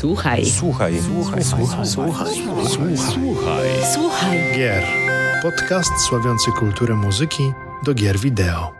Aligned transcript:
Słuchaj. 0.00 0.46
Słuchaj. 0.46 1.00
Słuchaj. 1.02 1.44
Słuchaj. 1.44 1.86
Słuchaj. 1.86 2.34
Słuchaj. 2.96 3.68
Słuchaj. 3.94 4.38
Gier. 4.56 4.84
Podcast 5.42 5.92
sławiący 6.08 6.50
kulturę 6.52 6.94
muzyki 6.94 7.52
do 7.82 7.94
gier 7.94 8.18
wideo. 8.18 8.72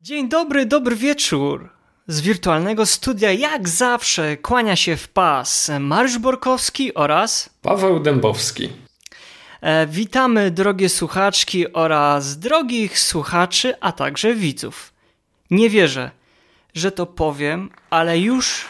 Dzień 0.00 0.28
dobry, 0.28 0.66
dobry 0.66 0.96
wieczór. 0.96 1.70
Z 2.06 2.20
wirtualnego 2.20 2.86
studia 2.86 3.32
jak 3.32 3.68
zawsze 3.68 4.36
kłania 4.36 4.76
się 4.76 4.96
w 4.96 5.08
pas 5.08 5.70
Mariusz 5.80 6.18
Borkowski 6.18 6.94
oraz 6.94 7.50
Paweł 7.62 8.00
Dębowski. 8.00 8.68
E, 9.60 9.86
witamy 9.86 10.50
drogie 10.50 10.88
słuchaczki 10.88 11.72
oraz 11.72 12.38
drogich 12.38 12.98
słuchaczy, 12.98 13.74
a 13.80 13.92
także 13.92 14.34
widzów. 14.34 14.92
Nie 15.50 15.70
wierzę, 15.70 16.10
że 16.76 16.92
to 16.92 17.06
powiem, 17.06 17.70
ale 17.90 18.18
już 18.18 18.64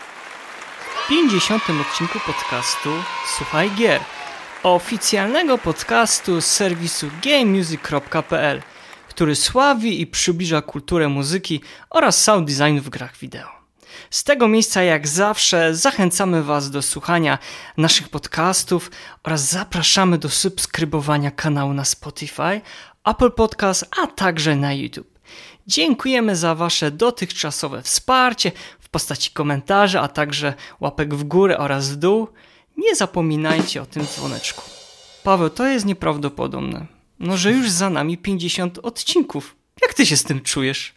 w 1.05 1.09
50. 1.09 1.63
odcinku 1.81 2.19
podcastu 2.27 2.91
Słuchaj 3.37 3.71
Gier, 3.71 4.01
oficjalnego 4.63 5.59
podcastu 5.59 6.41
z 6.41 6.47
serwisu 6.47 7.07
gamemusic.pl, 7.23 8.63
który 9.09 9.37
sławi 9.37 10.01
i 10.01 10.07
przybliża 10.07 10.63
kulturę 10.63 11.09
muzyki 11.09 11.61
oraz 11.91 12.23
sound 12.23 12.49
designu 12.49 12.83
w 12.83 12.89
grach 12.89 13.17
wideo. 13.17 13.49
Z 14.11 14.25
tego 14.25 14.49
miejsca, 14.49 14.83
jak 14.83 15.09
zawsze, 15.09 15.75
zachęcamy 15.75 16.43
Was 16.43 16.71
do 16.71 16.83
słuchania 16.83 17.39
naszych 17.77 18.09
podcastów 18.09 18.91
oraz 19.23 19.51
zapraszamy 19.51 20.19
do 20.19 20.29
subskrybowania 20.29 21.31
kanału 21.31 21.73
na 21.73 21.85
Spotify, 21.85 22.61
Apple 23.05 23.31
Podcast, 23.31 23.85
a 24.03 24.07
także 24.07 24.57
na 24.57 24.73
YouTube. 24.73 25.16
Dziękujemy 25.67 26.37
za 26.37 26.55
Wasze 26.55 26.91
dotychczasowe 26.91 27.83
wsparcie 27.83 28.53
w 28.81 28.89
postaci 28.89 29.31
komentarzy, 29.31 30.01
a 30.01 30.09
także 30.09 30.55
łapek 30.81 31.15
w 31.15 31.25
górę 31.25 31.59
oraz 31.59 31.91
w 31.91 31.97
dół. 31.97 32.29
Nie 32.77 32.95
zapominajcie 32.95 33.83
o 33.83 33.87
tym 33.87 34.07
dzwoneczku. 34.07 34.63
Paweł, 35.25 35.51
to 35.51 35.67
jest 35.67 35.87
nieprawdopodobne. 35.87 36.87
No, 37.21 37.37
że 37.37 37.53
już 37.53 37.71
za 37.71 37.91
nami 37.91 38.19
50 38.19 38.79
odcinków. 38.79 39.57
Jak 39.83 39.95
ty 39.95 40.07
się 40.07 40.17
z 40.17 40.25
tym 40.25 40.41
czujesz? 40.41 40.95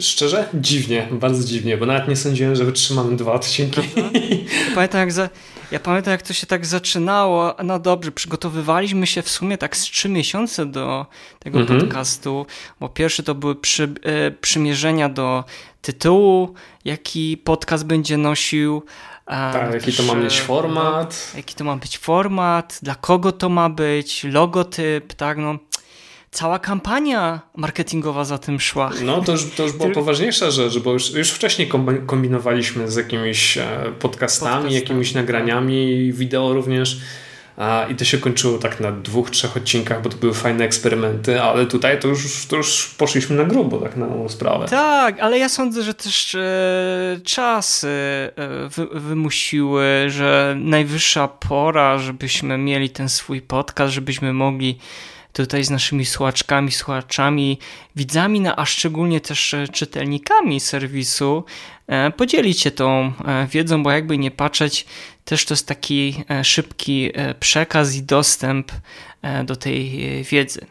Szczerze? 0.00 0.48
Dziwnie, 0.54 1.08
bardzo 1.12 1.44
dziwnie, 1.44 1.76
bo 1.76 1.86
nawet 1.86 2.08
nie 2.08 2.16
sądziłem, 2.16 2.56
że 2.56 2.64
wytrzymamy 2.64 3.16
dwa 3.16 3.32
odcinki. 3.32 3.80
Pamiętam, 4.74 5.00
jak 5.00 5.12
za, 5.12 5.28
ja 5.72 5.80
pamiętam, 5.80 6.12
jak 6.12 6.22
to 6.22 6.32
się 6.32 6.46
tak 6.46 6.66
zaczynało. 6.66 7.54
No 7.64 7.78
dobrze, 7.78 8.12
przygotowywaliśmy 8.12 9.06
się 9.06 9.22
w 9.22 9.28
sumie 9.28 9.58
tak 9.58 9.76
z 9.76 9.80
trzy 9.82 10.08
miesiące 10.08 10.66
do 10.66 11.06
tego 11.38 11.60
Mhm. 11.60 11.80
podcastu, 11.80 12.46
bo 12.80 12.88
pierwszy 12.88 13.22
to 13.22 13.34
były 13.34 13.54
przy, 13.56 13.94
e, 14.02 14.30
przymierzenia 14.30 15.08
do 15.08 15.44
tytułu, 15.82 16.54
jaki 16.84 17.36
podcast 17.36 17.86
będzie 17.86 18.16
nosił. 18.16 18.82
a 19.26 19.52
Tak, 19.52 19.74
jaki 19.74 19.92
to 19.92 20.02
ma 20.02 20.12
e, 20.12 20.16
mieć 20.16 20.40
format. 20.40 21.32
jaki 21.36 21.54
to 21.54 21.64
ma 21.64 21.76
być 21.76 21.98
format, 21.98 22.78
dla 22.82 22.94
kogo 22.94 23.32
to 23.32 23.48
ma 23.48 23.68
być, 23.70 24.24
logotyp, 24.24 25.12
tak, 25.14 25.38
no. 25.38 25.58
Cała 26.32 26.58
kampania 26.58 27.40
marketingowa 27.56 28.24
za 28.24 28.38
tym 28.38 28.60
szła. 28.60 28.90
No 29.04 29.20
to 29.20 29.32
już, 29.32 29.50
to 29.56 29.62
już 29.62 29.72
była 29.72 29.88
Ty- 29.88 29.94
poważniejsza 29.94 30.50
rzecz, 30.50 30.78
bo 30.78 30.92
już, 30.92 31.10
już 31.14 31.30
wcześniej 31.30 31.68
kombi- 31.68 32.06
kombinowaliśmy 32.06 32.90
z 32.90 32.96
jakimiś 32.96 33.58
e, 33.58 33.62
podcastami, 33.62 33.92
Podcastami. 34.00 34.74
jakimiś 34.74 35.14
nagraniami, 35.14 36.12
wideo 36.12 36.52
również. 36.52 37.00
I 37.90 37.94
to 37.94 38.04
się 38.04 38.18
kończyło 38.18 38.58
tak 38.58 38.80
na 38.80 38.92
dwóch, 38.92 39.30
trzech 39.30 39.56
odcinkach, 39.56 40.02
bo 40.02 40.08
to 40.08 40.16
były 40.16 40.34
fajne 40.34 40.64
eksperymenty, 40.64 41.42
ale 41.42 41.66
tutaj 41.66 42.00
to 42.00 42.08
już, 42.08 42.46
to 42.46 42.56
już 42.56 42.94
poszliśmy 42.98 43.36
na 43.36 43.44
grubo, 43.44 43.78
tak 43.78 43.96
na 43.96 44.06
sprawę. 44.28 44.66
Tak, 44.68 45.20
ale 45.20 45.38
ja 45.38 45.48
sądzę, 45.48 45.82
że 45.82 45.94
też 45.94 46.34
e, 46.34 46.40
czasy 47.24 47.88
e, 47.88 48.68
wy, 48.68 48.86
wymusiły, 49.00 49.84
że 50.08 50.54
najwyższa 50.58 51.28
pora, 51.28 51.98
żebyśmy 51.98 52.58
mieli 52.58 52.90
ten 52.90 53.08
swój 53.08 53.40
podcast, 53.40 53.92
żebyśmy 53.94 54.32
mogli 54.32 54.78
tutaj 55.32 55.64
z 55.64 55.70
naszymi 55.70 56.04
słuchaczkami, 56.04 56.72
słuchaczami, 56.72 57.58
widzami, 57.96 58.40
no, 58.40 58.58
a 58.58 58.66
szczególnie 58.66 59.20
też 59.20 59.54
e, 59.54 59.68
czytelnikami 59.68 60.60
serwisu 60.60 61.44
e, 61.86 62.10
podzielić 62.10 62.60
się 62.60 62.70
tą 62.70 63.12
e, 63.26 63.46
wiedzą, 63.46 63.82
bo 63.82 63.90
jakby 63.90 64.18
nie 64.18 64.30
patrzeć, 64.30 64.86
też 65.24 65.44
to 65.44 65.54
jest 65.54 65.66
taki 65.66 66.24
szybki 66.42 67.10
przekaz 67.40 67.94
i 67.94 68.02
dostęp 68.02 68.72
do 69.44 69.56
tej 69.56 70.00
wiedzy. 70.24 70.66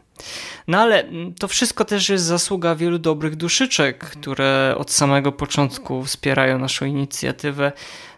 No 0.68 0.80
ale 0.80 1.04
to 1.40 1.48
wszystko 1.48 1.86
też 1.86 2.10
jest 2.10 2.24
zasługa 2.24 2.76
wielu 2.76 3.00
dobrych 3.00 3.36
duszyczek, 3.36 3.98
które 3.98 4.76
od 4.78 4.92
samego 4.92 5.32
początku 5.32 6.04
wspierają 6.04 6.60
naszą 6.60 6.86
inicjatywę. 6.86 7.72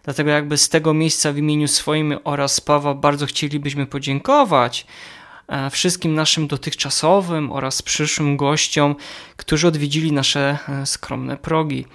Dlatego 0.04 0.30
jakby 0.30 0.58
z 0.58 0.70
tego 0.70 0.94
miejsca 0.94 1.32
w 1.32 1.38
imieniu 1.38 1.68
swoim 1.68 2.18
oraz 2.24 2.62
Pawła 2.62 2.94
bardzo 2.94 3.26
chcielibyśmy 3.26 3.86
podziękować 3.86 4.86
wszystkim 5.70 6.14
naszym 6.16 6.48
dotychczasowym 6.48 7.52
oraz 7.52 7.82
przyszłym 7.82 8.38
gościom, 8.38 8.96
którzy 9.38 9.68
odwiedzili 9.68 10.12
nasze 10.12 10.58
e, 10.70 10.86
skromne 10.86 11.38
progi. 11.38 11.86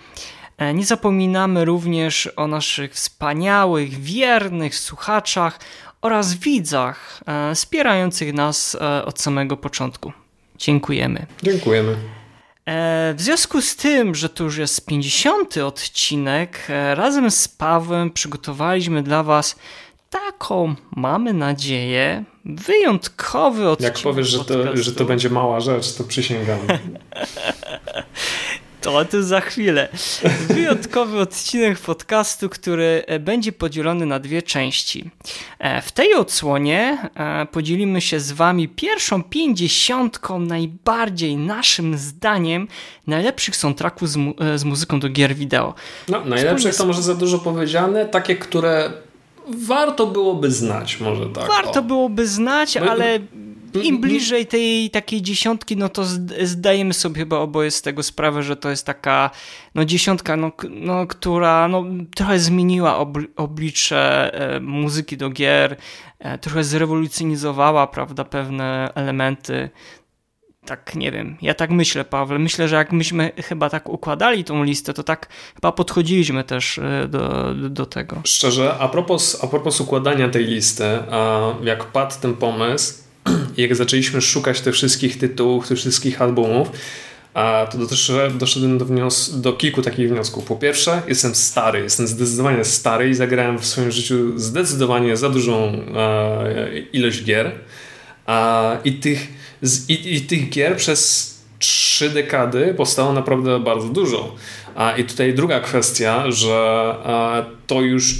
E, 0.58 0.74
Nie 0.74 0.84
zapominamy 0.86 1.64
również 1.64 2.28
o 2.36 2.46
naszych 2.46 2.94
wspaniałych, 2.94 3.90
wiernych 4.00 4.76
słuchaczach 4.76 5.60
oraz 6.02 6.34
widzach 6.34 7.20
e, 7.26 7.54
wspierających 7.54 8.34
nas 8.34 8.74
e, 8.80 9.04
od 9.04 9.20
samego 9.20 9.56
początku. 9.56 10.12
Dziękujemy. 10.58 11.26
Dziękujemy. 11.42 11.96
E, 12.66 13.14
W 13.16 13.20
związku 13.20 13.62
z 13.62 13.76
tym, 13.76 14.14
że 14.14 14.28
to 14.28 14.44
już 14.44 14.56
jest 14.56 14.86
50 14.86 15.56
odcinek, 15.56 16.58
e, 16.68 16.94
razem 16.94 17.30
z 17.30 17.48
Pawłem 17.48 18.10
przygotowaliśmy 18.10 19.02
dla 19.02 19.22
Was 19.22 19.56
taką, 20.10 20.74
mamy 20.96 21.32
nadzieję, 21.32 22.24
wyjątkowy 22.44 23.68
odcinek. 23.68 23.94
Jak 23.94 24.02
powiesz, 24.02 24.28
że 24.28 24.44
to, 24.44 24.76
że 24.76 24.92
to 24.92 25.04
będzie 25.04 25.30
mała 25.30 25.60
rzecz, 25.60 25.94
to 25.94 26.04
przysięgam. 26.04 26.58
To, 28.80 29.04
to 29.04 29.22
za 29.22 29.40
chwilę. 29.40 29.88
Wyjątkowy 30.48 31.20
odcinek 31.20 31.78
podcastu, 31.78 32.48
który 32.48 33.02
e, 33.06 33.18
będzie 33.18 33.52
podzielony 33.52 34.06
na 34.06 34.18
dwie 34.18 34.42
części. 34.42 35.10
E, 35.58 35.82
W 35.82 35.92
tej 35.92 36.14
odsłonie 36.14 36.98
e, 37.14 37.46
podzielimy 37.46 38.00
się 38.00 38.20
z 38.20 38.32
Wami 38.32 38.68
pierwszą 38.68 39.22
pięćdziesiątką 39.22 40.38
najbardziej 40.40 41.36
naszym 41.36 41.98
zdaniem 41.98 42.68
najlepszych 43.06 43.56
soundtracków 43.56 44.10
z, 44.10 44.16
mu 44.16 44.34
z 44.56 44.64
muzyką 44.64 45.00
do 45.00 45.08
gier 45.08 45.34
wideo. 45.34 45.74
No, 46.08 46.24
najlepsze 46.24 46.72
to 46.72 46.86
może 46.86 47.02
za 47.02 47.14
dużo 47.14 47.38
powiedziane, 47.38 48.06
takie, 48.06 48.36
które 48.36 48.92
warto 49.56 50.06
byłoby 50.06 50.50
znać, 50.50 51.00
może 51.00 51.26
tak. 51.26 51.48
Warto 51.48 51.80
o. 51.80 51.82
byłoby 51.82 52.26
znać, 52.26 52.76
ale 52.76 53.18
im 53.82 54.00
bliżej 54.00 54.46
tej 54.46 54.90
takiej 54.90 55.22
dziesiątki, 55.22 55.76
no 55.76 55.88
to 55.88 56.02
zd- 56.02 56.46
zdajemy 56.46 56.94
sobie 56.94 57.18
chyba 57.18 57.38
oboje 57.38 57.70
z 57.70 57.82
tego 57.82 58.02
sprawę, 58.02 58.42
że 58.42 58.56
to 58.56 58.70
jest 58.70 58.86
taka 58.86 59.30
no 59.74 59.84
dziesiątka, 59.84 60.36
no, 60.36 60.52
no 60.70 61.06
która 61.06 61.68
no, 61.68 61.84
trochę 62.14 62.38
zmieniła 62.38 62.98
obli- 62.98 63.26
oblicze 63.36 64.34
e, 64.56 64.60
muzyki 64.60 65.16
do 65.16 65.30
gier, 65.30 65.76
e, 66.18 66.38
trochę 66.38 66.64
zrewolucjonizowała, 66.64 67.86
prawda, 67.86 68.24
pewne 68.24 68.92
elementy. 68.94 69.70
Tak, 70.68 70.94
nie 70.94 71.12
wiem, 71.12 71.36
ja 71.42 71.54
tak 71.54 71.70
myślę, 71.70 72.04
Paweł. 72.04 72.38
Myślę, 72.38 72.68
że 72.68 72.76
jak 72.76 72.92
myśmy 72.92 73.32
chyba 73.36 73.70
tak 73.70 73.88
układali 73.88 74.44
tą 74.44 74.64
listę, 74.64 74.94
to 74.94 75.02
tak 75.02 75.28
chyba 75.54 75.72
podchodziliśmy 75.72 76.44
też 76.44 76.78
e, 76.78 77.08
do, 77.08 77.54
do, 77.54 77.86
tego. 77.86 78.20
Szczerze, 78.24 78.74
a 78.78 78.88
propos, 78.88 79.44
a 79.44 79.46
propos 79.46 79.80
układania 79.80 80.28
tej 80.28 80.44
listy, 80.44 80.84
jak 81.62 81.84
padł 81.84 82.14
ten 82.22 82.34
pomysł, 82.34 82.94
jak 83.56 83.76
zaczęliśmy 83.76 84.20
szukać 84.20 84.60
tych 84.60 84.74
wszystkich 84.74 85.18
tytułów, 85.18 85.68
tych 85.68 85.78
wszystkich 85.78 86.22
albumów, 86.22 86.70
a 87.34 87.66
to 87.70 87.78
doszedłem, 87.78 88.38
doszedłem 88.38 88.78
do, 88.78 88.86
wnios- 88.86 89.40
do 89.40 89.52
kilku 89.52 89.82
takich 89.82 90.08
wniosków. 90.08 90.44
Po 90.44 90.56
pierwsze, 90.56 91.02
jestem 91.08 91.34
stary, 91.34 91.80
jestem 91.80 92.06
zdecydowanie 92.06 92.64
stary 92.64 93.08
i 93.08 93.14
zagrałem 93.14 93.58
w 93.58 93.66
swoim 93.66 93.90
życiu 93.90 94.38
zdecydowanie 94.38 95.16
za 95.16 95.28
dużą 95.28 95.72
e, 95.96 96.78
ilość 96.92 97.24
gier. 97.24 97.52
A, 98.26 98.76
i, 98.84 98.92
tych, 98.92 99.37
z, 99.62 99.90
i, 99.90 100.14
I 100.14 100.20
tych 100.20 100.48
gier 100.48 100.76
przez 100.76 101.34
trzy 101.58 102.10
dekady 102.10 102.74
powstało 102.74 103.12
naprawdę 103.12 103.60
bardzo 103.60 103.88
dużo. 103.88 104.34
A, 104.74 104.92
I 104.92 105.04
tutaj 105.04 105.34
druga 105.34 105.60
kwestia, 105.60 106.30
że 106.30 106.94
e, 107.06 107.66
to 107.66 107.80
już 107.80 108.14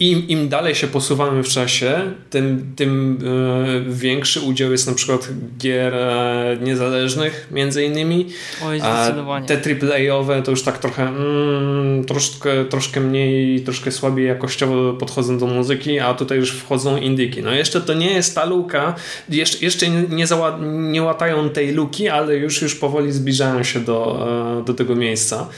im, 0.00 0.28
im 0.28 0.48
dalej 0.48 0.74
się 0.74 0.86
posuwamy 0.86 1.42
w 1.42 1.48
czasie, 1.48 2.00
tym, 2.30 2.72
tym 2.76 3.18
e, 3.88 3.92
większy 3.92 4.40
udział 4.40 4.72
jest 4.72 4.86
na 4.86 4.94
przykład 4.94 5.28
gier 5.58 5.94
e, 5.94 6.56
niezależnych 6.62 7.48
między 7.50 7.84
innymi. 7.84 8.26
Oj, 8.64 8.80
zdecydowanie. 8.80 9.44
A 9.44 9.48
te 9.48 9.56
AAA-owe 9.56 10.42
to 10.42 10.50
już 10.50 10.62
tak 10.62 10.78
trochę 10.78 11.08
mm, 11.08 12.04
troszkę, 12.04 12.64
troszkę 12.64 13.00
mniej, 13.00 13.60
troszkę 13.60 13.92
słabiej 13.92 14.26
jakościowo 14.26 14.92
podchodzą 14.92 15.38
do 15.38 15.46
muzyki, 15.46 16.00
a 16.00 16.14
tutaj 16.14 16.38
już 16.38 16.52
wchodzą 16.52 16.96
indyki. 16.96 17.42
No 17.42 17.52
jeszcze 17.52 17.80
to 17.80 17.94
nie 17.94 18.12
jest 18.12 18.34
ta 18.34 18.44
luka, 18.44 18.94
jeszcze, 19.28 19.64
jeszcze 19.64 19.88
nie, 19.90 20.26
zała, 20.26 20.58
nie 20.62 21.02
łatają 21.02 21.48
tej 21.48 21.72
luki, 21.72 22.08
ale 22.08 22.36
już, 22.36 22.62
już 22.62 22.74
powoli 22.74 23.12
zbliżają 23.12 23.62
się 23.62 23.80
do, 23.80 24.28
e, 24.60 24.64
do 24.64 24.74
tego 24.74 24.94
miejsca. 24.94 25.48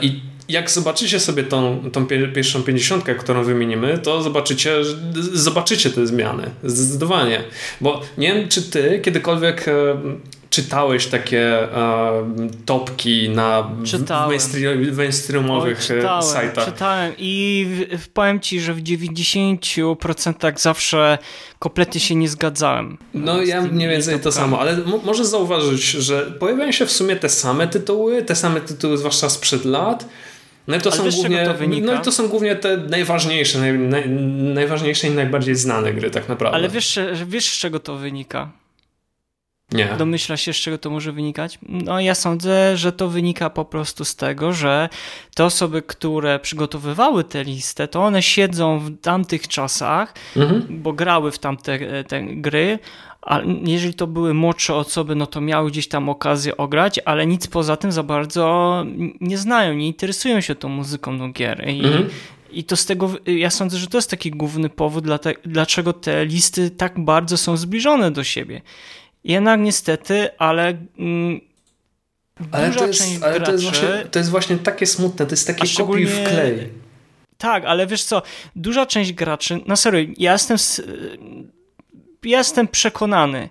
I 0.00 0.20
jak 0.48 0.70
zobaczycie 0.70 1.20
sobie 1.20 1.44
tą, 1.44 1.90
tą 1.92 2.06
pierwszą 2.06 2.62
pięćdziesiątkę, 2.62 3.14
którą 3.14 3.44
wymienimy, 3.44 3.98
to 3.98 4.22
zobaczycie, 4.22 4.74
zobaczycie 5.32 5.90
te 5.90 6.06
zmiany. 6.06 6.50
Zdecydowanie. 6.64 7.42
Bo 7.80 8.00
nie 8.18 8.34
wiem, 8.34 8.48
czy 8.48 8.62
ty 8.62 9.00
kiedykolwiek 9.02 9.68
e, 9.68 9.72
czytałeś 10.50 11.06
takie 11.06 11.68
uh, 11.72 12.50
topki 12.64 13.30
na 13.30 13.70
mainstreamowych 14.96 15.80
czytałem, 15.80 16.22
sajtach. 16.22 16.64
Czytałem 16.64 17.12
i 17.18 17.66
w, 17.98 18.08
powiem 18.08 18.40
ci, 18.40 18.60
że 18.60 18.74
w 18.74 18.82
90% 18.82 20.58
zawsze 20.58 21.18
kompletnie 21.58 22.00
się 22.00 22.14
nie 22.14 22.28
zgadzałem. 22.28 22.98
No 23.14 23.42
ja 23.42 23.62
mniej 23.62 23.88
więcej 23.88 24.20
to 24.20 24.32
samo, 24.32 24.60
ale 24.60 24.76
możesz 25.04 25.26
zauważyć, 25.26 25.82
że 25.82 26.22
pojawiają 26.22 26.72
się 26.72 26.86
w 26.86 26.92
sumie 26.92 27.16
te 27.16 27.28
same 27.28 27.68
tytuły, 27.68 28.22
te 28.22 28.36
same 28.36 28.60
tytuły 28.60 28.98
zwłaszcza 28.98 29.28
sprzed 29.30 29.64
lat, 29.64 30.08
no 30.68 30.76
i 30.76 30.80
to, 30.80 30.92
są 30.92 31.10
głównie, 31.10 31.54
no 31.82 31.94
i 31.94 32.00
to 32.00 32.12
są 32.12 32.28
głównie 32.28 32.56
te 32.56 32.76
najważniejsze, 32.76 33.58
naj, 33.58 33.78
naj, 33.78 34.08
najważniejsze 34.54 35.06
i 35.06 35.10
najbardziej 35.10 35.54
znane 35.54 35.92
gry 35.92 36.10
tak 36.10 36.28
naprawdę. 36.28 36.56
Ale 36.56 36.68
wiesz, 36.68 36.98
wiesz 37.26 37.46
z 37.50 37.58
czego 37.58 37.80
to 37.80 37.96
wynika? 37.96 38.50
Nie. 39.72 39.94
Domyśla 39.98 40.36
się, 40.36 40.52
z 40.52 40.56
czego 40.56 40.78
to 40.78 40.90
może 40.90 41.12
wynikać? 41.12 41.58
No 41.62 42.00
ja 42.00 42.14
sądzę, 42.14 42.76
że 42.76 42.92
to 42.92 43.08
wynika 43.08 43.50
po 43.50 43.64
prostu 43.64 44.04
z 44.04 44.16
tego, 44.16 44.52
że 44.52 44.88
te 45.34 45.44
osoby, 45.44 45.82
które 45.82 46.38
przygotowywały 46.38 47.24
tę 47.24 47.44
listę, 47.44 47.88
to 47.88 48.04
one 48.04 48.22
siedzą 48.22 48.78
w 48.78 49.00
tamtych 49.00 49.48
czasach, 49.48 50.14
mhm. 50.36 50.66
bo 50.68 50.92
grały 50.92 51.32
w 51.32 51.38
tamte 51.38 52.04
te 52.04 52.22
gry, 52.22 52.78
a 53.28 53.40
jeżeli 53.64 53.94
to 53.94 54.06
były 54.06 54.34
młodsze 54.34 54.74
osoby, 54.74 55.14
no 55.14 55.26
to 55.26 55.40
miały 55.40 55.70
gdzieś 55.70 55.88
tam 55.88 56.08
okazję 56.08 56.56
ograć, 56.56 57.00
ale 57.04 57.26
nic 57.26 57.46
poza 57.46 57.76
tym 57.76 57.92
za 57.92 58.02
bardzo 58.02 58.84
nie 59.20 59.38
znają, 59.38 59.74
nie 59.74 59.86
interesują 59.86 60.40
się 60.40 60.54
tą 60.54 60.68
muzyką 60.68 61.18
do 61.18 61.28
gier. 61.28 61.68
I, 61.68 61.84
mhm. 61.84 62.08
I 62.50 62.64
to 62.64 62.76
z 62.76 62.86
tego, 62.86 63.10
ja 63.26 63.50
sądzę, 63.50 63.78
że 63.78 63.86
to 63.86 63.98
jest 63.98 64.10
taki 64.10 64.30
główny 64.30 64.68
powód, 64.68 65.04
dlaczego 65.44 65.92
te 65.92 66.26
listy 66.26 66.70
tak 66.70 67.04
bardzo 67.04 67.36
są 67.36 67.56
zbliżone 67.56 68.10
do 68.10 68.24
siebie. 68.24 68.62
Jednak 69.24 69.60
niestety, 69.60 70.38
ale. 70.38 70.78
Mm, 70.98 71.40
ale, 72.52 72.70
to 72.70 72.86
jest, 72.86 73.24
ale 73.24 73.40
graczy, 73.40 73.46
to, 73.46 73.52
jest 73.52 73.64
właśnie, 73.64 73.88
to 74.10 74.18
jest 74.18 74.30
właśnie 74.30 74.58
takie 74.58 74.86
smutne, 74.86 75.26
to 75.26 75.32
jest 75.32 75.46
takie 75.46 75.68
kopiuj 75.76 76.06
w 76.06 76.24
klej. 76.24 76.68
Tak, 77.38 77.64
ale 77.64 77.86
wiesz 77.86 78.04
co, 78.04 78.22
duża 78.56 78.86
część 78.86 79.12
graczy, 79.12 79.60
na 79.66 79.76
serio, 79.76 80.10
ja 80.18 80.32
jestem, 80.32 80.56
jestem 82.24 82.68
przekonany, 82.68 83.48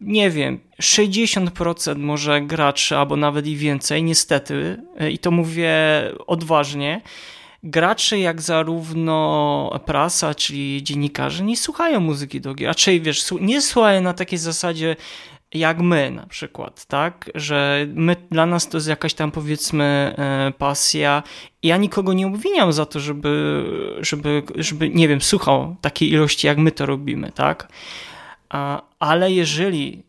nie 0.00 0.30
wiem, 0.30 0.60
60% 0.82 1.96
może 1.96 2.40
graczy, 2.40 2.96
albo 2.96 3.16
nawet 3.16 3.46
i 3.46 3.56
więcej, 3.56 4.02
niestety, 4.02 4.82
i 5.10 5.18
to 5.18 5.30
mówię 5.30 5.74
odważnie, 6.26 7.00
gracze, 7.62 8.18
jak 8.18 8.40
zarówno 8.42 9.80
prasa, 9.86 10.34
czyli 10.34 10.82
dziennikarze, 10.82 11.44
nie 11.44 11.56
słuchają 11.56 12.00
muzyki 12.00 12.40
do 12.40 12.54
gier. 12.54 12.68
Raczej, 12.68 13.00
wiesz, 13.00 13.24
nie 13.40 13.62
słuchają 13.62 14.00
na 14.00 14.14
takiej 14.14 14.38
zasadzie, 14.38 14.96
jak 15.54 15.80
my 15.80 16.10
na 16.10 16.26
przykład, 16.26 16.84
tak? 16.86 17.30
Że 17.34 17.86
my, 17.94 18.16
dla 18.30 18.46
nas 18.46 18.68
to 18.68 18.76
jest 18.76 18.88
jakaś 18.88 19.14
tam 19.14 19.30
powiedzmy 19.30 20.14
e, 20.18 20.52
pasja. 20.58 21.22
Ja 21.62 21.76
nikogo 21.76 22.12
nie 22.12 22.26
obwiniam 22.26 22.72
za 22.72 22.86
to, 22.86 23.00
żeby, 23.00 23.64
żeby, 24.00 24.42
żeby 24.56 24.90
nie 24.90 25.08
wiem, 25.08 25.20
słuchał 25.20 25.76
takiej 25.80 26.12
ilości, 26.12 26.46
jak 26.46 26.58
my 26.58 26.72
to 26.72 26.86
robimy, 26.86 27.32
tak? 27.32 27.68
Ale 28.98 29.32
jeżeli, 29.32 30.02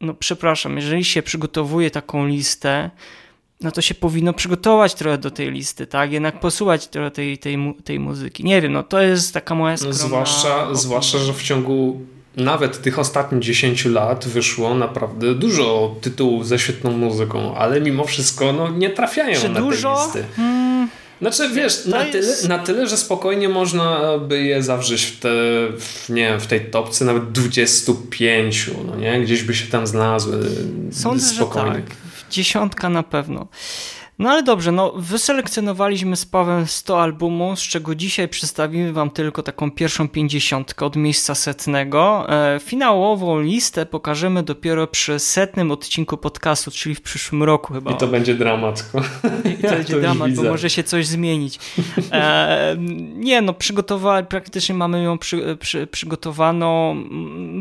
no 0.00 0.14
przepraszam, 0.14 0.76
jeżeli 0.76 1.04
się 1.04 1.22
przygotowuje 1.22 1.90
taką 1.90 2.26
listę, 2.26 2.90
no 3.60 3.70
to 3.70 3.80
się 3.80 3.94
powinno 3.94 4.32
przygotować 4.32 4.94
trochę 4.94 5.18
do 5.18 5.30
tej 5.30 5.50
listy, 5.50 5.86
tak? 5.86 6.12
Jednak 6.12 6.40
posłuchać 6.40 6.88
trochę 6.88 7.10
tej, 7.10 7.38
tej, 7.38 7.74
tej 7.84 8.00
muzyki. 8.00 8.44
Nie 8.44 8.62
wiem, 8.62 8.72
no 8.72 8.82
to 8.82 9.00
jest 9.00 9.34
taka 9.34 9.54
moja 9.54 9.72
no, 9.72 9.78
skromna... 9.78 9.98
zwłaszcza, 9.98 10.74
zwłaszcza, 10.74 11.18
że 11.18 11.32
w 11.32 11.42
ciągu 11.42 12.06
nawet 12.36 12.82
tych 12.82 12.98
ostatnich 12.98 13.42
10 13.42 13.84
lat 13.84 14.28
wyszło 14.28 14.74
naprawdę 14.74 15.34
dużo 15.34 15.94
tytułów 16.00 16.48
ze 16.48 16.58
świetną 16.58 16.90
muzyką, 16.90 17.56
ale 17.56 17.80
mimo 17.80 18.04
wszystko 18.04 18.52
no, 18.52 18.70
nie 18.70 18.90
trafiają 18.90 19.40
Czy 19.40 19.48
na 19.48 19.60
dużo? 19.60 19.96
te 19.96 20.04
listy. 20.04 20.34
Hmm. 20.36 20.88
Znaczy, 21.20 21.48
wiesz, 21.48 21.86
na, 21.86 22.04
jest... 22.04 22.42
tyle, 22.42 22.56
na 22.58 22.64
tyle, 22.64 22.86
że 22.86 22.96
spokojnie 22.96 23.48
można 23.48 24.18
by 24.18 24.42
je 24.42 24.62
zawrzeć 24.62 25.04
w, 25.04 25.20
te, 25.20 25.28
w, 25.78 26.06
nie 26.08 26.28
wiem, 26.28 26.40
w 26.40 26.46
tej 26.46 26.60
topce 26.60 27.04
nawet 27.04 27.32
25, 27.32 28.70
no 28.86 28.96
nie? 28.96 29.20
Gdzieś 29.20 29.42
by 29.42 29.54
się 29.54 29.66
tam 29.66 29.86
znalazły 29.86 30.38
Sądzę, 30.92 31.26
spokojnie. 31.26 31.72
Że 31.72 31.80
tak 31.80 31.96
dziesiątka 32.30 32.88
na 32.88 33.02
pewno. 33.02 33.46
No 34.18 34.30
ale 34.30 34.42
dobrze, 34.42 34.72
no 34.72 34.92
wyselekcjonowaliśmy 34.92 36.16
z 36.16 36.26
Pawem 36.26 36.66
100 36.66 37.02
albumów, 37.02 37.60
z 37.60 37.62
czego 37.62 37.94
dzisiaj 37.94 38.28
przedstawimy 38.28 38.92
wam 38.92 39.10
tylko 39.10 39.42
taką 39.42 39.70
pierwszą 39.70 40.08
pięćdziesiątkę 40.08 40.86
od 40.86 40.96
miejsca 40.96 41.34
setnego. 41.34 42.26
E, 42.28 42.60
finałową 42.60 43.40
listę 43.40 43.86
pokażemy 43.86 44.42
dopiero 44.42 44.86
przy 44.86 45.18
setnym 45.18 45.70
odcinku 45.70 46.16
podcastu, 46.16 46.70
czyli 46.70 46.94
w 46.94 47.00
przyszłym 47.00 47.42
roku 47.42 47.74
chyba. 47.74 47.92
I 47.92 47.96
to 47.96 48.06
będzie 48.06 48.34
dramat. 48.34 48.92
I 49.44 49.62
to 49.62 49.70
będzie 49.70 49.94
to 49.94 50.00
dramat, 50.00 50.34
bo 50.34 50.42
może 50.42 50.70
się 50.70 50.82
coś 50.82 51.06
zmienić. 51.06 51.58
E, 52.12 52.76
nie 53.14 53.42
no, 53.42 53.52
przygotowali, 53.52 54.26
praktycznie 54.26 54.74
mamy 54.74 55.02
ją 55.02 55.18
przy, 55.18 55.56
przy, 55.60 55.86
przygotowaną. 55.86 56.96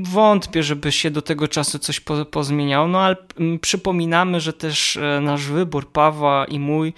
Wątpię, 0.04 0.64
żeby 0.64 0.92
się 0.92 1.12
do 1.12 1.22
tego 1.22 1.48
czasu 1.48 1.80
coś 1.80 2.00
po, 2.00 2.26
pozmieniało, 2.26 2.88
no 2.88 3.00
ale 3.00 3.16
przypominamy, 3.62 4.40
że 4.40 4.54
też 4.54 4.98
e, 4.98 5.22
nasz 5.22 5.46
wybór 5.46 5.92
Pawła 5.92 6.45
i 6.46 6.60
mój. 6.60 6.94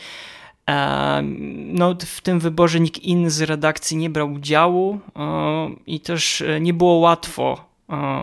No, 1.66 1.96
w 2.06 2.22
tym 2.22 2.40
wyborze 2.40 2.80
nikt 2.80 2.98
inny 2.98 3.32
z 3.32 3.42
redakcji 3.42 3.98
nie 3.98 4.10
brał 4.10 4.34
udziału 4.34 5.00
i 5.88 6.00
też 6.00 6.42
e, 6.42 6.60
nie 6.62 6.74
było 6.74 6.94
łatwo, 6.94 7.66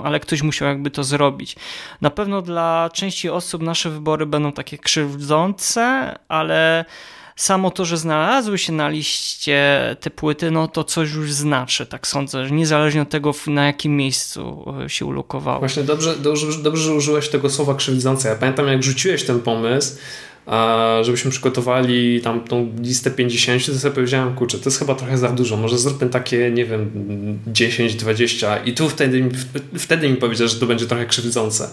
ale 0.04 0.20
ktoś 0.20 0.42
musiał 0.42 0.68
jakby 0.68 0.90
to 0.90 1.04
zrobić. 1.04 1.56
Na 2.00 2.10
pewno 2.10 2.42
dla 2.42 2.90
części 2.92 3.30
osób 3.30 3.62
nasze 3.62 3.90
wybory 3.90 4.26
będą 4.26 4.52
takie 4.52 4.78
krzywdzące, 4.78 6.14
ale 6.28 6.84
samo 7.36 7.70
to, 7.70 7.84
że 7.84 7.96
znalazły 7.96 8.58
się 8.58 8.72
na 8.72 8.88
liście 8.88 9.80
te 10.00 10.10
płyty, 10.10 10.50
no 10.50 10.68
to 10.68 10.84
coś 10.84 11.12
już 11.12 11.32
znaczy, 11.32 11.86
tak 11.86 12.06
sądzę, 12.06 12.50
niezależnie 12.50 13.02
od 13.02 13.08
tego, 13.08 13.34
na 13.46 13.66
jakim 13.66 13.96
miejscu 13.96 14.74
e, 14.84 14.88
się 14.88 15.06
ulokowało. 15.06 15.58
Właśnie 15.58 15.82
dobrze, 15.82 16.16
dobrze, 16.16 16.46
dobrze 16.62 16.94
użyłeś 16.94 17.28
tego 17.28 17.50
słowa 17.50 17.74
krzywdzące. 17.74 18.28
Ja 18.28 18.34
pamiętam, 18.34 18.66
jak 18.66 18.82
rzuciłeś 18.82 19.24
ten 19.24 19.40
pomysł, 19.40 19.96
żebyśmy 21.02 21.30
przygotowali 21.30 22.20
tam 22.20 22.40
tą 22.40 22.72
listę 22.82 23.10
50, 23.10 23.66
to 23.66 23.78
sobie 23.78 23.94
powiedziałem, 23.94 24.34
kurczę, 24.34 24.58
to 24.58 24.64
jest 24.64 24.78
chyba 24.78 24.94
trochę 24.94 25.18
za 25.18 25.28
dużo, 25.28 25.56
może 25.56 25.78
zróbmy 25.78 26.08
takie, 26.08 26.50
nie 26.50 26.64
wiem, 26.64 26.90
10, 27.46 27.94
20 27.94 28.56
i 28.56 28.72
tu 28.72 28.88
wtedy, 28.88 29.28
wtedy 29.78 30.08
mi 30.08 30.16
powiedział, 30.16 30.48
że 30.48 30.56
to 30.56 30.66
będzie 30.66 30.86
trochę 30.86 31.06
krzywdzące. 31.06 31.70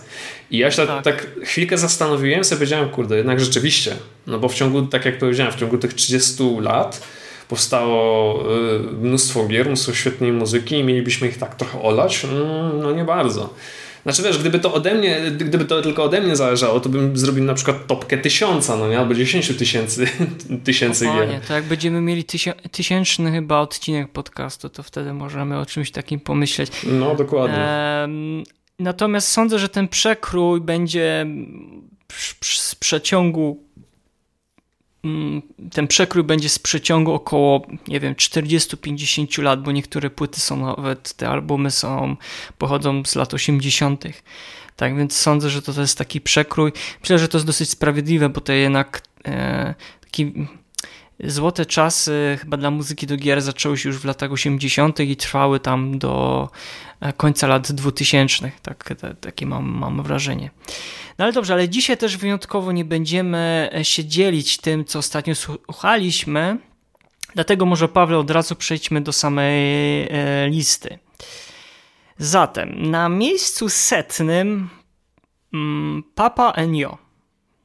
I 0.51 0.57
ja 0.57 0.71
się 0.71 0.87
tak, 0.87 1.03
tak 1.03 1.27
chwilkę 1.43 1.77
zastanowiłem, 1.77 2.43
sobie 2.43 2.57
powiedziałem, 2.57 2.89
kurde, 2.89 3.17
jednak 3.17 3.39
rzeczywiście, 3.39 3.95
no 4.27 4.39
bo 4.39 4.49
w 4.49 4.53
ciągu, 4.53 4.81
tak 4.81 5.05
jak 5.05 5.17
powiedziałem, 5.17 5.53
w 5.53 5.55
ciągu 5.55 5.77
tych 5.77 5.93
30 5.93 6.43
lat 6.59 7.01
powstało 7.47 8.43
y, 8.75 8.79
mnóstwo 8.79 9.47
gier, 9.47 9.67
mnóstwo 9.67 9.93
świetnej 9.93 10.31
muzyki 10.31 10.75
i 10.75 10.83
mielibyśmy 10.83 11.27
ich 11.27 11.37
tak 11.37 11.55
trochę 11.55 11.81
olać? 11.81 12.25
Mm, 12.25 12.81
no 12.81 12.91
nie 12.91 13.03
bardzo. 13.03 13.53
Znaczy 14.03 14.23
wiesz, 14.23 14.37
gdyby 14.37 14.59
to 14.59 14.73
ode 14.73 14.95
mnie, 14.95 15.21
gdyby 15.31 15.65
to 15.65 15.81
tylko 15.81 16.03
ode 16.03 16.21
mnie 16.21 16.35
zależało, 16.35 16.79
to 16.79 16.89
bym 16.89 17.17
zrobił 17.17 17.43
na 17.43 17.53
przykład 17.53 17.87
topkę 17.87 18.17
tysiąca, 18.17 18.77
no 18.77 18.89
nie? 18.89 18.99
Albo 18.99 19.13
dziesięciu 19.13 19.53
tysięcy, 19.53 20.07
tysięcy 20.63 21.05
gier. 21.05 21.41
to 21.47 21.53
jak 21.53 21.63
będziemy 21.63 22.01
mieli 22.01 22.23
tysięczny 22.71 23.31
chyba 23.31 23.59
odcinek 23.59 24.11
podcastu, 24.11 24.69
to 24.69 24.83
wtedy 24.83 25.13
możemy 25.13 25.57
o 25.57 25.65
czymś 25.65 25.91
takim 25.91 26.19
pomyśleć. 26.19 26.71
No, 26.83 27.15
dokładnie. 27.15 27.67
natomiast 28.79 29.27
sądzę, 29.27 29.59
że 29.59 29.69
ten 29.69 29.87
przekrój 29.87 30.61
będzie 30.61 31.25
z 32.43 32.75
przeciągu 32.75 33.63
ten 35.71 35.87
przekrój 35.87 36.23
będzie 36.23 36.49
z 36.49 36.59
przeciągu 36.59 37.13
około, 37.13 37.67
nie 37.87 37.99
wiem, 37.99 38.13
40-50 38.13 39.43
lat, 39.43 39.63
bo 39.63 39.71
niektóre 39.71 40.09
płyty 40.09 40.39
są 40.39 40.57
nawet, 40.57 41.13
te 41.13 41.29
albumy 41.29 41.71
są, 41.71 42.15
pochodzą 42.57 43.03
z 43.05 43.15
lat 43.15 43.33
80. 43.33 44.03
Tak 44.75 44.97
więc 44.97 45.13
sądzę, 45.13 45.49
że 45.49 45.61
to, 45.61 45.73
to 45.73 45.81
jest 45.81 45.97
taki 45.97 46.21
przekrój. 46.21 46.71
Myślę, 47.01 47.19
że 47.19 47.27
to 47.27 47.37
jest 47.37 47.47
dosyć 47.47 47.69
sprawiedliwe, 47.69 48.29
bo 48.29 48.41
to 48.41 48.53
jednak 48.53 49.01
e, 49.25 49.75
taki 50.01 50.33
złote 51.23 51.65
czasy 51.65 52.37
chyba 52.41 52.57
dla 52.57 52.71
muzyki 52.71 53.07
do 53.07 53.17
gier 53.17 53.41
zaczęły 53.41 53.77
się 53.77 53.89
już 53.89 53.97
w 53.97 54.05
latach 54.05 54.31
80. 54.31 54.99
i 54.99 55.15
trwały 55.15 55.59
tam 55.59 55.99
do 55.99 56.49
e, 56.99 57.13
końca 57.13 57.47
lat 57.47 57.71
2000. 57.71 58.51
Tak, 58.61 58.89
takie 59.21 59.45
mam, 59.45 59.65
mam 59.65 60.03
wrażenie. 60.03 60.49
No 61.17 61.25
ale 61.25 61.33
dobrze, 61.33 61.53
ale 61.53 61.69
dzisiaj 61.69 61.97
też 61.97 62.17
wyjątkowo 62.17 62.71
nie 62.71 62.85
będziemy 62.85 63.69
się 63.83 64.05
dzielić 64.05 64.57
tym, 64.57 64.85
co 64.85 64.99
ostatnio 64.99 65.35
słuchaliśmy. 65.35 66.57
Dlatego 67.33 67.65
może 67.65 67.87
Paweł 67.87 68.19
od 68.19 68.31
razu 68.31 68.55
przejdźmy 68.55 69.01
do 69.01 69.13
samej 69.13 70.07
listy. 70.47 70.99
Zatem 72.17 72.91
na 72.91 73.09
miejscu 73.09 73.69
setnym 73.69 74.69
mm, 75.53 76.03
Papa 76.15 76.51
Ennio, 76.51 76.97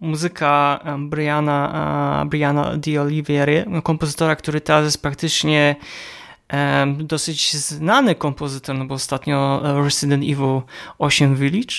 muzyka 0.01 0.81
e, 0.85 0.99
Briana, 0.99 2.23
e, 2.23 2.29
Briana 2.29 2.77
Di 2.77 2.99
Olivieri, 2.99 3.83
kompozytora, 3.83 4.37
który 4.37 4.61
teraz 4.61 4.85
jest 4.85 5.03
praktycznie 5.03 5.77
e, 6.53 6.87
dosyć 6.99 7.57
znany 7.57 8.15
kompozytor, 8.15 8.77
no 8.77 8.85
bo 8.85 8.95
ostatnio 8.95 9.63
Resident 9.85 10.25
Evil 10.25 10.61
8 10.99 11.37
Village 11.37 11.75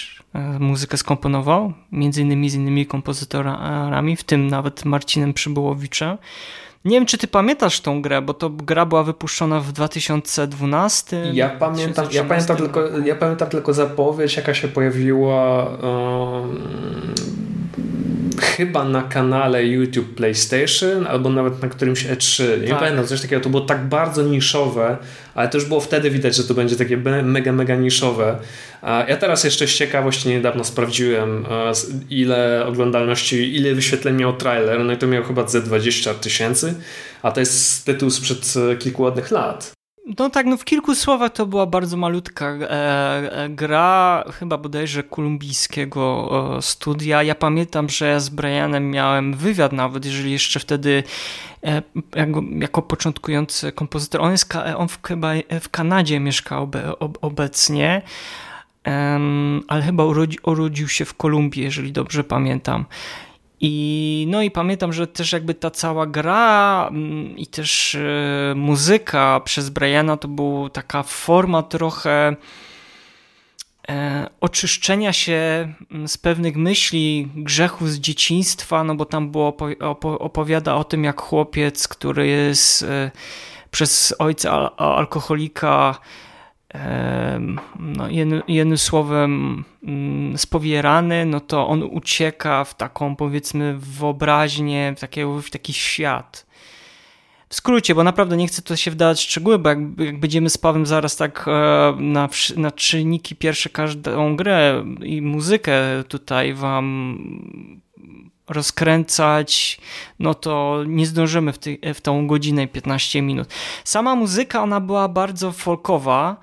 muzykę 0.59 0.97
skomponował, 0.97 1.73
między 1.91 2.21
innymi 2.21 2.49
z 2.49 2.55
innymi 2.55 2.85
kompozytorami, 2.85 4.15
w 4.15 4.23
tym 4.23 4.47
nawet 4.47 4.85
Marcinem 4.85 5.33
Przybyłowiczem. 5.33 6.17
Nie 6.85 6.97
wiem, 6.97 7.05
czy 7.05 7.17
ty 7.17 7.27
pamiętasz 7.27 7.81
tą 7.81 8.01
grę, 8.01 8.21
bo 8.21 8.33
to 8.33 8.49
gra 8.49 8.85
była 8.85 9.03
wypuszczona 9.03 9.59
w 9.59 9.71
2012. 9.71 11.31
Ja 11.33 11.49
pamiętam, 11.49 12.05
ja 12.11 12.23
pamiętam, 12.23 12.57
tylko, 12.57 12.97
ja 13.05 13.15
pamiętam 13.15 13.49
tylko 13.49 13.73
zapowiedź, 13.73 14.37
jaka 14.37 14.53
się 14.53 14.67
pojawiła. 14.67 15.65
Um, 15.65 17.46
chyba 18.41 18.83
na 18.83 19.03
kanale 19.03 19.65
YouTube 19.65 20.15
PlayStation 20.15 21.07
albo 21.07 21.29
nawet 21.29 21.61
na 21.61 21.69
którymś 21.69 22.05
E3. 22.05 22.61
Nie 22.61 22.67
tak. 22.67 22.79
pamiętam, 22.79 23.07
coś 23.07 23.21
takiego. 23.21 23.41
To 23.41 23.49
było 23.49 23.61
tak 23.61 23.85
bardzo 23.85 24.23
niszowe, 24.23 24.97
ale 25.35 25.49
to 25.49 25.57
już 25.57 25.67
było 25.67 25.79
wtedy 25.79 26.09
widać, 26.09 26.35
że 26.35 26.43
to 26.43 26.53
będzie 26.53 26.75
takie 26.75 26.97
mega, 27.23 27.51
mega 27.51 27.75
niszowe. 27.75 28.39
Ja 29.07 29.17
teraz 29.17 29.43
jeszcze 29.43 29.67
z 29.67 29.75
ciekawości 29.75 30.29
niedawno 30.29 30.63
sprawdziłem, 30.63 31.45
ile 32.09 32.65
oglądalności, 32.65 33.55
ile 33.55 33.75
wyświetleń 33.75 34.15
miał 34.15 34.33
trailer. 34.33 34.79
No 34.79 34.93
i 34.93 34.97
to 34.97 35.07
miał 35.07 35.23
chyba 35.23 35.47
ze 35.47 35.61
20 35.61 36.13
tysięcy, 36.13 36.73
a 37.21 37.31
to 37.31 37.39
jest 37.39 37.85
tytuł 37.85 38.09
sprzed 38.09 38.53
e, 38.71 38.75
kilku 38.75 39.01
ładnych 39.01 39.31
lat. 39.31 39.76
No 40.07 40.29
tak, 40.29 40.45
no 40.45 40.57
w 40.57 40.65
kilku 40.65 40.95
słowach 40.95 41.33
to 41.33 41.45
była 41.45 41.65
bardzo 41.65 41.97
malutka 41.97 42.45
e, 42.45 42.69
e, 43.31 43.49
gra, 43.49 44.23
chyba 44.39 44.57
bodajże 44.57 45.03
kolumbijskiego 45.03 46.29
e, 46.57 46.61
studia. 46.61 47.23
Ja 47.23 47.35
pamiętam, 47.35 47.89
że 47.89 48.21
z 48.21 48.29
Brianem 48.29 48.91
miałem 48.91 49.33
wywiad 49.33 49.71
nawet, 49.73 50.05
jeżeli 50.05 50.31
jeszcze 50.31 50.59
wtedy 50.59 51.03
jako, 52.15 52.43
jako, 52.59 52.81
początkujący 52.81 53.71
kompozytor. 53.71 54.21
On, 54.21 54.31
jest, 54.31 54.53
on 54.77 54.87
w, 54.87 54.99
chyba 55.07 55.31
w 55.61 55.69
Kanadzie 55.69 56.19
mieszka 56.19 56.59
obe, 56.59 56.99
ob, 56.99 57.17
obecnie, 57.21 58.01
ale 59.67 59.81
chyba 59.83 60.05
urodzi, 60.05 60.37
urodził 60.43 60.87
się 60.87 61.05
w 61.05 61.13
Kolumbii, 61.13 61.63
jeżeli 61.63 61.91
dobrze 61.91 62.23
pamiętam. 62.23 62.85
I, 63.61 64.25
no 64.29 64.41
i 64.41 64.51
pamiętam, 64.51 64.93
że 64.93 65.07
też 65.07 65.31
jakby 65.31 65.53
ta 65.53 65.71
cała 65.71 66.07
gra 66.07 66.87
mm, 66.91 67.37
i 67.37 67.47
też 67.47 67.95
e, 67.95 68.53
muzyka 68.55 69.41
przez 69.43 69.69
Briana 69.69 70.17
to 70.17 70.27
była 70.27 70.69
taka 70.69 71.03
forma 71.03 71.63
trochę 71.63 72.35
e, 73.89 74.29
oczyszczenia 74.41 75.13
się 75.13 75.73
mm, 75.91 76.07
z 76.07 76.17
pewnych 76.17 76.55
myśli, 76.55 77.27
grzechów 77.35 77.89
z 77.89 77.99
dzieciństwa, 77.99 78.83
no 78.83 78.95
bo 78.95 79.05
tam 79.05 79.31
było 79.31 79.57
opowiada 80.19 80.75
o 80.75 80.83
tym, 80.83 81.03
jak 81.03 81.21
chłopiec, 81.21 81.87
który 81.87 82.27
jest 82.27 82.83
e, 82.83 83.11
przez 83.71 84.15
ojca 84.19 84.75
alkoholika 84.77 85.99
no, 87.79 88.07
jednym 88.47 88.77
słowem 88.77 89.63
mm, 89.83 90.37
spowierany, 90.37 91.25
no 91.25 91.39
to 91.39 91.67
on 91.67 91.83
ucieka 91.83 92.63
w 92.63 92.75
taką 92.75 93.15
powiedzmy 93.15 93.75
wyobraźnię, 93.77 94.93
w, 94.97 94.99
taki, 94.99 95.21
w 95.43 95.49
taki 95.49 95.73
świat. 95.73 96.47
W 97.49 97.55
skrócie, 97.55 97.95
bo 97.95 98.03
naprawdę 98.03 98.37
nie 98.37 98.47
chcę 98.47 98.61
tu 98.61 98.77
się 98.77 98.91
wdawać 98.91 99.19
w 99.19 99.21
szczegóły, 99.21 99.59
bo 99.59 99.69
jak, 99.69 99.79
jak 99.97 100.19
będziemy 100.19 100.49
z 100.49 100.57
Pawem 100.57 100.85
zaraz 100.85 101.15
tak 101.15 101.45
e, 101.47 101.95
na, 101.99 102.29
na 102.57 102.71
czynniki 102.71 103.35
pierwsze 103.35 103.69
każdą 103.69 104.35
grę 104.35 104.83
i 105.03 105.21
muzykę 105.21 106.03
tutaj 106.07 106.53
wam 106.53 107.17
rozkręcać, 108.49 109.79
no 110.19 110.33
to 110.33 110.83
nie 110.87 111.05
zdążymy 111.05 111.53
w, 111.53 111.57
ty, 111.57 111.79
w 111.93 112.01
tą 112.01 112.27
godzinę 112.27 112.63
i 112.63 112.67
15 112.67 113.21
minut. 113.21 113.47
Sama 113.83 114.15
muzyka, 114.15 114.63
ona 114.63 114.79
była 114.79 115.07
bardzo 115.07 115.51
folkowa 115.51 116.37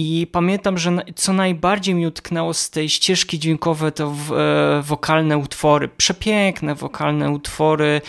i 0.00 0.26
pamiętam, 0.26 0.78
że 0.78 0.96
co 1.14 1.32
najbardziej 1.32 1.94
mi 1.94 2.06
utknęło 2.06 2.54
z 2.54 2.70
tej 2.70 2.88
ścieżki 2.88 3.38
dźwiękowe 3.38 3.92
to 3.92 4.04
e, 4.04 4.82
wokalne 4.82 5.38
utwory, 5.38 5.88
przepiękne 5.88 6.74
wokalne 6.74 7.30
utwory 7.30 8.00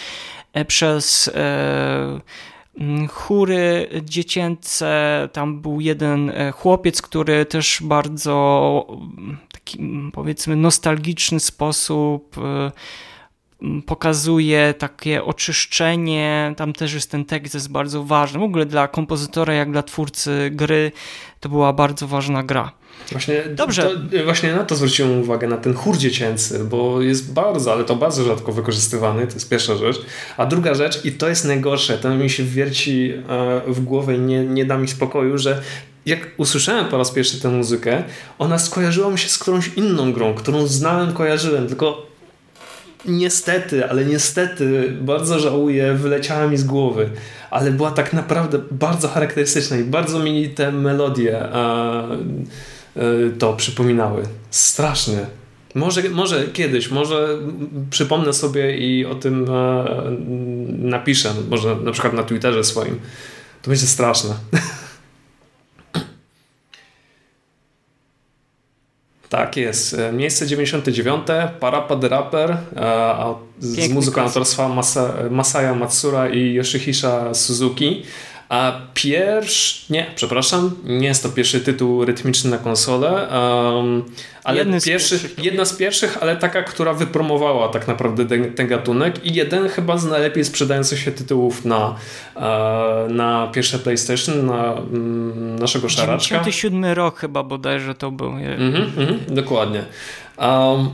e, 0.53 0.65
przez 0.65 1.31
e, 1.35 2.19
chóry 3.09 3.89
dziecięce. 4.03 5.29
Tam 5.33 5.61
był 5.61 5.81
jeden 5.81 6.31
chłopiec, 6.53 7.01
który 7.01 7.45
też 7.45 7.79
bardzo 7.81 8.87
taki 9.51 9.79
powiedzmy 10.13 10.55
nostalgiczny 10.55 11.39
sposób 11.39 12.35
pokazuje 13.85 14.73
takie 14.77 15.23
oczyszczenie, 15.23 16.53
tam 16.57 16.73
też 16.73 16.93
jest 16.93 17.11
ten 17.11 17.25
tekst 17.25 17.53
jest 17.53 17.71
bardzo 17.71 18.03
ważny, 18.03 18.39
w 18.39 18.43
ogóle 18.43 18.65
dla 18.65 18.87
kompozytora 18.87 19.53
jak 19.53 19.71
dla 19.71 19.83
twórcy 19.83 20.49
gry 20.53 20.91
to 21.39 21.49
była 21.49 21.73
bardzo 21.73 22.07
ważna 22.07 22.43
gra. 22.43 22.71
Właśnie, 23.11 23.43
Dobrze. 23.55 23.83
To, 23.83 24.23
właśnie 24.23 24.53
na 24.53 24.63
to 24.63 24.75
zwróciłem 24.75 25.21
uwagę, 25.21 25.47
na 25.47 25.57
ten 25.57 25.73
chór 25.73 25.97
dziecięcy, 25.97 26.63
bo 26.63 27.01
jest 27.01 27.33
bardzo, 27.33 27.73
ale 27.73 27.83
to 27.83 27.95
bardzo 27.95 28.23
rzadko 28.23 28.51
wykorzystywany, 28.51 29.27
to 29.27 29.33
jest 29.33 29.49
pierwsza 29.49 29.75
rzecz. 29.75 30.01
A 30.37 30.45
druga 30.45 30.73
rzecz, 30.73 31.05
i 31.05 31.11
to 31.11 31.29
jest 31.29 31.45
najgorsze, 31.45 31.97
to 31.97 32.09
mi 32.09 32.29
się 32.29 32.43
wierci 32.43 33.13
e, 33.29 33.61
w 33.67 33.83
głowę 33.83 34.15
i 34.15 34.19
nie, 34.19 34.45
nie 34.45 34.65
da 34.65 34.77
mi 34.77 34.87
spokoju, 34.87 35.37
że 35.37 35.61
jak 36.05 36.19
usłyszałem 36.37 36.85
po 36.85 36.97
raz 36.97 37.11
pierwszy 37.11 37.41
tę 37.41 37.49
muzykę, 37.49 38.03
ona 38.39 38.59
skojarzyła 38.59 39.09
mi 39.09 39.19
się 39.19 39.29
z 39.29 39.37
którąś 39.37 39.71
inną 39.75 40.13
grą, 40.13 40.33
którą 40.33 40.67
znałem, 40.67 41.13
kojarzyłem, 41.13 41.67
tylko 41.67 42.10
niestety, 43.05 43.89
ale 43.89 44.05
niestety 44.05 44.93
bardzo 45.01 45.39
żałuję, 45.39 45.93
wyleciała 45.93 46.47
mi 46.47 46.57
z 46.57 46.63
głowy, 46.63 47.09
ale 47.51 47.71
była 47.71 47.91
tak 47.91 48.13
naprawdę 48.13 48.59
bardzo 48.71 49.07
charakterystyczna 49.07 49.77
i 49.77 49.83
bardzo 49.83 50.19
mi 50.19 50.49
te 50.49 50.71
melodie 50.71 51.39
a, 51.53 52.03
a, 52.95 53.01
to 53.39 53.53
przypominały. 53.53 54.23
Strasznie. 54.49 55.17
Może, 55.75 56.09
może 56.09 56.47
kiedyś, 56.47 56.91
może 56.91 57.37
przypomnę 57.89 58.33
sobie 58.33 58.77
i 58.77 59.05
o 59.05 59.15
tym 59.15 59.45
a, 59.49 59.85
napiszę, 60.67 61.33
może 61.49 61.75
na 61.75 61.91
przykład 61.91 62.13
na 62.13 62.23
Twitterze 62.23 62.63
swoim. 62.63 62.99
To 63.61 63.69
będzie 63.69 63.87
straszne. 63.87 64.35
Tak 69.31 69.57
jest. 69.57 69.93
E, 69.93 70.11
miejsce 70.11 70.47
99. 70.47 71.27
Parappa 71.59 71.95
the 71.95 72.09
Rapper 72.09 72.57
e, 72.75 73.35
z 73.59 73.89
muzyką 73.89 74.21
autorstwa 74.21 74.69
Masaya 75.29 75.75
Matsura 75.75 76.29
i 76.29 76.53
Yoshihisha 76.53 77.33
Suzuki. 77.33 78.03
A 78.51 78.81
pierwszy, 78.93 79.93
nie, 79.93 80.05
przepraszam, 80.15 80.71
nie 80.83 81.07
jest 81.07 81.23
to 81.23 81.29
pierwszy 81.29 81.59
tytuł 81.59 82.05
rytmiczny 82.05 82.51
na 82.51 82.57
konsolę, 82.57 83.27
um, 83.75 84.03
ale 84.43 84.65
pierwszy, 84.79 85.17
z 85.17 85.37
jedna 85.37 85.65
z 85.65 85.73
pierwszych, 85.73 86.17
ale 86.21 86.35
taka, 86.35 86.63
która 86.63 86.93
wypromowała 86.93 87.67
tak 87.67 87.87
naprawdę 87.87 88.25
ten, 88.25 88.53
ten, 88.53 88.67
gatunek 88.67 89.25
i 89.25 89.33
jeden 89.33 89.69
chyba 89.69 89.97
z 89.97 90.05
najlepiej 90.05 90.45
sprzedających 90.45 90.99
się 90.99 91.11
tytułów 91.11 91.65
na, 91.65 91.95
e, 92.35 93.07
na 93.09 93.47
pierwsze 93.47 93.79
PlayStation, 93.79 94.45
na 94.45 94.73
mm, 94.73 95.59
naszego 95.59 95.89
szaraczka. 95.89 96.35
97 96.35 96.85
rok 96.85 97.19
chyba 97.19 97.43
bodajże 97.43 97.95
to 97.95 98.11
był. 98.11 98.29
Mhm, 98.29 98.91
mhm, 98.97 99.19
dokładnie. 99.27 99.85
Um, 100.37 100.89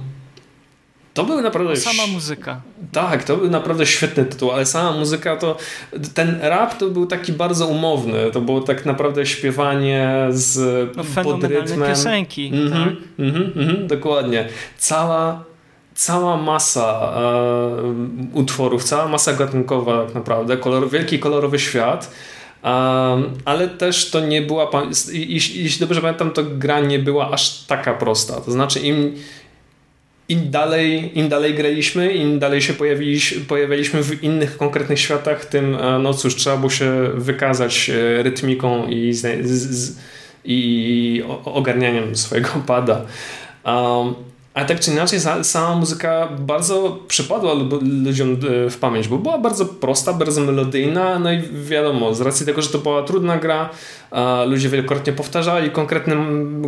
to 1.18 1.24
były 1.24 1.42
naprawdę... 1.42 1.76
Sama 1.76 2.08
muzyka. 2.08 2.62
Tak, 2.92 3.24
to 3.24 3.38
był 3.38 3.50
naprawdę 3.50 3.86
świetny 3.86 4.26
tytuł, 4.26 4.52
ale 4.52 4.66
sama 4.66 4.92
muzyka 4.92 5.36
to... 5.36 5.58
Ten 6.14 6.40
rap 6.42 6.78
to 6.78 6.90
był 6.90 7.06
taki 7.06 7.34
bardzo 7.34 7.68
umowny. 7.68 8.32
To 8.32 8.42
było 8.42 8.62
tak 8.62 8.86
naprawdę 8.86 9.26
śpiewanie 9.26 10.28
z 10.30 10.58
no, 10.98 11.24
pod 11.24 11.44
rytmem. 11.44 11.90
piosenki. 11.90 12.48
Mm 12.54 12.68
-hmm, 12.68 12.72
tak? 12.72 12.94
mm 13.20 13.34
-hmm, 13.34 13.58
mm 13.58 13.68
-hmm, 13.68 13.88
dokładnie. 13.88 14.48
Cała 14.78 15.44
cała 15.94 16.38
masa 16.38 17.14
e, 17.16 18.38
utworów, 18.38 18.84
cała 18.84 19.08
masa 19.08 19.34
gatunkowa 19.34 20.06
tak 20.06 20.16
naprawdę, 20.16 20.58
kolor, 20.58 20.90
wielki 20.90 21.20
kolorowy 21.20 21.60
świat, 21.60 22.12
um, 22.64 23.34
ale 23.46 23.68
też 23.68 24.10
to 24.12 24.20
nie 24.20 24.42
była, 24.42 24.72
jeśli 25.14 25.80
dobrze 25.80 26.02
pamiętam, 26.02 26.32
to 26.32 26.44
gra 26.44 26.80
nie 26.80 27.00
była 27.00 27.32
aż 27.32 27.64
taka 27.64 27.94
prosta. 27.94 28.42
To 28.42 28.52
znaczy 28.52 28.80
im 28.80 29.16
im 30.30 30.52
dalej, 30.52 31.12
im 31.18 31.30
dalej 31.30 31.54
graliśmy, 31.54 32.14
im 32.14 32.40
dalej 32.40 32.62
się 32.62 32.74
pojawiliśmy, 32.74 33.42
pojawialiśmy 33.42 34.04
w 34.04 34.24
innych 34.24 34.58
konkretnych 34.58 35.00
światach, 35.00 35.46
tym 35.46 35.76
e, 35.76 36.00
no 36.00 36.14
cóż, 36.14 36.36
trzeba 36.36 36.58
było 36.58 36.70
się 36.70 37.10
wykazać 37.14 37.90
e, 37.90 38.24
rytmiką 38.24 38.88
i, 38.88 39.14
z, 39.14 39.48
z, 39.48 39.98
i 40.46 41.24
ogarnianiem 41.46 42.16
swojego 42.16 42.50
pada. 42.68 43.06
Um, 43.66 44.16
a 44.58 44.66
tak 44.66 44.80
czy 44.80 44.92
inaczej, 44.92 45.20
sama 45.44 45.76
muzyka 45.76 46.28
bardzo 46.40 47.00
przypadła 47.08 47.54
ludziom 48.04 48.38
e, 48.66 48.70
w 48.70 48.78
pamięć, 48.78 49.08
bo 49.08 49.18
była 49.18 49.38
bardzo 49.38 49.66
prosta, 49.66 50.14
bardzo 50.14 50.42
melodyjna, 50.42 51.20
no 51.20 51.32
i 51.32 51.42
wiadomo, 51.64 52.14
z 52.14 52.22
racji 52.22 52.46
tego, 52.46 52.62
że 52.62 52.70
to 52.70 52.78
była 52.78 53.04
trudna 53.04 53.38
gra, 53.38 53.70
ludzie 54.48 54.70
wielokrotnie 54.70 55.14
powtarzali 55.14 55.72
konkretne, 55.72 56.16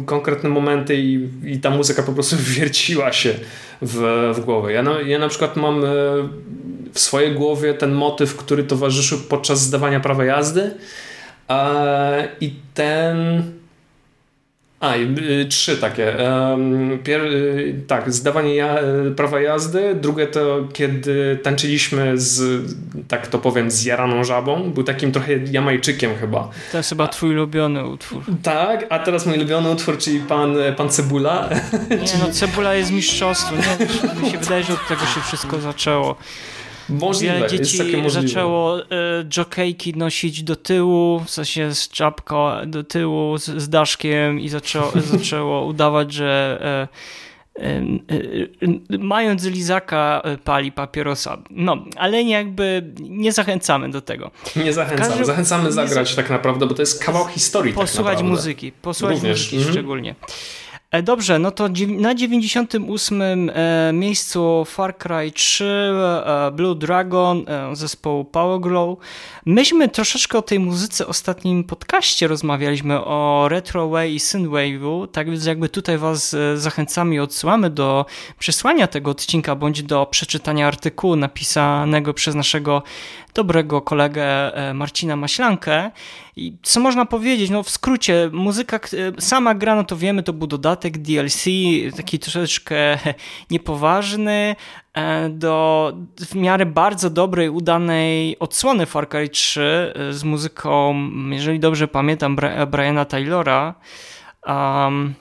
konkretne 0.05 0.49
momenty 0.49 0.95
i, 0.95 1.29
i 1.43 1.59
ta 1.59 1.69
muzyka 1.69 2.03
po 2.03 2.13
prostu 2.13 2.35
wierciła 2.57 3.13
się 3.13 3.33
w, 3.81 4.31
w 4.35 4.45
głowę. 4.45 4.73
Ja 4.73 4.83
na, 4.83 5.01
ja 5.01 5.19
na 5.19 5.27
przykład 5.27 5.55
mam 5.55 5.85
e, 5.85 5.87
w 6.93 6.99
swojej 6.99 7.35
głowie 7.35 7.73
ten 7.73 7.91
motyw, 7.91 8.35
który 8.35 8.63
towarzyszył 8.63 9.17
podczas 9.29 9.61
zdawania 9.61 9.99
prawa 9.99 10.25
jazdy 10.25 10.71
i 12.41 12.53
ten 12.73 13.43
a, 14.79 14.95
y, 14.95 15.45
trzy 15.49 15.77
takie. 15.77 16.15
Pier, 17.03 17.21
y, 17.21 17.81
tak, 17.87 18.13
zdawanie 18.13 18.55
ja, 18.55 18.79
y, 19.07 19.11
prawa 19.11 19.41
jazdy. 19.41 19.95
Drugie 19.95 20.27
to, 20.27 20.67
kiedy 20.73 21.39
tańczyliśmy 21.43 22.17
z, 22.17 22.61
tak 23.07 23.27
to 23.27 23.39
powiem, 23.39 23.71
z 23.71 23.83
jaraną 23.83 24.23
żabą. 24.23 24.71
Był 24.71 24.83
takim 24.83 25.11
trochę 25.11 25.33
Jamajczykiem 25.51 26.15
chyba. 26.15 26.49
To 26.71 26.77
jest 26.77 26.89
chyba 26.89 27.07
twój 27.07 27.29
ulubiony 27.29 27.87
utwór. 27.87 28.23
Tak, 28.43 28.85
a 28.89 28.99
teraz 28.99 29.25
mój 29.25 29.35
ulubiony 29.35 29.71
utwór, 29.71 29.97
czyli 29.97 30.19
pan, 30.19 30.55
pan 30.77 30.89
Cebula. 30.89 31.49
Nie, 31.89 32.19
no 32.19 32.31
Cebula 32.31 32.75
jest 32.75 32.91
mistrzostwo. 32.91 33.55
Nie, 33.55 34.21
mi 34.25 34.31
się 34.31 34.37
wydaje, 34.37 34.63
że 34.63 34.73
od 34.73 34.87
tego 34.87 35.01
się 35.01 35.21
wszystko 35.21 35.59
zaczęło. 35.61 36.15
Możliwe, 36.89 37.33
Wiele 37.33 37.49
dzieci 37.49 38.09
zaczęło 38.09 38.79
e, 38.79 38.85
jokejki 39.37 39.93
nosić 39.97 40.43
do 40.43 40.55
tyłu, 40.55 41.19
w 41.25 41.29
sensie 41.29 41.75
z 41.75 41.89
czapką 41.89 42.51
do 42.67 42.83
tyłu, 42.83 43.37
z, 43.37 43.45
z 43.45 43.69
daszkiem 43.69 44.39
i 44.39 44.49
zaczęło, 44.49 44.91
zaczęło 45.17 45.65
udawać, 45.65 46.13
że 46.13 46.59
e, 46.61 47.09
mając 48.99 49.45
lizaka 49.45 50.21
pali 50.43 50.71
papierosa. 50.71 51.37
No, 51.49 51.77
ale 51.95 52.23
jakby 52.23 52.93
nie 52.99 53.31
zachęcamy 53.31 53.89
do 53.89 54.01
tego. 54.01 54.31
Nie 54.55 54.73
zachęcamy. 54.73 55.09
Każdy... 55.09 55.25
Zachęcamy 55.25 55.71
zagrać 55.71 56.15
tak 56.15 56.29
naprawdę, 56.29 56.65
bo 56.67 56.73
to 56.73 56.81
jest 56.81 57.03
kawał 57.03 57.27
historii 57.27 57.73
tak 57.73 57.81
Posłuchać 57.81 58.17
tak 58.17 58.27
muzyki. 58.27 58.71
Posłuchać 58.71 59.15
Również. 59.15 59.37
muzyki 59.37 59.55
mm 59.55 59.67
-hmm. 59.67 59.71
szczególnie. 59.71 60.15
E, 60.91 61.03
dobrze, 61.03 61.39
no 61.39 61.51
to 61.51 61.69
na 61.87 62.15
98 62.15 63.21
e, 63.21 63.91
miejscu 63.93 64.65
Far 64.65 64.97
Cry 64.97 65.31
3 65.31 65.65
e, 65.65 66.51
Blue 66.51 66.75
Dragon 66.75 67.45
zespołu 67.73 68.25
Power 68.25 68.59
Glow. 68.59 68.97
Myśmy 69.45 69.89
troszeczkę 69.89 70.37
o 70.37 70.41
tej 70.41 70.59
muzyce 70.59 71.05
w 71.05 71.09
ostatnim 71.09 71.63
podcaście 71.63 72.27
rozmawialiśmy 72.27 73.05
o 73.05 73.47
Retroway 73.49 74.15
i 74.15 74.19
Synthwave'u, 74.19 75.07
tak 75.07 75.29
więc 75.29 75.45
jakby 75.45 75.69
tutaj 75.69 75.97
was 75.97 76.35
zachęcamy 76.55 77.15
i 77.15 77.19
odsyłamy 77.19 77.69
do 77.69 78.05
przesłania 78.39 78.87
tego 78.87 79.11
odcinka 79.11 79.55
bądź 79.55 79.83
do 79.83 80.05
przeczytania 80.05 80.67
artykułu 80.67 81.15
napisanego 81.15 82.13
przez 82.13 82.35
naszego 82.35 82.83
dobrego 83.39 83.81
kolegę 83.81 84.51
Marcina 84.73 85.15
Maślankę. 85.15 85.91
I 86.35 86.57
co 86.63 86.79
można 86.79 87.05
powiedzieć? 87.05 87.49
No 87.49 87.63
w 87.63 87.69
skrócie, 87.69 88.29
muzyka, 88.33 88.79
sama 89.19 89.55
gra, 89.55 89.75
no 89.75 89.83
to 89.83 89.97
wiemy, 89.97 90.23
to 90.23 90.33
był 90.33 90.47
dodatek 90.47 90.97
DLC, 90.97 91.45
taki 91.97 92.19
troszeczkę 92.19 92.97
niepoważny, 93.51 94.55
e, 94.93 95.29
do 95.29 95.93
w 96.19 96.35
miarę 96.35 96.65
bardzo 96.65 97.09
dobrej, 97.09 97.49
udanej 97.49 98.39
odsłony 98.39 98.85
Far 98.85 99.09
Cry 99.09 99.29
3 99.29 99.93
e, 99.95 100.13
z 100.13 100.23
muzyką, 100.23 100.95
jeżeli 101.29 101.59
dobrze 101.59 101.87
pamiętam, 101.87 102.37
Briana 102.67 103.05
Taylora. 103.05 103.75
Um, 104.47 105.13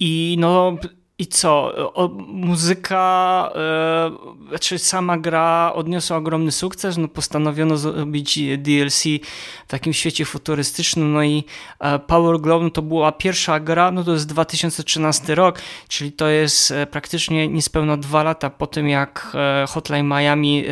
I 0.00 0.36
no, 0.38 0.76
i 1.18 1.26
co? 1.26 1.74
O, 1.94 2.08
muzyka, 2.26 3.50
e, 3.54 4.48
znaczy 4.48 4.78
sama 4.78 5.18
gra 5.18 5.72
odniosła 5.74 6.16
ogromny 6.16 6.52
sukces, 6.52 6.96
no 6.96 7.08
postanowiono 7.08 7.76
zrobić 7.76 8.38
DLC 8.58 9.02
w 9.66 9.70
takim 9.70 9.92
świecie 9.92 10.24
futurystycznym, 10.24 11.12
no 11.12 11.22
i 11.22 11.44
e, 11.80 11.98
Power 11.98 12.40
Glove 12.40 12.70
to 12.70 12.82
była 12.82 13.12
pierwsza 13.12 13.60
gra, 13.60 13.90
no 13.90 14.04
to 14.04 14.12
jest 14.12 14.26
2013 14.26 15.34
rok, 15.34 15.58
czyli 15.88 16.12
to 16.12 16.28
jest 16.28 16.70
e, 16.70 16.86
praktycznie 16.86 17.48
niespełna 17.48 17.96
dwa 17.96 18.22
lata 18.22 18.50
po 18.50 18.66
tym 18.66 18.88
jak 18.88 19.36
Hotline 19.68 20.06
Miami 20.06 20.64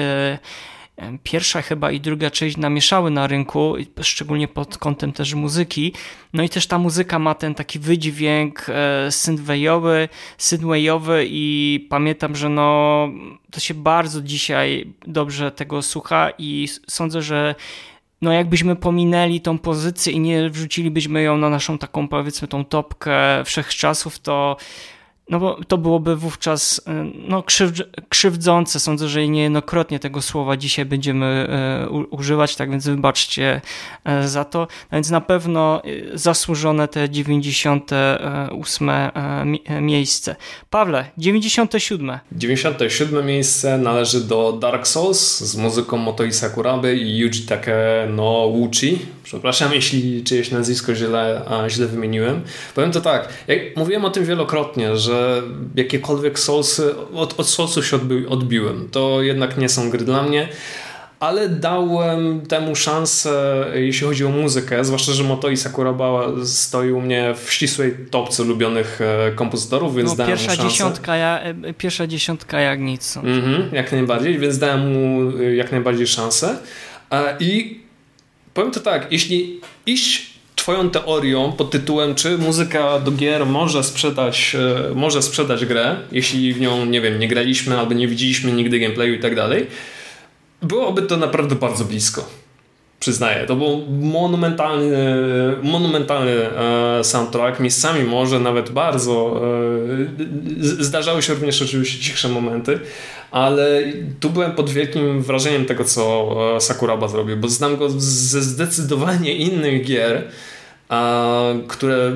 pierwsza 1.22 1.62
chyba 1.62 1.90
i 1.90 2.00
druga 2.00 2.30
część 2.30 2.56
namieszały 2.56 3.10
na 3.10 3.26
rynku, 3.26 3.74
szczególnie 4.02 4.48
pod 4.48 4.78
kątem 4.78 5.12
też 5.12 5.34
muzyki. 5.34 5.92
No 6.32 6.42
i 6.42 6.48
też 6.48 6.66
ta 6.66 6.78
muzyka 6.78 7.18
ma 7.18 7.34
ten 7.34 7.54
taki 7.54 7.78
wydźwięk 7.78 8.66
e, 8.68 9.06
synthwave'owy, 9.08 10.08
synthwave'owy 10.38 11.26
i 11.28 11.86
pamiętam, 11.90 12.36
że 12.36 12.48
no 12.48 13.08
to 13.50 13.60
się 13.60 13.74
bardzo 13.74 14.22
dzisiaj 14.22 14.92
dobrze 15.06 15.50
tego 15.50 15.82
słucha 15.82 16.30
i 16.38 16.68
sądzę, 16.88 17.22
że 17.22 17.54
no 18.22 18.32
jakbyśmy 18.32 18.76
pominęli 18.76 19.40
tą 19.40 19.58
pozycję 19.58 20.12
i 20.12 20.20
nie 20.20 20.50
wrzucilibyśmy 20.50 21.22
ją 21.22 21.36
na 21.36 21.50
naszą 21.50 21.78
taką 21.78 22.08
powiedzmy 22.08 22.48
tą 22.48 22.64
topkę 22.64 23.44
wszechczasów, 23.44 24.18
to 24.18 24.56
no 25.28 25.40
bo 25.40 25.58
to 25.68 25.78
byłoby 25.78 26.16
wówczas 26.16 26.80
e, 26.86 27.04
no, 27.28 27.44
krzywdzące. 28.08 28.80
Sądzę, 28.80 29.08
że 29.08 29.28
niejednokrotnie 29.28 29.98
tego 29.98 30.22
słowa 30.22 30.56
dzisiaj 30.56 30.84
będziemy 30.84 31.26
e, 31.26 31.88
używać, 31.90 32.56
tak 32.56 32.70
więc 32.70 32.86
wybaczcie 32.86 33.60
e, 34.04 34.28
za 34.28 34.44
to. 34.44 34.58
No 34.60 34.66
więc 34.92 35.10
na 35.10 35.20
pewno 35.20 35.82
zasłużone 36.14 36.88
te 36.88 37.10
98 37.10 38.90
miejsce. 39.80 40.36
Pawle, 40.70 41.04
97. 41.18 42.18
97 42.32 43.26
miejsce 43.26 43.78
należy 43.78 44.20
do 44.20 44.52
Dark 44.52 44.86
Souls 44.86 45.40
z 45.40 45.56
muzyką 45.56 45.96
Motoi 45.96 46.32
Sakuraby 46.32 46.96
i 46.96 47.18
Yuji 47.18 47.42
Take 47.48 48.08
no 48.10 48.46
Uchi. 48.46 48.98
Przepraszam, 49.22 49.72
jeśli 49.74 50.24
czyjeś 50.24 50.50
nazwisko 50.50 50.94
źle, 50.94 51.42
źle 51.68 51.86
wymieniłem. 51.86 52.42
Powiem 52.74 52.92
to 52.92 53.00
tak, 53.00 53.28
jak 53.46 53.76
mówiłem 53.76 54.04
o 54.04 54.10
tym 54.10 54.24
wielokrotnie, 54.24 54.96
że 54.96 55.15
że 55.16 55.42
jakiekolwiek 55.74 56.38
Soulsy, 56.38 56.94
od, 57.14 57.40
od 57.40 57.48
Soulsu 57.48 57.82
się 57.82 57.96
odbi 57.96 58.26
odbiłem. 58.26 58.88
To 58.90 59.22
jednak 59.22 59.58
nie 59.58 59.68
są 59.68 59.90
gry 59.90 60.04
dla 60.04 60.22
mnie 60.22 60.48
ale 61.20 61.48
dałem 61.48 62.40
temu 62.40 62.74
szansę, 62.74 63.64
jeśli 63.74 64.06
chodzi 64.06 64.24
o 64.24 64.28
muzykę, 64.28 64.84
zwłaszcza, 64.84 65.12
że 65.12 65.24
Motoi 65.24 65.56
Sakuraba 65.56 66.22
stoi 66.44 66.90
u 66.90 67.00
mnie 67.00 67.34
w 67.44 67.52
ścisłej 67.52 67.94
topce 68.10 68.42
ulubionych 68.42 69.00
e, 69.00 69.32
kompozytorów, 69.32 69.96
więc 69.96 70.10
no, 70.10 70.16
dałem 70.16 70.30
pierwsza 70.30 70.50
mu 70.50 70.56
szansę. 70.56 70.70
Dziesiątka, 70.70 71.16
ja, 71.16 71.40
e, 71.40 71.74
pierwsza 71.74 72.06
dziesiątka 72.06 72.60
jak 72.60 72.80
nic. 72.80 73.16
Mm 73.16 73.42
-hmm, 73.42 73.74
jak 73.74 73.92
najbardziej, 73.92 74.38
więc 74.38 74.58
dałem 74.58 74.92
mu 74.92 75.38
e, 75.38 75.54
jak 75.54 75.72
najbardziej 75.72 76.06
szansę. 76.06 76.58
I 77.40 77.80
powiem 78.54 78.70
to 78.70 78.80
tak, 78.80 79.12
jeśli 79.12 79.60
iść 79.86 80.35
twoją 80.66 80.90
teorią 80.90 81.52
pod 81.52 81.70
tytułem, 81.70 82.14
czy 82.14 82.38
muzyka 82.38 83.00
do 83.00 83.10
gier 83.10 83.46
może 83.46 83.84
sprzedać, 83.84 84.56
e, 84.90 84.94
może 84.94 85.22
sprzedać 85.22 85.64
grę, 85.64 85.96
jeśli 86.12 86.54
w 86.54 86.60
nią, 86.60 86.86
nie 86.86 87.00
wiem, 87.00 87.18
nie 87.18 87.28
graliśmy 87.28 87.78
albo 87.78 87.94
nie 87.94 88.08
widzieliśmy 88.08 88.52
nigdy 88.52 88.78
gameplayu 88.78 89.14
i 89.14 89.18
tak 89.18 89.34
dalej, 89.34 89.66
byłoby 90.62 91.02
to 91.02 91.16
naprawdę 91.16 91.54
bardzo 91.54 91.84
blisko. 91.84 92.28
Przyznaję, 93.00 93.46
to 93.46 93.56
był 93.56 93.86
monumentalny, 94.00 94.96
monumentalny 95.62 96.32
e, 96.32 97.04
soundtrack, 97.04 97.60
miejscami 97.60 98.04
może 98.04 98.40
nawet 98.40 98.70
bardzo. 98.70 99.40
E, 100.60 100.84
zdarzały 100.84 101.22
się 101.22 101.34
również 101.34 101.62
oczywiście 101.62 102.04
cichsze 102.04 102.28
momenty, 102.28 102.78
ale 103.30 103.82
tu 104.20 104.30
byłem 104.30 104.52
pod 104.52 104.70
wielkim 104.70 105.22
wrażeniem 105.22 105.64
tego, 105.64 105.84
co 105.84 106.36
Sakuraba 106.60 107.08
zrobił, 107.08 107.36
bo 107.36 107.48
znam 107.48 107.76
go 107.76 107.90
ze 107.90 108.42
zdecydowanie 108.42 109.34
innych 109.34 109.84
gier 109.84 110.28
które 111.68 112.12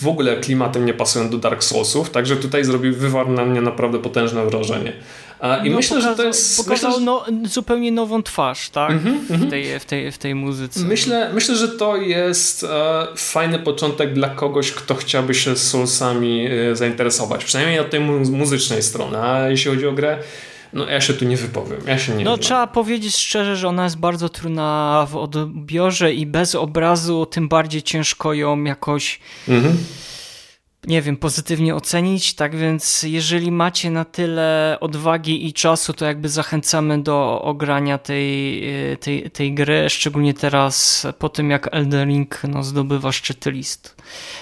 w 0.00 0.08
ogóle 0.08 0.36
klimatem 0.36 0.86
nie 0.86 0.94
pasują 0.94 1.30
do 1.30 1.38
Dark 1.38 1.64
Soulsów, 1.64 2.10
także 2.10 2.36
tutaj 2.36 2.64
zrobił, 2.64 2.94
wywarł 2.94 3.30
na 3.30 3.44
mnie 3.44 3.60
naprawdę 3.60 3.98
potężne 3.98 4.46
wrażenie. 4.46 4.92
I 5.64 5.70
no, 5.70 5.76
myślę, 5.76 5.96
pokazał, 5.96 6.12
że 6.12 6.16
to 6.16 6.24
jest. 6.24 6.64
Pokazał 6.64 6.90
myślę, 6.90 7.04
no, 7.04 7.24
zupełnie 7.44 7.92
nową 7.92 8.22
twarz, 8.22 8.70
tak? 8.70 8.90
Mm 8.90 9.04
-hmm, 9.04 9.46
w, 9.46 9.50
tej, 9.50 9.80
w, 9.80 9.84
tej, 9.84 10.12
w 10.12 10.18
tej 10.18 10.34
muzyce. 10.34 10.80
Myślę, 10.80 11.30
myślę 11.34 11.56
że 11.56 11.68
to 11.68 11.96
jest 11.96 12.64
e, 12.64 13.06
fajny 13.16 13.58
początek 13.58 14.12
dla 14.12 14.28
kogoś, 14.28 14.72
kto 14.72 14.94
chciałby 14.94 15.34
się 15.34 15.56
Soulsami 15.56 16.46
e, 16.46 16.76
zainteresować. 16.76 17.44
Przynajmniej 17.44 17.78
od 17.78 17.90
tej 17.90 18.00
mu 18.00 18.20
muzycznej 18.30 18.82
strony. 18.82 19.18
A 19.18 19.48
jeśli 19.48 19.70
chodzi 19.70 19.86
o 19.86 19.92
grę, 19.92 20.18
no 20.74 20.86
ja 20.86 21.00
się 21.00 21.14
tu 21.14 21.24
nie 21.24 21.36
wypowiem. 21.36 21.80
Ja 21.86 21.98
się 21.98 22.14
nie 22.14 22.24
no 22.24 22.38
trzeba 22.38 22.66
powiedzieć 22.66 23.16
szczerze, 23.16 23.56
że 23.56 23.68
ona 23.68 23.84
jest 23.84 23.98
bardzo 23.98 24.28
trudna 24.28 25.06
w 25.10 25.16
odbiorze 25.16 26.14
i 26.14 26.26
bez 26.26 26.54
obrazu 26.54 27.26
tym 27.26 27.48
bardziej 27.48 27.82
ciężko 27.82 28.34
ją 28.34 28.64
jakoś 28.64 29.20
mhm. 29.48 29.76
nie 30.86 31.02
wiem, 31.02 31.16
pozytywnie 31.16 31.74
ocenić. 31.74 32.34
Tak 32.34 32.56
więc, 32.56 33.02
jeżeli 33.02 33.52
macie 33.52 33.90
na 33.90 34.04
tyle 34.04 34.76
odwagi 34.80 35.46
i 35.46 35.52
czasu, 35.52 35.92
to 35.92 36.04
jakby 36.04 36.28
zachęcamy 36.28 37.02
do 37.02 37.42
ogrania 37.42 37.98
tej, 37.98 38.64
e, 38.92 38.96
tej, 38.96 39.30
tej 39.30 39.54
gry, 39.54 39.90
szczególnie 39.90 40.34
teraz 40.34 41.06
po 41.18 41.28
tym, 41.28 41.50
jak 41.50 41.68
Elden 41.72 42.08
Ring 42.08 42.40
no, 42.48 42.62
zdobywa 42.62 43.12
szczyty 43.12 43.50
list. 43.50 43.96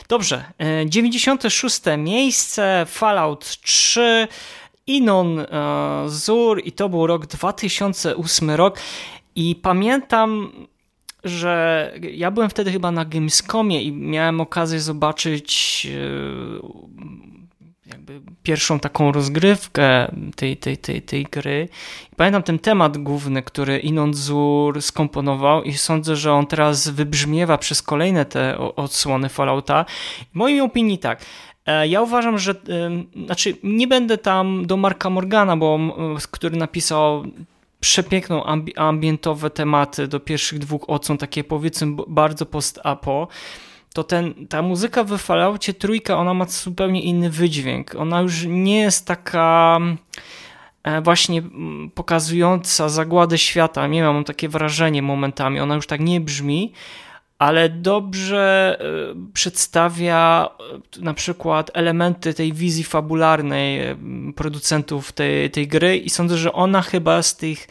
Dobrze, 0.08 0.44
96 0.86 1.80
miejsce, 1.98 2.86
Fallout 2.88 3.60
3. 3.60 4.28
Inon 4.86 5.46
Zur 6.06 6.60
i 6.64 6.72
to 6.72 6.88
był 6.88 7.06
rok 7.06 7.26
2008 7.26 8.50
rok 8.50 8.78
i 9.34 9.56
pamiętam 9.56 10.52
że 11.24 11.92
ja 12.12 12.30
byłem 12.30 12.50
wtedy 12.50 12.72
chyba 12.72 12.90
na 12.90 13.04
Gamescomie 13.04 13.82
i 13.82 13.92
miałem 13.92 14.40
okazję 14.40 14.80
zobaczyć 14.80 15.86
e, 15.90 16.92
jakby 17.86 18.20
pierwszą 18.42 18.80
taką 18.80 19.12
rozgrywkę 19.12 20.12
tej, 20.36 20.56
tej, 20.56 20.78
tej, 20.78 21.02
tej 21.02 21.24
gry. 21.24 21.68
I 22.12 22.16
pamiętam 22.16 22.42
ten 22.42 22.58
temat 22.58 22.98
główny, 22.98 23.42
który 23.42 23.78
Inon 23.78 24.14
Zur 24.14 24.82
skomponował 24.82 25.62
i 25.62 25.72
sądzę, 25.72 26.16
że 26.16 26.32
on 26.32 26.46
teraz 26.46 26.88
wybrzmiewa 26.88 27.58
przez 27.58 27.82
kolejne 27.82 28.24
te 28.24 28.58
odsłony 28.58 29.28
Fallouta. 29.28 29.84
W 30.32 30.34
mojej 30.34 30.60
opinii 30.60 30.98
tak. 30.98 31.24
E, 31.66 31.88
ja 31.88 32.02
uważam, 32.02 32.38
że 32.38 32.54
znaczy 33.24 33.56
nie 33.62 33.88
będę 33.88 34.18
tam 34.18 34.66
do 34.66 34.76
Marka 34.76 35.10
Morgana, 35.10 35.56
bo 35.56 35.78
który 36.30 36.56
napisał 36.56 37.24
przepiękną 37.80 38.44
ambi 38.44 38.76
ambientowe 38.76 39.50
tematy 39.50 40.08
do 40.08 40.20
pierwszych 40.20 40.58
dwóch 40.58 40.90
odsłon, 40.90 41.18
takie 41.18 41.44
powiedzmy 41.44 41.96
bardzo 42.08 42.46
post-apo, 42.46 43.28
to 43.94 44.04
ten, 44.04 44.46
ta 44.48 44.62
muzyka 44.62 45.04
w 45.04 45.18
Falloutie 45.18 45.74
trójka, 45.74 46.18
ona 46.18 46.34
ma 46.34 46.44
zupełnie 46.44 47.02
inny 47.02 47.30
wydźwięk. 47.30 47.94
Ona 47.94 48.20
już 48.20 48.44
nie 48.48 48.80
jest 48.80 49.06
taka 49.06 49.78
e, 50.82 51.00
właśnie 51.00 51.42
pokazująca 51.94 52.88
zagładę 52.88 53.38
świata. 53.38 53.86
Nie 53.86 54.02
mam 54.02 54.24
takie 54.24 54.48
wrażenie 54.48 55.02
momentami. 55.02 55.60
Ona 55.60 55.74
już 55.74 55.86
tak 55.86 56.00
nie 56.00 56.20
brzmi, 56.20 56.72
ale 57.42 57.68
dobrze 57.68 58.76
e, 58.80 59.32
przedstawia 59.32 60.48
e, 60.98 61.04
na 61.04 61.14
przykład 61.14 61.70
elementy 61.74 62.34
tej 62.34 62.52
wizji 62.52 62.84
fabularnej 62.84 63.80
e, 63.80 63.96
producentów 64.36 65.12
tej, 65.12 65.50
tej 65.50 65.68
gry 65.68 65.96
i 65.96 66.10
sądzę, 66.10 66.36
że 66.36 66.52
ona 66.52 66.82
chyba 66.82 67.22
z 67.22 67.36
tych 67.36 67.66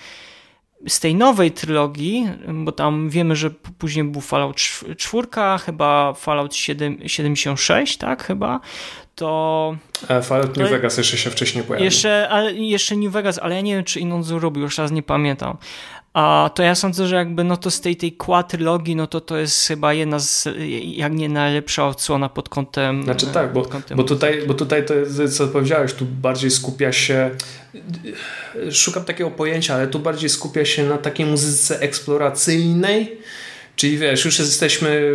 z 0.88 1.00
tej 1.00 1.16
nowej 1.16 1.52
trylogii, 1.52 2.30
bo 2.48 2.72
tam 2.72 3.10
wiemy, 3.10 3.36
że 3.36 3.50
później 3.78 4.06
był 4.06 4.22
Fallout 4.22 4.56
4, 4.98 5.28
chyba 5.66 6.14
Fallout 6.14 6.56
7, 6.56 6.98
76, 7.08 7.98
tak 7.98 8.24
chyba, 8.24 8.60
to... 9.16 9.76
Fallout 10.24 10.58
New 10.58 10.70
Vegas 10.70 10.98
jeszcze 10.98 11.18
się 11.18 11.30
wcześniej 11.30 11.64
pojawił. 11.64 11.86
Jeszcze, 11.86 12.30
ale, 12.30 12.54
jeszcze 12.54 12.96
New 12.96 13.12
Vegas, 13.12 13.40
ale 13.40 13.56
ja 13.56 13.62
nie 13.62 13.76
wiem, 13.76 13.84
czy 13.84 14.00
inną 14.00 14.24
zrobił, 14.24 14.64
już 14.64 14.78
raz 14.78 14.92
nie 14.92 15.04
pamiętam. 15.04 15.58
A 16.14 16.50
to 16.56 16.64
ja 16.64 16.76
sądzę, 16.76 17.08
że 17.08 17.16
jakby 17.16 17.44
no 17.44 17.58
to 17.58 17.72
z 17.72 17.82
tej, 17.82 17.96
tej 17.96 18.12
quadrylogii, 18.12 18.96
no 18.96 19.08
to 19.08 19.22
to 19.22 19.38
jest 19.38 19.68
chyba 19.68 19.94
jedna 19.94 20.20
z, 20.20 20.48
jak 20.84 21.14
nie 21.14 21.30
najlepsza 21.30 21.88
odsłona 21.88 22.30
pod 22.30 22.50
kątem... 22.50 23.04
Znaczy 23.04 23.28
tak, 23.28 23.54
bo, 23.54 23.70
bo, 23.96 24.04
tutaj, 24.04 24.42
bo 24.48 24.54
tutaj 24.54 24.86
to 24.86 24.94
jest, 24.94 25.38
co 25.38 25.48
powiedziałeś, 25.48 25.94
tu 25.94 26.06
bardziej 26.06 26.52
skupia 26.52 26.92
się, 26.92 27.30
szukam 28.72 29.04
takiego 29.04 29.32
pojęcia, 29.32 29.76
ale 29.76 29.88
tu 29.88 30.00
bardziej 30.00 30.30
skupia 30.30 30.66
się 30.66 30.84
na 30.84 30.98
takiej 30.98 31.26
muzyce 31.26 31.80
eksploracyjnej, 31.80 33.18
Czyli 33.76 33.98
wiesz, 33.98 34.26
już 34.26 34.40
jesteśmy 34.40 35.12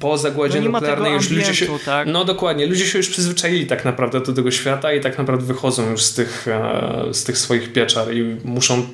po 0.00 0.18
zagładzie 0.18 0.60
no 0.60 0.70
nuklearnej, 0.70 1.12
już 1.12 1.30
ludzie 1.30 1.54
się. 1.54 1.66
Tak? 1.84 2.08
No 2.08 2.24
dokładnie, 2.24 2.66
ludzie 2.66 2.86
się 2.86 2.98
już 2.98 3.08
przyzwyczaili 3.08 3.66
tak 3.66 3.84
naprawdę 3.84 4.20
do 4.20 4.32
tego 4.32 4.50
świata 4.50 4.92
i 4.92 5.00
tak 5.00 5.18
naprawdę 5.18 5.44
wychodzą 5.44 5.90
już 5.90 6.02
z 6.02 6.14
tych, 6.14 6.48
e, 6.48 7.14
z 7.14 7.24
tych 7.24 7.38
swoich 7.38 7.72
pieczar 7.72 8.14
i 8.14 8.36
muszą 8.44 8.86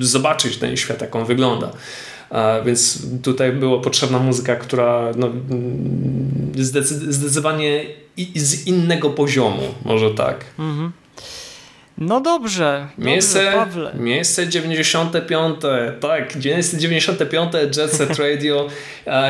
zobaczyć 0.00 0.56
ten 0.56 0.76
świat, 0.76 1.00
jak 1.00 1.16
on 1.16 1.24
wygląda. 1.24 1.70
Więc 2.66 3.02
tutaj 3.22 3.52
była 3.52 3.80
potrzebna 3.80 4.18
muzyka, 4.18 4.56
która 4.56 5.12
no, 5.16 5.30
zdecydowanie 6.56 7.84
z 8.36 8.66
innego 8.66 9.10
poziomu, 9.10 9.62
może 9.84 10.10
tak. 10.10 10.44
Mhm. 10.58 10.92
No 11.98 12.20
dobrze, 12.20 12.88
miejsce, 12.98 13.44
dobrze, 13.44 13.58
Pawle. 13.58 13.92
Miejsce 13.94 14.48
95. 14.48 15.56
Tak, 16.00 16.44
miejsce 16.44 16.76
95. 16.78 17.52
Jet 17.76 17.92
Set 17.92 18.18
Radio 18.24 18.68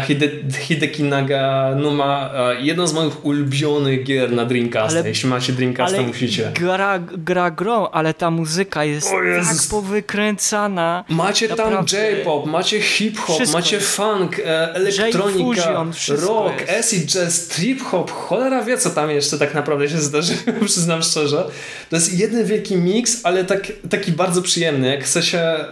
Hide, 0.07 0.29
Hideki 0.59 1.03
Naganuma. 1.03 2.31
Jedno 2.61 2.87
z 2.87 2.92
moich 2.92 3.24
ulubionych 3.24 4.05
gier 4.05 4.33
na 4.33 4.44
Dreamcasta. 4.44 4.98
Ale, 4.98 5.09
Jeśli 5.09 5.29
macie 5.29 5.53
Dreamcasta, 5.53 6.03
musicie. 6.03 6.53
Gra, 6.61 6.98
gra 6.98 7.50
grą, 7.50 7.88
ale 7.88 8.14
ta 8.14 8.31
muzyka 8.31 8.85
jest 8.85 9.11
tak 9.11 9.57
powykręcana. 9.70 11.05
Macie 11.09 11.48
tam 11.48 11.72
J-pop, 11.72 12.46
macie 12.46 12.81
hip-hop, 12.81 13.53
macie 13.53 13.77
jest. 13.77 13.88
funk, 13.88 14.38
e, 14.38 14.74
elektronika, 14.74 15.85
rock, 16.09 16.55
acid 16.79 17.07
jazz, 17.12 17.48
trip-hop. 17.48 18.11
Cholera 18.11 18.62
wie, 18.62 18.79
co 18.79 18.90
tam 18.90 19.11
jeszcze 19.11 19.38
tak 19.38 19.55
naprawdę 19.55 19.88
się 19.88 19.98
zdarzyło, 19.98 20.38
przyznam 20.66 21.03
szczerze. 21.03 21.44
To 21.90 21.96
jest 21.96 22.18
jeden 22.18 22.46
wielki 22.55 22.77
miks, 22.77 23.21
ale 23.25 23.45
tak, 23.45 23.73
taki 23.90 24.12
bardzo 24.12 24.43
przyjemny. 24.43 24.88
Jak 24.88 25.05
chce 25.05 25.23
się, 25.23 25.38
e, 25.38 25.67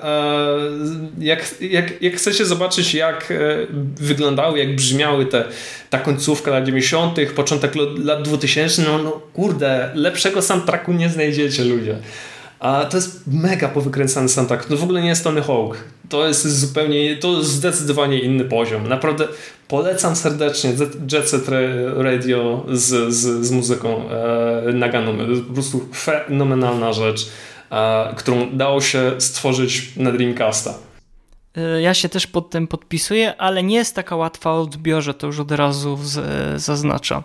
jak, 1.19 1.55
jak, 1.61 2.03
jak 2.03 2.15
chce 2.15 2.35
się 2.35 2.45
zobaczyć, 2.45 2.95
jak 2.95 3.31
e, 3.31 3.37
wyglądały, 3.97 4.59
jak 4.59 4.77
brzmiały 4.77 5.27
te, 5.27 5.45
ta 5.91 5.99
końcówka 5.99 6.51
lat 6.51 6.65
90., 6.65 7.19
początek 7.37 7.73
lat 8.05 8.23
2000, 8.23 8.83
no, 8.83 8.99
no 8.99 9.11
kurde, 9.33 9.91
lepszego 9.95 10.43
soundtracku 10.43 10.93
nie 10.93 11.09
znajdziecie 11.09 11.65
ludzie. 11.65 11.99
A 12.61 12.85
to 12.85 12.97
jest 12.97 13.21
mega 13.27 13.69
powykręcany 13.69 14.29
soundtrack. 14.29 14.65
To 14.65 14.77
w 14.77 14.83
ogóle 14.83 15.03
nie 15.03 15.09
jest 15.09 15.25
Tony 15.25 15.43
Hawk. 15.43 15.77
To 16.09 16.29
jest 16.29 16.61
zupełnie, 16.61 17.17
to 17.17 17.39
jest 17.39 17.51
zdecydowanie 17.51 18.21
inny 18.21 18.45
poziom. 18.45 18.89
Naprawdę 18.89 19.29
polecam 19.73 20.17
serdecznie 20.17 20.71
Jet 21.13 21.29
Set 21.29 21.49
Radio 21.97 22.67
z, 22.73 23.15
z, 23.15 23.47
z 23.47 23.51
muzyką 23.51 24.11
e, 24.11 24.73
Naganumy. 24.73 25.25
To 25.25 25.31
jest 25.31 25.45
po 25.45 25.53
prostu 25.53 25.89
fenomenalna 25.95 26.93
rzecz, 26.93 27.29
e, 27.71 28.15
którą 28.17 28.57
dało 28.57 28.81
się 28.81 29.13
stworzyć 29.19 29.97
na 29.97 30.13
Dreamcasta. 30.13 30.75
E, 31.57 31.83
ja 31.83 31.95
się 31.95 32.09
też 32.09 32.27
pod 32.27 32.51
tym 32.51 32.67
podpisuję, 32.67 33.37
ale 33.37 33.63
nie 33.63 33.77
jest 33.77 33.95
taka 33.95 34.17
łatwa 34.17 34.55
w 34.55 34.61
odbiorze, 34.61 35.15
to 35.15 35.27
już 35.27 35.41
od 35.41 35.53
razu 35.53 35.99
z, 36.03 36.63
zaznaczam. 36.63 37.23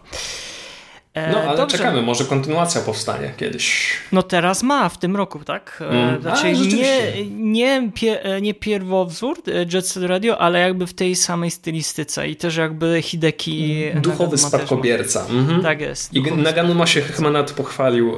E, 1.17 1.31
no, 1.31 1.41
ale 1.41 1.57
Dobrze. 1.57 1.77
czekamy, 1.77 2.01
może 2.01 2.25
kontynuacja 2.25 2.81
powstanie 2.81 3.33
kiedyś. 3.37 3.91
No 4.11 4.23
teraz 4.23 4.63
ma, 4.63 4.89
w 4.89 4.97
tym 4.97 5.15
roku, 5.15 5.39
tak? 5.39 5.77
E, 5.81 5.89
mm. 5.89 6.21
Znaczy 6.21 6.47
A, 6.47 6.51
nie, 6.51 7.25
nie, 7.29 7.91
pie, 7.93 8.23
e, 8.23 8.41
nie 8.41 8.53
pierwowzór 8.53 9.37
Jet 9.73 9.87
Set 9.87 10.03
Radio, 10.03 10.37
ale 10.37 10.59
jakby 10.59 10.87
w 10.87 10.93
tej 10.93 11.15
samej 11.15 11.51
stylistyce 11.51 12.27
i 12.27 12.35
też 12.35 12.55
jakby 12.55 13.01
Hideki... 13.01 13.85
Duchowy 13.95 14.37
spadkobierca. 14.37 15.25
Mhm. 15.29 15.61
Tak 15.61 15.81
jest. 15.81 16.13
I 16.13 16.21
Naganuma 16.21 16.87
się 16.87 17.01
chyba 17.01 17.31
nawet 17.31 17.51
pochwalił 17.51 18.17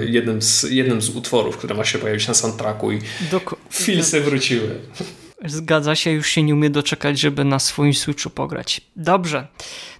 jednym, 0.00 0.42
z, 0.42 0.62
jednym 0.62 1.02
z 1.02 1.08
utworów, 1.16 1.56
które 1.56 1.74
ma 1.74 1.84
się 1.84 1.98
pojawić 1.98 2.28
na 2.28 2.34
soundtracku 2.34 2.92
i 2.92 2.98
Dok 3.30 3.56
filsy 3.70 4.20
wróciły. 4.20 4.68
Zgadza 5.44 5.94
się, 5.94 6.10
już 6.10 6.26
się 6.28 6.42
nie 6.42 6.54
umie 6.54 6.70
doczekać, 6.70 7.18
żeby 7.18 7.44
na 7.44 7.58
swoim 7.58 7.94
Switchu 7.94 8.30
pograć. 8.30 8.80
Dobrze. 8.96 9.46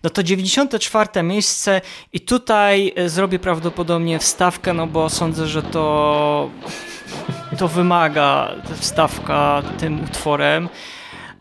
No 0.02 0.10
to 0.10 0.22
94 0.22 1.22
miejsce 1.22 1.80
i 2.12 2.20
tutaj 2.20 2.92
e, 2.96 3.08
zrobię 3.08 3.38
prawdopodobnie 3.38 4.18
wstawkę, 4.18 4.74
no 4.74 4.86
bo 4.86 5.10
sądzę, 5.10 5.46
że 5.46 5.62
to 5.62 6.50
to 7.58 7.68
wymaga 7.68 8.54
wstawka 8.76 9.62
tym 9.78 10.04
utworem. 10.04 10.68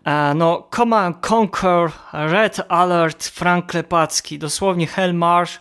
E, 0.05 0.33
no, 0.33 0.67
Command 0.75 1.31
Conquer, 1.31 1.91
Red 2.13 2.61
Alert, 2.69 3.23
Frank 3.23 3.65
Klepacki, 3.65 4.39
dosłownie 4.39 4.87
Hell 4.87 5.13
March 5.13 5.51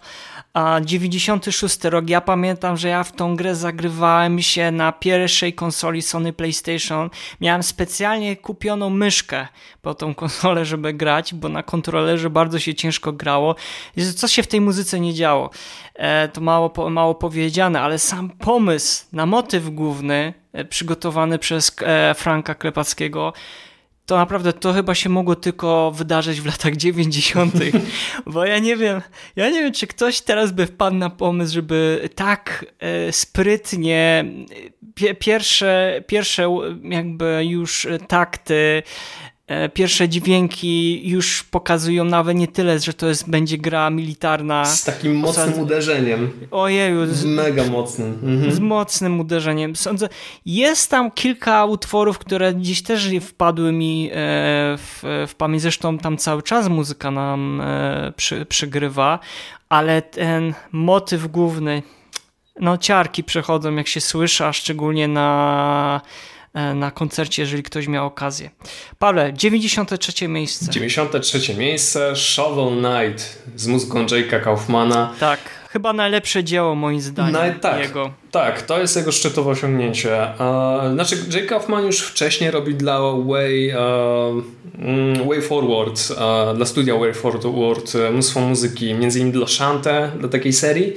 a 0.57 0.81
96 0.81 1.85
rok, 1.85 2.09
ja 2.09 2.21
pamiętam, 2.21 2.77
że 2.77 2.88
ja 2.88 3.05
w 3.05 3.12
tą 3.12 3.37
grę 3.37 3.55
zagrywałem 3.55 4.42
się 4.42 4.71
na 4.71 4.92
pierwszej 4.92 5.53
konsoli 5.53 6.03
Sony 6.03 6.33
PlayStation. 6.33 7.11
Miałem 7.40 7.62
specjalnie 7.62 8.37
kupioną 8.37 8.90
myszkę 8.90 9.49
po 9.83 9.95
tą 9.95 10.14
konsolę, 10.14 10.64
żeby 10.64 10.92
grać, 10.92 11.35
bo 11.35 11.49
na 11.49 11.62
kontrolerze 11.62 12.31
bardzo 12.31 12.59
się 12.59 12.75
ciężko 12.75 13.12
grało. 13.12 13.55
Co 14.16 14.29
się 14.29 14.42
w 14.42 14.47
tej 14.47 14.61
muzyce 14.61 15.01
nie 15.01 15.14
działo? 15.14 15.51
E, 15.95 16.29
to 16.29 16.40
mało, 16.40 16.90
mało 16.90 17.14
powiedziane, 17.14 17.81
ale 17.81 17.99
sam 17.99 18.31
pomysł 18.31 19.05
na 19.12 19.27
motyw 19.27 19.71
główny 19.71 20.35
e, 20.53 20.64
przygotowany 20.64 21.38
przez 21.38 21.77
e, 21.83 22.14
Franka 22.14 22.55
Klepackiego 22.55 23.33
to 24.07 24.16
naprawdę 24.16 24.53
to 24.53 24.73
chyba 24.73 24.95
się 24.95 25.09
mogło 25.09 25.37
tylko 25.37 25.90
wydarzyć 25.90 26.40
w 26.40 26.47
latach 26.47 26.77
90., 26.77 27.55
bo 28.27 28.45
ja 28.45 28.59
nie 28.59 28.77
wiem, 28.77 29.01
ja 29.37 29.51
nie 29.51 29.62
wiem, 29.62 29.73
czy 29.73 29.87
ktoś 29.87 30.21
teraz 30.21 30.53
by 30.53 30.66
wpadł 30.66 30.97
na 30.97 31.11
pomysł, 31.11 31.55
żeby 31.55 32.09
tak 32.14 32.66
e, 32.79 33.12
sprytnie 33.12 34.25
pierwsze, 35.19 36.03
pierwsze 36.07 36.59
jakby 36.83 37.45
już 37.45 37.87
takty 38.09 38.83
E, 39.36 39.36
pierwsze 39.74 40.09
dźwięki 40.09 41.09
już 41.09 41.42
pokazują 41.42 42.04
nawet 42.04 42.37
nie 42.37 42.48
tyle, 42.48 42.78
że 42.78 42.92
to 42.92 43.06
jest, 43.06 43.30
będzie 43.30 43.59
gra 43.59 43.90
militarna. 43.90 44.64
Z 44.64 44.85
takim 44.85 45.16
mocnym 45.16 45.61
uderzeniem. 45.61 46.30
Ojeju. 46.50 47.06
Z, 47.06 47.24
Mega 47.24 47.64
mocnym. 47.64 48.18
Mhm. 48.22 48.52
Z 48.52 48.61
mocnym 48.61 49.20
uderzeniem. 49.20 49.76
Sądzę, 49.76 50.09
jest 50.46 50.90
tam 50.90 51.11
kilka 51.11 51.64
utworów, 51.64 52.18
które 52.18 52.54
gdzieś 52.54 52.82
też 52.82 53.11
wpadły 53.20 53.72
mi 53.72 54.11
e, 54.11 54.12
w, 54.78 55.02
w 55.28 55.35
pamięć. 55.35 55.62
Zresztą 55.62 55.98
tam 55.98 56.16
cały 56.16 56.42
czas 56.42 56.68
muzyka 56.68 57.11
nam 57.11 57.61
e, 57.61 58.12
przy, 58.16 58.46
przygrywa, 58.46 59.18
ale 59.68 60.02
ten 60.02 60.54
motyw 60.72 61.26
główny, 61.26 61.82
no 62.61 62.78
ciarki 62.78 63.24
przechodzą 63.24 63.74
jak 63.74 63.88
się 63.88 64.00
słyszy, 64.00 64.44
a 64.44 64.52
szczególnie 64.52 65.09
na 65.09 66.00
E, 66.00 66.36
na 66.75 66.90
koncercie, 66.90 67.42
jeżeli 67.42 67.62
ktoś 67.62 67.88
miał 67.88 68.07
okazję. 68.07 68.51
Pawle, 68.99 69.33
93 69.33 70.29
miejsce. 70.29 70.73
93 70.73 71.55
miejsce, 71.55 72.16
Shovel 72.16 72.79
Knight 72.79 73.42
z 73.57 73.66
muzyką 73.66 74.07
Jake'a 74.07 74.40
Kaufmana. 74.40 75.12
Tak, 75.21 75.40
chyba 75.71 75.92
najlepsze 75.92 76.45
dzieło 76.45 76.75
moim 76.75 77.01
zdaniem 77.01 77.33
no, 77.55 77.61
tak, 77.61 77.81
jego. 77.81 78.11
Tak, 78.31 78.62
to 78.62 78.81
jest 78.81 78.97
jego 78.97 79.12
szczytowe 79.12 79.51
osiągnięcie. 79.51 80.29
Uh, 80.38 80.92
znaczy, 80.92 81.16
Jake 81.31 81.47
Kaufman 81.47 81.85
już 81.85 82.01
wcześniej 82.01 82.51
robi 82.51 82.75
dla 82.75 83.01
Way, 83.01 83.75
uh, 83.75 85.27
Way 85.29 85.42
Forward, 85.42 86.11
uh, 86.11 86.57
dla 86.57 86.66
studia 86.66 86.99
Way 86.99 87.14
Forward 87.14 87.95
mnóstwo 88.12 88.40
muzyki, 88.40 88.95
między 88.95 89.19
innymi 89.19 89.33
dla 89.33 89.47
Shante, 89.47 90.11
dla 90.19 90.29
takiej 90.29 90.53
serii, 90.53 90.92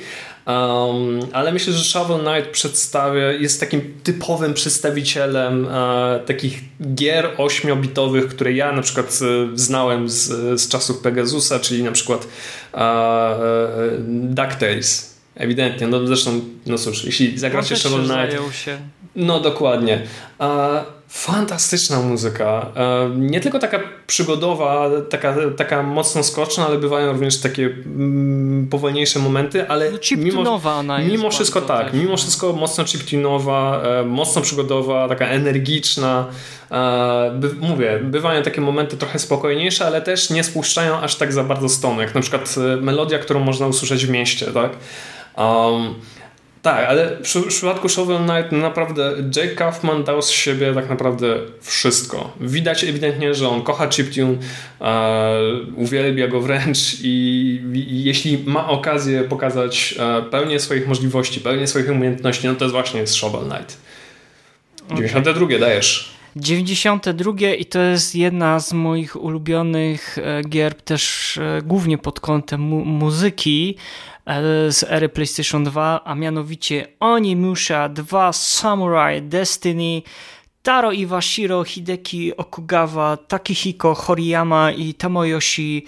Um, 0.49 1.19
ale 1.33 1.51
myślę, 1.51 1.73
że 1.73 1.83
Shovel 1.83 2.19
Knight 2.19 2.51
przedstawia, 2.51 3.31
jest 3.31 3.59
takim 3.59 3.93
typowym 4.03 4.53
przedstawicielem 4.53 5.67
e, 5.67 6.19
takich 6.25 6.59
gier 6.93 7.29
ośmiobitowych, 7.37 8.27
które 8.27 8.53
ja 8.53 8.71
na 8.71 8.81
przykład 8.81 9.19
e, 9.21 9.57
znałem 9.57 10.09
z, 10.09 10.27
z 10.61 10.67
czasów 10.67 10.99
Pegasusa, 10.99 11.59
czyli 11.59 11.83
na 11.83 11.91
przykład 11.91 12.27
e, 12.73 12.77
e, 12.77 13.37
DuckTales. 14.07 15.19
Ewidentnie, 15.35 15.87
no 15.87 16.07
zresztą, 16.07 16.41
no 16.65 16.77
cóż, 16.77 17.03
jeśli 17.03 17.39
zagracie 17.39 17.75
Shovel 17.75 18.05
Knight... 18.05 18.55
Się. 18.55 18.77
No 19.15 19.39
dokładnie. 19.39 20.01
E, 20.39 20.83
Fantastyczna 21.11 21.99
muzyka. 21.99 22.65
E, 22.75 23.09
nie 23.15 23.39
tylko 23.39 23.59
taka 23.59 23.79
przygodowa, 24.07 24.89
taka, 25.09 25.35
taka 25.57 25.83
mocno 25.83 26.23
skoczna, 26.23 26.65
ale 26.65 26.77
bywają 26.77 27.11
również 27.11 27.37
takie 27.37 27.65
mm, 27.65 28.67
powolniejsze 28.67 29.19
momenty, 29.19 29.69
ale 29.69 29.91
no, 29.91 29.97
mimo, 30.17 30.61
mimo 31.07 31.29
wszystko 31.29 31.61
tak, 31.61 31.93
mimo 31.93 32.17
wszystko 32.17 32.53
mocno 32.53 32.85
chiptunowa, 32.85 33.81
e, 33.83 34.03
mocno 34.03 34.41
przygodowa, 34.41 35.07
taka 35.07 35.27
energiczna. 35.27 36.25
E, 36.71 37.31
by, 37.35 37.49
mówię, 37.59 37.99
bywają 38.03 38.43
takie 38.43 38.61
momenty 38.61 38.97
trochę 38.97 39.19
spokojniejsze, 39.19 39.85
ale 39.85 40.01
też 40.01 40.29
nie 40.29 40.43
spuszczają 40.43 40.97
aż 40.99 41.15
tak 41.15 41.33
za 41.33 41.43
bardzo 41.43 41.69
stonek. 41.69 42.15
Na 42.15 42.21
przykład 42.21 42.55
melodia, 42.81 43.19
którą 43.19 43.39
można 43.39 43.67
usłyszeć 43.67 44.05
w 44.05 44.09
mieście, 44.09 44.45
tak? 44.45 44.71
Um, 45.37 45.95
tak, 46.61 46.89
ale 46.89 47.17
w 47.23 47.47
przypadku 47.47 47.89
Shovel 47.89 48.17
Knight 48.17 48.51
naprawdę 48.51 49.11
Jake 49.35 49.55
Kaufman 49.55 50.03
dał 50.03 50.21
z 50.21 50.29
siebie 50.29 50.73
tak 50.73 50.89
naprawdę 50.89 51.35
wszystko. 51.61 52.33
Widać 52.41 52.83
ewidentnie, 52.83 53.33
że 53.33 53.49
on 53.49 53.61
kocha 53.61 53.87
chiptune, 53.87 54.37
e, 54.81 55.41
uwielbia 55.75 56.27
go 56.27 56.41
wręcz 56.41 56.77
i, 57.03 57.61
i, 57.73 58.03
jeśli 58.03 58.43
ma 58.45 58.69
okazję 58.69 59.23
pokazać 59.23 59.95
e, 59.99 60.21
pełnię 60.21 60.59
swoich 60.59 60.87
możliwości, 60.87 61.39
pełnię 61.39 61.67
swoich 61.67 61.91
umiejętności, 61.91 62.47
no 62.47 62.55
to 62.55 62.65
jest 62.65 62.73
właśnie 62.73 62.99
jest 62.99 63.15
Shovel 63.15 63.41
Knight. 63.41 63.77
92 64.95 65.45
okay. 65.45 65.59
dajesz. 65.59 66.18
92 66.35 67.31
i 67.57 67.65
to 67.65 67.79
jest 67.79 68.15
jedna 68.15 68.59
z 68.59 68.73
moich 68.73 69.15
ulubionych 69.15 70.17
e, 70.17 70.41
gier 70.41 70.75
też 70.75 71.37
e, 71.37 71.61
głównie 71.61 71.97
pod 71.97 72.19
kątem 72.19 72.61
mu 72.61 72.85
muzyki. 72.85 73.77
E, 74.25 74.71
z 74.71 74.83
ery 74.83 75.09
PlayStation 75.09 75.63
2, 75.63 76.03
a 76.05 76.15
mianowicie 76.15 76.87
Onimusha 76.99 77.89
2 77.89 78.33
Samurai 78.33 79.21
Destiny 79.21 80.01
Taro 80.63 80.91
Iwashiro, 80.91 81.63
Hideki 81.63 82.37
Okugawa, 82.37 83.17
Takihiko 83.17 83.95
Horiyama 83.95 84.71
i 84.71 84.93
Tomoyoshi 84.93 85.85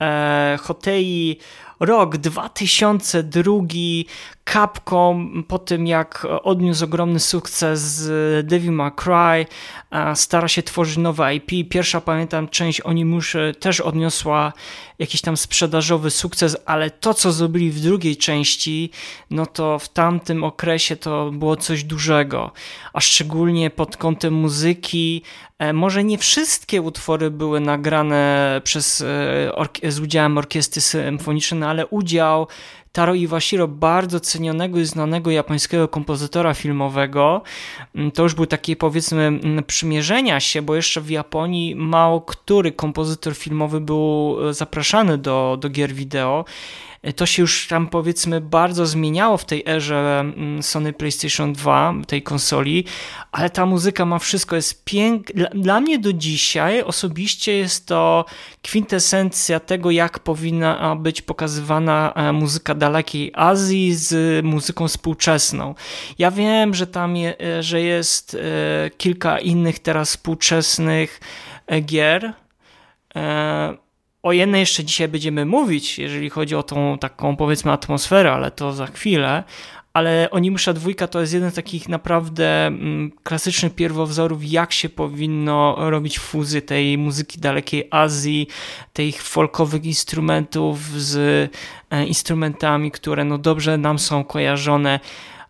e, 0.00 0.58
Hotei. 0.62 1.38
Rok 1.80 2.16
2002, 2.16 4.04
Capcom 4.44 5.44
po 5.48 5.58
tym 5.58 5.86
jak 5.86 6.26
odniósł 6.42 6.84
ogromny 6.84 7.20
sukces 7.20 8.10
Devil 8.42 8.72
May 8.72 8.92
Cry, 8.92 9.46
stara 10.14 10.48
się 10.48 10.62
tworzyć 10.62 10.96
nowe 10.96 11.34
IP. 11.34 11.50
Pierwsza, 11.70 12.00
pamiętam, 12.00 12.48
część 12.48 12.80
Onimuszy 12.80 13.54
też 13.60 13.80
odniosła 13.80 14.52
jakiś 14.98 15.20
tam 15.20 15.36
sprzedażowy 15.36 16.10
sukces, 16.10 16.56
ale 16.66 16.90
to, 16.90 17.14
co 17.14 17.32
zrobili 17.32 17.70
w 17.70 17.80
drugiej 17.80 18.16
części, 18.16 18.90
no 19.30 19.46
to 19.46 19.78
w 19.78 19.88
tamtym 19.88 20.44
okresie 20.44 20.96
to 20.96 21.30
było 21.30 21.56
coś 21.56 21.84
dużego, 21.84 22.52
a 22.92 23.00
szczególnie 23.00 23.70
pod 23.70 23.96
kątem 23.96 24.34
muzyki. 24.34 25.22
E, 25.58 25.72
może 25.72 26.04
nie 26.04 26.18
wszystkie 26.18 26.82
utwory 26.82 27.30
były 27.30 27.60
nagrane 27.60 28.60
przez, 28.64 29.00
e, 29.82 29.90
z 29.92 30.00
udziałem 30.00 30.38
orkiestry 30.38 30.80
symfonicznej, 30.80 31.60
no 31.60 31.68
ale 31.68 31.86
udział 31.86 32.46
Taro 32.92 33.14
Iwashiro, 33.14 33.68
bardzo 33.68 34.20
cenionego 34.20 34.78
i 34.78 34.84
znanego 34.84 35.30
japońskiego 35.30 35.88
kompozytora 35.88 36.54
filmowego. 36.54 37.42
Mm, 37.94 38.10
to 38.10 38.22
już 38.22 38.34
był 38.34 38.46
takie 38.46 38.76
powiedzmy 38.76 39.22
mm, 39.22 39.64
przymierzenia 39.64 40.40
się, 40.40 40.62
bo 40.62 40.74
jeszcze 40.74 41.00
w 41.00 41.10
Japonii 41.10 41.74
mało 41.74 42.20
który 42.20 42.72
kompozytor 42.72 43.34
filmowy 43.34 43.80
był 43.80 44.36
e, 44.48 44.54
zapraszany 44.54 45.18
do, 45.18 45.58
do 45.60 45.68
gier 45.68 45.92
wideo 45.92 46.44
to 47.16 47.26
się 47.26 47.42
już 47.42 47.68
tam 47.68 47.86
powiedzmy 47.86 48.40
bardzo 48.40 48.86
zmieniało 48.86 49.36
w 49.36 49.44
tej 49.44 49.62
erze 49.66 50.20
mm, 50.20 50.62
Sony 50.62 50.92
PlayStation 50.92 51.52
2, 51.52 51.94
tej 52.06 52.22
konsoli, 52.22 52.84
ale 53.32 53.50
ta 53.50 53.66
muzyka 53.66 54.04
ma 54.04 54.18
wszystko, 54.18 54.56
jest 54.56 54.84
piękna. 54.84 55.48
Dla 55.54 55.80
mnie 55.80 55.98
do 55.98 56.12
dzisiaj 56.12 56.82
osobiście 56.82 57.56
jest 57.56 57.86
to 57.86 58.24
kwintesencja 58.62 59.60
tego, 59.60 59.90
jak 59.90 60.18
powinna 60.18 60.96
być 60.96 61.22
pokazywana 61.22 62.12
e, 62.14 62.32
muzyka 62.32 62.74
dalekiej 62.74 63.32
Azji 63.34 63.94
z 63.94 64.44
muzyką 64.44 64.88
współczesną. 64.88 65.74
Ja 66.18 66.30
wiem, 66.30 66.74
że 66.74 66.86
tam 66.86 67.16
je, 67.16 67.38
e, 67.40 67.62
że 67.62 67.80
jest 67.80 68.34
e, 68.34 68.90
kilka 68.90 69.38
innych 69.38 69.78
teraz 69.78 70.10
współczesnych 70.10 71.20
gier, 71.82 72.32
o 74.22 74.32
jednej 74.32 74.60
jeszcze 74.60 74.84
dzisiaj 74.84 75.08
będziemy 75.08 75.46
mówić, 75.46 75.98
jeżeli 75.98 76.30
chodzi 76.30 76.54
o 76.54 76.62
tą 76.62 76.98
taką 76.98 77.36
powiedzmy 77.36 77.72
atmosferę, 77.72 78.32
ale 78.32 78.50
to 78.50 78.72
za 78.72 78.86
chwilę. 78.86 79.44
Ale 79.92 80.30
Onimusza 80.30 80.72
dwójka 80.72 81.06
to 81.06 81.20
jest 81.20 81.32
jeden 81.32 81.50
z 81.50 81.54
takich 81.54 81.88
naprawdę 81.88 82.66
mm, 82.66 83.12
klasycznych 83.22 83.74
pierwowzorów, 83.74 84.52
jak 84.52 84.72
się 84.72 84.88
powinno 84.88 85.76
robić 85.90 86.18
fuzję 86.18 86.62
tej 86.62 86.98
muzyki 86.98 87.40
dalekiej 87.40 87.88
Azji, 87.90 88.48
tych 88.92 89.22
folkowych 89.22 89.84
instrumentów 89.84 90.78
z 91.00 91.16
e, 91.90 92.06
instrumentami, 92.06 92.90
które 92.90 93.24
no 93.24 93.38
dobrze 93.38 93.78
nam 93.78 93.98
są 93.98 94.24
kojarzone 94.24 95.00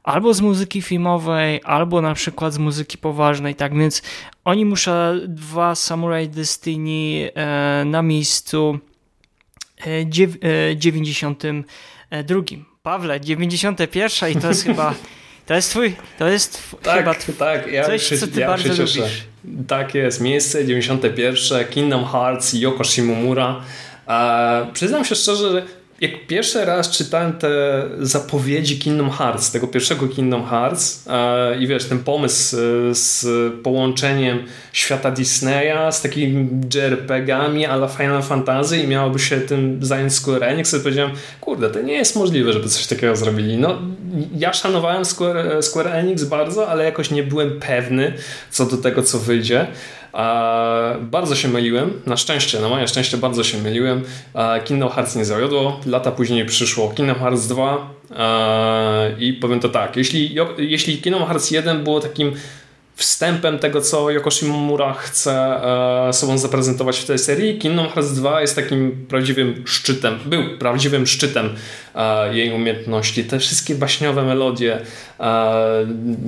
albo 0.02 0.34
z 0.34 0.40
muzyki 0.40 0.82
filmowej, 0.82 1.60
albo 1.64 2.02
na 2.02 2.14
przykład 2.14 2.52
z 2.52 2.58
muzyki 2.58 2.98
poważnej, 2.98 3.54
tak 3.54 3.78
więc 3.78 4.02
oni 4.44 4.64
muszą 4.64 4.92
dwa 5.28 5.74
Samurai 5.74 6.28
Destiny 6.28 7.30
e, 7.34 7.84
na 7.84 8.02
miejscu 8.02 8.78
92. 10.76 12.38
E, 12.38 12.42
Pawle, 12.82 13.20
91 13.20 14.30
i 14.30 14.36
to 14.36 14.48
jest 14.48 14.64
chyba 14.64 14.94
to 15.46 15.54
jest 15.54 15.70
twój, 15.70 15.96
to 16.18 16.28
jest 16.28 16.76
tak, 16.82 16.96
chyba 16.96 17.14
tak, 17.38 17.72
ja 17.72 17.84
coś, 17.84 18.02
się, 18.02 18.18
co 18.18 18.26
ty 18.26 18.40
ja 18.40 18.46
bardzo 18.46 18.68
lubisz. 18.68 19.24
Tak 19.68 19.94
jest, 19.94 20.20
miejsce 20.20 20.64
91, 20.66 21.68
Kingdom 21.68 22.04
Hearts, 22.04 22.52
Yoko 22.52 22.84
Shimomura. 22.84 23.60
E, 24.08 24.66
przyznam 24.72 25.04
się 25.04 25.14
szczerze, 25.14 25.50
że 25.50 25.66
jak 26.02 26.26
pierwszy 26.26 26.64
raz 26.64 26.90
czytałem 26.90 27.32
te 27.32 27.82
zapowiedzi 28.00 28.78
Kingdom 28.78 29.10
Hearts, 29.10 29.50
tego 29.50 29.66
pierwszego 29.66 30.08
Kingdom 30.08 30.44
Hearts 30.44 31.04
e, 31.10 31.58
i 31.58 31.66
wiesz, 31.66 31.84
ten 31.84 31.98
pomysł 31.98 32.56
e, 32.56 32.60
z 32.94 33.26
połączeniem 33.62 34.38
świata 34.72 35.10
Disneya 35.10 35.92
z 35.92 36.02
takimi 36.02 36.48
JRPG-ami 36.74 37.66
ala 37.66 37.88
Final 37.88 38.22
Fantasy 38.22 38.78
i 38.78 38.88
miałoby 38.88 39.18
się 39.18 39.40
tym 39.40 39.78
zająć 39.82 40.14
Square 40.14 40.44
Enix, 40.44 40.70
to 40.70 40.78
powiedziałem, 40.78 41.10
kurde, 41.40 41.70
to 41.70 41.82
nie 41.82 41.94
jest 41.94 42.16
możliwe, 42.16 42.52
żeby 42.52 42.68
coś 42.68 42.86
takiego 42.86 43.16
zrobili. 43.16 43.58
No, 43.58 43.78
ja 44.36 44.52
szanowałem 44.52 45.04
Square, 45.04 45.62
Square 45.62 45.86
Enix 45.86 46.24
bardzo, 46.24 46.68
ale 46.68 46.84
jakoś 46.84 47.10
nie 47.10 47.22
byłem 47.22 47.60
pewny 47.60 48.12
co 48.50 48.66
do 48.66 48.76
tego, 48.76 49.02
co 49.02 49.18
wyjdzie. 49.18 49.66
Bardzo 51.00 51.34
się 51.34 51.48
myliłem, 51.48 52.02
na 52.06 52.16
szczęście, 52.16 52.60
na 52.60 52.68
moje 52.68 52.88
szczęście 52.88 53.16
bardzo 53.16 53.44
się 53.44 53.58
myliłem. 53.58 54.02
Kingdom 54.64 54.88
Hearts 54.88 55.16
nie 55.16 55.24
zawiodło, 55.24 55.80
lata 55.86 56.12
później 56.12 56.46
przyszło 56.46 56.90
Kingdom 56.90 57.18
Hearts 57.18 57.46
2 57.46 57.90
i 59.18 59.32
powiem 59.32 59.60
to 59.60 59.68
tak, 59.68 59.96
jeśli, 59.96 60.36
jeśli 60.58 60.98
Kingdom 60.98 61.26
Hearts 61.26 61.50
1 61.50 61.84
było 61.84 62.00
takim 62.00 62.32
wstępem 62.96 63.58
tego, 63.58 63.80
co 63.80 64.10
Yoko 64.10 64.30
Shimomura 64.30 64.92
chce 64.92 65.32
e, 66.08 66.12
sobą 66.12 66.38
zaprezentować 66.38 66.98
w 66.98 67.04
tej 67.04 67.18
serii. 67.18 67.58
Kingdom 67.58 67.88
Hearts 67.88 68.12
2 68.12 68.40
jest 68.40 68.56
takim 68.56 69.06
prawdziwym 69.08 69.62
szczytem, 69.66 70.18
był 70.26 70.58
prawdziwym 70.58 71.06
szczytem 71.06 71.50
e, 71.94 72.36
jej 72.36 72.52
umiejętności. 72.52 73.24
Te 73.24 73.38
wszystkie 73.38 73.74
baśniowe 73.74 74.22
melodie 74.22 74.80
e, 75.20 75.84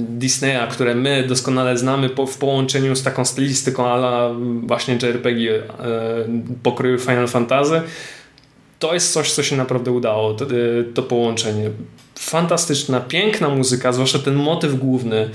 Disneya, 0.08 0.68
które 0.70 0.94
my 0.94 1.24
doskonale 1.28 1.78
znamy 1.78 2.08
po, 2.08 2.26
w 2.26 2.38
połączeniu 2.38 2.96
z 2.96 3.02
taką 3.02 3.24
stylistyką 3.24 3.86
ale 3.86 4.34
właśnie 4.62 4.94
JRPG 4.94 5.50
e, 5.50 5.62
pokroju 6.62 6.98
Final 6.98 7.28
Fantasy, 7.28 7.82
to 8.78 8.94
jest 8.94 9.12
coś, 9.12 9.32
co 9.32 9.42
się 9.42 9.56
naprawdę 9.56 9.90
udało, 9.90 10.34
to, 10.34 10.46
to 10.94 11.02
połączenie. 11.02 11.70
Fantastyczna, 12.18 13.00
piękna 13.00 13.48
muzyka, 13.48 13.92
zwłaszcza 13.92 14.18
ten 14.18 14.34
motyw 14.34 14.78
główny, 14.78 15.30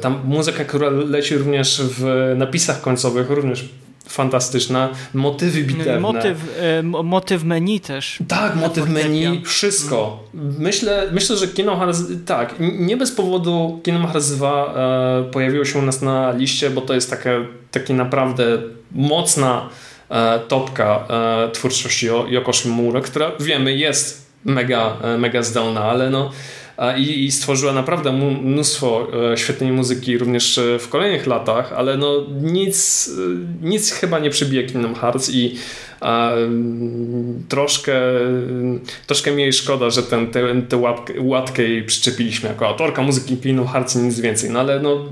ta 0.00 0.10
muzyka, 0.24 0.64
która 0.64 0.90
leci 0.90 1.36
również 1.36 1.82
w 1.82 2.32
napisach 2.36 2.80
końcowych, 2.80 3.30
również 3.30 3.68
fantastyczna. 4.12 4.88
Motywy 5.14 5.64
bitewne. 5.64 6.00
Motyw, 6.00 6.38
e, 6.60 6.82
motyw 6.82 7.44
menu 7.44 7.80
też. 7.80 8.18
Tak, 8.28 8.56
motyw 8.56 8.88
menu, 8.88 9.42
wszystko. 9.44 10.24
Myślę, 10.58 11.08
myślę, 11.12 11.36
że 11.36 11.48
Kingdom 11.48 11.78
Hearts, 11.78 12.02
tak, 12.26 12.54
nie 12.58 12.96
bez 12.96 13.12
powodu 13.12 13.80
Kingdom 13.82 14.06
Hearts 14.06 14.30
2 14.30 14.74
e, 14.76 15.30
pojawiło 15.30 15.64
się 15.64 15.78
u 15.78 15.82
nas 15.82 16.02
na 16.02 16.32
liście, 16.32 16.70
bo 16.70 16.80
to 16.80 16.94
jest 16.94 17.10
taka, 17.10 17.30
taki 17.70 17.94
naprawdę 17.94 18.44
mocna 18.92 19.68
e, 20.10 20.38
topka 20.48 21.08
twórczości 21.52 22.06
Yoko 22.06 22.52
Shimomura, 22.52 23.00
która 23.00 23.32
wiemy 23.40 23.76
jest 23.76 24.32
mega, 24.44 24.96
mega 25.18 25.42
zdolna, 25.42 25.84
ale 25.84 26.10
no 26.10 26.30
i, 26.98 27.24
i 27.24 27.32
stworzyła 27.32 27.72
naprawdę 27.72 28.12
mnóstwo 28.42 29.08
e, 29.32 29.36
świetnej 29.36 29.72
muzyki 29.72 30.18
również 30.18 30.58
e, 30.58 30.78
w 30.78 30.88
kolejnych 30.88 31.26
latach, 31.26 31.72
ale 31.72 31.96
no 31.96 32.26
nic, 32.42 33.10
e, 33.62 33.66
nic 33.66 33.92
chyba 33.92 34.18
nie 34.18 34.30
przebije 34.30 34.64
Kingdom 34.64 34.94
Hearts 34.94 35.30
i 35.30 35.54
troszkę, 37.48 37.94
troszkę 39.06 39.30
mi 39.30 39.42
jej 39.42 39.52
szkoda, 39.52 39.90
że 39.90 40.02
tę 40.02 40.26
ten, 40.26 40.66
te 40.66 40.76
łatkę 41.18 41.62
jej 41.62 41.84
przyczepiliśmy 41.84 42.48
jako 42.48 42.68
autorka 42.68 43.02
muzyki 43.02 43.36
Kingdom 43.36 43.66
Hearts 43.66 43.96
i 43.96 43.98
nic 43.98 44.20
więcej, 44.20 44.50
no 44.50 44.60
ale 44.60 44.80
no 44.80 45.04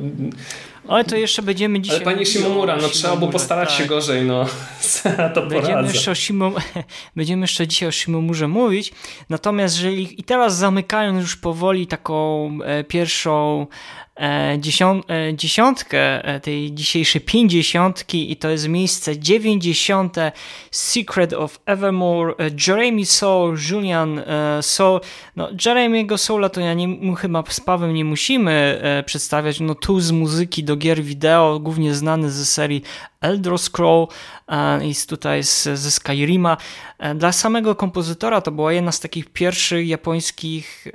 ale 0.88 1.04
to 1.04 1.16
jeszcze 1.16 1.42
będziemy 1.42 1.80
dzisiaj... 1.80 1.96
Ale 1.96 2.04
pani 2.04 2.26
Shimomura, 2.26 2.76
no 2.76 2.88
trzeba 2.88 3.16
było 3.16 3.30
postarać 3.30 3.68
tak. 3.68 3.78
się 3.78 3.84
gorzej, 3.84 4.24
no. 4.24 4.46
To 5.34 5.46
będziemy 5.46 5.82
jeszcze, 5.82 6.10
o 6.10 6.14
Shimom... 6.14 6.54
będziemy 7.16 7.40
jeszcze 7.40 7.68
dzisiaj 7.68 7.88
o 7.88 7.92
Shimomurze 7.92 8.48
mówić, 8.48 8.92
natomiast 9.28 9.76
jeżeli... 9.76 10.20
I 10.20 10.24
teraz 10.24 10.56
zamykając 10.56 11.22
już 11.22 11.36
powoli 11.36 11.86
taką 11.86 12.48
e, 12.64 12.84
pierwszą 12.84 13.66
dziesiątkę 15.34 16.24
e, 16.24 16.40
tej 16.40 16.74
dzisiejszej 16.74 17.20
pięćdziesiątki 17.20 18.32
i 18.32 18.36
to 18.36 18.50
jest 18.50 18.68
miejsce 18.68 19.18
dziewięćdziesiąte 19.18 20.32
Secret 20.70 21.32
of 21.32 21.60
Evermore 21.66 22.34
Jeremy 22.66 23.06
Soul, 23.06 23.56
Julian 23.70 24.22
Soul 24.60 25.00
no 25.36 25.52
Jeremy'ego 25.52 26.18
Soula 26.18 26.48
to 26.48 26.60
ja 26.60 26.74
nie, 26.74 27.16
chyba 27.16 27.44
z 27.48 27.60
Pawem 27.60 27.94
nie 27.94 28.04
musimy 28.04 28.82
przedstawiać, 29.06 29.60
no 29.60 29.74
tu 29.74 30.00
z 30.00 30.10
muzyki 30.10 30.64
do 30.64 30.76
gier 30.76 31.02
wideo, 31.02 31.60
głównie 31.60 31.94
znany 31.94 32.30
ze 32.30 32.46
serii 32.46 32.82
Elder 33.20 33.58
Scroll 33.58 34.06
jest 34.80 35.08
tutaj 35.08 35.44
z, 35.44 35.62
ze 35.62 35.90
Skyrima. 35.90 36.56
Dla 37.14 37.32
samego 37.32 37.74
kompozytora 37.74 38.40
to 38.40 38.50
była 38.50 38.72
jedna 38.72 38.92
z 38.92 39.00
takich 39.00 39.32
pierwszych 39.32 39.88
japońskich 39.88 40.86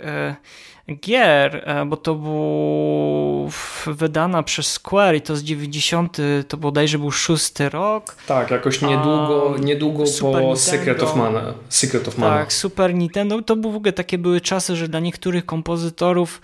gier, 0.90 1.64
e, 1.66 1.86
bo 1.86 1.98
to 1.98 2.16
był 2.16 3.50
wydana 3.88 4.44
przez 4.44 4.72
Square 4.72 5.16
i 5.16 5.22
to 5.22 5.36
z 5.36 5.44
90, 5.44 6.18
to 6.48 6.58
bodajże 6.58 7.00
był 7.00 7.12
szósty 7.12 7.70
rok. 7.70 8.16
Tak, 8.28 8.52
jakoś 8.52 8.82
niedługo, 8.82 9.56
niedługo 9.60 10.04
po 10.22 10.56
Secret 10.56 11.04
of 11.04 11.16
Mana. 11.16 11.54
Secret 11.70 12.08
of 12.08 12.18
Mana. 12.18 12.38
Tak, 12.38 12.54
Super 12.54 12.96
Nintendo. 12.96 13.42
To 13.42 13.56
były 13.56 13.74
w 13.74 13.76
ogóle 13.76 13.94
takie 13.94 14.18
były 14.18 14.42
czasy, 14.42 14.76
że 14.76 14.88
dla 14.88 15.00
niektórych 15.00 15.46
kompozytorów 15.46 16.42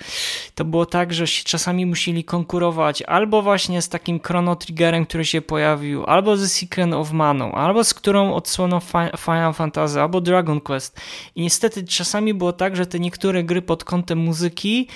to 0.55 0.65
było 0.65 0.85
tak, 0.85 1.13
że 1.13 1.27
się 1.27 1.43
czasami 1.43 1.85
musieli 1.85 2.23
konkurować 2.23 3.01
albo 3.01 3.41
właśnie 3.41 3.81
z 3.81 3.89
takim 3.89 4.19
Chrono 4.19 4.55
Triggerem, 4.55 5.05
który 5.05 5.25
się 5.25 5.41
pojawił, 5.41 6.03
albo 6.05 6.37
ze 6.37 6.49
Secret 6.49 6.93
of 6.93 7.11
Mana, 7.11 7.51
albo 7.51 7.83
z 7.83 7.93
którą 7.93 8.33
odsłoną 8.33 8.79
Final 9.17 9.53
Fantasy, 9.53 10.01
albo 10.01 10.21
Dragon 10.21 10.61
Quest. 10.61 11.01
I 11.35 11.41
niestety 11.41 11.83
czasami 11.83 12.33
było 12.33 12.53
tak, 12.53 12.75
że 12.75 12.85
te 12.85 12.99
niektóre 12.99 13.43
gry 13.43 13.61
pod 13.61 13.83
kątem 13.83 14.30
muzyki, 14.31 14.87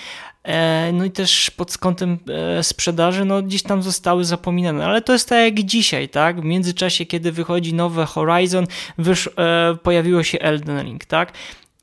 e, 0.44 0.92
no 0.94 1.06
i 1.06 1.12
też 1.12 1.52
pod 1.52 1.78
kątem 1.78 2.18
e, 2.58 2.64
sprzedaży, 2.64 3.26
no 3.26 3.42
gdzieś 3.42 3.64
tam 3.64 3.84
zostały 3.84 4.26
zapominane, 4.26 4.86
ale 4.86 5.02
to 5.02 5.14
jest 5.14 5.30
tak 5.30 5.40
jak 5.40 5.66
dzisiaj, 5.66 6.10
tak? 6.10 6.42
W 6.42 6.44
międzyczasie, 6.44 7.06
kiedy 7.06 7.32
wychodzi 7.32 7.74
nowe 7.74 8.06
Horizon, 8.06 8.68
wysz, 8.98 9.30
e, 9.38 9.78
pojawiło 9.84 10.24
się 10.24 10.40
Elden 10.40 10.82
Ring, 10.84 11.06
tak? 11.06 11.34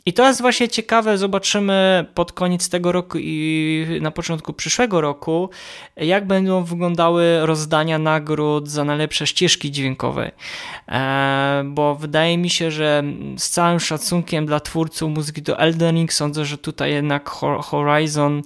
I 0.07 0.12
to 0.12 0.27
jest 0.27 0.41
właśnie 0.41 0.69
ciekawe, 0.69 1.19
zobaczymy 1.19 2.07
pod 2.15 2.33
koniec 2.33 2.69
tego 2.69 2.93
roku 2.93 3.19
i 3.21 3.87
na 4.01 4.11
początku 4.11 4.53
przyszłego 4.53 5.01
roku, 5.01 5.51
jak 5.97 6.27
będą 6.27 6.65
wyglądały 6.65 7.47
rozdania 7.47 7.99
nagród 7.99 8.69
za 8.69 8.85
najlepsze 8.85 9.27
ścieżki 9.27 9.71
dźwiękowe. 9.71 10.31
E, 10.88 11.62
bo 11.67 11.95
wydaje 11.95 12.38
mi 12.38 12.51
się, 12.51 12.71
że 12.71 13.03
z 13.37 13.51
całym 13.51 13.81
szacunkiem 13.81 14.47
dla 14.47 14.61
twórców 14.61 15.11
muzyki 15.11 15.43
do 15.43 15.59
Elden 15.59 15.97
Ring, 15.97 16.12
sądzę, 16.12 16.45
że 16.45 16.59
tutaj 16.59 16.91
jednak 16.91 17.31
Horizon 17.61 18.43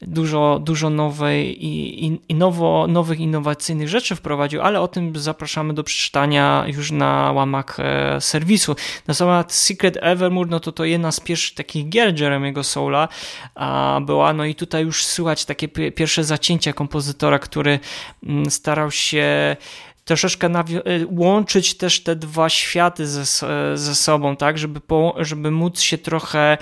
dużo, 0.00 0.58
dużo 0.64 0.90
nowej 0.90 1.64
i, 1.66 2.04
i, 2.06 2.20
i 2.28 2.34
nowo, 2.34 2.86
nowych, 2.88 3.20
innowacyjnych 3.20 3.88
rzeczy 3.88 4.16
wprowadził, 4.16 4.62
ale 4.62 4.80
o 4.80 4.88
tym 4.88 5.18
zapraszamy 5.18 5.74
do 5.74 5.84
przeczytania 5.84 6.64
już 6.66 6.90
na 6.90 7.32
łamach 7.32 7.80
e, 7.80 8.20
serwisu. 8.20 8.76
Natomiast 9.06 9.52
Secret 9.52 9.98
Evermore, 10.00 10.50
no 10.50 10.60
to 10.60 10.72
to 10.72 10.84
jedna 10.84 11.12
z 11.12 11.20
pierwszych 11.20 11.54
takich 11.54 11.88
gier 11.88 12.14
Jeremy'ego 12.14 12.62
Soula 12.62 13.08
a, 13.54 14.00
była, 14.02 14.32
no 14.32 14.44
i 14.44 14.54
tutaj 14.54 14.84
już 14.84 15.04
słychać 15.04 15.44
takie 15.44 15.68
pierwsze 15.68 16.24
zacięcia 16.24 16.72
kompozytora, 16.72 17.38
który 17.38 17.70
m, 17.72 17.80
mm, 18.22 18.50
starał 18.50 18.90
się 18.90 19.56
troszeczkę 20.04 20.46
e, 20.46 20.62
łączyć 21.06 21.76
też 21.76 22.02
te 22.02 22.16
dwa 22.16 22.48
światy 22.48 23.06
ze, 23.06 23.24
ze 23.76 23.94
sobą, 23.94 24.36
tak, 24.36 24.58
żeby, 24.58 24.80
po, 24.80 25.14
żeby 25.18 25.50
móc 25.50 25.80
się 25.80 25.98
trochę 25.98 26.58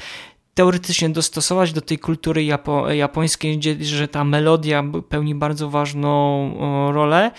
teoretycznie 0.56 1.08
dostosować 1.08 1.72
do 1.72 1.80
tej 1.80 1.98
kultury 1.98 2.44
japo 2.44 2.92
japońskiej, 2.92 3.58
gdzie 3.58 3.84
że 3.84 4.08
ta 4.08 4.24
melodia 4.24 4.84
pełni 5.08 5.34
bardzo 5.34 5.70
ważną 5.70 6.92
rolę 6.92 7.30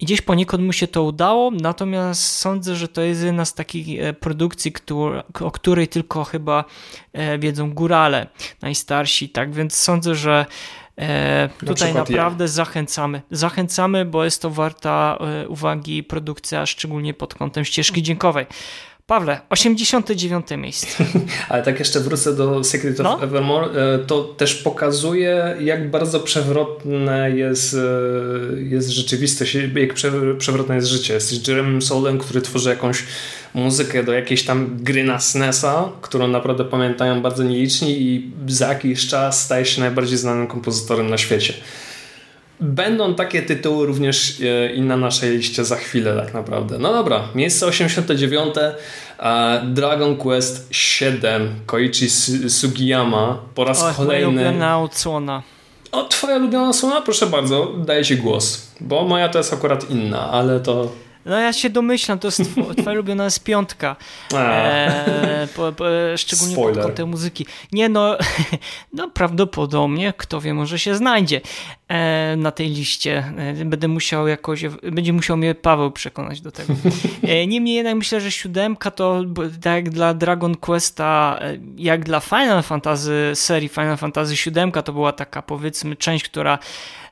i 0.00 0.04
gdzieś 0.04 0.20
poniekąd 0.20 0.62
mu 0.62 0.72
się 0.72 0.88
to 0.88 1.02
udało, 1.02 1.50
natomiast 1.50 2.22
sądzę, 2.22 2.76
że 2.76 2.88
to 2.88 3.00
jest 3.00 3.22
jedna 3.22 3.44
z 3.44 3.54
takich 3.54 4.00
e, 4.00 4.12
produkcji, 4.12 4.72
który, 4.72 5.22
o 5.40 5.50
której 5.50 5.88
tylko 5.88 6.24
chyba 6.24 6.64
e, 7.12 7.38
wiedzą 7.38 7.74
górale 7.74 8.26
najstarsi, 8.62 9.28
tak 9.28 9.52
więc 9.52 9.74
sądzę, 9.74 10.14
że 10.14 10.46
E, 10.98 11.48
tutaj 11.66 11.94
na 11.94 12.00
naprawdę 12.00 12.44
ja. 12.44 12.48
zachęcamy. 12.48 13.22
Zachęcamy, 13.30 14.04
bo 14.04 14.24
jest 14.24 14.42
to 14.42 14.50
warta 14.50 15.18
e, 15.20 15.48
uwagi 15.48 16.02
produkcja, 16.02 16.66
szczególnie 16.66 17.14
pod 17.14 17.34
kątem 17.34 17.64
ścieżki 17.64 18.02
dźwiękowej. 18.02 18.46
Pawle, 19.06 19.40
89 19.50 20.46
miejsce. 20.58 21.04
Ale 21.48 21.62
tak 21.62 21.78
jeszcze 21.78 22.00
wrócę 22.00 22.36
do 22.36 22.64
Secret 22.64 23.00
of 23.00 23.04
no? 23.04 23.22
Evermore. 23.22 23.66
E, 23.66 23.98
to 23.98 24.24
też 24.24 24.54
pokazuje, 24.54 25.56
jak 25.60 25.90
bardzo 25.90 26.20
przewrotne 26.20 27.30
jest, 27.30 27.74
e, 27.74 28.62
jest 28.62 28.88
rzeczywistość, 28.88 29.54
jak 29.54 29.94
przewrotne 30.38 30.74
jest 30.74 30.88
życie. 30.88 31.14
Jesteś 31.14 31.48
Jeremym 31.48 31.82
Soulem, 31.82 32.18
który 32.18 32.40
tworzy 32.40 32.70
jakąś 32.70 33.02
muzykę 33.54 34.04
do 34.04 34.12
jakiejś 34.12 34.42
tam 34.44 34.76
gry 34.80 35.04
na 35.04 35.20
SNESa, 35.20 35.88
którą 36.00 36.28
naprawdę 36.28 36.64
pamiętają 36.64 37.22
bardzo 37.22 37.42
nieliczni 37.42 38.02
i 38.02 38.30
za 38.46 38.68
jakiś 38.68 39.06
czas 39.06 39.42
staje 39.42 39.64
się 39.64 39.80
najbardziej 39.80 40.18
znanym 40.18 40.46
kompozytorem 40.46 41.10
na 41.10 41.18
świecie. 41.18 41.54
Będą 42.60 43.14
takie 43.14 43.42
tytuły 43.42 43.86
również 43.86 44.40
e, 44.40 44.72
i 44.72 44.80
na 44.80 44.96
naszej 44.96 45.36
liście 45.36 45.64
za 45.64 45.76
chwilę 45.76 46.22
tak 46.24 46.34
naprawdę. 46.34 46.78
No 46.78 46.92
dobra, 46.92 47.22
miejsce 47.34 47.66
89 47.66 48.54
Dragon 49.64 50.16
Quest 50.16 50.68
7 50.70 51.54
Koichi 51.66 52.10
Sugiyama 52.48 53.38
po 53.54 53.64
raz 53.64 53.82
o, 53.82 53.94
kolejny. 53.94 54.32
Moja 54.32 54.48
ulubiona 54.48 54.80
odsłona. 54.80 55.42
O, 55.92 56.04
twoja 56.04 56.36
ulubiona 56.36 56.68
odsłona? 56.68 57.00
Proszę 57.00 57.26
bardzo, 57.26 57.72
daję 57.86 58.04
ci 58.04 58.16
głos. 58.16 58.66
Bo 58.80 59.04
moja 59.04 59.28
to 59.28 59.38
jest 59.38 59.52
akurat 59.52 59.90
inna, 59.90 60.30
ale 60.30 60.60
to 60.60 60.92
no 61.26 61.38
ja 61.38 61.52
się 61.52 61.70
domyślam, 61.70 62.18
to 62.18 62.28
jest 62.28 62.42
twoja 62.78 62.92
ulubiona 62.92 63.24
jest 63.24 63.44
piątka. 63.44 63.96
E, 64.34 65.48
po, 65.56 65.72
po, 65.72 65.84
szczególnie 66.16 66.54
Spoiler. 66.54 66.74
pod 66.74 66.84
kątem 66.84 67.08
muzyki. 67.08 67.46
Nie 67.72 67.88
no, 67.88 68.16
no 68.92 69.10
prawdopodobnie, 69.10 70.12
kto 70.16 70.40
wie, 70.40 70.54
może 70.54 70.78
się 70.78 70.94
znajdzie 70.94 71.40
e, 71.88 72.36
na 72.36 72.50
tej 72.50 72.68
liście. 72.68 73.32
E, 73.38 73.64
będę 73.64 73.88
musiał 73.88 74.28
jakoś, 74.28 74.64
będzie 74.92 75.12
musiał 75.12 75.36
mnie 75.36 75.54
Paweł 75.54 75.90
przekonać 75.90 76.40
do 76.40 76.52
tego. 76.52 76.74
E, 77.22 77.46
niemniej 77.46 77.74
jednak 77.74 77.96
myślę, 77.96 78.20
że 78.20 78.30
siódemka 78.30 78.90
to 78.90 79.22
tak 79.62 79.74
jak 79.74 79.90
dla 79.90 80.14
Dragon 80.14 80.54
Questa, 80.54 81.38
e, 81.40 81.56
jak 81.76 82.04
dla 82.04 82.20
Final 82.20 82.62
Fantasy, 82.62 83.32
serii 83.34 83.68
Final 83.68 83.96
Fantasy 83.96 84.36
siódemka 84.36 84.82
to 84.82 84.92
była 84.92 85.12
taka 85.12 85.42
powiedzmy 85.42 85.96
część, 85.96 86.24
która 86.24 86.58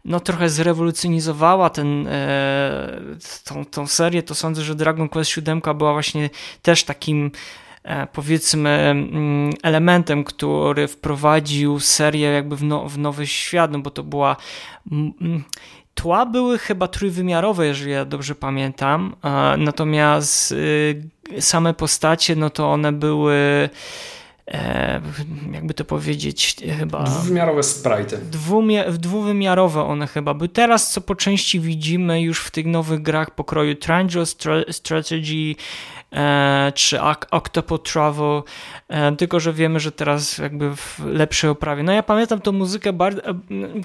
no 0.05 0.21
trochę 0.21 0.49
zrewolucjonizowała 0.49 1.71
ten, 1.71 2.07
e, 2.07 2.99
tą, 3.45 3.65
tą 3.65 3.87
serię, 3.87 4.23
to 4.23 4.35
sądzę, 4.35 4.63
że 4.63 4.75
Dragon 4.75 5.09
Quest 5.09 5.31
7 5.31 5.61
była 5.75 5.93
właśnie 5.93 6.31
też 6.63 6.85
takim 6.85 7.31
e, 7.83 8.07
powiedzmy 8.07 8.71
mm, 8.71 9.53
elementem, 9.63 10.25
który 10.25 10.89
wprowadził 10.89 11.81
serię 11.81 12.29
jakby 12.29 12.57
w, 12.57 12.63
no, 12.63 12.89
w 12.89 12.99
nowy 12.99 13.27
świat, 13.27 13.73
no 13.73 13.79
bo 13.79 13.91
to 13.91 14.03
była 14.03 14.37
tła 15.95 16.27
były 16.27 16.59
chyba 16.59 16.89
trójwymiarowe, 16.89 17.67
jeżeli 17.67 17.93
ja 17.93 18.05
dobrze 18.05 18.35
pamiętam, 18.35 19.17
natomiast 19.59 20.53
y, 20.53 21.03
same 21.41 21.75
postacie, 21.75 22.37
no 22.37 22.51
to 22.51 22.73
one 22.73 22.93
były 22.93 23.35
E, 23.35 23.69
jakby 25.53 25.75
to 25.75 25.85
powiedzieć, 25.85 26.57
chyba... 26.79 27.03
Dwuwymiarowe 27.03 27.63
sprite. 27.63 28.19
Dwumie, 28.19 28.85
dwuwymiarowe 28.85 29.85
one 29.85 30.07
chyba 30.07 30.35
były. 30.35 30.49
Teraz, 30.49 30.93
co 30.93 31.01
po 31.01 31.15
części 31.15 31.61
widzimy 31.61 32.23
już 32.23 32.41
w 32.41 32.51
tych 32.51 32.67
nowych 32.67 33.03
grach 33.03 33.31
pokroju 33.31 33.75
Triangle 33.75 34.25
Strategy 34.71 35.55
e, 36.13 36.73
czy 36.75 36.99
Octopus 37.31 37.81
Travel, 37.93 38.43
e, 38.89 39.17
tylko 39.17 39.41
że 39.41 39.53
wiemy, 39.53 39.81
że 39.81 39.93
teraz 39.93 40.39
jakby 40.39 40.77
w 40.77 41.01
lepszej 41.05 41.51
oprawie. 41.51 41.83
No 41.83 41.93
ja 41.93 42.03
pamiętam 42.03 42.41
tą 42.41 42.53
muzykę 42.53 42.93
bardzo... 42.93 43.23
E, 43.25 43.35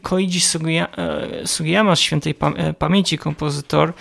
Koichi 0.02 0.42
Sugiyama, 0.42 0.90
e, 0.98 1.48
Sugiyama 1.48 1.96
z 1.96 2.00
świętej 2.00 2.36
e, 2.58 2.74
pamięci 2.74 3.18
kompozytor, 3.18 3.94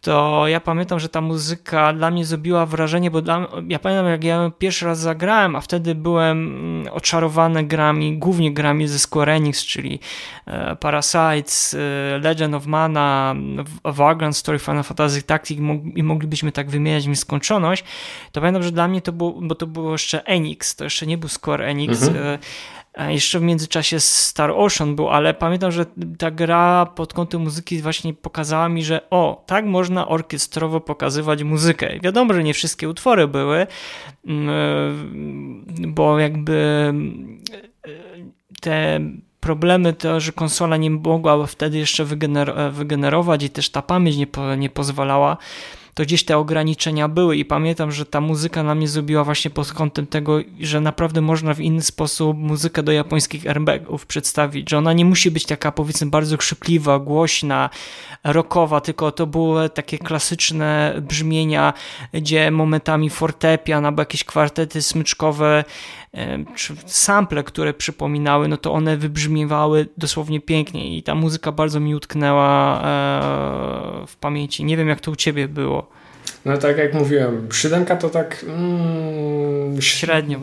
to 0.00 0.48
ja 0.48 0.60
pamiętam, 0.60 1.00
że 1.00 1.08
ta 1.08 1.20
muzyka 1.20 1.92
dla 1.92 2.10
mnie 2.10 2.24
zrobiła 2.24 2.66
wrażenie, 2.66 3.10
bo 3.10 3.22
dla, 3.22 3.46
ja 3.68 3.78
pamiętam 3.78 4.06
jak 4.06 4.24
ja 4.24 4.50
pierwszy 4.58 4.86
raz 4.86 4.98
zagrałem, 4.98 5.56
a 5.56 5.60
wtedy 5.60 5.94
byłem 5.94 6.38
mm, 6.38 6.92
oczarowany 6.92 7.64
grami, 7.64 8.18
głównie 8.18 8.54
grami 8.54 8.88
ze 8.88 8.98
Square 8.98 9.28
Enix, 9.28 9.64
czyli 9.64 10.00
e, 10.46 10.76
Parasites, 10.76 11.74
e, 11.74 12.18
Legend 12.18 12.54
of 12.54 12.66
Mana, 12.66 13.34
Vagrant 13.84 14.36
Story, 14.36 14.58
Final 14.58 14.82
Fantasy 14.82 15.22
Tactics 15.22 15.60
i 15.94 16.02
moglibyśmy 16.02 16.52
tak 16.52 16.70
wymieniać 16.70 17.04
w 17.04 17.08
nieskończoność, 17.08 17.84
to 18.32 18.40
pamiętam, 18.40 18.62
że 18.62 18.72
dla 18.72 18.88
mnie 18.88 19.00
to 19.00 19.12
było, 19.12 19.32
bo 19.42 19.54
to 19.54 19.66
było 19.66 19.92
jeszcze 19.92 20.24
Enix, 20.24 20.76
to 20.76 20.84
jeszcze 20.84 21.06
nie 21.06 21.18
był 21.18 21.28
Square 21.28 21.62
Enix, 21.62 22.08
mhm. 22.08 22.38
E, 22.94 23.12
jeszcze 23.12 23.38
w 23.38 23.42
międzyczasie 23.42 24.00
Star 24.00 24.50
Ocean 24.50 24.96
był, 24.96 25.08
ale 25.08 25.34
pamiętam, 25.34 25.72
że 25.72 25.86
ta 26.18 26.30
gra 26.30 26.86
pod 26.86 27.12
kątem 27.12 27.40
muzyki 27.40 27.82
właśnie 27.82 28.14
pokazała 28.14 28.68
mi, 28.68 28.84
że 28.84 29.10
o, 29.10 29.44
tak 29.46 29.64
można 29.64 30.08
orkiestrowo 30.08 30.80
pokazywać 30.80 31.42
muzykę. 31.42 32.00
Wiadomo, 32.02 32.34
że 32.34 32.44
nie 32.44 32.54
wszystkie 32.54 32.88
utwory 32.88 33.28
były, 33.28 33.66
mm, 34.26 35.64
bo 35.88 36.18
jakby 36.18 36.92
e, 37.84 37.90
te 38.60 39.00
problemy 39.40 39.92
to, 39.92 40.20
że 40.20 40.32
konsola 40.32 40.76
nie 40.76 40.90
mogła 40.90 41.46
wtedy 41.46 41.78
jeszcze 41.78 42.04
wygenerować 42.72 43.42
i 43.42 43.50
też 43.50 43.70
ta 43.70 43.82
pamięć 43.82 44.16
nie, 44.16 44.26
po, 44.26 44.54
nie 44.54 44.70
pozwalała 44.70 45.36
to 45.94 46.02
gdzieś 46.02 46.24
te 46.24 46.38
ograniczenia 46.38 47.08
były 47.08 47.36
i 47.36 47.44
pamiętam, 47.44 47.92
że 47.92 48.06
ta 48.06 48.20
muzyka 48.20 48.62
na 48.62 48.74
mnie 48.74 48.88
zrobiła 48.88 49.24
właśnie 49.24 49.50
pod 49.50 49.72
kątem 49.72 50.06
tego, 50.06 50.38
że 50.60 50.80
naprawdę 50.80 51.20
można 51.20 51.54
w 51.54 51.60
inny 51.60 51.82
sposób 51.82 52.36
muzykę 52.36 52.82
do 52.82 52.92
japońskich 52.92 53.46
airbagów 53.46 54.06
przedstawić, 54.06 54.70
że 54.70 54.78
ona 54.78 54.92
nie 54.92 55.04
musi 55.04 55.30
być 55.30 55.46
taka 55.46 55.72
powiedzmy 55.72 56.10
bardzo 56.10 56.36
krzykliwa, 56.36 56.98
głośna, 56.98 57.70
rockowa, 58.24 58.80
tylko 58.80 59.12
to 59.12 59.26
były 59.26 59.68
takie 59.68 59.98
klasyczne 59.98 60.94
brzmienia, 61.00 61.72
gdzie 62.12 62.50
momentami 62.50 63.10
fortepian 63.10 63.86
albo 63.86 64.02
jakieś 64.02 64.24
kwartety 64.24 64.82
smyczkowe 64.82 65.64
czy 66.54 66.76
sample, 66.86 67.44
które 67.44 67.74
przypominały, 67.74 68.48
no 68.48 68.56
to 68.56 68.72
one 68.72 68.96
wybrzmiewały 68.96 69.86
dosłownie 69.96 70.40
pięknie 70.40 70.96
i 70.96 71.02
ta 71.02 71.14
muzyka 71.14 71.52
bardzo 71.52 71.80
mi 71.80 71.94
utknęła 71.94 72.80
e, 72.82 74.06
w 74.06 74.16
pamięci. 74.16 74.64
Nie 74.64 74.76
wiem, 74.76 74.88
jak 74.88 75.00
to 75.00 75.10
u 75.10 75.16
ciebie 75.16 75.48
było. 75.48 75.99
No 76.44 76.56
tak 76.56 76.78
jak 76.78 76.94
mówiłem, 76.94 77.48
siódemka 77.52 77.96
to 77.96 78.08
tak 78.08 78.44
mm, 78.48 79.82
średnio. 79.82 80.38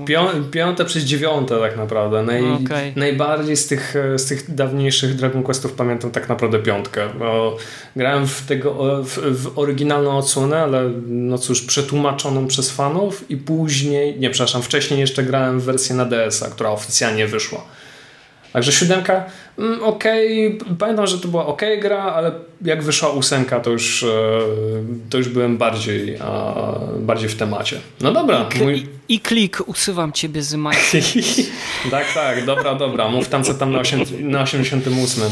piąte 0.51 0.85
przez 0.85 1.03
dziewiąte 1.03 1.59
tak 1.59 1.77
naprawdę. 1.77 2.23
Naj, 2.23 2.41
okay. 2.41 2.93
Najbardziej 2.95 3.57
z 3.57 3.67
tych, 3.67 3.95
z 4.15 4.25
tych 4.25 4.55
dawniejszych 4.55 5.15
Dragon 5.15 5.43
Questów 5.43 5.73
pamiętam 5.73 6.11
tak 6.11 6.29
naprawdę 6.29 6.59
piątkę. 6.59 7.09
Bo 7.19 7.57
grałem 7.95 8.27
w, 8.27 8.45
tego, 8.45 9.03
w, 9.03 9.17
w 9.43 9.59
oryginalną 9.59 10.17
odsłonę, 10.17 10.59
ale 10.61 10.91
no 11.07 11.37
cóż, 11.37 11.61
przetłumaczoną 11.61 12.47
przez 12.47 12.71
fanów 12.71 13.31
i 13.31 13.37
później, 13.37 14.19
nie 14.19 14.29
przepraszam, 14.29 14.61
wcześniej 14.61 14.99
jeszcze 14.99 15.23
grałem 15.23 15.59
w 15.59 15.63
wersję 15.63 15.95
na 15.95 16.05
DS-a, 16.05 16.49
która 16.49 16.69
oficjalnie 16.69 17.27
wyszła. 17.27 17.63
Także 18.53 18.71
siódemka, 18.71 19.25
mm, 19.59 19.83
okej, 19.83 20.57
okay. 20.57 20.75
pamiętam, 20.79 21.07
że 21.07 21.17
to 21.17 21.27
była 21.27 21.45
ok 21.45 21.61
gra, 21.81 22.03
ale 22.03 22.31
jak 22.61 22.83
wyszła 22.83 23.09
ósemka, 23.09 23.59
to 23.59 23.69
już, 23.69 24.03
e, 24.03 24.07
to 25.09 25.17
już 25.17 25.29
byłem 25.29 25.57
bardziej, 25.57 26.17
bardziej 26.99 27.29
w 27.29 27.35
temacie. 27.35 27.79
No 28.01 28.11
dobra. 28.11 28.49
I, 28.55 28.63
mój... 28.63 28.87
i 29.09 29.19
klik, 29.19 29.61
usuwam 29.65 30.11
ciebie 30.11 30.41
z 30.41 30.55
tak, 31.91 32.13
tak, 32.13 32.45
dobra, 32.45 32.75
dobra. 32.75 33.09
Mów 33.09 33.29
tam 33.29 33.43
co 33.43 33.53
tam 33.53 33.71
na, 33.71 33.79
8, 33.79 34.03
na 34.19 34.41
88. 34.41 35.23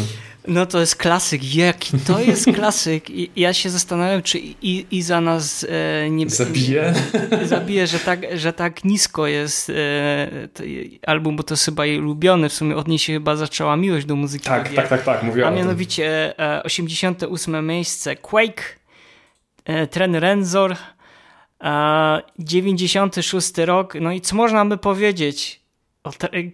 No 0.48 0.66
to 0.66 0.80
jest 0.80 0.96
klasyk, 0.96 1.56
jaki 1.56 2.00
to 2.00 2.20
jest 2.20 2.46
klasyk. 2.56 3.10
I 3.10 3.32
ja 3.36 3.54
się 3.54 3.70
zastanawiam, 3.70 4.22
czy 4.22 4.40
i, 4.40 4.86
i 4.92 5.02
za 5.02 5.22
nas 5.22 5.66
e, 5.70 6.10
nie 6.10 6.30
zabije. 6.30 6.94
Zabije, 7.44 7.88
że 7.88 8.00
tak, 8.00 8.20
że 8.34 8.54
tak 8.54 8.84
nisko 8.84 9.28
jest 9.28 9.70
e, 9.70 9.74
album, 11.08 11.36
bo 11.36 11.44
to 11.44 11.54
jest 11.54 11.66
chyba 11.66 11.86
jej 11.86 12.00
ulubiony. 12.00 12.50
W 12.50 12.54
sumie 12.54 12.76
od 12.76 12.88
niej 12.88 13.00
się 13.00 13.14
chyba 13.14 13.36
zaczęła 13.36 13.78
miłość 13.78 14.06
do 14.06 14.16
muzyki. 14.16 14.46
Tak, 14.46 14.74
tak, 14.74 14.88
tak, 14.88 15.04
tak, 15.04 15.24
mówiła. 15.24 15.48
A 15.48 15.52
mianowicie 15.52 16.40
e, 16.40 16.64
88 16.64 17.68
miejsce 17.68 18.16
Quake, 18.16 18.64
e, 19.66 19.88
Tren 19.88 20.16
Renzor, 20.16 20.76
96 22.40 23.60
e, 23.60 23.66
rok. 23.66 23.94
No 24.02 24.12
i 24.12 24.22
co 24.22 24.36
można 24.36 24.66
by 24.66 24.78
powiedzieć? 24.78 25.65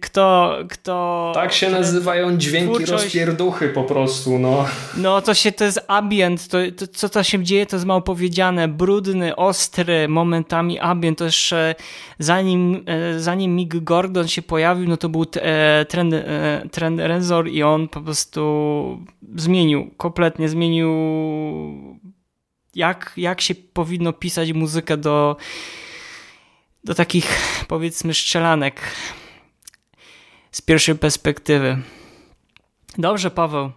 Kto, 0.00 0.58
kto... 0.68 1.32
Tak 1.34 1.52
się 1.52 1.70
nazywają 1.70 2.36
dźwięki 2.36 2.74
twórczość... 2.74 3.04
rozpierduchy 3.04 3.68
po 3.68 3.84
prostu, 3.84 4.38
no. 4.38 4.64
No 4.96 5.22
to 5.22 5.34
się, 5.34 5.52
to 5.52 5.64
jest 5.64 5.80
ambient, 5.88 6.48
to, 6.48 6.58
to, 6.76 6.86
co 6.86 7.08
to 7.08 7.22
się 7.22 7.44
dzieje, 7.44 7.66
to 7.66 7.76
jest 7.76 7.86
mało 7.86 8.00
powiedziane, 8.00 8.68
brudny, 8.68 9.36
ostry, 9.36 10.08
momentami 10.08 10.78
ambient, 10.78 11.18
to 11.18 11.24
jeszcze 11.24 11.74
zanim, 12.18 12.84
e, 12.86 13.20
zanim 13.20 13.56
Mick 13.56 13.76
Gordon 13.76 14.28
się 14.28 14.42
pojawił, 14.42 14.88
no 14.88 14.96
to 14.96 15.08
był 15.08 15.26
e, 15.36 15.84
trend, 15.84 16.14
e, 16.14 16.62
trend 16.70 17.00
Renzor 17.00 17.48
i 17.48 17.62
on 17.62 17.88
po 17.88 18.00
prostu 18.00 19.06
zmienił, 19.36 19.90
kompletnie 19.96 20.48
zmienił 20.48 20.92
jak, 22.74 23.12
jak 23.16 23.40
się 23.40 23.54
powinno 23.54 24.12
pisać 24.12 24.52
muzykę 24.52 24.96
do 24.96 25.36
do 26.84 26.94
takich 26.94 27.38
powiedzmy 27.68 28.14
strzelanek 28.14 28.80
z 30.52 30.60
pierwszej 30.60 30.94
perspektywy. 30.94 31.78
Dobrze, 32.98 33.30
Paweł. 33.30 33.72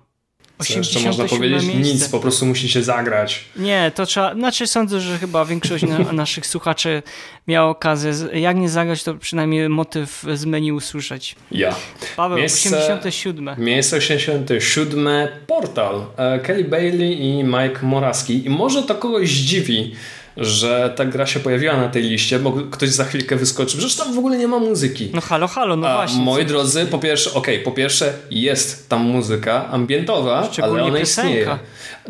Co 0.64 0.78
jeszcze 0.78 1.00
można 1.00 1.26
powiedzieć? 1.26 1.64
Miejsce. 1.64 1.94
Nic, 1.94 2.10
po 2.10 2.20
prostu 2.20 2.46
musicie 2.46 2.84
zagrać. 2.84 3.46
Nie, 3.56 3.92
to 3.96 4.06
trzeba, 4.06 4.34
znaczy 4.34 4.68
sądzę, 4.68 5.02
że 5.02 5.18
chyba 5.18 5.46
większość 5.46 5.84
na, 5.84 6.00
naszych 6.14 6.48
słuchaczy 6.48 7.04
miała 7.48 7.70
okazję, 7.70 8.14
jak 8.34 8.58
nie 8.58 8.70
zagrać, 8.70 9.04
to 9.04 9.16
przynajmniej 9.16 9.70
motyw 9.70 10.26
z 10.34 10.46
menu 10.46 10.72
usłyszeć. 10.72 11.36
Ja. 11.52 11.76
Paweł, 12.16 12.38
miejsce, 12.38 12.78
87. 12.78 13.56
Miejsce 13.58 13.98
87, 13.98 15.08
Portal. 15.48 16.06
E, 16.18 16.40
Kelly 16.40 16.64
Bailey 16.64 17.22
i 17.22 17.44
Mike 17.44 17.80
Moraski. 17.82 18.46
I 18.46 18.50
może 18.50 18.84
to 18.84 18.96
kogoś 18.96 19.30
zdziwi, 19.30 19.96
że 20.38 20.94
ta 20.96 21.06
gra 21.06 21.26
się 21.26 21.40
pojawiła 21.40 21.78
na 21.78 21.90
tej 21.90 22.04
liście, 22.04 22.40
bo 22.40 22.52
ktoś 22.52 22.90
za 22.90 23.06
chwilkę 23.06 23.36
wyskoczy, 23.36 23.78
przecież 23.78 23.96
tam 23.96 24.14
w 24.14 24.18
ogóle 24.18 24.38
nie 24.38 24.48
ma 24.48 24.60
muzyki. 24.60 25.10
No 25.14 25.22
halo, 25.22 25.48
halo, 25.48 25.76
no 25.76 25.88
A, 25.88 25.96
właśnie. 25.96 26.22
Moi 26.22 26.46
drodzy, 26.46 26.86
po 26.86 27.00
pierwsze, 27.00 27.34
okej, 27.34 27.56
okay, 27.56 27.66
po 27.66 27.72
pierwsze 27.72 28.14
jest 28.32 28.90
tam 28.90 29.02
muzyka 29.02 29.70
ambientowa, 29.70 30.50
ale 30.62 30.84
ona 30.84 31.00
piosenka. 31.00 31.02
istnieje. 31.02 31.60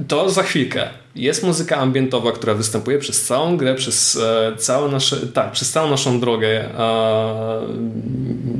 To 0.08 0.30
za 0.30 0.44
chwilkę. 0.44 0.90
Jest 1.16 1.44
muzyka 1.44 1.78
ambientowa, 1.78 2.32
która 2.32 2.54
występuje 2.54 3.00
przez 3.00 3.24
całą 3.24 3.58
grę, 3.58 3.76
przez 3.76 4.16
e, 4.16 4.58
całe 4.58 4.92
nasze, 4.92 5.28
tak, 5.28 5.52
przez 5.52 5.72
całą 5.72 5.90
naszą 5.90 6.20
drogę 6.20 6.48
e, 6.48 7.68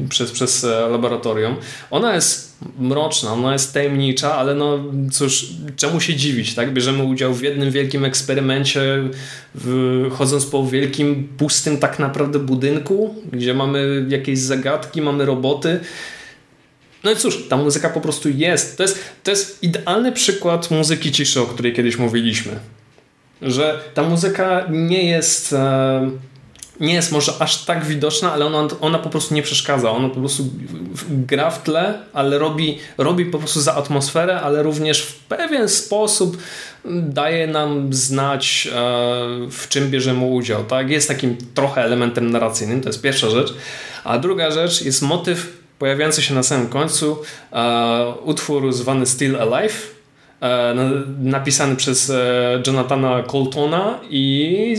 przez, 0.09 0.32
przez 0.32 0.63
e, 0.63 0.88
laboratorium. 0.89 1.55
Ona 1.91 2.16
jest 2.16 2.54
mroczna, 2.79 3.33
ona 3.33 3.53
jest 3.53 3.73
tajemnicza, 3.73 4.35
ale 4.35 4.55
no 4.55 4.79
cóż, 5.11 5.45
czemu 5.75 5.99
się 5.99 6.15
dziwić, 6.15 6.55
tak? 6.55 6.73
Bierzemy 6.73 7.03
udział 7.03 7.33
w 7.33 7.41
jednym 7.41 7.71
wielkim 7.71 8.05
eksperymencie, 8.05 9.03
w, 9.55 10.09
chodząc 10.11 10.45
po 10.45 10.67
wielkim, 10.67 11.29
pustym 11.37 11.77
tak 11.77 11.99
naprawdę 11.99 12.39
budynku, 12.39 13.15
gdzie 13.31 13.53
mamy 13.53 14.05
jakieś 14.09 14.39
zagadki, 14.39 15.01
mamy 15.01 15.25
roboty 15.25 15.79
no 17.05 17.11
i 17.11 17.15
cóż, 17.15 17.47
ta 17.49 17.57
muzyka 17.57 17.89
po 17.89 18.01
prostu 18.01 18.29
jest. 18.29 18.77
To 18.77 18.83
jest, 18.83 18.99
to 19.23 19.31
jest 19.31 19.63
idealny 19.63 20.11
przykład 20.11 20.71
muzyki 20.71 21.11
ciszy, 21.11 21.41
o 21.41 21.45
której 21.45 21.73
kiedyś 21.73 21.97
mówiliśmy. 21.97 22.51
Że 23.41 23.79
ta 23.93 24.03
muzyka 24.03 24.65
nie 24.69 25.09
jest. 25.09 25.53
E, 25.53 26.09
nie 26.80 26.93
jest 26.93 27.11
może 27.11 27.32
aż 27.39 27.65
tak 27.65 27.86
widoczna, 27.86 28.34
ale 28.34 28.45
ona, 28.45 28.67
ona 28.82 28.99
po 28.99 29.09
prostu 29.09 29.34
nie 29.34 29.41
przeszkadza. 29.41 29.91
Ona 29.91 30.09
po 30.09 30.19
prostu 30.19 30.43
gra 31.09 31.49
w 31.49 31.63
tle, 31.63 31.99
ale 32.13 32.38
robi, 32.38 32.78
robi 32.97 33.26
po 33.26 33.39
prostu 33.39 33.61
za 33.61 33.76
atmosferę, 33.76 34.41
ale 34.41 34.63
również 34.63 35.01
w 35.01 35.19
pewien 35.19 35.69
sposób 35.69 36.38
daje 37.01 37.47
nam 37.47 37.93
znać, 37.93 38.67
e, 38.71 38.76
w 39.51 39.67
czym 39.69 39.91
bierzemy 39.91 40.26
udział. 40.26 40.63
Tak? 40.63 40.89
Jest 40.89 41.07
takim 41.07 41.38
trochę 41.53 41.84
elementem 41.84 42.32
narracyjnym, 42.32 42.82
to 42.82 42.89
jest 42.89 43.01
pierwsza 43.01 43.30
rzecz. 43.30 43.53
A 44.03 44.17
druga 44.17 44.51
rzecz 44.51 44.82
jest 44.82 45.01
motyw 45.01 45.65
pojawiający 45.80 46.21
się 46.21 46.34
na 46.34 46.43
samym 46.43 46.67
końcu, 46.67 47.17
e, 47.51 48.13
utwór 48.23 48.73
zwany 48.73 49.05
Still 49.05 49.38
Alive, 49.41 49.95
e, 50.41 50.76
napisany 51.19 51.76
przez 51.76 52.11
Jonathana 52.67 53.23
Coltona 53.23 53.99
i 54.09 54.76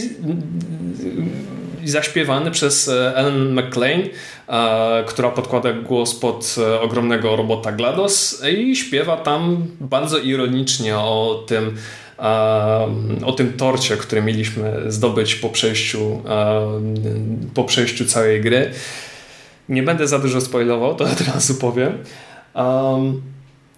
i 0.97 1.66
zaśpiewany 1.91 2.51
przez 2.51 2.89
e, 2.89 3.17
Ellen 3.17 3.61
McLean, 3.61 4.01
e, 4.49 5.05
która 5.07 5.31
podkłada 5.31 5.73
głos 5.73 6.15
pod 6.15 6.57
e, 6.59 6.81
ogromnego 6.81 7.37
robota 7.37 7.73
GLaDOS 7.73 8.43
i 8.59 8.77
śpiewa 8.77 9.17
tam 9.17 9.67
bardzo 9.81 10.19
ironicznie 10.19 10.99
o 10.99 11.45
tym, 11.47 11.77
o 13.25 13.33
tym 13.33 13.53
torcie, 13.53 13.97
który 13.97 14.23
mieliśmy 14.23 14.93
zdobyć 14.93 15.35
po 15.35 15.49
przejściu, 15.49 16.23
po 17.55 17.65
przejściu 17.65 18.05
całej 18.05 18.41
gry. 18.41 18.71
Nie 19.69 19.83
będę 19.83 20.09
za 20.09 20.19
dużo 20.19 20.41
spoilował, 20.41 20.95
to 20.95 21.05
od 21.05 21.21
razu 21.21 21.55
powiem. 21.55 21.93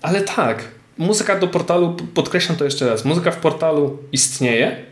ale 0.02 0.20
tak, 0.36 0.64
muzyka 0.98 1.38
do 1.38 1.48
portalu, 1.48 1.96
podkreślam 2.14 2.58
to 2.58 2.64
jeszcze 2.64 2.86
raz, 2.86 3.04
muzyka 3.04 3.30
w 3.30 3.36
portalu 3.36 3.98
istnieje, 4.12 4.87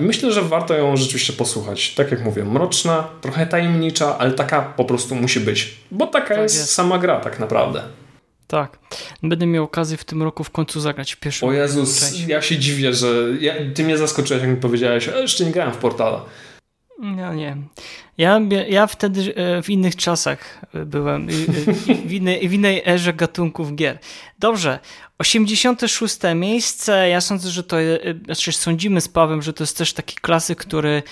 myślę, 0.00 0.32
że 0.32 0.42
warto 0.42 0.74
ją 0.74 0.96
rzeczywiście 0.96 1.32
posłuchać. 1.32 1.94
Tak 1.94 2.10
jak 2.10 2.24
mówię, 2.24 2.44
mroczna, 2.44 3.08
trochę 3.20 3.46
tajemnicza, 3.46 4.18
ale 4.18 4.32
taka 4.32 4.62
po 4.62 4.84
prostu 4.84 5.14
musi 5.14 5.40
być. 5.40 5.74
Bo 5.90 6.06
taka 6.06 6.28
tak 6.28 6.38
jest, 6.38 6.56
jest, 6.56 6.72
sama 6.72 6.98
gra 6.98 7.20
tak 7.20 7.38
naprawdę. 7.38 7.82
Tak. 8.46 8.78
Będę 9.22 9.46
miał 9.46 9.64
okazję 9.64 9.96
w 9.96 10.04
tym 10.04 10.22
roku 10.22 10.44
w 10.44 10.50
końcu 10.50 10.80
zagrać 10.80 11.12
w 11.12 11.20
pierwszym 11.20 11.48
O 11.48 11.52
Jezus, 11.52 12.00
część. 12.00 12.28
ja 12.28 12.42
się 12.42 12.58
dziwię, 12.58 12.94
że 12.94 13.08
ja, 13.40 13.54
ty 13.74 13.84
mnie 13.84 13.98
zaskoczyłeś, 13.98 14.42
jak 14.42 14.50
mi 14.50 14.56
powiedziałeś, 14.56 15.06
jeszcze 15.06 15.44
nie 15.44 15.50
grałem 15.50 15.72
w 15.74 15.76
Portala. 15.76 16.24
No 17.02 17.34
nie. 17.34 17.56
Ja, 18.18 18.40
ja 18.68 18.86
wtedy 18.86 19.34
e, 19.34 19.62
w 19.62 19.70
innych 19.70 19.96
czasach 19.96 20.60
byłem, 20.86 21.28
w 22.06 22.12
innej, 22.12 22.48
w 22.48 22.52
innej 22.52 22.82
erze 22.86 23.12
gatunków 23.12 23.74
gier. 23.74 23.98
Dobrze, 24.38 24.78
86 25.18 26.18
miejsce, 26.34 27.08
ja 27.08 27.20
sądzę, 27.20 27.50
że 27.50 27.64
to, 27.64 27.80
e, 27.80 27.98
znaczy 28.24 28.52
sądzimy 28.52 29.00
z 29.00 29.08
Pawem, 29.08 29.42
że 29.42 29.52
to 29.52 29.62
jest 29.62 29.78
też 29.78 29.92
taki 29.92 30.16
klasyk, 30.16 30.58
który 30.58 30.90
e, 30.90 31.02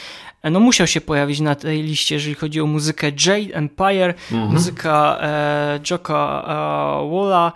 no 0.45 0.61
musiał 0.61 0.87
się 0.87 1.01
pojawić 1.01 1.41
na 1.41 1.55
tej 1.55 1.83
liście, 1.83 2.15
jeżeli 2.15 2.35
chodzi 2.35 2.61
o 2.61 2.67
muzykę 2.67 3.07
Jade 3.07 3.55
Empire, 3.55 4.15
mhm. 4.33 4.53
muzyka 4.53 5.19
e, 5.21 5.81
Joka 5.91 6.45
e, 6.47 7.11
Walla. 7.11 7.53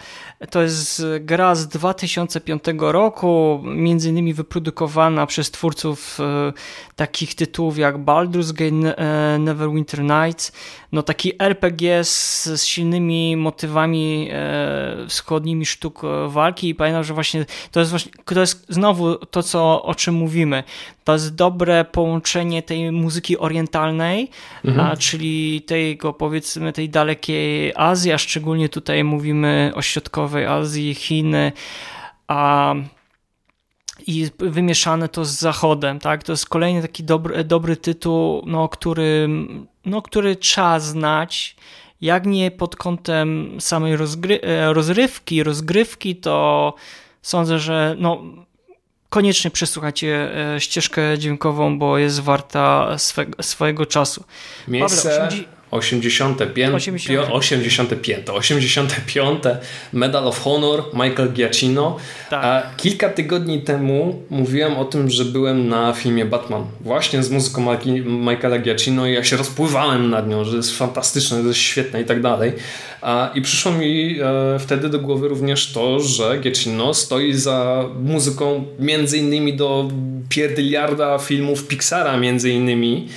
To 0.50 0.62
jest 0.62 1.02
gra 1.20 1.54
z 1.54 1.68
2005 1.68 2.64
roku, 2.78 3.60
między 3.64 4.08
innymi 4.08 4.34
wyprodukowana 4.34 5.26
przez 5.26 5.50
twórców 5.50 6.18
e, 6.20 6.52
takich 6.96 7.34
tytułów 7.34 7.78
jak 7.78 7.98
Baldur's 7.98 8.52
Gate, 8.52 8.98
e, 8.98 9.38
Neverwinter 9.38 10.00
Nights, 10.02 10.52
no 10.92 11.02
taki 11.02 11.42
RPG 11.42 12.04
z, 12.04 12.44
z 12.44 12.64
silnymi 12.64 13.36
motywami 13.36 14.28
e, 14.32 15.06
wschodnimi 15.08 15.66
sztuk 15.66 16.02
walki 16.28 16.68
i 16.68 16.74
pamiętam, 16.74 17.04
że 17.04 17.14
właśnie 17.14 17.46
to 17.70 17.80
jest 17.80 17.90
właśnie, 17.90 18.12
to 18.24 18.40
jest 18.40 18.66
znowu 18.68 19.16
to, 19.16 19.42
co, 19.42 19.82
o 19.82 19.94
czym 19.94 20.14
mówimy. 20.14 20.64
To 21.04 21.12
jest 21.12 21.34
dobre 21.34 21.84
połączenie 21.84 22.62
tej 22.62 22.92
muzyki 22.92 23.38
orientalnej, 23.38 24.30
mhm. 24.64 24.86
a, 24.86 24.96
czyli 24.96 25.62
tego 25.62 26.12
powiedzmy 26.12 26.72
tej 26.72 26.88
dalekiej 26.90 27.72
Azji, 27.76 28.12
a 28.12 28.18
szczególnie 28.18 28.68
tutaj 28.68 29.04
mówimy 29.04 29.72
o 29.74 29.82
środkowej 29.82 30.46
Azji, 30.46 30.94
Chiny, 30.94 31.52
a 32.28 32.74
i 34.06 34.28
wymieszane 34.38 35.08
to 35.08 35.24
z 35.24 35.30
Zachodem, 35.30 35.98
tak? 35.98 36.22
To 36.22 36.32
jest 36.32 36.48
kolejny 36.48 36.82
taki 36.82 37.04
dobry, 37.04 37.44
dobry 37.44 37.76
tytuł, 37.76 38.42
no, 38.46 38.68
który, 38.68 39.28
no, 39.84 40.02
który 40.02 40.36
trzeba 40.36 40.80
znać. 40.80 41.56
Jak 42.00 42.26
nie 42.26 42.50
pod 42.50 42.76
kątem 42.76 43.56
samej 43.60 43.96
rozgry 43.96 44.40
e, 44.40 44.72
rozrywki, 44.72 45.42
rozgrywki, 45.42 46.16
to 46.16 46.74
sądzę, 47.22 47.58
że 47.58 47.96
no, 47.98 48.22
koniecznie 49.10 49.50
przesłuchajcie 49.50 50.30
ścieżkę 50.58 51.18
dźwiękową, 51.18 51.78
bo 51.78 51.98
jest 51.98 52.20
warta 52.20 52.98
swego, 52.98 53.42
swojego 53.42 53.86
czasu. 53.86 54.24
Miejsce, 54.68 55.08
Pawle, 55.20 55.44
85, 55.74 56.74
85. 56.74 57.28
85, 57.30 58.30
85 58.30 59.42
Medal 59.92 60.28
of 60.28 60.38
Honor 60.38 60.82
Michael 60.92 61.32
Giacchino. 61.32 61.96
Tak. 62.30 62.44
A 62.44 62.62
kilka 62.76 63.08
tygodni 63.08 63.62
temu 63.62 64.22
mówiłem 64.30 64.76
o 64.76 64.84
tym, 64.84 65.10
że 65.10 65.24
byłem 65.24 65.68
na 65.68 65.92
filmie 65.92 66.24
Batman. 66.24 66.64
Właśnie 66.80 67.22
z 67.22 67.30
muzyką 67.30 67.76
Michaela 68.04 68.58
Giacchino 68.58 69.06
i 69.06 69.12
ja 69.12 69.24
się 69.24 69.36
rozpływałem 69.36 70.10
nad 70.10 70.28
nią, 70.28 70.44
że 70.44 70.56
jest 70.56 70.76
fantastyczna, 70.76 71.42
że 71.42 71.48
jest 71.48 71.60
świetna 71.60 71.98
i 71.98 72.04
tak 72.04 72.22
dalej. 72.22 72.52
I 73.34 73.42
przyszło 73.42 73.72
mi 73.72 74.16
e, 74.20 74.58
wtedy 74.58 74.88
do 74.88 74.98
głowy 74.98 75.28
również 75.28 75.72
to, 75.72 76.00
że 76.00 76.38
Giacchino 76.38 76.94
stoi 76.94 77.32
za 77.32 77.84
muzyką 78.02 78.64
między 78.78 79.18
innymi 79.18 79.56
do 79.56 79.90
pierdyliarda 80.28 81.18
filmów 81.18 81.66
Pixara 81.66 82.16
między 82.16 82.50
innymi 82.50 83.08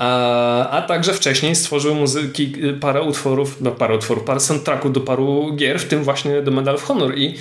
a, 0.00 0.70
a 0.70 0.82
także 0.82 1.14
wcześniej 1.14 1.54
stworzył 1.54 1.94
muzyki, 1.94 2.54
y, 2.64 2.72
parę 2.72 3.02
utworów, 3.02 3.60
no 3.60 3.70
parę 3.70 3.94
utworów, 3.94 4.24
parę 4.24 4.40
soundtracków 4.40 4.92
do 4.92 5.00
paru 5.00 5.52
gier, 5.56 5.80
w 5.80 5.84
tym 5.84 6.04
właśnie 6.04 6.42
do 6.42 6.50
Medal 6.50 6.74
of 6.74 6.82
Honor 6.82 7.18
i 7.18 7.34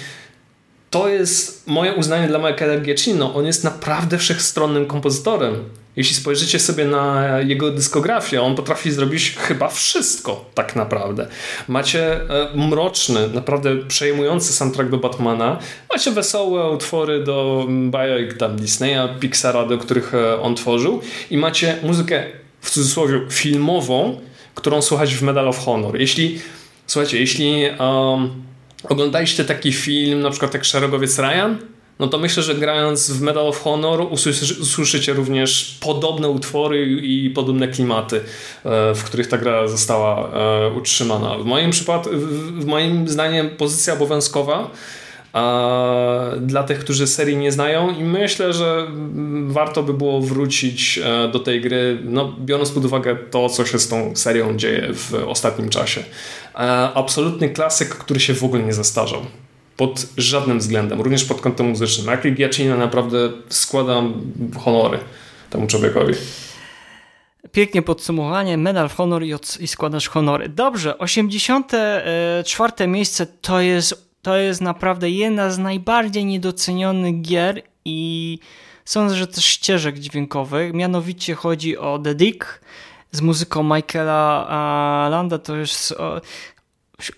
to 0.89 1.07
jest 1.07 1.67
moje 1.67 1.93
uznanie 1.93 2.27
dla 2.27 2.39
Michaela 2.39 2.79
Giacchino. 2.79 3.35
On 3.35 3.45
jest 3.45 3.63
naprawdę 3.63 4.17
wszechstronnym 4.17 4.85
kompozytorem. 4.85 5.55
Jeśli 5.95 6.15
spojrzycie 6.15 6.59
sobie 6.59 6.85
na 6.85 7.39
jego 7.39 7.71
dyskografię, 7.71 8.41
on 8.41 8.55
potrafi 8.55 8.91
zrobić 8.91 9.35
chyba 9.37 9.67
wszystko, 9.67 10.45
tak 10.53 10.75
naprawdę. 10.75 11.27
Macie 11.67 12.29
e, 12.29 12.49
mroczny, 12.55 13.27
naprawdę 13.27 13.77
przejmujący 13.87 14.53
soundtrack 14.53 14.89
do 14.89 14.97
Batmana, 14.97 15.59
macie 15.93 16.11
wesołe 16.11 16.71
utwory 16.71 17.23
do 17.23 17.67
bajek 17.69 18.37
tam 18.37 18.55
Disneya, 18.55 19.19
Pixara, 19.19 19.65
do 19.65 19.77
których 19.77 20.13
e, 20.13 20.41
on 20.41 20.55
tworzył 20.55 21.01
i 21.31 21.37
macie 21.37 21.77
muzykę 21.83 22.23
w 22.61 22.71
cudzysłowie 22.71 23.21
filmową, 23.29 24.21
którą 24.55 24.81
słuchać 24.81 25.15
w 25.15 25.21
Medal 25.21 25.47
of 25.47 25.59
Honor. 25.59 25.99
Jeśli, 25.99 26.39
słuchajcie, 26.87 27.19
jeśli 27.19 27.63
um, 27.79 28.31
oglądaliście 28.83 29.45
taki 29.45 29.73
film, 29.73 30.21
na 30.21 30.29
przykład 30.29 30.53
jak 30.53 30.65
Szeregowiec 30.65 31.19
Ryan, 31.19 31.57
no 31.99 32.07
to 32.07 32.17
myślę, 32.17 32.43
że 32.43 32.55
grając 32.55 33.11
w 33.11 33.21
Medal 33.21 33.47
of 33.47 33.61
Honor 33.61 34.07
usłyszycie 34.61 35.13
również 35.13 35.77
podobne 35.81 36.29
utwory 36.29 36.99
i 37.01 37.29
podobne 37.29 37.67
klimaty, 37.67 38.17
e, 38.17 38.21
w 38.95 39.03
których 39.03 39.27
ta 39.27 39.37
gra 39.37 39.67
została 39.67 40.29
e, 40.29 40.69
utrzymana. 40.73 41.37
W 41.37 41.45
moim 41.45 41.71
przypadku, 41.71 42.09
w 42.59 42.65
moim 42.65 43.07
zdaniem 43.07 43.49
pozycja 43.49 43.93
obowiązkowa 43.93 44.71
dla 46.41 46.63
tych, 46.63 46.79
którzy 46.79 47.07
serii 47.07 47.37
nie 47.37 47.51
znają 47.51 47.95
i 47.95 48.03
myślę, 48.03 48.53
że 48.53 48.87
warto 49.47 49.83
by 49.83 49.93
było 49.93 50.21
wrócić 50.21 50.99
e, 51.03 51.27
do 51.27 51.39
tej 51.39 51.61
gry, 51.61 51.99
no, 52.03 52.35
biorąc 52.39 52.71
pod 52.71 52.85
uwagę 52.85 53.15
to, 53.31 53.49
co 53.49 53.65
się 53.65 53.79
z 53.79 53.87
tą 53.87 54.15
serią 54.15 54.57
dzieje 54.57 54.89
w 54.93 55.13
ostatnim 55.27 55.69
czasie. 55.69 56.03
E, 56.55 56.57
absolutny 56.93 57.49
klasyk, 57.49 57.89
który 57.89 58.19
się 58.19 58.33
w 58.33 58.43
ogóle 58.43 58.63
nie 58.63 58.73
zastarzał. 58.73 59.21
Pod 59.77 60.05
żadnym 60.17 60.59
względem, 60.59 61.01
również 61.01 61.25
pod 61.25 61.41
kątem 61.41 61.69
muzycznym. 61.69 62.15
Michael 62.15 62.35
Giacchino 62.35 62.77
naprawdę 62.77 63.31
składam 63.49 64.21
honory 64.57 64.99
temu 65.49 65.67
człowiekowi. 65.67 66.13
Pięknie 67.51 67.81
podsumowanie, 67.81 68.57
medal 68.57 68.89
w 68.89 68.95
honor 68.95 69.23
i, 69.23 69.33
i 69.59 69.67
składasz 69.67 70.09
honory. 70.09 70.49
Dobrze, 70.49 70.97
84 70.97 72.73
e, 72.77 72.87
miejsce 72.87 73.25
to 73.25 73.61
jest 73.61 74.08
to 74.21 74.37
jest 74.37 74.61
naprawdę 74.61 75.09
jedna 75.09 75.51
z 75.51 75.57
najbardziej 75.57 76.25
niedocenionych 76.25 77.21
gier 77.21 77.61
i 77.85 78.39
sądzę, 78.85 79.15
że 79.15 79.27
też 79.27 79.45
ścieżek 79.45 79.99
dźwiękowych. 79.99 80.73
Mianowicie 80.73 81.35
chodzi 81.35 81.77
o 81.77 81.99
The 81.99 82.15
Dick 82.15 82.61
z 83.11 83.21
muzyką 83.21 83.63
Michaela 83.63 85.07
Landa. 85.11 85.37
To 85.39 85.55
jest 85.55 85.95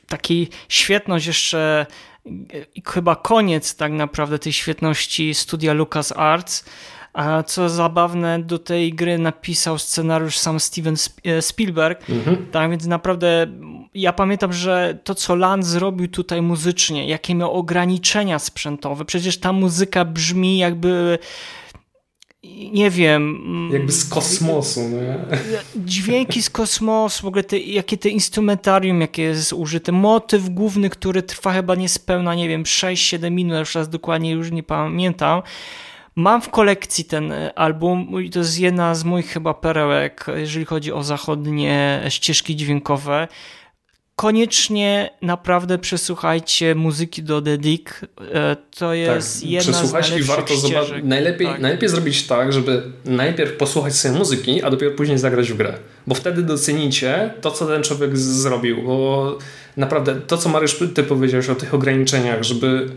taki 0.08 0.48
świetność 0.70 1.26
jeszcze 1.26 1.86
i 2.76 2.84
chyba 2.88 3.16
koniec 3.16 3.76
tak 3.76 3.92
naprawdę 3.92 4.40
tej 4.40 4.54
świetności 4.54 5.34
studia 5.34 5.74
LucasArts. 5.74 6.18
Arts 6.18 6.66
a 7.14 7.44
co 7.44 7.70
zabawne, 7.70 8.44
do 8.44 8.60
tej 8.60 8.94
gry 8.94 9.18
napisał 9.18 9.78
scenariusz 9.78 10.38
sam 10.38 10.60
Steven 10.60 10.96
e, 11.26 11.42
Spielberg. 11.42 12.10
Mhm. 12.10 12.46
Tak 12.52 12.72
więc 12.72 12.86
naprawdę 12.86 13.48
ja 13.94 14.14
pamiętam, 14.14 14.54
że 14.54 15.00
to, 15.04 15.16
co 15.16 15.36
Land 15.36 15.66
zrobił 15.66 16.08
tutaj 16.08 16.42
muzycznie, 16.42 17.08
jakie 17.08 17.36
miał 17.36 17.54
ograniczenia 17.54 18.40
sprzętowe. 18.40 19.06
Przecież 19.06 19.38
ta 19.38 19.54
muzyka 19.54 20.06
brzmi 20.06 20.58
jakby 20.58 21.20
nie 22.72 22.90
wiem. 22.90 23.42
Mm, 23.46 23.74
Jakby 23.74 23.92
z 23.92 24.10
kosmosu, 24.10 24.82
no 24.90 24.98
nie? 25.02 25.20
Dźwięki 25.76 26.42
z 26.42 26.50
kosmosu, 26.50 27.24
w 27.24 27.26
ogóle 27.26 27.44
te, 27.44 27.60
jakie 27.60 27.98
te 27.98 28.10
instrumentarium, 28.10 29.02
jakie 29.02 29.24
jest 29.24 29.54
użyte. 29.54 29.92
Motyw 29.92 30.50
główny, 30.50 30.90
który 30.90 31.24
trwa 31.24 31.54
chyba 31.54 31.76
niespełna, 31.76 32.36
nie 32.36 32.50
wiem, 32.50 32.64
6-7 32.64 33.32
minut, 33.32 33.60
już 33.60 33.76
raz 33.76 33.90
dokładnie 33.90 34.32
już 34.32 34.52
nie 34.52 34.64
pamiętam. 34.64 35.42
Mam 36.16 36.42
w 36.42 36.50
kolekcji 36.50 37.06
ten 37.06 37.34
album 37.56 38.24
i 38.24 38.30
to 38.30 38.40
jest 38.40 38.60
jedna 38.60 38.96
z 38.96 39.04
moich 39.04 39.28
chyba 39.28 39.54
perełek, 39.54 40.26
jeżeli 40.36 40.66
chodzi 40.66 40.94
o 40.94 41.04
zachodnie 41.04 42.04
ścieżki 42.10 42.56
dźwiękowe 42.56 43.28
koniecznie 44.22 45.10
naprawdę 45.22 45.78
przesłuchajcie 45.78 46.76
muzyki 46.76 47.24
do 47.24 47.42
The 47.42 47.58
Dick. 47.58 48.06
E, 48.34 48.56
to 48.78 48.94
jest 48.94 49.42
tak, 49.42 49.50
jedna 49.50 49.74
przesłuchać 49.74 50.06
z 50.06 50.18
i 50.18 50.24
warto 50.24 50.58
zobaczyć. 50.58 51.04
Najlepiej, 51.04 51.48
tak. 51.48 51.62
najlepiej 51.62 51.90
zrobić 51.90 52.28
tak, 52.28 52.54
żeby 52.54 52.84
najpierw 53.06 53.58
posłuchać 53.58 53.96
sobie 53.96 54.18
muzyki, 54.18 54.64
a 54.64 54.70
dopiero 54.70 54.96
później 54.96 55.18
zagrać 55.18 55.52
w 55.52 55.58
grę. 55.58 55.74
Bo 56.08 56.16
wtedy 56.16 56.44
docenicie 56.44 57.34
to, 57.42 57.52
co 57.52 57.66
ten 57.66 57.84
człowiek 57.84 58.18
zrobił. 58.18 58.84
Bo 58.84 59.38
naprawdę 59.78 60.16
to, 60.16 60.38
co 60.38 60.50
Mariusz, 60.50 60.80
ty 60.94 61.04
powiedziałeś 61.04 61.50
o 61.50 61.56
tych 61.56 61.74
ograniczeniach, 61.74 62.44
żeby 62.44 62.90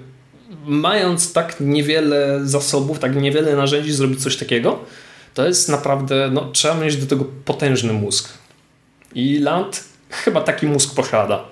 mając 0.66 1.32
tak 1.32 1.60
niewiele 1.60 2.40
zasobów, 2.44 2.98
tak 2.98 3.16
niewiele 3.16 3.56
narzędzi 3.56 3.92
zrobić 3.92 4.22
coś 4.22 4.36
takiego, 4.36 4.84
to 5.34 5.46
jest 5.46 5.68
naprawdę, 5.68 6.30
no, 6.32 6.50
trzeba 6.52 6.74
mieć 6.74 6.96
do 6.96 7.06
tego 7.06 7.24
potężny 7.44 7.92
mózg. 7.92 8.28
I 9.14 9.38
Land 9.38 9.84
chyba 10.10 10.40
taki 10.40 10.66
mózg 10.66 10.94
posiada. 10.94 11.44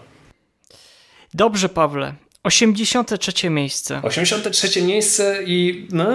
Dobrze, 1.35 1.69
Pawle. 1.69 2.15
83 2.43 3.51
miejsce. 3.51 4.01
83 4.03 4.83
miejsce 4.83 5.39
i 5.47 5.89
no, 5.93 6.07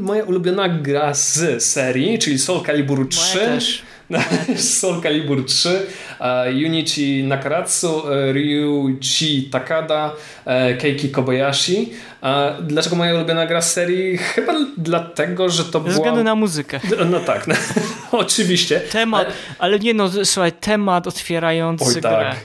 moja 0.00 0.24
ulubiona 0.24 0.68
gra 0.68 1.14
z 1.14 1.62
serii, 1.62 2.18
czyli 2.18 2.38
Soul 2.38 2.66
Calibur 2.66 3.08
3. 3.08 3.38
Moja 3.38 3.48
też. 3.48 3.82
Soul 4.56 5.02
Calibur 5.02 5.44
3, 5.46 5.86
Unichi 6.66 7.24
Nakaratsu, 7.24 8.12
e, 8.12 8.32
Ryuichi 8.32 9.50
Takada, 9.50 10.12
e, 10.44 10.76
Keiki 10.76 11.08
Kobayashi. 11.08 11.92
Dlaczego 12.62 12.96
moja 12.96 13.14
ulubiona 13.14 13.46
gra 13.46 13.62
z 13.62 13.72
serii? 13.72 14.18
Chyba 14.18 14.52
dlatego, 14.76 15.48
że 15.48 15.64
to 15.64 15.80
była... 15.80 15.92
Ze 15.92 15.98
względu 15.98 16.24
na 16.24 16.34
muzykę. 16.34 16.80
No 17.10 17.20
tak, 17.20 17.46
no, 17.46 17.54
oczywiście. 18.18 18.80
Temat, 18.80 19.32
ale... 19.58 19.78
nie 19.78 19.94
no, 19.94 20.10
słuchaj, 20.24 20.52
temat 20.52 21.06
otwierający 21.06 21.84
Oj, 21.84 22.00
grę. 22.00 22.00
Tak. 22.10 22.36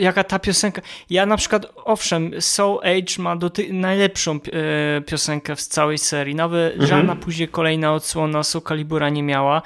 Jaka 0.00 0.24
ta 0.24 0.38
piosenka. 0.38 0.82
Ja 1.10 1.26
na 1.26 1.36
przykład, 1.36 1.66
owszem, 1.84 2.30
Soul 2.40 2.78
Age 2.78 3.22
ma 3.22 3.36
doty- 3.36 3.72
najlepszą 3.72 4.32
e, 4.32 5.00
piosenkę 5.00 5.56
z 5.56 5.68
całej 5.68 5.98
serii. 5.98 6.34
Nawet 6.34 6.72
mhm. 6.72 6.90
żadna 6.90 7.16
później 7.16 7.48
kolejna 7.48 7.94
odsłona 7.94 8.42
Soul 8.42 8.64
Calibura 8.64 9.08
nie 9.08 9.22
miała. 9.22 9.62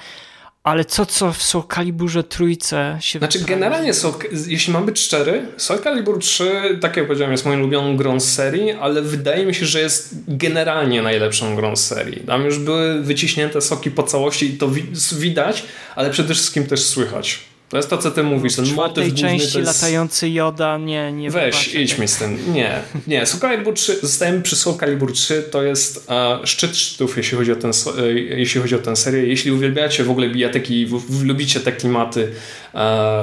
Ale 0.66 0.84
co, 0.84 1.06
co 1.06 1.32
w 1.32 1.42
Soul 1.42 1.64
Caliburze 1.74 2.22
trójce 2.24 2.98
się 3.00 3.18
Znaczy 3.18 3.38
generalnie, 3.38 3.94
Soul, 3.94 4.14
jeśli 4.46 4.72
mam 4.72 4.86
być 4.86 5.00
szczery, 5.00 5.46
Soul 5.56 5.78
Calibur 5.82 6.18
3, 6.18 6.78
tak 6.80 6.96
jak 6.96 7.06
powiedziałem, 7.06 7.32
jest 7.32 7.44
moją 7.46 7.58
ulubioną 7.58 7.96
grą 7.96 8.20
z 8.20 8.34
serii, 8.34 8.72
ale 8.72 9.02
wydaje 9.02 9.46
mi 9.46 9.54
się, 9.54 9.66
że 9.66 9.80
jest 9.80 10.14
generalnie 10.28 11.02
najlepszą 11.02 11.56
grą 11.56 11.76
z 11.76 11.86
serii. 11.86 12.20
Tam 12.20 12.44
już 12.44 12.58
były 12.58 13.02
wyciśnięte 13.02 13.60
soki 13.60 13.90
po 13.90 14.02
całości 14.02 14.46
i 14.46 14.58
to 14.58 14.70
widać, 15.12 15.62
ale 15.96 16.10
przede 16.10 16.34
wszystkim 16.34 16.66
też 16.66 16.84
słychać. 16.84 17.40
To 17.68 17.76
jest 17.76 17.90
to, 17.90 17.98
co 17.98 18.10
ty 18.10 18.22
mówisz, 18.22 18.56
ten 18.56 18.74
motyw 18.74 19.04
główny 19.04 19.20
części 19.20 19.52
to 19.52 19.58
jest... 19.58 19.82
latający 19.82 20.30
Joda, 20.30 20.78
nie, 20.78 21.12
nie 21.12 21.30
Weź, 21.30 21.74
idź 21.74 21.98
mi 21.98 22.08
z 22.08 22.16
tym. 22.16 22.52
Nie, 22.52 22.80
nie. 23.06 23.26
Soul 23.26 23.40
Calibur 23.40 23.74
3, 23.74 24.00
zostajemy 24.00 24.42
przy 24.42 24.56
Soul 24.56 24.78
Calibur 24.78 25.12
3, 25.12 25.42
to 25.42 25.62
jest 25.62 25.96
uh, 25.96 26.46
szczyt 26.46 26.76
szczytów, 26.76 27.16
jeśli 27.16 27.38
chodzi, 27.38 27.52
o 27.52 27.56
ten, 27.56 27.70
uh, 27.70 27.96
jeśli 28.30 28.60
chodzi 28.60 28.74
o 28.74 28.78
tę 28.78 28.96
serię. 28.96 29.26
Jeśli 29.26 29.52
uwielbiacie 29.52 30.04
w 30.04 30.10
ogóle 30.10 30.28
bijateki, 30.28 30.86
w, 30.86 30.90
w, 30.90 31.24
lubicie 31.24 31.60
te 31.60 31.72
klimaty 31.72 32.32
uh, 32.74 32.80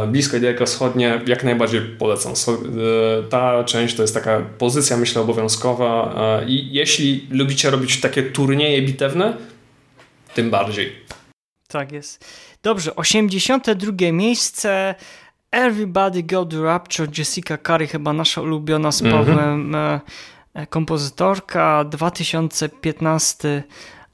blisko 0.10 0.38
i 0.38 0.42
daleko 0.42 0.66
wschodnie, 0.66 1.22
jak 1.28 1.44
najbardziej 1.44 1.82
polecam. 1.82 2.36
So, 2.36 2.58
ta 3.30 3.64
część 3.64 3.96
to 3.96 4.02
jest 4.02 4.14
taka 4.14 4.42
pozycja, 4.58 4.98
myślę, 4.98 5.22
obowiązkowa 5.22 6.16
i 6.48 6.70
jeśli 6.72 7.28
lubicie 7.30 7.70
robić 7.70 8.02
takie 8.02 8.24
turnieje 8.24 8.82
bitewne, 8.82 9.38
tym 10.34 10.50
bardziej. 10.50 10.96
Tak 11.68 11.92
jest. 11.92 12.26
Dobrze, 12.64 12.96
82 12.96 14.12
miejsce. 14.12 14.96
Everybody 15.52 16.24
Go 16.24 16.46
to 16.46 16.64
Rapture, 16.64 17.08
Jessica 17.18 17.58
Curry, 17.58 17.88
chyba 17.88 18.14
nasza 18.14 18.42
ulubiona 18.42 18.92
z 18.92 19.02
mhm. 19.02 19.26
Pawłem 19.26 19.40
mm 19.40 19.72
-hmm. 19.74 20.68
kompozytorka, 20.70 21.84
2015 21.84 23.64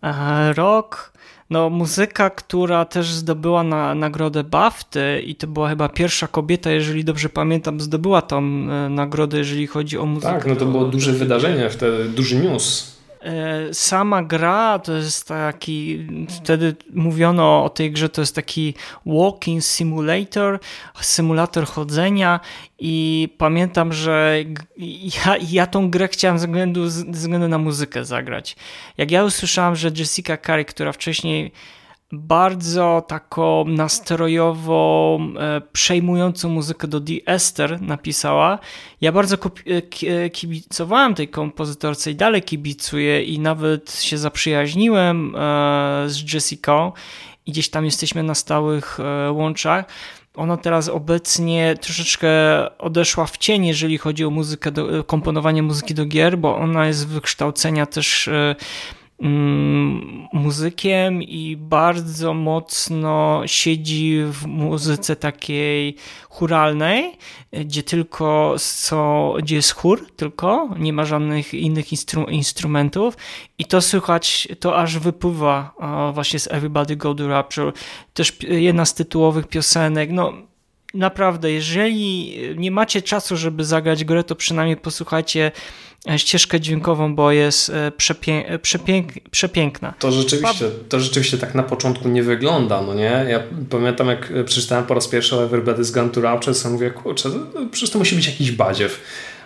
e, 0.04 0.54
rok. 0.54 1.14
No, 1.50 1.70
muzyka, 1.70 2.30
która 2.30 2.86
też 2.86 3.12
zdobyła 3.12 3.64
na, 3.64 3.96
nagrodę 3.96 4.44
BAFTY 4.44 5.22
i 5.26 5.36
to 5.36 5.48
była 5.48 5.70
chyba 5.70 5.90
pierwsza 5.90 6.28
kobieta, 6.28 6.72
jeżeli 6.72 7.04
dobrze 7.04 7.30
pamiętam, 7.30 7.80
zdobyła 7.80 8.22
tą 8.22 8.42
nagrodę, 8.90 9.38
jeżeli 9.38 9.68
chodzi 9.68 9.98
o 9.98 10.06
muzykę. 10.06 10.34
Tak, 10.34 10.46
no 10.46 10.56
to 10.56 10.66
było 10.66 10.86
duże 10.86 11.14
wydarzenie, 11.14 11.70
wtedy 11.70 12.10
duży 12.10 12.36
news. 12.36 12.99
E, 13.22 13.74
sama 13.74 14.24
gra 14.24 14.80
to 14.80 14.94
jest 14.94 15.28
taki, 15.28 16.08
wtedy 16.30 16.76
mówiono 16.94 17.64
o 17.64 17.70
tej 17.70 17.92
grze, 17.92 18.10
to 18.10 18.22
jest 18.22 18.36
taki 18.36 18.74
walking 19.06 19.64
simulator, 19.64 20.60
symulator 21.02 21.66
chodzenia 21.66 22.40
i 22.80 23.28
pamiętam, 23.38 23.94
że 23.94 24.36
ja, 25.26 25.36
ja 25.50 25.68
tą 25.68 25.90
grę 25.90 26.08
chciałem 26.08 26.40
ze 26.40 26.48
względu, 26.48 26.90
ze 26.90 27.06
względu 27.06 27.48
na 27.48 27.58
muzykę 27.58 28.06
zagrać. 28.06 28.56
Jak 28.98 29.12
ja 29.12 29.24
usłyszałem, 29.24 29.76
że 29.76 29.92
Jessica 29.98 30.38
Curry, 30.38 30.66
która 30.66 30.92
wcześniej 30.92 31.52
bardzo 32.12 33.04
taką 33.08 33.66
nastrojową, 33.66 35.20
e, 35.40 35.62
przejmującą 35.72 36.50
muzykę 36.50 36.88
do 36.88 37.02
The 37.02 37.14
Esther 37.26 37.82
napisała. 37.82 38.60
Ja 39.02 39.12
bardzo 39.12 39.36
e, 39.36 39.40
e, 40.08 40.30
kibicowałem 40.30 41.16
tej 41.16 41.28
kompozytorce 41.28 42.12
i 42.12 42.16
dalej 42.16 42.42
kibicuję 42.42 43.24
i 43.24 43.40
nawet 43.40 44.02
się 44.02 44.18
zaprzyjaźniłem 44.18 45.34
z 46.08 46.34
Jessica 46.34 46.92
i 47.46 47.52
gdzieś 47.52 47.70
tam 47.70 47.86
jesteśmy 47.86 48.24
na 48.24 48.36
stałych 48.36 49.00
łączach. 49.32 49.86
Ona 50.36 50.58
teraz 50.58 50.90
obecnie 50.90 51.76
troszeczkę 51.82 52.30
odeszła 52.78 53.26
w 53.26 53.38
cień, 53.38 53.66
jeżeli 53.66 53.98
chodzi 53.98 54.26
o 54.26 54.30
muzykę, 54.30 54.72
do, 54.72 55.04
komponowanie 55.04 55.64
muzyki 55.64 55.94
do 55.94 56.06
gier, 56.06 56.38
bo 56.38 56.56
ona 56.56 56.88
jest 56.88 57.08
wykształcenia 57.08 57.86
też 57.86 58.30
muzykiem 60.34 61.24
i 61.24 61.58
bardzo 61.58 62.34
mocno 62.34 63.42
siedzi 63.46 64.20
w 64.32 64.46
muzyce 64.46 65.16
takiej 65.16 65.96
churalnej, 66.30 67.18
gdzie 67.52 67.84
tylko 67.84 68.56
co, 68.58 69.34
gdzie 69.40 69.56
jest 69.56 69.72
chór 69.72 70.12
tylko, 70.16 70.70
nie 70.78 70.94
ma 70.94 71.06
żadnych 71.06 71.54
innych 71.54 71.92
instru 71.92 72.26
instrumentów 72.26 73.18
i 73.58 73.66
to 73.66 73.82
słychać, 73.82 74.48
to 74.60 74.78
aż 74.78 74.98
wypływa 74.98 75.74
właśnie 76.14 76.40
z 76.40 76.48
Everybody 76.48 76.96
Go 76.96 77.16
to 77.16 77.28
Rapture. 77.28 77.74
Też 78.14 78.38
jedna 78.42 78.86
z 78.86 78.94
tytułowych 78.94 79.48
piosenek, 79.48 80.10
no 80.12 80.34
naprawdę, 80.94 81.52
jeżeli 81.52 82.38
nie 82.58 82.72
macie 82.72 83.02
czasu, 83.02 83.38
żeby 83.38 83.66
zagrać 83.66 84.06
grę, 84.06 84.24
to 84.24 84.36
przynajmniej 84.36 84.78
posłuchajcie 84.78 85.52
ścieżkę 86.18 86.60
dźwiękową, 86.60 87.16
bo 87.16 87.32
jest 87.32 87.70
e, 87.70 87.92
przepię 87.92 88.60
przepięk 88.62 89.12
przepiękna. 89.32 89.94
To 90.00 90.12
rzeczywiście, 90.12 90.66
to 90.90 91.00
rzeczywiście 91.00 91.38
tak 91.38 91.56
na 91.56 91.64
początku 91.64 92.10
nie 92.10 92.24
wygląda, 92.24 92.82
no 92.82 92.94
nie? 92.94 93.26
Ja 93.30 93.44
pamiętam, 93.70 94.08
jak 94.08 94.34
przeczytałem 94.46 94.86
po 94.86 94.94
raz 94.94 95.08
pierwszy 95.08 95.36
o 95.36 95.48
Everybody's 95.48 95.94
Gone 95.94 96.10
to 96.10 96.22
Rapture, 96.22 96.56
to 96.64 96.70
mówię, 96.70 96.92
kurczę, 96.92 97.30
przecież 97.72 97.90
to 97.90 98.00
musi 98.00 98.16
być 98.16 98.28
jakiś 98.28 98.52
badziew. 98.52 99.02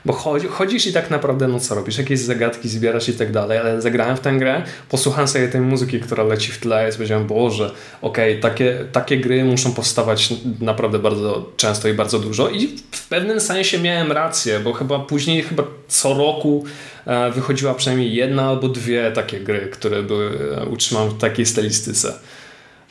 Bo 0.05 0.13
chodzi, 0.13 0.47
chodzisz 0.47 0.87
i 0.87 0.93
tak 0.93 1.09
naprawdę, 1.09 1.47
no 1.47 1.59
co 1.59 1.75
robisz? 1.75 1.97
Jakieś 1.97 2.19
zagadki 2.19 2.69
zbierasz 2.69 3.09
i 3.09 3.13
tak 3.13 3.31
dalej, 3.31 3.57
ale 3.57 3.81
zagrałem 3.81 4.17
w 4.17 4.19
tę 4.19 4.33
grę, 4.33 4.61
posłuchałem 4.89 5.27
sobie 5.27 5.47
tej 5.47 5.61
muzyki, 5.61 5.99
która 5.99 6.23
leci 6.23 6.51
w 6.51 6.57
tle 6.57 6.89
i 6.89 6.93
powiedziałem, 6.93 7.27
Boże, 7.27 7.71
okej, 8.01 8.39
okay, 8.39 8.41
takie, 8.41 8.85
takie 8.91 9.17
gry 9.17 9.43
muszą 9.43 9.73
powstawać 9.73 10.33
naprawdę 10.59 10.99
bardzo 10.99 11.51
często 11.57 11.87
i 11.87 11.93
bardzo 11.93 12.19
dużo 12.19 12.49
i 12.49 12.67
w 12.91 13.07
pewnym 13.07 13.39
sensie 13.39 13.79
miałem 13.79 14.11
rację, 14.11 14.59
bo 14.59 14.73
chyba 14.73 14.99
później, 14.99 15.43
chyba 15.43 15.63
co 15.87 16.13
roku 16.13 16.63
e, 17.05 17.31
wychodziła 17.31 17.73
przynajmniej 17.73 18.15
jedna 18.15 18.43
albo 18.43 18.69
dwie 18.69 19.11
takie 19.11 19.39
gry, 19.39 19.69
które 19.71 20.03
były 20.03 20.31
e, 20.57 20.65
utrzymane 20.65 21.09
w 21.09 21.17
takiej 21.17 21.45
stylistyce. 21.45 22.13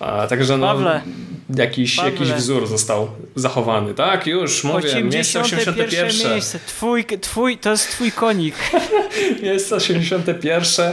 A, 0.02 0.26
także 0.26 0.58
no, 0.58 0.66
Pawle, 0.66 1.00
jakiś, 1.56 1.96
Pawle. 1.96 2.12
jakiś 2.12 2.32
wzór 2.32 2.66
został 2.66 3.08
zachowany. 3.36 3.94
Tak, 3.94 4.26
już 4.26 4.64
mówię, 4.64 5.04
miejsce 5.04 5.40
81. 5.40 6.30
Miejsce. 6.30 6.58
Twój, 6.66 7.04
twój, 7.20 7.58
to 7.58 7.70
jest 7.70 7.90
twój 7.90 8.12
konik. 8.12 8.54
miejsce 9.42 9.76
81. 9.76 10.92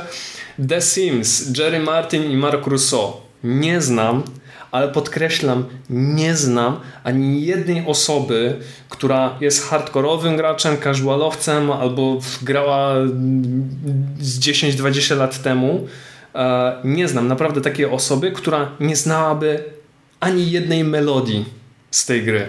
The 0.70 0.82
Sims, 0.82 1.58
Jerry 1.58 1.80
Martin 1.80 2.32
i 2.32 2.38
Mark 2.38 2.68
Russo. 2.68 3.22
Nie 3.44 3.82
znam, 3.82 4.24
ale 4.72 4.88
podkreślam, 4.90 5.66
nie 5.90 6.36
znam 6.36 6.80
ani 7.04 7.46
jednej 7.46 7.86
osoby, 7.86 8.56
która 8.90 9.38
jest 9.42 9.64
hardkorowym 9.64 10.38
graczem, 10.38 10.78
casualowcem 10.84 11.72
albo 11.72 12.20
grała 12.42 12.96
z 14.20 14.40
10-20 14.40 15.18
lat 15.18 15.42
temu 15.42 15.88
nie 16.84 17.08
znam 17.08 17.28
naprawdę 17.28 17.62
takiej 17.62 17.86
osoby, 17.86 18.32
która 18.32 18.72
nie 18.80 18.96
znałaby 18.96 19.64
ani 20.20 20.52
jednej 20.52 20.84
melodii 20.84 21.46
z 21.92 22.06
tej 22.06 22.24
gry. 22.24 22.48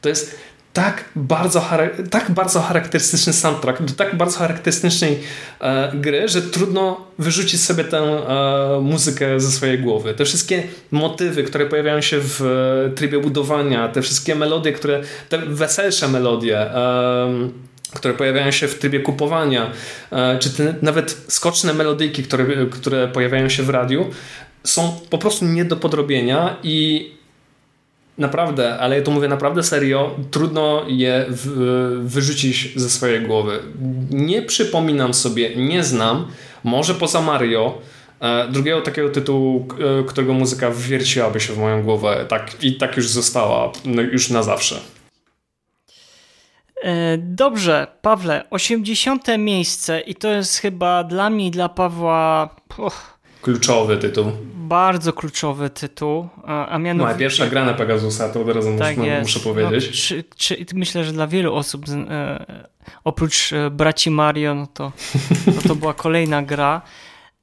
To 0.00 0.08
jest 0.08 0.38
tak 0.72 1.04
bardzo, 1.16 1.64
tak 2.10 2.30
bardzo 2.30 2.60
charakterystyczny 2.60 3.32
soundtrack, 3.32 3.82
do 3.82 3.92
tak 3.92 4.16
bardzo 4.16 4.38
charakterystycznej 4.38 5.18
e, 5.60 5.92
gry, 5.94 6.28
że 6.28 6.42
trudno 6.42 7.06
wyrzucić 7.18 7.60
sobie 7.64 7.84
tę 7.84 7.98
e, 7.98 8.80
muzykę 8.80 9.40
ze 9.40 9.50
swojej 9.50 9.78
głowy. 9.78 10.14
Te 10.14 10.24
wszystkie 10.24 10.62
motywy, 10.90 11.42
które 11.42 11.66
pojawiają 11.66 12.00
się 12.00 12.20
w 12.20 12.42
e, 12.42 12.90
trybie 12.90 13.20
budowania, 13.20 13.88
te 13.88 14.02
wszystkie 14.02 14.34
melodie, 14.34 14.72
które, 14.72 15.02
te 15.28 15.38
weselsze 15.38 16.08
melodie, 16.08 16.60
e, 16.60 17.48
które 17.94 18.14
pojawiają 18.14 18.50
się 18.50 18.68
w 18.68 18.78
trybie 18.78 19.00
kupowania, 19.00 19.70
e, 20.12 20.38
czy 20.38 20.50
te 20.50 20.74
nawet 20.82 21.24
skoczne 21.28 21.74
melodyjki, 21.74 22.22
które, 22.22 22.46
które 22.70 23.08
pojawiają 23.08 23.48
się 23.48 23.62
w 23.62 23.70
radiu, 23.70 24.10
są 24.64 25.00
po 25.10 25.18
prostu 25.18 25.44
nie 25.44 25.64
do 25.64 25.76
podrobienia 25.76 26.56
i 26.62 27.10
naprawdę, 28.18 28.78
ale 28.78 28.98
ja 28.98 29.02
to 29.02 29.10
mówię 29.10 29.28
naprawdę 29.28 29.62
serio, 29.62 30.16
trudno 30.30 30.84
je 30.88 31.26
wyrzucić 32.00 32.72
ze 32.76 32.90
swojej 32.90 33.20
głowy. 33.20 33.58
Nie 34.10 34.42
przypominam 34.42 35.14
sobie, 35.14 35.56
nie 35.56 35.84
znam, 35.84 36.26
może 36.64 36.94
poza 36.94 37.20
Mario, 37.20 37.78
e, 38.20 38.48
drugiego 38.48 38.80
takiego 38.80 39.08
tytułu, 39.08 39.68
e, 40.00 40.04
którego 40.04 40.32
muzyka 40.32 40.70
wwierciłaby 40.70 41.40
się 41.40 41.52
w 41.52 41.58
moją 41.58 41.82
głowę 41.82 42.26
tak, 42.28 42.64
i 42.64 42.72
tak 42.74 42.96
już 42.96 43.08
została, 43.08 43.72
no, 43.84 44.02
już 44.02 44.30
na 44.30 44.42
zawsze. 44.42 44.80
E, 46.82 47.18
dobrze, 47.18 47.86
Pawle, 48.02 48.44
80. 48.50 49.26
miejsce 49.38 50.00
i 50.00 50.14
to 50.14 50.28
jest 50.28 50.58
chyba 50.58 51.04
dla 51.04 51.30
mnie 51.30 51.46
i 51.46 51.50
dla 51.50 51.68
Pawła... 51.68 52.56
Kluczowy 53.42 53.96
tytuł 53.96 54.32
bardzo 54.68 55.12
kluczowy 55.12 55.70
tytuł, 55.70 56.28
a 56.68 56.78
mianowicie... 56.78 57.14
No, 57.14 57.18
pierwsza 57.18 57.46
gra 57.46 57.64
na 57.64 57.74
Pegasusa, 57.74 58.28
to 58.28 58.40
od 58.40 58.48
razu 58.48 58.68
tak 58.78 58.96
muszę, 58.96 59.20
muszę 59.20 59.40
powiedzieć. 59.40 59.86
No, 59.86 60.22
czy, 60.36 60.64
czy, 60.64 60.74
myślę, 60.74 61.04
że 61.04 61.12
dla 61.12 61.26
wielu 61.26 61.54
osób, 61.54 61.84
e, 62.10 62.68
oprócz 63.04 63.52
e, 63.52 63.70
braci 63.70 64.10
Mario, 64.10 64.54
no 64.54 64.66
to, 64.66 64.92
to, 65.44 65.68
to 65.68 65.74
była 65.74 65.94
kolejna 65.94 66.42
gra. 66.42 66.82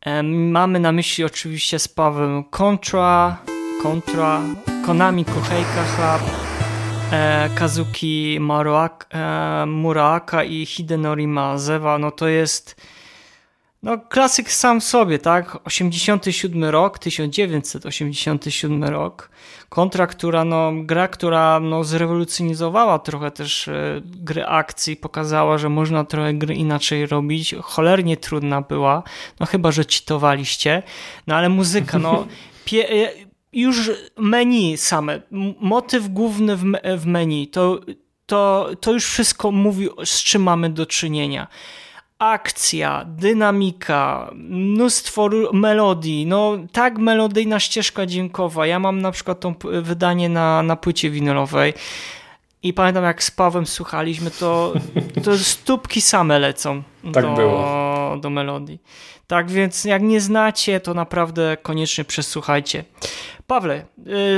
E, 0.02 0.24
mamy 0.24 0.80
na 0.80 0.92
myśli 0.92 1.24
oczywiście 1.24 1.80
z 1.80 1.88
Pawem 1.88 2.44
Contra, 2.44 3.38
Contra, 3.84 4.42
Konami 4.86 5.26
Koheika 5.26 5.84
Club, 5.96 6.55
Kazuki 7.56 8.38
Maruaka, 8.40 9.08
e, 9.64 9.66
Muraaka 9.66 10.44
i 10.44 10.66
Hidenori 10.66 11.28
Mazewa, 11.28 11.98
no 11.98 12.12
to 12.12 12.28
jest 12.28 12.76
no, 13.86 13.98
klasyk 13.98 14.52
sam 14.52 14.82
w 14.82 14.84
sobie, 14.84 15.20
tak? 15.20 15.58
87 15.66 16.64
rok, 16.64 17.00
1987 17.00 18.84
rok. 18.84 19.30
Kontra, 19.70 20.08
która, 20.08 20.46
no, 20.46 20.72
gra, 20.76 21.08
która 21.08 21.60
no, 21.60 21.84
zrewolucjonizowała 21.84 23.00
trochę 23.00 23.32
też 23.32 23.68
e, 23.68 24.02
gry 24.04 24.46
akcji, 24.46 24.98
pokazała, 24.98 25.58
że 25.58 25.70
można 25.70 26.04
trochę 26.04 26.34
gry 26.34 26.56
inaczej 26.56 27.06
robić. 27.06 27.56
Cholernie 27.62 28.18
trudna 28.18 28.62
była, 28.62 29.04
no 29.40 29.46
chyba, 29.46 29.72
że 29.72 29.86
citowaliście. 29.86 30.84
No 31.28 31.36
ale 31.36 31.50
muzyka, 31.50 32.00
no. 32.00 32.28
Pie, 32.66 32.90
e, 32.90 33.25
już 33.56 33.92
menu 34.18 34.78
same, 34.78 35.22
motyw 35.60 36.10
główny 36.10 36.56
w, 36.56 36.64
w 36.98 37.06
menu, 37.06 37.48
to, 37.48 37.80
to, 38.26 38.70
to 38.80 38.92
już 38.92 39.06
wszystko 39.06 39.52
mówi, 39.52 39.90
z 40.06 40.24
czym 40.24 40.44
mamy 40.44 40.70
do 40.70 40.86
czynienia. 40.86 41.48
Akcja, 42.20 43.06
dynamika, 43.08 44.32
mnóstwo 44.36 45.30
melodii, 45.54 46.26
no 46.26 46.58
tak 46.72 46.98
melodyjna 46.98 47.60
ścieżka 47.60 48.06
dźwiękowa. 48.06 48.68
Ja 48.68 48.80
mam 48.80 49.02
na 49.02 49.12
przykład 49.12 49.40
to 49.40 49.56
wydanie 49.82 50.30
na, 50.30 50.64
na 50.64 50.76
płycie 50.76 51.10
winylowej 51.10 51.74
i 52.64 52.74
pamiętam 52.74 53.04
jak 53.04 53.24
z 53.24 53.32
Pawłem 53.32 53.66
słuchaliśmy, 53.66 54.32
to, 54.32 54.74
to 55.24 55.38
stópki 55.56 56.02
same 56.02 56.40
lecą 56.40 56.84
tak 57.14 57.26
do, 57.26 57.36
było. 57.36 58.18
do 58.22 58.30
melodii. 58.30 58.80
Tak 59.28 59.52
więc 59.52 59.86
jak 59.86 60.02
nie 60.02 60.22
znacie, 60.22 60.80
to 60.80 60.94
naprawdę 60.94 61.58
koniecznie 61.62 62.04
przesłuchajcie. 62.04 62.84
Pawle, 63.48 63.86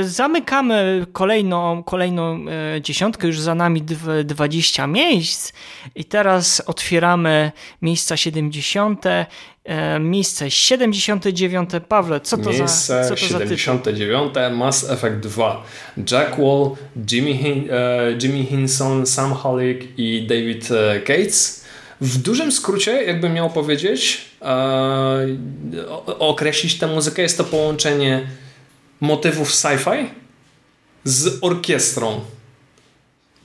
y, 0.00 0.08
zamykamy 0.08 1.06
kolejną, 1.12 1.82
kolejną 1.82 2.44
y, 2.76 2.80
dziesiątkę, 2.80 3.26
już 3.26 3.40
za 3.40 3.54
nami 3.54 3.82
20 4.24 4.86
miejsc 4.86 5.52
i 5.94 6.04
teraz 6.04 6.62
otwieramy 6.66 7.52
miejsca 7.82 8.16
70. 8.16 9.06
Y, 9.06 9.26
miejsce 10.00 10.50
79. 10.50 11.70
Pawle, 11.88 12.20
co 12.20 12.36
to 12.36 12.50
miejsce 12.50 13.04
za 13.04 13.10
to 13.10 13.16
79. 13.16 14.34
Za 14.34 14.50
Mass 14.50 14.90
Effect 14.90 15.16
2. 15.16 15.62
Jack 16.10 16.38
Wall, 16.38 16.76
Jimmy, 17.12 17.34
Hin, 17.34 17.68
Jimmy 18.22 18.44
Hinson, 18.44 19.06
Sam 19.06 19.32
Hollick 19.32 19.98
i 19.98 20.26
David 20.26 20.68
Cates. 21.06 21.57
W 22.00 22.18
dużym 22.18 22.52
skrócie, 22.52 23.02
jakbym 23.02 23.32
miał 23.32 23.50
powiedzieć, 23.50 24.20
określić 26.18 26.78
tę 26.78 26.86
muzykę, 26.86 27.22
jest 27.22 27.38
to 27.38 27.44
połączenie 27.44 28.26
motywów 29.00 29.50
sci-fi 29.50 30.06
z 31.04 31.38
orkiestrą. 31.40 32.20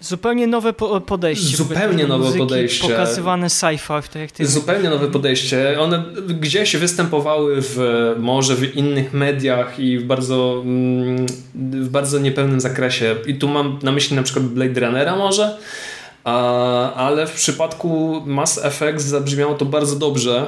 Zupełnie 0.02 0.48
nowe 0.48 0.74
podejście. 1.08 1.58
Zupełnie 1.58 2.08
nowe 2.08 2.38
podejście. 2.38 2.88
Pokazywane 2.88 3.48
sci-fi. 3.48 4.08
Tak 4.08 4.16
jak 4.16 4.32
ty 4.32 4.46
Zupełnie 4.46 4.90
nowe 4.90 5.08
podejście. 5.08 5.80
One 5.80 6.04
gdzieś 6.40 6.76
występowały 6.76 7.56
w, 7.60 7.80
może 8.20 8.56
w 8.56 8.76
innych 8.76 9.14
mediach 9.14 9.80
i 9.80 10.00
w 10.00 10.04
bardzo, 10.04 10.62
mm, 10.66 11.26
w 11.56 11.90
bardzo 11.90 12.20
niepełnym 12.20 12.62
zakresie. 12.62 13.16
I 13.28 13.36
tu 13.36 13.48
mam 13.48 13.80
na 13.84 13.92
myśli 13.92 14.16
na 14.16 14.24
przykład 14.24 14.46
Blade 14.46 14.80
Runnera 14.80 15.16
może, 15.16 15.58
ale 16.96 17.28
w 17.28 17.32
przypadku 17.32 18.22
Mass 18.26 18.66
Effect 18.66 19.06
zabrzmiało 19.06 19.56
to 19.56 19.66
bardzo 19.66 19.96
dobrze 19.96 20.48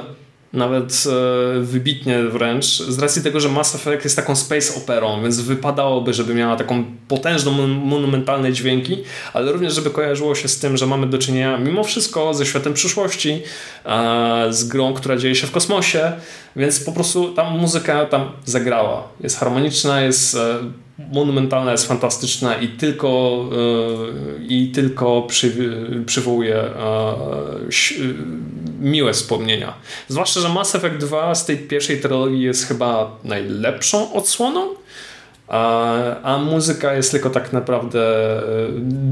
nawet 0.52 1.04
e, 1.06 1.60
wybitnie 1.60 2.22
wręcz, 2.22 2.64
z 2.64 2.98
racji 2.98 3.22
tego, 3.22 3.40
że 3.40 3.48
Mass 3.48 3.74
Effect 3.74 4.04
jest 4.04 4.16
taką 4.16 4.36
space 4.36 4.74
operą, 4.74 5.22
więc 5.22 5.40
wypadałoby, 5.40 6.14
żeby 6.14 6.34
miała 6.34 6.56
taką 6.56 6.84
potężną, 7.08 7.52
monumentalne 7.66 8.52
dźwięki, 8.52 8.96
ale 9.32 9.52
również, 9.52 9.74
żeby 9.74 9.90
kojarzyło 9.90 10.34
się 10.34 10.48
z 10.48 10.58
tym, 10.58 10.76
że 10.76 10.86
mamy 10.86 11.06
do 11.06 11.18
czynienia 11.18 11.58
mimo 11.58 11.84
wszystko 11.84 12.34
ze 12.34 12.46
światem 12.46 12.74
przyszłości, 12.74 13.42
z 14.50 14.64
grą, 14.64 14.94
która 14.94 15.16
dzieje 15.16 15.34
się 15.34 15.46
w 15.46 15.50
kosmosie, 15.50 16.12
więc 16.56 16.80
po 16.80 16.92
prostu 16.92 17.32
ta 17.32 17.50
muzyka 17.50 18.06
tam 18.06 18.30
zagrała. 18.44 19.08
Jest 19.20 19.38
harmoniczna, 19.38 20.00
jest 20.00 20.34
e, 20.34 20.58
monumentalna, 20.98 21.72
jest 21.72 21.88
fantastyczna 21.88 22.56
i 22.56 22.68
tylko, 22.68 23.44
e, 23.52 24.44
i 24.48 24.70
tylko 24.70 25.22
przy, 25.22 25.52
przywołuje 26.06 26.64
miłe 28.80 29.12
wspomnienia. 29.12 29.74
Zwłaszcza, 30.08 30.40
że 30.40 30.48
Mass 30.48 30.74
Effect 30.74 30.96
2 30.96 31.34
z 31.34 31.46
tej 31.46 31.58
pierwszej 31.58 32.00
trylogii 32.00 32.42
jest 32.42 32.68
chyba 32.68 33.16
najlepszą 33.24 34.12
odsłoną, 34.12 34.68
a, 35.48 35.92
a 36.22 36.38
muzyka 36.38 36.94
jest 36.94 37.10
tylko 37.10 37.30
tak 37.30 37.52
naprawdę 37.52 38.00
e, 38.38 38.42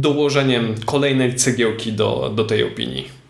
dołożeniem 0.00 0.74
kolejnej 0.84 1.34
cegiełki 1.34 1.92
do, 1.92 2.32
do 2.34 2.44
tej 2.44 2.64
opinii. 2.64 3.23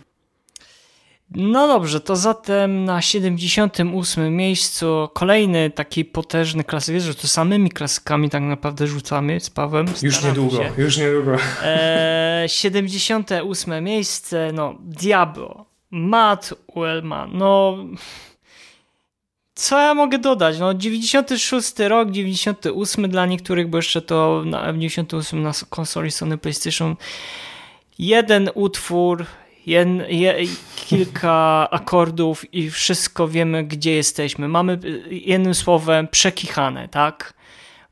No 1.31 1.69
dobrze, 1.69 2.01
to 2.01 2.17
zatem 2.17 2.85
na 2.85 3.03
78 3.03 4.37
miejscu 4.37 5.09
kolejny 5.15 5.71
taki 5.71 6.05
potężny 6.05 6.65
klasyk, 6.65 7.01
że 7.01 7.15
to 7.15 7.29
samymi 7.29 7.71
klasykami 7.71 8.31
tak 8.31 8.43
naprawdę 8.43 8.87
rzucamy 8.87 9.41
z 9.41 9.51
Pawem. 9.51 9.87
Już 10.03 10.25
niedługo, 10.25 10.57
się. 10.57 10.73
już 10.79 10.99
niedługo. 10.99 11.37
E, 11.63 12.45
78 12.47 13.85
miejsce, 13.85 14.51
no 14.55 14.75
Diablo. 14.81 15.65
Matt 15.91 16.55
Uelman, 16.75 17.31
no 17.33 17.77
co 19.55 19.79
ja 19.79 19.95
mogę 19.95 20.19
dodać? 20.19 20.59
No 20.59 20.75
96 20.75 21.79
rok, 21.79 22.11
98 22.11 23.11
dla 23.11 23.27
niektórych, 23.27 23.69
bo 23.69 23.79
jeszcze 23.79 24.03
to 24.03 24.43
na 24.47 24.67
98 24.67 25.43
na 25.43 25.53
konsoli 25.71 26.11
Sony 26.11 26.39
PlayStation 26.39 26.97
jeden 27.99 28.51
utwór, 28.55 29.27
jed, 29.67 29.89
je, 30.09 30.35
kilka 30.77 31.69
akordów 31.71 32.55
i 32.55 32.71
wszystko 32.71 33.29
wiemy, 33.29 33.65
gdzie 33.65 33.95
jesteśmy. 33.95 34.49
Mamy 34.49 34.79
jednym 35.11 35.55
słowem 35.55 36.09
przekichane, 36.09 36.89
tak? 36.89 37.35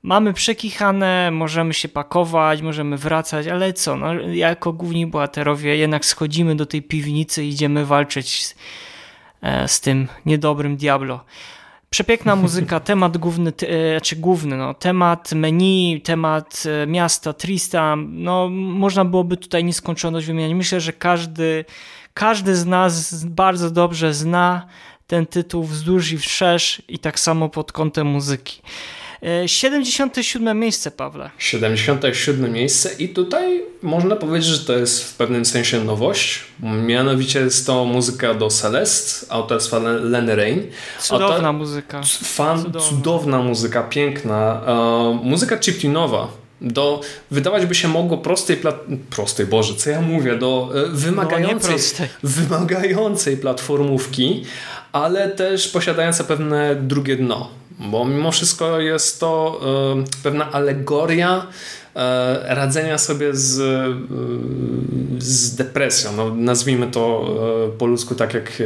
mamy 0.02 0.32
przekichane, 0.32 1.30
możemy 1.30 1.74
się 1.74 1.88
pakować, 1.88 2.62
możemy 2.62 2.96
wracać, 2.96 3.46
ale 3.46 3.72
co, 3.72 3.96
no, 3.96 4.14
jako 4.14 4.72
główni 4.72 5.06
bohaterowie 5.06 5.76
jednak 5.76 6.04
schodzimy 6.04 6.56
do 6.56 6.66
tej 6.66 6.82
piwnicy 6.82 7.44
i 7.44 7.48
idziemy 7.48 7.86
walczyć 7.86 8.46
z, 8.46 8.54
e, 9.42 9.68
z 9.68 9.80
tym 9.80 10.08
niedobrym 10.26 10.76
Diablo. 10.76 11.24
Przepiękna 11.92 12.36
muzyka, 12.36 12.80
temat 12.90 13.18
główny, 13.18 13.52
e, 13.96 14.00
czy 14.00 14.16
główny, 14.16 14.56
no, 14.56 14.74
temat 14.74 15.32
menu, 15.32 16.00
temat 16.04 16.62
e, 16.82 16.86
miasta 16.86 17.32
Tristam, 17.32 18.08
no, 18.12 18.48
można 18.50 19.04
byłoby 19.04 19.36
tutaj 19.36 19.64
nieskończoność 19.64 20.26
wymieniać. 20.26 20.56
Myślę, 20.56 20.80
że 20.80 20.92
każdy, 20.92 21.64
każdy 22.14 22.56
z 22.56 22.66
nas 22.66 23.24
bardzo 23.24 23.70
dobrze 23.70 24.14
zna 24.14 24.66
ten 25.06 25.26
tytuł 25.26 25.64
wzdłuż 25.64 26.12
i 26.12 26.18
wszerz 26.18 26.82
i 26.88 26.98
tak 26.98 27.20
samo 27.20 27.48
pod 27.48 27.72
kątem 27.72 28.06
muzyki. 28.06 28.62
77 29.46 30.48
e, 30.48 30.54
miejsce, 30.54 30.90
Pawle. 30.90 31.30
77 31.38 32.52
miejsce 32.52 32.90
i 32.98 33.08
tutaj 33.08 33.62
można 33.82 34.16
powiedzieć, 34.16 34.48
że 34.48 34.66
to 34.66 34.72
jest 34.72 35.04
w 35.04 35.14
pewnym 35.14 35.44
sensie 35.44 35.84
nowość. 35.84 36.40
Mianowicie 36.86 37.40
jest 37.40 37.66
to 37.66 37.84
muzyka 37.84 38.34
do 38.34 38.48
Celest, 38.48 39.26
autorstwa 39.28 39.78
Lenny 39.78 40.36
Rain. 40.36 40.62
Cudowna 41.00 41.52
muzyka. 41.52 42.02
Fan, 42.24 42.62
cudowna. 42.62 42.88
cudowna 42.88 43.38
muzyka, 43.42 43.82
piękna. 43.82 44.60
Uh, 44.66 45.24
muzyka 45.24 45.58
chiptunowa 45.58 46.42
do, 46.62 47.00
wydawać 47.30 47.66
by 47.66 47.74
się 47.74 47.88
mogło 47.88 48.18
prostej, 48.18 48.56
prostej, 49.10 49.46
Boże, 49.46 49.74
co 49.74 49.90
ja 49.90 50.00
mówię, 50.00 50.38
do 50.38 50.72
e, 50.74 50.88
wymagającej, 50.88 51.76
no, 52.00 52.06
wymagającej 52.22 53.36
platformówki, 53.36 54.44
ale 54.92 55.28
też 55.28 55.68
posiadająca 55.68 56.24
pewne 56.24 56.76
drugie 56.76 57.16
dno, 57.16 57.50
bo 57.90 58.04
mimo 58.04 58.32
wszystko 58.32 58.80
jest 58.80 59.20
to 59.20 59.60
y, 60.18 60.22
pewna 60.22 60.52
alegoria 60.52 61.46
E, 61.96 62.54
radzenia 62.54 62.98
sobie 62.98 63.34
z, 63.34 63.60
e, 63.60 63.94
z 65.18 65.54
depresją. 65.54 66.12
No, 66.16 66.34
nazwijmy 66.34 66.86
to 66.86 67.24
e, 67.74 67.78
po 67.78 67.86
ludzku 67.86 68.14
tak 68.14 68.34
jak, 68.34 68.62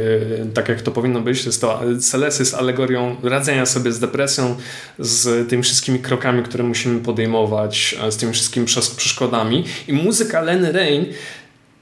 tak, 0.53 0.69
jak 0.69 0.81
to 0.81 0.91
powinno 0.91 1.21
być. 1.21 1.45
Jest 1.45 1.61
to 1.61 1.81
Celesy 1.99 2.45
z 2.45 2.53
alegorią 2.53 3.15
radzenia 3.23 3.65
sobie 3.65 3.91
z 3.91 3.99
depresją, 3.99 4.55
z 4.99 5.49
tymi 5.49 5.63
wszystkimi 5.63 5.99
krokami, 5.99 6.43
które 6.43 6.63
musimy 6.63 6.99
podejmować, 6.99 7.95
z 8.09 8.17
tymi 8.17 8.33
wszystkimi 8.33 8.65
przeszkodami. 8.97 9.63
I 9.87 9.93
muzyka 9.93 10.41
Lenny 10.41 10.71
Rain 10.71 11.05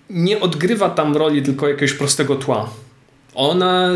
nie 0.09 0.39
odgrywa 0.39 0.89
tam 0.89 1.17
roli 1.17 1.43
tylko 1.43 1.67
jakiegoś 1.67 1.93
prostego 1.93 2.35
tła 2.35 2.69
ona 3.35 3.89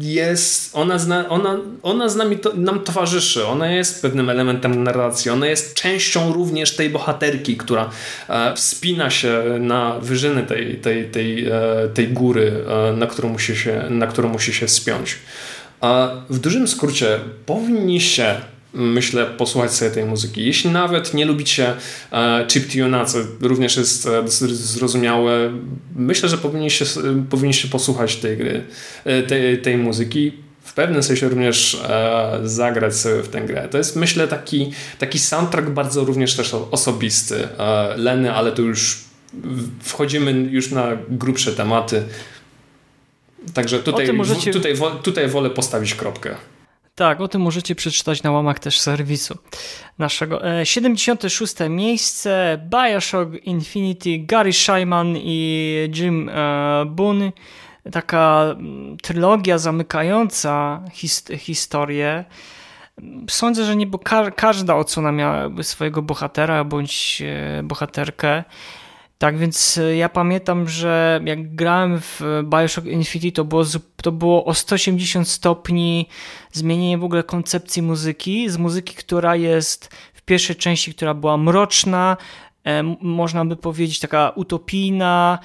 jest, 0.00 0.76
ona, 0.76 0.98
zna, 0.98 1.28
ona, 1.28 1.58
ona 1.82 2.08
z 2.08 2.16
nami 2.16 2.38
to, 2.38 2.52
nam 2.54 2.80
towarzyszy, 2.80 3.46
ona 3.46 3.70
jest 3.72 4.02
pewnym 4.02 4.30
elementem 4.30 4.82
narracji, 4.82 5.30
ona 5.30 5.46
jest 5.46 5.74
częścią 5.74 6.32
również 6.32 6.76
tej 6.76 6.90
bohaterki, 6.90 7.56
która 7.56 7.90
e, 8.28 8.54
wspina 8.54 9.10
się 9.10 9.42
na 9.60 9.98
wyżyny 10.00 10.42
tej, 10.42 10.76
tej, 10.76 11.04
tej, 11.10 11.46
e, 11.46 11.52
tej 11.94 12.08
góry, 12.08 12.52
e, 12.68 12.92
na, 12.92 13.06
którą 13.06 13.28
musi 13.28 13.56
się, 13.56 13.84
na 13.90 14.06
którą 14.06 14.28
musi 14.28 14.54
się 14.54 14.66
wspiąć. 14.66 15.18
A 15.80 16.10
w 16.30 16.38
dużym 16.38 16.68
skrócie 16.68 17.20
powinniście 17.46 18.40
myślę, 18.72 19.26
posłuchać 19.26 19.72
sobie 19.72 19.90
tej 19.90 20.04
muzyki. 20.04 20.46
Jeśli 20.46 20.70
nawet 20.70 21.14
nie 21.14 21.24
lubicie 21.24 21.74
e, 22.12 22.46
chiptuna, 22.48 23.04
co 23.04 23.18
również 23.40 23.76
jest 23.76 24.06
e, 24.06 24.28
zrozumiałe, 24.50 25.52
myślę, 25.96 26.28
że 26.28 26.38
powinniście, 26.38 26.84
powinniście 27.30 27.68
posłuchać 27.68 28.16
tej 28.16 28.36
gry, 28.36 28.64
e, 29.04 29.22
tej, 29.22 29.62
tej 29.62 29.76
muzyki. 29.76 30.32
W 30.62 30.72
pewnym 30.72 31.02
sensie 31.02 31.28
również 31.28 31.82
e, 31.88 32.40
zagrać 32.44 32.96
sobie 32.96 33.22
w 33.22 33.28
tę 33.28 33.40
grę. 33.40 33.68
To 33.70 33.78
jest, 33.78 33.96
myślę, 33.96 34.28
taki, 34.28 34.72
taki 34.98 35.18
soundtrack 35.18 35.68
bardzo 35.68 36.04
również 36.04 36.36
też 36.36 36.54
osobisty. 36.54 37.48
E, 37.58 37.94
Leny, 37.96 38.32
ale 38.32 38.52
to 38.52 38.62
już 38.62 38.98
wchodzimy 39.80 40.32
już 40.32 40.70
na 40.70 40.96
grubsze 41.08 41.52
tematy. 41.52 42.02
Także 43.54 43.78
tutaj, 43.78 44.12
możecie... 44.12 44.52
tutaj, 44.52 44.74
tutaj 45.02 45.28
wolę 45.28 45.50
postawić 45.50 45.94
kropkę. 45.94 46.36
Tak, 46.98 47.20
o 47.20 47.28
tym 47.28 47.42
możecie 47.42 47.74
przeczytać 47.74 48.22
na 48.22 48.30
łamach 48.30 48.58
też 48.58 48.80
serwisu 48.80 49.38
naszego. 49.98 50.40
76. 50.64 51.60
E, 51.60 51.68
miejsce 51.68 52.60
Bioshock 52.70 53.34
Infinity, 53.44 54.18
Gary 54.18 54.52
Shyman 54.52 55.14
i 55.16 55.90
Jim 55.94 56.28
e, 56.28 56.84
Boone. 56.86 57.32
Taka 57.92 58.44
mm, 58.50 58.96
trylogia 58.96 59.58
zamykająca 59.58 60.82
his 60.92 61.24
historię. 61.38 62.24
Sądzę, 63.30 63.64
że 63.64 63.76
nie, 63.76 63.86
bo 63.86 63.98
każda 64.36 64.76
odsłona 64.76 65.12
miała 65.12 65.62
swojego 65.62 66.02
bohatera 66.02 66.64
bądź 66.64 67.22
e, 67.26 67.62
bohaterkę. 67.62 68.44
Tak 69.18 69.38
więc 69.38 69.78
e, 69.78 69.96
ja 69.96 70.08
pamiętam, 70.08 70.68
że 70.68 71.20
jak 71.24 71.54
grałem 71.54 72.00
w 72.00 72.20
Bioshock 72.44 72.86
Infinity, 72.86 73.32
to 73.32 73.44
było, 73.44 73.64
to 74.02 74.12
było 74.12 74.44
o 74.44 74.54
180 74.54 75.28
stopni 75.28 76.08
zmienienie 76.52 76.98
w 76.98 77.04
ogóle 77.04 77.22
koncepcji 77.22 77.82
muzyki. 77.82 78.50
Z 78.50 78.56
muzyki, 78.56 78.94
która 78.94 79.36
jest 79.36 79.94
w 80.14 80.22
pierwszej 80.22 80.56
części, 80.56 80.94
która 80.94 81.14
była 81.14 81.36
mroczna, 81.36 82.16
E, 82.68 82.82
można 83.00 83.44
by 83.44 83.56
powiedzieć 83.56 84.00
taka 84.00 84.30
utopijna, 84.30 85.38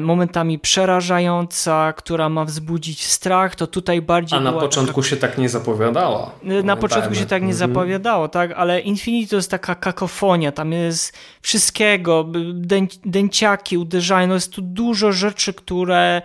momentami 0.00 0.58
przerażająca, 0.58 1.92
która 1.92 2.28
ma 2.28 2.44
wzbudzić 2.44 3.06
strach, 3.06 3.56
to 3.56 3.66
tutaj 3.66 4.02
bardziej. 4.02 4.38
A 4.38 4.42
na 4.42 4.52
początku 4.52 5.00
taka... 5.00 5.10
się 5.10 5.16
tak 5.16 5.38
nie 5.38 5.48
zapowiadała. 5.48 6.30
E, 6.44 6.62
na 6.62 6.76
początku 6.76 7.14
się 7.14 7.26
tak 7.26 7.42
nie 7.42 7.52
mhm. 7.52 7.70
zapowiadało, 7.70 8.28
tak, 8.28 8.52
ale 8.52 8.80
Infinity 8.80 9.30
to 9.30 9.36
jest 9.36 9.50
taka 9.50 9.74
kakofonia, 9.74 10.52
tam 10.52 10.72
jest 10.72 11.18
wszystkiego, 11.42 12.24
dę, 12.54 12.86
dęciaki 13.04 13.78
uderzają, 13.78 14.26
no 14.26 14.34
jest 14.34 14.52
tu 14.52 14.62
dużo 14.62 15.12
rzeczy, 15.12 15.54
które 15.54 16.22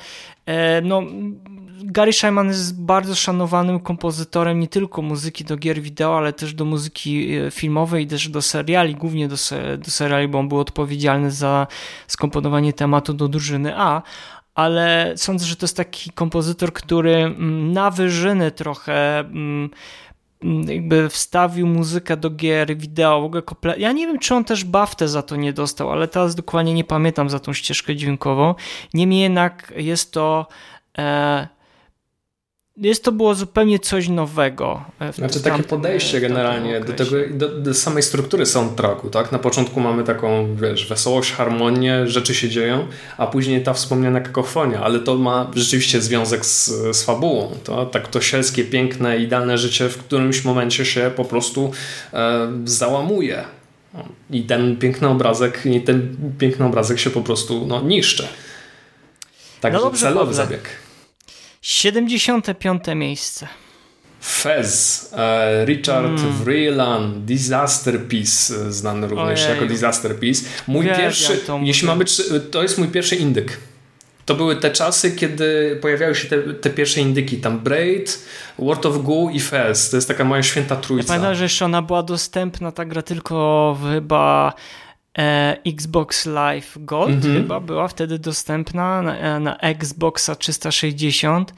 no 0.84 1.04
Gary 1.84 2.14
Shyman 2.14 2.48
jest 2.48 2.82
bardzo 2.82 3.16
szanowanym 3.16 3.80
kompozytorem 3.80 4.60
nie 4.60 4.68
tylko 4.68 5.02
muzyki 5.02 5.46
do 5.46 5.58
gier 5.58 5.82
wideo, 5.82 6.18
ale 6.18 6.34
też 6.34 6.54
do 6.54 6.66
muzyki 6.66 7.36
e, 7.36 7.52
filmowej 7.52 8.08
też 8.08 8.30
do 8.30 8.42
seriali, 8.42 8.96
głównie 8.96 9.28
do, 9.28 9.36
do 9.78 9.92
seriali, 9.92 10.28
bo 10.28 10.40
on 10.40 10.48
był 10.48 10.60
odpowiedzialny 10.60 11.32
za 11.32 11.68
skomponowanie 12.08 12.74
tematu 12.74 13.14
do 13.14 13.28
drużyny 13.28 13.74
A, 13.78 14.02
ale 14.56 15.14
sądzę, 15.16 15.46
że 15.46 15.56
to 15.56 15.66
jest 15.66 15.78
taki 15.78 16.12
kompozytor, 16.12 16.74
który 16.74 17.16
mm, 17.16 17.74
na 17.74 17.92
wyżyny 17.92 18.52
trochę 18.52 19.20
mm, 19.20 19.70
mm, 20.44 20.70
jakby 20.70 21.10
wstawił 21.10 21.68
muzykę 21.68 22.18
do 22.18 22.30
gier 22.30 22.78
wideo, 22.78 23.32
ja 23.78 23.92
nie 23.92 24.08
wiem, 24.08 24.20
czy 24.20 24.36
on 24.36 24.44
też 24.44 24.64
BAFTę 24.64 25.08
za 25.08 25.22
to 25.22 25.36
nie 25.36 25.54
dostał, 25.54 25.92
ale 25.92 26.08
teraz 26.08 26.36
dokładnie 26.36 26.74
nie 26.74 26.84
pamiętam 26.84 27.30
za 27.30 27.40
tą 27.40 27.54
ścieżkę 27.54 27.96
dźwiękową. 27.96 28.56
Niemniej 28.94 29.22
jednak 29.22 29.74
jest 29.76 30.12
to 30.12 30.48
e, 30.98 31.57
jest 32.82 33.04
to 33.04 33.12
było 33.12 33.36
zupełnie 33.36 33.80
coś 33.80 34.10
nowego. 34.10 34.84
Znaczy 35.14 35.42
takie 35.42 35.64
podejście 35.64 36.22
generalnie 36.22 36.80
do, 36.80 36.94
tego, 36.94 37.12
do, 37.32 37.60
do, 37.60 37.74
samej 37.74 38.04
struktury 38.04 38.46
soundtracku, 38.46 39.10
tak? 39.10 39.32
Na 39.32 39.40
początku 39.40 39.80
mamy 39.80 40.04
taką, 40.04 40.56
wiesz, 40.56 40.88
wesołość, 40.88 41.32
harmonię, 41.32 42.08
rzeczy 42.08 42.36
się 42.36 42.50
dzieją, 42.50 42.88
a 43.18 43.28
później 43.28 43.64
ta 43.64 43.74
wspomniana 43.74 44.22
kakofonia, 44.22 44.82
ale 44.82 45.00
to 45.00 45.16
ma 45.16 45.52
rzeczywiście 45.56 46.02
związek 46.02 46.46
z, 46.46 46.68
z 46.98 47.04
fabułą. 47.04 47.52
To, 47.64 47.86
tak 47.86 48.08
to 48.08 48.22
sielskie, 48.22 48.64
piękne, 48.64 49.18
idealne 49.18 49.58
życie 49.58 49.90
w 49.90 49.98
którymś 49.98 50.46
momencie 50.46 50.86
się 50.86 51.12
po 51.16 51.26
prostu 51.26 51.72
e, 52.14 52.48
załamuje. 52.66 53.44
I 54.30 54.44
ten 54.44 54.78
piękny 54.78 55.08
obrazek, 55.08 55.66
i 55.66 55.82
ten 55.82 56.18
piękny 56.38 56.66
obrazek 56.66 57.00
się 57.00 57.10
po 57.10 57.22
prostu 57.22 57.66
no, 57.68 57.82
niszczy. 57.82 58.28
Także 59.62 59.78
no 59.80 59.86
dobrze, 59.86 60.02
celowy 60.02 60.34
zabieg. 60.34 60.87
75. 61.68 62.84
miejsce. 62.96 63.48
Fez, 64.22 65.10
e, 65.18 65.66
Richard 65.66 66.20
mm. 66.20 66.32
Vreeland, 66.32 67.26
Disaster 67.26 68.08
Piece, 68.08 68.56
e, 68.56 68.72
znany 68.72 69.08
również 69.08 69.40
Ojej. 69.40 69.56
jako 69.56 69.66
Disaster 69.66 70.20
Piece. 70.20 70.46
Mój 70.68 70.86
pierwszy, 70.86 71.40
jeśli 71.62 71.88
ma 71.88 71.96
być, 71.96 72.22
to 72.52 72.64
jest 72.64 72.78
mój 72.78 72.88
pierwszy 72.88 73.16
indyk. 73.16 73.58
To 74.26 74.36
były 74.36 74.56
te 74.56 74.72
czasy, 74.72 75.12
kiedy 75.12 75.78
pojawiały 75.82 76.16
się 76.16 76.28
te, 76.28 76.54
te 76.54 76.70
pierwsze 76.70 77.02
indyki, 77.02 77.38
tam 77.38 77.60
Braid, 77.60 78.26
World 78.60 78.86
of 78.86 79.04
Goo 79.04 79.30
i 79.34 79.40
Fez. 79.40 79.90
To 79.90 79.98
jest 79.98 80.08
taka 80.08 80.24
moja 80.24 80.44
święta 80.44 80.76
trójca. 80.76 81.14
Ja 81.14 81.20
pamiętam, 81.20 81.36
że 81.36 81.44
jeszcze 81.44 81.66
ona 81.66 81.82
była 81.82 82.04
dostępna, 82.04 82.72
ta 82.72 82.86
gra 82.86 83.02
tylko 83.02 83.78
w 83.82 83.92
chyba 83.94 84.54
e, 84.54 84.87
Xbox 85.78 86.26
Live 86.26 86.78
Gold 86.78 87.10
mm 87.10 87.22
-hmm. 87.22 87.34
chyba 87.34 87.60
była 87.60 87.88
wtedy 87.88 88.20
dostępna 88.20 89.02
na, 89.02 89.18
e, 89.18 89.40
na 89.40 89.58
Xboxa 89.58 90.36
360. 90.36 91.54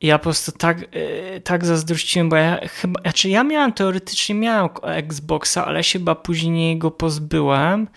I 0.00 0.06
ja 0.06 0.18
po 0.18 0.22
prostu 0.22 0.52
tak, 0.52 0.78
e, 0.92 1.40
tak 1.40 1.66
zazdrościłem, 1.66 2.28
bo 2.28 2.36
ja 2.36 2.60
chyba, 2.68 3.00
znaczy 3.00 3.28
ja 3.28 3.44
miałem 3.44 3.72
teoretycznie 3.72 4.34
miałem 4.34 4.68
Xboxa, 4.82 5.66
ale 5.66 5.84
się 5.84 5.98
chyba 5.98 6.14
później 6.14 6.78
go 6.78 6.90
pozbyłem 6.90 7.88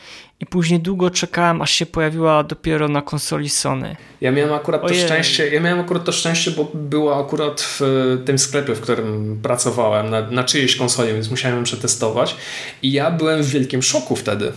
i 0.42 0.46
później 0.46 0.80
długo 0.80 1.10
czekałem, 1.10 1.62
aż 1.62 1.72
się 1.72 1.86
pojawiła 1.86 2.44
dopiero 2.44 2.88
na 2.88 3.02
konsoli 3.02 3.50
Sony. 3.50 3.96
Ja 4.22 4.32
miałem 4.32 4.54
akurat 4.54 4.84
Ojej. 4.84 5.00
to 5.00 5.06
szczęście, 5.06 5.48
ja 5.48 5.62
miałem 5.62 5.80
akurat 5.80 6.06
to 6.06 6.12
szczęście, 6.12 6.52
bo 6.52 6.72
była 6.74 7.20
akurat 7.20 7.62
w 7.62 7.82
tym 8.26 8.39
sklepie, 8.39 8.76
w 8.76 8.82
którym 8.82 9.39
pracowałem, 9.44 10.10
na, 10.10 10.22
na 10.22 10.44
czyjejś 10.44 10.76
konsoli, 10.76 11.14
więc 11.14 11.32
musiałem 11.32 11.58
ją 11.58 11.64
przetestować 11.64 12.36
i 12.82 12.92
ja 12.92 13.12
byłem 13.12 13.44
w 13.44 13.50
wielkim 13.50 13.82
szoku 13.82 14.16
wtedy. 14.16 14.52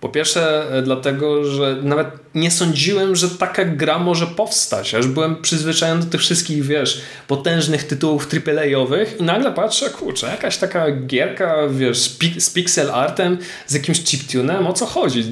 Po 0.00 0.08
pierwsze, 0.08 0.72
e, 0.72 0.82
dlatego, 0.82 1.44
że 1.44 1.76
nawet 1.82 2.08
nie 2.34 2.50
sądziłem, 2.50 3.16
że 3.16 3.28
taka 3.28 3.64
gra 3.64 3.98
może 3.98 4.26
powstać. 4.26 4.92
Już 4.92 5.06
byłem 5.06 5.42
przyzwyczajony 5.42 6.00
do 6.00 6.10
tych 6.10 6.20
wszystkich, 6.20 6.64
wiesz, 6.64 7.00
potężnych 7.28 7.84
tytułów 7.84 8.28
AAA-owych 8.46 9.20
i 9.20 9.22
nagle 9.22 9.52
patrzę, 9.52 9.90
kurczę, 9.90 10.26
jakaś 10.26 10.56
taka 10.58 10.90
gierka, 10.90 11.56
wiesz, 11.70 11.98
z, 12.38 12.50
pixel 12.50 12.90
artem, 12.90 13.38
z 13.66 13.74
jakimś 13.74 14.04
chiptunem, 14.04 14.66
o 14.66 14.72
co 14.72 14.86
chodzi? 14.86 15.24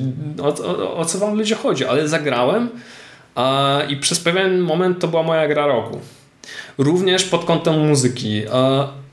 O, 0.43 0.65
o, 0.65 0.97
o 0.97 1.05
co 1.05 1.19
wam 1.19 1.35
ludzie 1.39 1.55
chodzi? 1.55 1.85
Ale 1.85 2.09
zagrałem 2.09 2.69
a, 3.35 3.79
i 3.89 3.97
przez 3.97 4.21
pewien 4.21 4.59
moment 4.59 4.99
to 4.99 5.09
była 5.09 5.23
moja 5.23 5.49
gra 5.49 5.67
roku. 5.67 6.01
Również 6.79 7.25
pod 7.25 7.45
kątem 7.45 7.89
muzyki. 7.89 8.43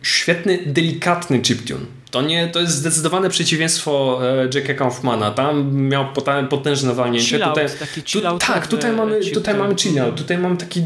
Świetny, 0.02 0.60
delikatny 0.66 1.42
chiptune 1.42 2.01
to, 2.12 2.22
nie, 2.22 2.48
to 2.48 2.60
jest 2.60 2.74
zdecydowane 2.74 3.30
przeciwieństwo 3.30 4.20
e, 4.24 4.50
Jacka 4.54 4.74
Kaufmana. 4.74 5.32
Tam 5.32 5.76
miał 5.76 6.06
potężne 6.50 6.94
walnięcie. 6.94 7.38
Chill 7.38 7.48
tutaj, 7.48 7.66
taki 7.80 8.02
chill 8.02 8.22
tu, 8.22 8.38
tak, 8.38 8.68
tutaj 8.68 8.92
mamy, 8.92 9.20
tutaj 9.34 9.56
mamy 9.56 9.76
chill 9.76 10.00
out. 10.00 10.16
Tutaj 10.16 10.38
mamy 10.38 10.58
taki, 10.58 10.84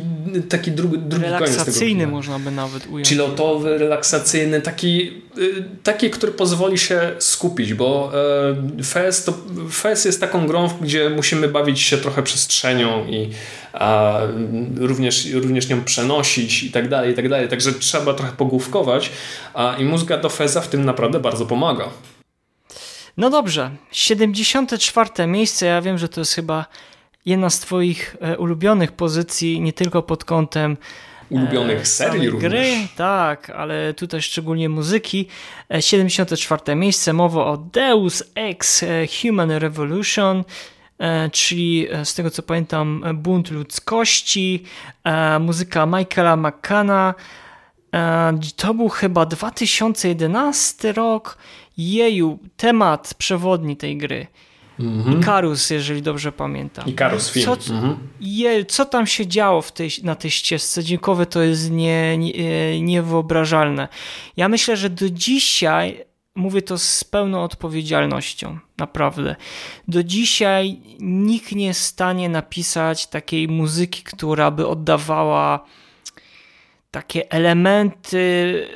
taki 0.50 0.72
drugi, 0.72 0.98
drugi 0.98 1.26
koniec 1.26 1.40
tego 1.40 1.46
Relaksacyjny 1.46 2.08
można 2.08 2.40
by 2.40 2.52
nawet 2.52 2.88
ująć. 2.88 3.10
Chilloutowy, 3.10 3.78
relaksacyjny, 3.78 4.62
taki, 4.62 5.22
y, 5.38 5.66
taki, 5.84 6.10
który 6.10 6.32
pozwoli 6.32 6.78
się 6.78 7.12
skupić, 7.20 7.74
bo 7.74 8.12
e, 8.80 8.84
Fez, 8.84 9.24
to, 9.24 9.34
Fez 9.72 10.06
jest 10.06 10.20
taką 10.20 10.48
grą, 10.48 10.70
gdzie 10.82 11.10
musimy 11.10 11.48
bawić 11.48 11.82
się 11.82 11.98
trochę 11.98 12.24
przestrzenią 12.24 13.08
i 13.08 13.30
a, 13.80 14.20
również, 14.78 15.32
również 15.34 15.70
nią 15.70 15.84
przenosić 15.84 16.64
i 16.64 16.72
tak 16.72 16.90
dalej, 16.90 17.12
i 17.12 17.16
tak 17.16 17.30
dalej. 17.30 17.50
Także 17.50 17.74
trzeba 17.74 18.14
trochę 18.14 18.32
pogłówkować 18.32 19.12
a, 19.54 19.76
i 19.80 19.84
muzyka 19.84 20.18
do 20.18 20.30
Feza 20.30 20.62
w 20.62 20.68
tym 20.68 20.86
naprawdę 20.86 21.20
bardzo 21.20 21.46
pomaga. 21.46 21.90
No 23.18 23.30
dobrze, 23.30 23.72
74. 23.92 25.28
miejsce, 25.28 25.66
ja 25.66 25.82
wiem, 25.82 25.98
że 25.98 26.10
to 26.10 26.22
jest 26.22 26.34
chyba 26.34 26.66
jedna 27.26 27.50
z 27.50 27.60
twoich 27.60 28.16
e, 28.22 28.38
ulubionych 28.38 28.92
pozycji, 28.92 29.62
nie 29.62 29.74
tylko 29.74 30.04
pod 30.04 30.26
kątem 30.26 30.78
ulubionych 31.30 31.82
e, 31.82 31.86
serii 31.86 32.30
również. 32.30 32.52
gry, 32.52 32.74
tak, 32.96 33.50
ale 33.50 33.94
tutaj 33.94 34.22
szczególnie 34.22 34.70
muzyki. 34.70 35.28
74. 35.80 36.62
E, 36.66 36.76
miejsce, 36.76 37.14
mowa 37.14 37.46
o 37.46 37.58
Deus 37.58 38.24
Ex 38.36 38.86
Human 39.22 39.52
Revolution, 39.52 40.44
czyli 41.32 41.88
e, 41.92 42.06
z 42.06 42.14
tego 42.14 42.32
co 42.32 42.44
pamiętam 42.44 43.04
Bunt 43.14 43.52
Ludzkości, 43.52 44.64
e, 45.04 45.40
muzyka 45.40 45.86
Michaela 45.86 46.36
McCanna. 46.36 47.14
To 48.56 48.74
był 48.74 48.90
chyba 48.90 49.26
2011 49.26 50.94
rok. 50.94 51.38
Jeju, 51.78 52.40
temat 52.58 53.14
przewodni 53.18 53.78
tej 53.78 53.98
gry. 53.98 54.28
Mhm. 54.80 55.20
Ikarus, 55.20 55.70
jeżeli 55.70 56.02
dobrze 56.02 56.32
pamiętam. 56.32 56.86
Ikarus 56.86 57.30
film. 57.32 57.46
Co, 57.60 57.74
mhm. 57.74 57.98
je, 58.22 58.66
co 58.66 58.86
tam 58.86 59.08
się 59.08 59.28
działo 59.28 59.62
w 59.62 59.72
tej, 59.72 59.90
na 60.04 60.16
tej 60.16 60.32
ścieżce 60.32 60.84
dźwiękowe, 60.84 61.26
to 61.26 61.42
jest 61.42 61.72
nie, 61.72 62.18
nie, 62.18 62.82
niewyobrażalne. 62.82 63.88
Ja 64.38 64.50
myślę, 64.50 64.78
że 64.78 64.90
do 64.90 65.10
dzisiaj 65.10 66.05
mówię 66.36 66.62
to 66.62 66.78
z 66.78 67.04
pełną 67.04 67.44
odpowiedzialnością, 67.44 68.60
naprawdę. 68.78 69.36
Do 69.88 70.04
dzisiaj 70.04 70.82
nikt 71.00 71.52
nie 71.52 71.66
jest 71.66 71.82
w 71.82 71.84
stanie 71.84 72.30
napisać 72.30 73.08
takiej 73.08 73.48
muzyki, 73.48 74.04
która 74.04 74.52
by 74.52 74.68
oddawała 74.68 75.66
takie 76.92 77.32
elementy 77.32 78.68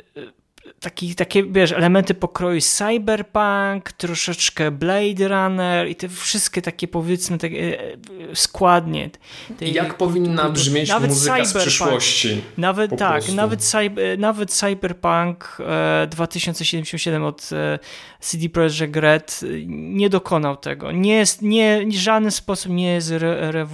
taki, 0.80 1.14
takie, 1.14 1.44
wiesz, 1.44 1.72
elementy 1.72 2.14
pokroju 2.14 2.60
cyberpunk, 2.60 3.92
troszeczkę 3.92 4.70
Blade 4.70 5.28
Runner 5.28 5.88
i 5.88 5.94
te 5.94 6.08
wszystkie 6.08 6.62
takie 6.62 6.88
powiedzmy 6.88 7.38
takie 7.38 7.80
e, 7.80 7.96
składnie. 8.34 9.10
Tej, 9.58 9.72
Jak 9.72 9.96
powinna 9.96 10.50
brzmieć 10.50 10.88
nawet 10.88 11.10
muzyka 11.10 11.44
z 11.44 11.54
przyszłości? 11.54 12.40
Nawet 12.58 12.98
tak, 12.98 13.28
nawet, 13.28 13.62
cyber, 13.62 14.18
nawet 14.18 14.50
Cyberpunk 14.50 15.58
e, 15.60 16.06
2077 16.10 17.24
od 17.24 17.50
e, 17.52 17.78
CD 18.20 18.48
Projekt 18.48 18.96
Red 18.96 19.40
nie 19.66 20.10
dokonał 20.10 20.56
tego. 20.56 20.92
Nie 20.92 21.14
jest, 21.14 21.42
nie, 21.42 21.86
w 21.86 21.94
żaden 21.94 22.30
sposób 22.30 22.72
nie 22.72 22.92
jest 22.92 23.10
re, 23.10 23.50
re, 23.50 23.66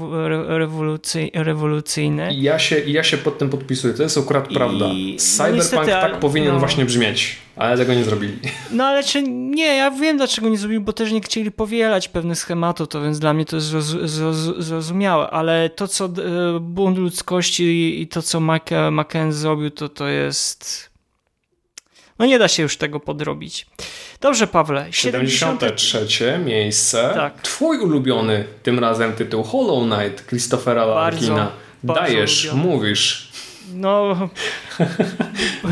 rewolucy, 0.59 1.31
rewolucyjny. 1.35 2.35
Ja 2.35 2.59
się, 2.59 2.79
ja 2.79 3.03
się 3.03 3.19
pod 3.19 3.39
tym 3.39 3.51
podpisuję, 3.51 3.95
to 3.95 4.03
jest 4.03 4.19
akurat 4.19 4.51
I, 4.51 4.55
prawda. 4.55 4.87
Cyberpunk 5.19 5.51
no 5.51 5.57
niestety, 5.57 5.91
tak 5.91 6.21
powinien 6.21 6.53
no, 6.53 6.59
właśnie 6.59 6.85
brzmieć, 6.85 6.96
ale 7.57 7.77
tego 7.77 7.95
nie 7.95 8.05
zrobili. 8.05 8.39
No 8.71 8.85
ale 8.85 9.05
czy 9.05 9.23
nie, 9.29 9.77
ja 9.77 9.91
wiem 9.91 10.17
dlaczego 10.17 10.49
nie 10.49 10.59
zrobili, 10.59 10.81
bo 10.81 10.93
też 10.93 11.13
nie 11.13 11.21
chcieli 11.21 11.51
powielać 11.51 12.09
pewnych 12.09 12.39
schematów, 12.39 12.89
to 12.89 13.03
więc 13.03 13.19
dla 13.19 13.35
mnie 13.35 13.45
to 13.45 13.57
jest 13.57 13.69
zrozumiałe, 14.59 15.31
ale 15.31 15.71
to 15.71 15.89
co 15.89 16.05
e, 16.05 16.11
bunt 16.61 16.99
ludzkości 16.99 18.01
i 18.03 18.09
to 18.09 18.23
co 18.23 18.41
McKen 18.91 19.33
zrobił, 19.33 19.71
to 19.71 19.89
to 19.89 20.09
jest... 20.09 20.91
No 22.19 22.27
nie 22.27 22.39
da 22.39 22.49
się 22.49 22.63
już 22.63 22.77
tego 22.77 23.01
podrobić. 23.01 23.67
Dobrze, 24.21 24.47
Pawle. 24.47 24.87
73 24.91 25.87
70... 25.87 26.47
miejsce. 26.47 27.11
Tak. 27.15 27.43
Twój 27.43 27.79
ulubiony 27.79 28.45
tym 28.63 28.79
razem 28.79 29.13
tytuł 29.13 29.43
Hollow 29.43 29.85
Knight 29.85 30.27
Christophera 30.29 30.85
Larkina. 30.85 31.53
Dajesz, 31.85 32.45
ulubiony. 32.45 32.69
mówisz, 32.69 33.33
no, 33.75 34.29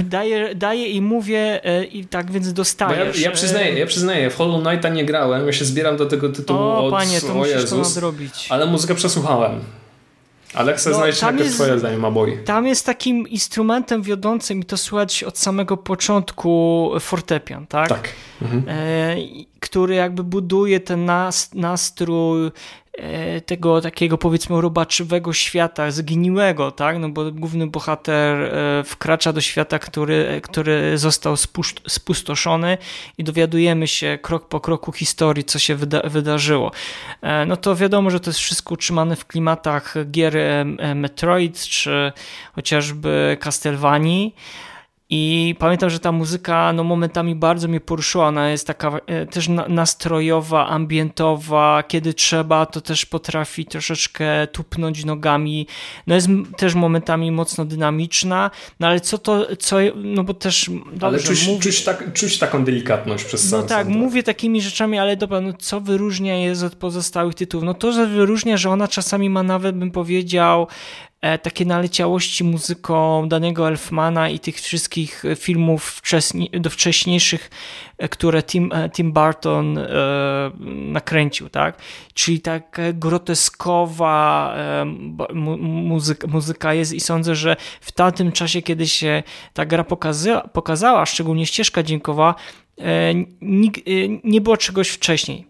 daję, 0.04 0.54
daję 0.54 0.88
i 0.88 1.00
mówię 1.00 1.64
e, 1.64 1.84
i 1.84 2.06
tak 2.06 2.30
więc 2.30 2.52
dostajesz. 2.52 3.20
Ja, 3.20 3.28
ja, 3.28 3.36
przyznaję, 3.36 3.78
ja 3.78 3.86
przyznaję, 3.86 4.30
w 4.30 4.36
Hollow 4.36 4.62
Knighta 4.62 4.88
nie 4.88 5.04
grałem, 5.04 5.46
ja 5.46 5.52
się 5.52 5.64
zbieram 5.64 5.96
do 5.96 6.06
tego 6.06 6.28
tytułu 6.28 6.60
o, 6.60 6.84
od... 6.84 6.90
panie, 6.90 7.20
to 7.20 7.32
o 7.32 7.34
musisz 7.34 7.54
Jezus, 7.54 7.70
to 7.70 7.76
nadrobić. 7.76 8.46
Ale 8.50 8.66
muzykę 8.66 8.94
przesłuchałem. 8.94 9.60
Ale 10.54 10.74
chcę 10.74 10.90
no, 10.90 10.96
znaleźć 10.96 11.22
najpierw 11.22 11.44
jest, 11.44 11.56
twoje 11.56 11.78
zdanie, 11.78 11.98
Maboi. 11.98 12.38
Tam 12.44 12.66
jest 12.66 12.86
takim 12.86 13.28
instrumentem 13.28 14.02
wiodącym 14.02 14.60
i 14.60 14.64
to 14.64 14.76
słychać 14.76 15.24
od 15.24 15.38
samego 15.38 15.76
początku 15.76 16.90
fortepian, 17.00 17.66
tak? 17.66 17.88
Tak. 17.88 18.08
Mhm. 18.42 18.64
E, 18.68 19.16
który 19.64 19.94
jakby 19.94 20.24
buduje 20.24 20.80
ten 20.80 21.04
nas, 21.04 21.54
nastrój 21.54 22.50
E, 22.98 23.40
tego 23.40 23.80
takiego 23.80 24.18
powiedzmy 24.18 24.60
robaczywego 24.60 25.32
świata, 25.32 25.90
zgniłego, 25.90 26.70
tak? 26.70 26.98
No 26.98 27.08
bo 27.08 27.32
główny 27.32 27.66
bohater 27.66 28.42
e, 28.42 28.84
wkracza 28.84 29.32
do 29.32 29.40
świata, 29.40 29.78
który, 29.78 30.40
który 30.42 30.98
został 30.98 31.36
spustoszony 31.88 32.78
i 33.18 33.24
dowiadujemy 33.24 33.88
się 33.88 34.18
krok 34.22 34.48
po 34.48 34.60
kroku 34.60 34.92
historii, 34.92 35.44
co 35.44 35.58
się 35.58 35.74
wyda 35.74 36.00
wydarzyło. 36.04 36.72
E, 37.22 37.46
no 37.46 37.56
to 37.56 37.76
wiadomo, 37.76 38.10
że 38.10 38.20
to 38.20 38.30
jest 38.30 38.40
wszystko 38.40 38.74
utrzymane 38.74 39.16
w 39.16 39.26
klimatach 39.26 39.94
gier 40.10 40.36
Metroid, 40.94 41.60
czy 41.60 42.12
chociażby 42.54 43.36
Castlevanii. 43.40 44.34
I 45.10 45.54
pamiętam, 45.58 45.90
że 45.90 46.00
ta 46.00 46.12
muzyka 46.12 46.72
no, 46.72 46.84
momentami 46.84 47.34
bardzo 47.34 47.68
mnie 47.68 47.80
poruszyła. 47.80 48.26
Ona 48.26 48.50
jest 48.50 48.66
taka 48.66 49.00
e, 49.06 49.26
też 49.26 49.48
nastrojowa, 49.68 50.68
ambientowa. 50.68 51.82
Kiedy 51.88 52.14
trzeba, 52.14 52.66
to 52.66 52.80
też 52.80 53.06
potrafi 53.06 53.64
troszeczkę 53.66 54.46
tupnąć 54.46 55.04
nogami. 55.04 55.66
No 56.06 56.14
jest 56.14 56.28
też 56.56 56.74
momentami 56.74 57.32
mocno 57.32 57.64
dynamiczna. 57.64 58.50
No 58.80 58.86
ale 58.86 59.00
co 59.00 59.18
to, 59.18 59.56
co, 59.56 59.76
no 59.94 60.24
bo 60.24 60.34
też 60.34 60.70
dobrze, 60.86 61.06
Ale 61.06 61.18
czuć, 61.18 61.46
mówi... 61.46 61.60
czuć, 61.60 61.84
tak, 61.84 62.12
czuć 62.12 62.38
taką 62.38 62.64
delikatność 62.64 63.24
przez 63.24 63.52
No 63.52 63.62
tak, 63.62 63.88
mówię 63.88 64.22
takimi 64.22 64.62
rzeczami, 64.62 64.98
ale 64.98 65.16
dobra, 65.16 65.40
no 65.40 65.52
co 65.52 65.80
wyróżnia 65.80 66.36
je 66.36 66.54
od 66.66 66.74
pozostałych 66.74 67.34
tytułów? 67.34 67.64
No 67.64 67.74
to, 67.74 67.92
że 67.92 68.06
wyróżnia, 68.06 68.56
że 68.56 68.70
ona 68.70 68.88
czasami 68.88 69.30
ma 69.30 69.42
nawet, 69.42 69.76
bym 69.76 69.90
powiedział, 69.90 70.66
takie 71.42 71.64
naleciałości 71.64 72.44
muzyką 72.44 73.28
danego 73.28 73.68
Elfmana 73.68 74.28
i 74.28 74.38
tych 74.38 74.56
wszystkich 74.56 75.22
filmów 75.36 76.00
do 76.52 76.70
wcześniejszych, 76.70 77.50
e, 77.98 78.08
które 78.08 78.42
Tim, 78.42 78.72
e, 78.72 78.90
Tim 78.90 79.12
Burton 79.12 79.78
nakręcił, 80.92 81.48
tak? 81.48 81.78
Czyli 82.14 82.40
tak 82.40 82.80
groteskowa 82.94 84.54
muzyka, 85.60 86.26
muzyka 86.26 86.74
jest 86.74 86.92
i 86.92 87.00
sądzę, 87.00 87.34
że 87.34 87.56
w 87.80 87.92
tamtym 87.92 88.32
czasie, 88.32 88.62
kiedy 88.62 88.86
się 88.86 89.22
ta 89.52 89.66
gra 89.66 89.84
pokazała, 89.84 90.40
pokazała 90.40 91.06
szczególnie 91.06 91.46
ścieżka 91.46 91.82
dźwiękowa, 91.82 92.34
nie 94.24 94.40
było 94.40 94.56
czegoś 94.56 94.88
wcześniej. 94.88 95.46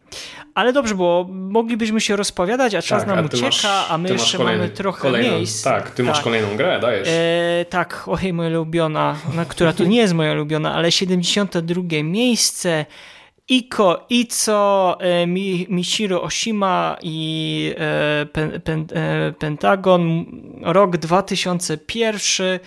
Ale 0.55 0.73
dobrze, 0.73 0.95
bo 0.95 1.27
moglibyśmy 1.31 2.01
się 2.01 2.17
rozpowiadać, 2.17 2.75
a 2.75 2.83
czas 2.83 2.99
tak, 2.99 3.09
nam 3.09 3.19
a 3.19 3.23
ucieka, 3.23 3.47
masz, 3.47 3.67
a 3.91 3.99
my 3.99 4.09
jeszcze 4.09 4.39
kolejny, 4.39 4.63
mamy 4.63 4.71
trochę 4.71 5.03
kolejną, 5.03 5.37
miejsc. 5.37 5.65
Tak, 5.65 5.91
ty 5.91 6.03
masz 6.03 6.17
tak. 6.17 6.25
kolejną 6.25 6.57
grę, 6.57 6.81
dajesz. 6.81 7.09
E, 7.11 7.65
tak, 7.71 8.05
ojej, 8.07 8.33
moja 8.33 8.49
ulubiona, 8.49 9.17
która 9.49 9.73
to 9.73 9.85
nie 9.85 9.97
jest 9.97 10.15
moja 10.15 10.33
ulubiona, 10.33 10.75
ale 10.75 10.93
72 10.93 11.83
miejsce. 12.03 12.87
Iko 13.49 14.07
Ico, 14.09 14.97
e, 15.01 15.27
Michiro 15.69 16.23
Oshima 16.23 16.97
i 17.03 17.75
e, 17.79 18.27
pen, 18.27 18.61
pen, 18.61 18.87
e, 18.95 19.33
Pentagon, 19.39 20.25
rok 20.63 20.97
2001 20.97 22.59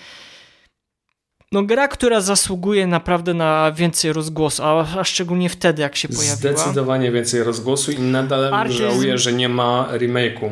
no 1.51 1.63
gra, 1.63 1.87
która 1.87 2.21
zasługuje 2.21 2.87
naprawdę 2.87 3.33
na 3.33 3.71
więcej 3.71 4.13
rozgłosu, 4.13 4.63
a, 4.63 4.85
a 4.99 5.03
szczególnie 5.03 5.49
wtedy, 5.49 5.81
jak 5.81 5.95
się 5.95 6.07
pojawiła. 6.07 6.35
Zdecydowanie 6.35 7.11
więcej 7.11 7.43
rozgłosu 7.43 7.91
i 7.91 7.99
nadal 7.99 8.53
artyzm... 8.53 8.77
żałuję, 8.77 9.17
że 9.17 9.33
nie 9.33 9.49
ma 9.49 9.87
remake'u. 9.91 10.49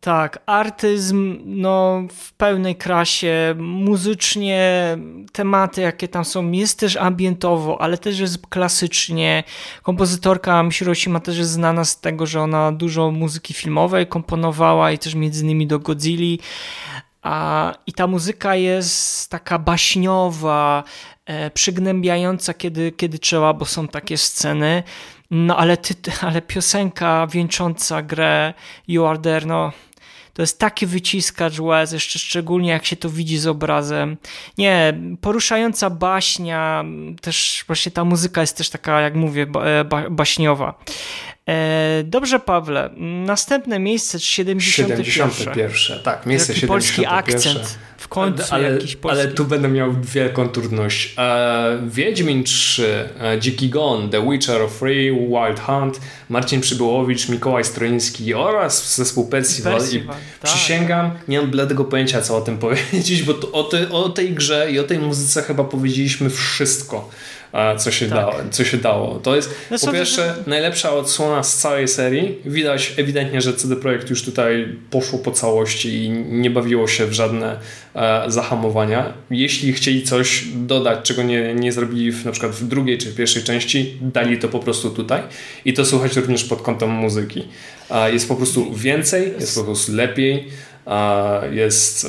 Tak, 0.00 0.42
artyzm 0.46 1.38
no, 1.44 2.02
w 2.12 2.32
pełnej 2.32 2.76
krasie, 2.76 3.54
muzycznie, 3.58 4.98
tematy 5.32 5.80
jakie 5.80 6.08
tam 6.08 6.24
są, 6.24 6.50
jest 6.52 6.78
też 6.78 6.96
ambientowo, 6.96 7.80
ale 7.80 7.98
też 7.98 8.18
jest 8.18 8.46
klasycznie. 8.46 9.44
Kompozytorka 9.82 10.62
Michiroshima 10.62 11.20
też 11.20 11.38
jest 11.38 11.50
znana 11.50 11.84
z 11.84 12.00
tego, 12.00 12.26
że 12.26 12.40
ona 12.40 12.72
dużo 12.72 13.10
muzyki 13.10 13.54
filmowej 13.54 14.06
komponowała 14.06 14.92
i 14.92 14.98
też 14.98 15.14
między 15.14 15.44
innymi 15.44 15.66
do 15.66 15.78
Godzilli 15.78 16.40
a, 17.26 17.74
i 17.86 17.92
ta 17.92 18.06
muzyka 18.06 18.54
jest 18.56 19.30
taka 19.30 19.58
baśniowa, 19.58 20.84
e, 21.26 21.50
przygnębiająca, 21.50 22.54
kiedy, 22.54 22.92
kiedy 22.92 23.18
trzeba, 23.18 23.52
bo 23.52 23.64
są 23.64 23.88
takie 23.88 24.18
sceny. 24.18 24.82
No 25.30 25.56
ale, 25.56 25.76
ty, 25.76 25.94
ale 26.28 26.42
piosenka 26.42 27.26
wieńcząca 27.26 28.02
grę 28.02 28.54
You 28.88 29.04
Are 29.06 29.18
There, 29.18 29.46
no 29.46 29.72
to 30.34 30.42
jest 30.42 30.58
taki 30.58 30.86
wyciskacz 30.86 31.58
łez, 31.58 31.92
jeszcze 31.92 32.18
szczególnie 32.18 32.70
jak 32.70 32.86
się 32.86 32.96
to 32.96 33.10
widzi 33.10 33.38
z 33.38 33.46
obrazem. 33.46 34.16
Nie, 34.58 34.94
poruszająca 35.20 35.90
baśnia, 35.90 36.84
też 37.20 37.64
właśnie 37.66 37.92
ta 37.92 38.04
muzyka 38.04 38.40
jest 38.40 38.56
też 38.56 38.70
taka, 38.70 39.00
jak 39.00 39.14
mówię, 39.14 39.46
e, 39.64 39.84
ba, 39.84 40.10
baśniowa. 40.10 40.74
E, 41.48 42.02
dobrze, 42.04 42.40
Pawle. 42.40 42.90
Następne 43.26 43.78
miejsce 43.78 44.20
71. 44.20 45.04
71. 45.04 45.98
Tak, 46.02 46.26
miejsce 46.26 46.48
Taki 46.48 46.60
71. 46.60 46.68
polski 46.68 47.06
akcent. 47.06 47.78
W 47.98 48.08
końcu 48.08 48.42
ale, 48.50 48.72
jakiś 48.72 48.96
polski. 48.96 49.20
Ale 49.20 49.32
tu 49.32 49.44
będę 49.44 49.68
miał 49.68 49.92
wielką 50.02 50.48
trudność. 50.48 51.14
E, 51.18 51.78
Wiedźmin 51.86 52.44
3, 52.44 53.08
e, 53.20 53.40
Dziki 53.40 53.68
Gon, 53.68 54.10
The 54.10 54.30
Witcher 54.30 54.60
3, 54.76 54.86
Wild 55.28 55.60
Hunt, 55.60 56.00
Marcin 56.28 56.60
Przybyłowicz, 56.60 57.28
Mikołaj 57.28 57.64
Stroiński 57.64 58.34
oraz 58.34 58.96
zespół 58.96 59.28
Percival. 59.28 59.78
Percival 59.78 60.16
I 60.16 60.40
tak. 60.40 60.50
przysięgam, 60.50 61.10
nie 61.28 61.40
mam 61.40 61.50
bladego 61.50 61.84
pojęcia, 61.84 62.22
co 62.22 62.36
o 62.36 62.40
tym 62.40 62.58
powiedzieć, 62.58 63.22
bo 63.22 63.52
o, 63.52 63.64
te, 63.64 63.90
o 63.90 64.08
tej 64.08 64.34
grze 64.34 64.72
i 64.72 64.78
o 64.78 64.84
tej 64.84 64.98
muzyce 64.98 65.42
chyba 65.42 65.64
powiedzieliśmy 65.64 66.30
wszystko 66.30 67.10
co 67.78 67.90
się, 67.90 68.06
tak. 68.06 68.18
dało, 68.18 68.34
co 68.50 68.64
się 68.64 68.76
dało. 68.76 69.18
To 69.22 69.36
jest 69.36 69.54
no 69.70 69.78
po 69.78 69.92
pierwsze 69.92 70.34
najlepsza 70.46 70.92
odsłona 70.92 71.42
z 71.42 71.56
całej 71.56 71.88
serii. 71.88 72.38
Widać 72.44 72.94
ewidentnie, 72.96 73.40
że 73.40 73.54
CD 73.54 73.76
Projekt 73.76 74.10
już 74.10 74.22
tutaj 74.22 74.68
poszło 74.90 75.18
po 75.18 75.30
całości 75.30 76.04
i 76.04 76.10
nie 76.10 76.50
bawiło 76.50 76.88
się 76.88 77.06
w 77.06 77.12
żadne 77.12 77.58
e, 77.94 78.24
zahamowania. 78.28 79.12
Jeśli 79.30 79.72
chcieli 79.72 80.02
coś 80.02 80.44
dodać, 80.54 80.98
czego 81.02 81.22
nie, 81.22 81.54
nie 81.54 81.72
zrobili 81.72 82.12
w, 82.12 82.24
na 82.24 82.32
przykład 82.32 82.52
w 82.52 82.68
drugiej 82.68 82.98
czy 82.98 83.14
pierwszej 83.14 83.42
części, 83.42 83.98
dali 84.00 84.38
to 84.38 84.48
po 84.48 84.58
prostu 84.58 84.90
tutaj 84.90 85.22
i 85.64 85.72
to 85.72 85.84
słuchać 85.84 86.16
również 86.16 86.44
pod 86.44 86.62
kątem 86.62 86.90
muzyki. 86.90 87.48
E, 87.90 88.12
jest 88.12 88.28
po 88.28 88.36
prostu 88.36 88.74
więcej, 88.74 89.32
jest 89.40 89.54
po 89.54 89.64
prostu 89.64 89.92
lepiej, 89.92 90.48
e, 90.86 91.54
jest 91.54 92.06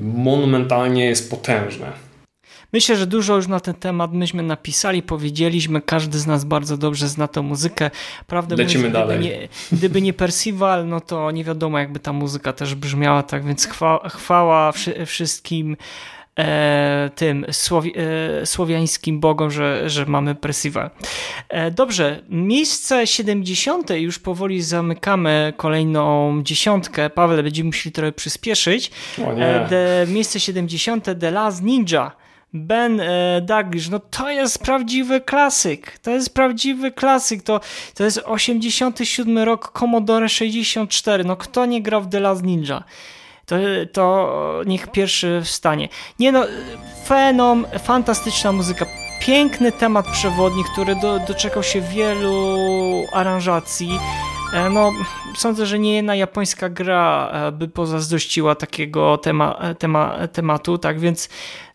monumentalnie, 0.00 1.06
jest 1.06 1.30
potężne. 1.30 2.11
Myślę, 2.72 2.96
że 2.96 3.06
dużo 3.06 3.36
już 3.36 3.48
na 3.48 3.60
ten 3.60 3.74
temat 3.74 4.12
myśmy 4.12 4.42
napisali, 4.42 5.02
powiedzieliśmy, 5.02 5.80
każdy 5.80 6.18
z 6.18 6.26
nas 6.26 6.44
bardzo 6.44 6.76
dobrze 6.76 7.08
zna 7.08 7.28
tę 7.28 7.42
muzykę. 7.42 7.90
Prawdę 8.26 8.56
Lecimy 8.56 8.88
mówiąc, 8.88 8.94
dalej. 8.94 9.18
Gdyby 9.18 9.34
nie, 9.34 9.48
gdyby 9.72 10.02
nie 10.02 10.12
Percival, 10.12 10.88
no 10.88 11.00
to 11.00 11.30
nie 11.30 11.44
wiadomo 11.44 11.78
jakby 11.78 12.00
ta 12.00 12.12
muzyka 12.12 12.52
też 12.52 12.74
brzmiała, 12.74 13.22
tak 13.22 13.44
więc 13.44 13.66
chwała, 13.66 14.08
chwała 14.08 14.72
wszystkim 15.06 15.76
e, 16.38 17.10
tym 17.14 17.46
słowi, 17.50 17.92
e, 17.96 18.46
słowiańskim 18.46 19.20
bogom, 19.20 19.50
że, 19.50 19.90
że 19.90 20.06
mamy 20.06 20.34
Percival. 20.34 20.90
E, 21.48 21.70
dobrze, 21.70 22.22
miejsce 22.28 23.06
70. 23.06 23.90
już 23.90 24.18
powoli 24.18 24.62
zamykamy 24.62 25.52
kolejną 25.56 26.40
dziesiątkę. 26.42 27.10
Paweł, 27.10 27.42
będziemy 27.42 27.66
musieli 27.66 27.92
trochę 27.92 28.12
przyspieszyć. 28.12 28.90
O 29.26 29.32
nie. 29.32 29.46
E, 29.46 30.06
miejsce 30.06 30.40
70. 30.40 31.04
The 31.20 31.30
Last 31.30 31.62
Ninja. 31.62 32.21
Ben 32.54 33.00
e, 33.00 33.40
Daglish, 33.40 33.88
no 33.88 33.98
to 33.98 34.30
jest 34.30 34.58
prawdziwy 34.58 35.20
klasyk. 35.20 35.98
To 35.98 36.10
jest 36.10 36.34
prawdziwy 36.34 36.92
klasyk. 36.92 37.42
To, 37.42 37.60
to 37.94 38.04
jest 38.04 38.20
87 38.24 39.38
rok 39.38 39.72
Commodore 39.78 40.28
64. 40.28 41.24
No 41.24 41.36
kto 41.36 41.66
nie 41.66 41.82
grał 41.82 42.02
w 42.02 42.08
The 42.08 42.20
Last 42.20 42.42
Ninja? 42.42 42.84
To, 43.46 43.56
to 43.92 44.62
niech 44.66 44.86
pierwszy 44.86 45.40
wstanie. 45.44 45.88
Nie 46.18 46.32
no, 46.32 46.44
fenom, 47.06 47.66
fantastyczna 47.82 48.52
muzyka. 48.52 48.86
Piękny 49.20 49.72
temat 49.72 50.06
przewodni, 50.12 50.64
który 50.72 50.96
do, 50.96 51.18
doczekał 51.18 51.62
się 51.62 51.80
wielu 51.80 52.56
aranżacji. 53.12 53.98
E, 54.52 54.70
no, 54.70 54.92
sądzę, 55.36 55.66
że 55.66 55.78
nie 55.78 55.94
jedna 55.94 56.14
japońska 56.14 56.68
gra 56.68 57.30
e, 57.32 57.52
by 57.52 57.68
pozazdrościła 57.68 58.54
takiego 58.54 59.18
tema, 59.18 59.58
e, 59.60 59.74
tema, 59.74 60.28
tematu, 60.32 60.78
tak 60.78 61.00
więc 61.00 61.28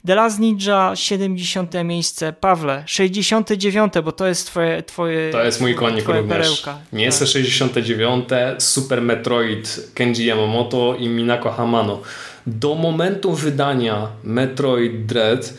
The 0.07 0.15
Last 0.15 0.39
Ninja 0.39 0.91
70 0.95 1.73
miejsce, 1.83 2.33
Pawle 2.33 2.83
69, 2.85 3.93
bo 4.03 4.11
to 4.11 4.27
jest 4.27 4.47
twoje, 4.47 4.83
twoje 4.83 5.31
To 5.31 5.43
jest 5.43 5.61
mój 5.61 5.75
konik 5.75 6.07
również. 6.07 6.29
Perełka. 6.29 6.77
Miejsce 6.93 7.25
tak. 7.25 7.33
69, 7.33 8.29
Super 8.57 9.01
Metroid 9.01 9.91
Kenji 9.93 10.25
Yamamoto 10.25 10.95
i 10.99 11.09
Minako 11.09 11.51
Hamano. 11.51 12.01
Do 12.47 12.75
momentu 12.75 13.33
wydania 13.33 14.07
Metroid 14.23 15.05
Dread 15.05 15.53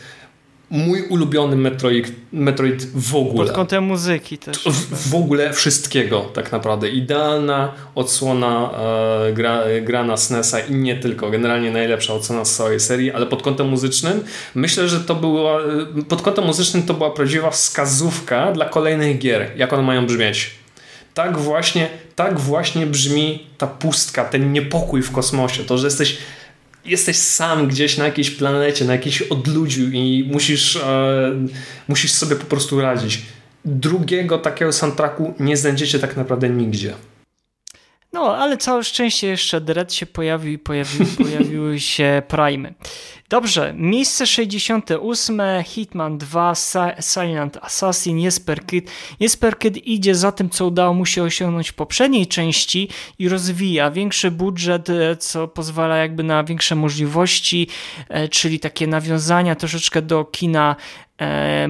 mój 0.69 1.01
ulubiony 1.01 1.55
Metroid, 1.55 2.11
Metroid 2.31 2.87
w 2.95 3.15
ogóle. 3.15 3.45
Pod 3.45 3.55
kątem 3.55 3.83
muzyki 3.83 4.37
też. 4.37 4.57
W, 4.63 5.09
w 5.09 5.15
ogóle 5.15 5.53
wszystkiego 5.53 6.21
tak 6.21 6.51
naprawdę. 6.51 6.89
Idealna 6.89 7.73
odsłona 7.95 8.69
e, 9.27 9.33
gra, 9.33 9.63
gra 9.81 10.03
na 10.03 10.17
SNESa 10.17 10.59
i 10.59 10.75
nie 10.75 10.95
tylko. 10.95 11.29
Generalnie 11.29 11.71
najlepsza 11.71 12.13
odsłona 12.13 12.45
z 12.45 12.55
całej 12.55 12.79
serii, 12.79 13.11
ale 13.11 13.25
pod 13.25 13.41
kątem 13.41 13.69
muzycznym 13.69 14.23
myślę, 14.55 14.89
że 14.89 14.99
to 14.99 15.15
była 15.15 15.61
e, 15.61 16.03
pod 16.09 16.21
kątem 16.21 16.45
muzycznym 16.45 16.83
to 16.83 16.93
była 16.93 17.11
prawdziwa 17.11 17.51
wskazówka 17.51 18.51
dla 18.51 18.65
kolejnych 18.65 19.19
gier, 19.19 19.51
jak 19.55 19.73
one 19.73 19.83
mają 19.83 20.05
brzmieć. 20.05 20.51
Tak 21.13 21.37
właśnie, 21.37 21.89
tak 22.15 22.39
właśnie 22.39 22.85
brzmi 22.85 23.47
ta 23.57 23.67
pustka, 23.67 24.25
ten 24.25 24.53
niepokój 24.53 25.01
w 25.01 25.11
kosmosie. 25.11 25.63
To, 25.63 25.77
że 25.77 25.87
jesteś 25.87 26.17
jesteś 26.85 27.17
sam 27.17 27.67
gdzieś 27.67 27.97
na 27.97 28.05
jakiejś 28.05 28.31
planecie, 28.31 28.85
na 28.85 28.93
jakiejś 28.93 29.21
odludziu 29.21 29.89
i 29.91 30.29
musisz, 30.31 30.75
e, 30.75 31.31
musisz 31.87 32.11
sobie 32.11 32.35
po 32.35 32.45
prostu 32.45 32.81
radzić. 32.81 33.21
Drugiego 33.65 34.37
takiego 34.37 34.73
soundtracku 34.73 35.33
nie 35.39 35.57
znajdziecie 35.57 35.99
tak 35.99 36.17
naprawdę 36.17 36.49
nigdzie. 36.49 36.93
No, 38.13 38.37
ale 38.37 38.57
całe 38.57 38.83
szczęście 38.83 39.27
jeszcze 39.27 39.61
Dread 39.61 39.93
się 39.93 40.05
pojawił 40.05 40.53
i 40.53 40.57
pojawi, 40.57 41.05
pojawiły 41.23 41.79
się 41.79 42.21
Prime. 42.27 42.73
Dobrze, 43.29 43.73
miejsce 43.77 44.27
68, 44.27 45.41
Hitman 45.65 46.17
2, 46.17 46.53
Silent 46.99 47.57
Assassin, 47.61 48.19
Jesper 48.19 48.65
Kid. 48.65 48.91
Jesper 49.19 49.59
Kid 49.59 49.77
idzie 49.77 50.15
za 50.15 50.31
tym, 50.31 50.49
co 50.49 50.65
udało 50.65 50.93
mu 50.93 51.05
się 51.05 51.23
osiągnąć 51.23 51.69
w 51.69 51.73
poprzedniej 51.73 52.27
części 52.27 52.89
i 53.19 53.29
rozwija 53.29 53.91
większy 53.91 54.31
budżet, 54.31 54.89
e, 54.89 55.15
co 55.15 55.47
pozwala 55.47 55.97
jakby 55.97 56.23
na 56.23 56.43
większe 56.43 56.75
możliwości, 56.75 57.67
e, 58.09 58.27
czyli 58.27 58.59
takie 58.59 58.87
nawiązania 58.87 59.55
troszeczkę 59.55 60.01
do 60.01 60.25
kina 60.25 60.75
e, 61.21 61.69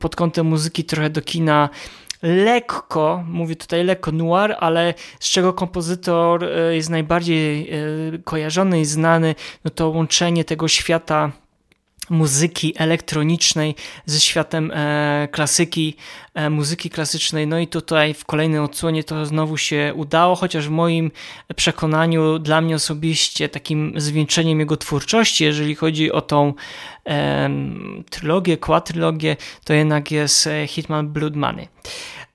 pod 0.00 0.16
kątem 0.16 0.46
muzyki, 0.46 0.84
trochę 0.84 1.10
do 1.10 1.22
kina 1.22 1.68
lekko, 2.26 3.24
mówię 3.26 3.56
tutaj 3.56 3.84
lekko 3.84 4.12
noir, 4.12 4.56
ale 4.60 4.94
z 5.20 5.30
czego 5.30 5.52
kompozytor 5.52 6.44
e, 6.44 6.74
jest 6.74 6.90
najbardziej 6.90 7.70
e, 7.70 7.76
kojarzony 8.24 8.80
i 8.80 8.84
znany, 8.84 9.34
no 9.64 9.70
to 9.70 9.88
łączenie 9.88 10.44
tego 10.44 10.68
świata 10.68 11.32
muzyki 12.10 12.74
elektronicznej 12.76 13.74
ze 14.06 14.20
światem 14.20 14.72
e, 14.74 15.28
klasyki, 15.32 15.96
e, 16.34 16.50
muzyki 16.50 16.90
klasycznej. 16.90 17.46
No 17.46 17.58
i 17.58 17.66
tutaj 17.66 18.14
w 18.14 18.24
kolejnej 18.24 18.60
odsłonie 18.60 19.04
to 19.04 19.26
znowu 19.26 19.56
się 19.56 19.92
udało, 19.96 20.36
chociaż 20.36 20.68
w 20.68 20.70
moim 20.70 21.10
przekonaniu, 21.56 22.38
dla 22.38 22.60
mnie 22.60 22.74
osobiście, 22.74 23.48
takim 23.48 23.92
zwieńczeniem 23.96 24.60
jego 24.60 24.76
twórczości, 24.76 25.44
jeżeli 25.44 25.74
chodzi 25.74 26.12
o 26.12 26.20
tą 26.20 26.54
e, 27.06 27.50
trylogię, 28.10 28.56
kłatrylogię, 28.56 29.36
to 29.64 29.72
jednak 29.72 30.10
jest 30.10 30.46
e, 30.46 30.66
Hitman 30.66 31.08
Blood 31.08 31.36
Money. 31.36 31.68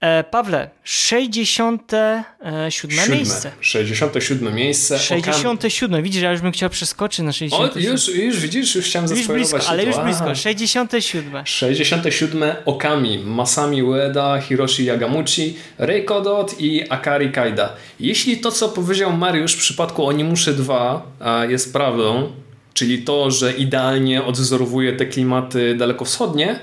E, 0.01 0.23
Pawle, 0.23 0.69
67 0.83 2.23
Siódme. 2.69 3.07
miejsce. 3.09 3.51
67 3.61 4.55
miejsce. 4.55 4.99
67. 4.99 6.03
Widzisz, 6.03 6.21
ja 6.21 6.31
już 6.31 6.41
bym 6.41 6.51
chciał 6.51 6.69
przeskoczyć 6.69 7.19
na 7.19 7.31
67. 7.31 7.85
O, 7.85 7.91
już, 7.91 8.15
już 8.15 8.39
widzisz, 8.39 8.75
już 8.75 8.85
chciałem 8.85 9.07
zaspoilować. 9.07 9.51
blisko, 9.51 9.69
ale 9.69 9.85
już 9.85 9.97
blisko. 9.97 10.35
67. 10.35 11.45
67 11.45 12.43
Okami, 12.65 13.19
Masami 13.19 13.83
Ueda, 13.83 14.41
Hiroshi 14.41 14.85
Yagamuchi, 14.85 15.57
Rei 15.77 16.05
Kodot 16.05 16.55
i 16.59 16.89
Akari 16.89 17.31
Kaida. 17.31 17.73
Jeśli 17.99 18.37
to, 18.37 18.51
co 18.51 18.69
powiedział 18.69 19.13
Mariusz 19.17 19.53
w 19.53 19.57
przypadku 19.57 20.05
Onimuszy 20.07 20.53
2 20.53 21.03
jest 21.49 21.73
prawdą, 21.73 22.31
czyli 22.73 23.01
to, 23.03 23.31
że 23.31 23.51
idealnie 23.53 24.23
odwzorowuje 24.23 24.93
te 24.93 25.05
klimaty 25.05 25.75
dalekowschodnie, 25.75 26.59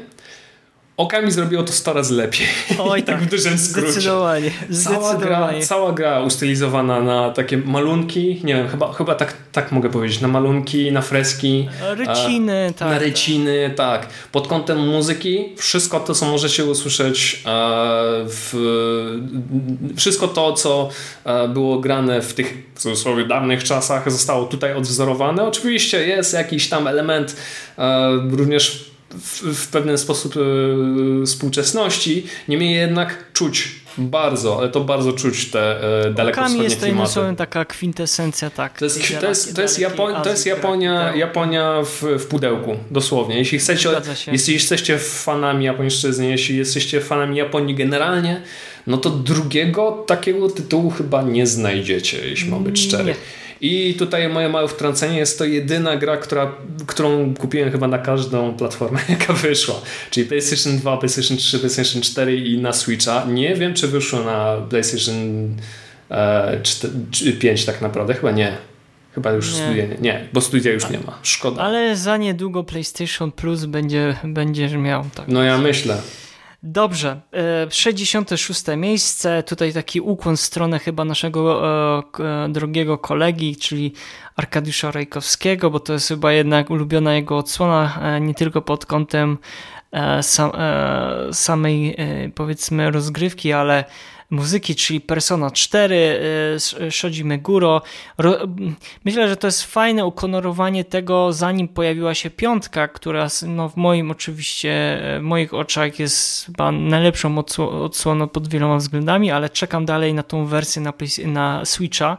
Okami 0.98 1.30
zrobiło 1.30 1.62
to 1.62 1.72
100 1.72 1.92
razy 1.92 2.14
lepiej. 2.14 2.46
Oj 2.78 3.02
tak, 3.08 3.22
w 3.22 3.30
dużym 3.30 3.58
skrócie. 3.58 3.92
Zdecydowanie. 3.92 4.50
Cała 4.84 5.14
gra, 5.14 5.50
cała 5.62 5.92
gra 5.92 6.20
ustylizowana 6.20 7.00
na 7.00 7.30
takie 7.30 7.58
malunki, 7.58 8.40
nie 8.44 8.54
wiem, 8.54 8.68
chyba, 8.68 8.92
chyba 8.92 9.14
tak, 9.14 9.34
tak 9.52 9.72
mogę 9.72 9.90
powiedzieć, 9.90 10.20
na 10.20 10.28
malunki, 10.28 10.92
na 10.92 11.02
freski. 11.02 11.68
Ryciny, 11.94 12.72
tak. 12.78 12.88
Na 12.88 12.98
ryciny, 12.98 13.72
tak. 13.76 14.06
Pod 14.32 14.48
kątem 14.48 14.88
muzyki, 14.88 15.48
wszystko 15.56 16.00
to, 16.00 16.14
co 16.14 16.26
możecie 16.26 16.64
usłyszeć 16.64 17.42
w, 18.24 18.54
wszystko 19.96 20.28
to, 20.28 20.52
co 20.52 20.88
było 21.48 21.78
grane 21.78 22.22
w 22.22 22.34
tych 22.34 22.68
w 22.74 22.80
cudzysłowie 22.80 23.24
dawnych 23.24 23.64
czasach, 23.64 24.12
zostało 24.12 24.44
tutaj 24.44 24.74
odwzorowane. 24.74 25.44
Oczywiście 25.44 26.06
jest 26.06 26.34
jakiś 26.34 26.68
tam 26.68 26.86
element 26.86 27.36
również 28.30 28.88
w, 29.10 29.42
w 29.54 29.68
pewien 29.68 29.98
sposób 29.98 30.34
e, 30.36 31.26
współczesności. 31.26 32.26
Niemniej 32.48 32.74
jednak 32.74 33.32
czuć 33.32 33.68
bardzo, 33.98 34.58
ale 34.58 34.68
to 34.68 34.80
bardzo 34.80 35.12
czuć 35.12 35.50
te 35.50 35.80
e, 36.06 36.10
dalekowschodnie 36.10 36.64
jest 36.64 36.80
klimaty. 36.80 37.14
To 37.14 37.26
jest 37.26 37.38
taka 37.38 37.64
kwintesencja, 37.64 38.50
tak. 38.50 38.78
To 38.78 38.84
jest, 38.84 39.20
to 39.20 39.28
jest, 39.28 39.56
to 39.56 39.62
jest, 39.62 39.78
Japo 39.78 40.22
to 40.22 40.30
jest 40.30 40.46
Japonia, 40.46 41.14
Japonia 41.14 41.82
w, 41.82 42.02
w 42.18 42.26
pudełku, 42.26 42.76
dosłownie. 42.90 43.38
Jeśli 43.38 43.58
chcecie, 43.58 43.90
jeśli 44.32 44.54
jesteście 44.54 44.98
fanami 44.98 45.64
japońszczyzny, 45.64 46.30
jeśli 46.30 46.56
jesteście 46.56 47.00
fanami 47.00 47.36
Japonii 47.36 47.74
generalnie, 47.74 48.42
no 48.86 48.96
to 48.96 49.10
drugiego 49.10 50.04
takiego 50.06 50.50
tytułu 50.50 50.90
chyba 50.90 51.22
nie 51.22 51.46
znajdziecie, 51.46 52.28
jeśli 52.28 52.50
mam 52.50 52.64
być 52.64 52.80
szczery. 52.80 53.04
Nie. 53.04 53.14
I 53.60 53.94
tutaj 53.98 54.28
moje 54.28 54.48
małe 54.48 54.68
wtrącenie 54.68 55.18
jest 55.18 55.38
to 55.38 55.44
jedyna 55.44 55.96
gra, 55.96 56.16
która, 56.16 56.52
którą 56.86 57.34
kupiłem 57.34 57.70
chyba 57.70 57.88
na 57.88 57.98
każdą 57.98 58.54
platformę, 58.54 59.00
jaka 59.08 59.32
wyszła. 59.32 59.74
Czyli 60.10 60.26
PlayStation 60.26 60.78
2, 60.78 60.96
PlayStation 60.96 61.36
3, 61.36 61.58
PlayStation 61.58 62.02
4 62.02 62.36
i 62.36 62.58
na 62.58 62.72
Switcha. 62.72 63.24
Nie 63.28 63.54
wiem, 63.54 63.74
czy 63.74 63.88
wyszło 63.88 64.22
na 64.22 64.56
PlayStation 64.70 65.16
e, 66.10 66.60
4, 66.62 67.32
5 67.32 67.64
tak 67.64 67.80
naprawdę. 67.80 68.14
Chyba 68.14 68.30
nie. 68.30 68.56
Chyba 69.14 69.32
już 69.32 69.54
nie. 69.54 69.64
studia 69.64 69.86
nie. 69.86 69.96
nie, 70.00 70.28
bo 70.32 70.40
studia 70.40 70.72
już 70.72 70.90
nie 70.90 70.98
ma. 70.98 71.18
Szkoda. 71.22 71.62
Ale 71.62 71.96
za 71.96 72.16
niedługo 72.16 72.64
PlayStation 72.64 73.32
Plus 73.32 73.64
będzie, 73.64 74.16
będziesz 74.24 74.72
miał. 74.72 75.04
Tak. 75.14 75.28
No 75.28 75.42
ja 75.42 75.58
myślę. 75.58 75.98
Dobrze, 76.62 77.20
66 77.70 78.68
e, 78.68 78.76
miejsce, 78.76 79.42
tutaj 79.42 79.72
taki 79.72 80.00
ukłon 80.00 80.36
w 80.36 80.40
stronę 80.40 80.78
chyba 80.78 81.04
naszego 81.04 82.02
e, 82.20 82.48
drogiego 82.48 82.98
kolegi, 82.98 83.56
czyli 83.56 83.92
Arkadiusza 84.36 84.90
Rajkowskiego, 84.90 85.70
bo 85.70 85.80
to 85.80 85.92
jest 85.92 86.08
chyba 86.08 86.32
jednak 86.32 86.70
ulubiona 86.70 87.14
jego 87.14 87.36
odsłona, 87.36 88.00
e, 88.02 88.20
nie 88.20 88.34
tylko 88.34 88.62
pod 88.62 88.86
kątem 88.86 89.38
samej 91.32 91.96
powiedzmy 92.34 92.90
rozgrywki, 92.90 93.52
ale 93.52 93.84
muzyki, 94.30 94.74
czyli 94.74 95.00
Persona 95.00 95.50
4, 95.50 96.20
y, 96.86 96.90
Shoji 96.90 97.24
Meguro. 97.24 97.82
Myślę, 99.04 99.28
że 99.28 99.36
to 99.36 99.46
jest 99.46 99.64
fajne 99.64 100.06
ukonorowanie 100.06 100.84
tego, 100.84 101.32
zanim 101.32 101.68
pojawiła 101.68 102.14
się 102.14 102.30
piątka, 102.30 102.88
która 102.88 103.28
no, 103.46 103.68
w 103.68 103.76
moim 103.76 104.10
oczywiście, 104.10 105.00
w 105.18 105.22
moich 105.22 105.54
oczach 105.54 105.98
jest 105.98 106.46
chyba 106.46 106.72
najlepszą 106.72 107.44
odsłoną 107.82 108.28
pod 108.28 108.48
wieloma 108.48 108.76
względami, 108.76 109.30
ale 109.30 109.50
czekam 109.50 109.86
dalej 109.86 110.14
na 110.14 110.22
tą 110.22 110.46
wersję 110.46 110.82
na, 110.82 110.92
na 111.26 111.64
Switcha 111.64 112.16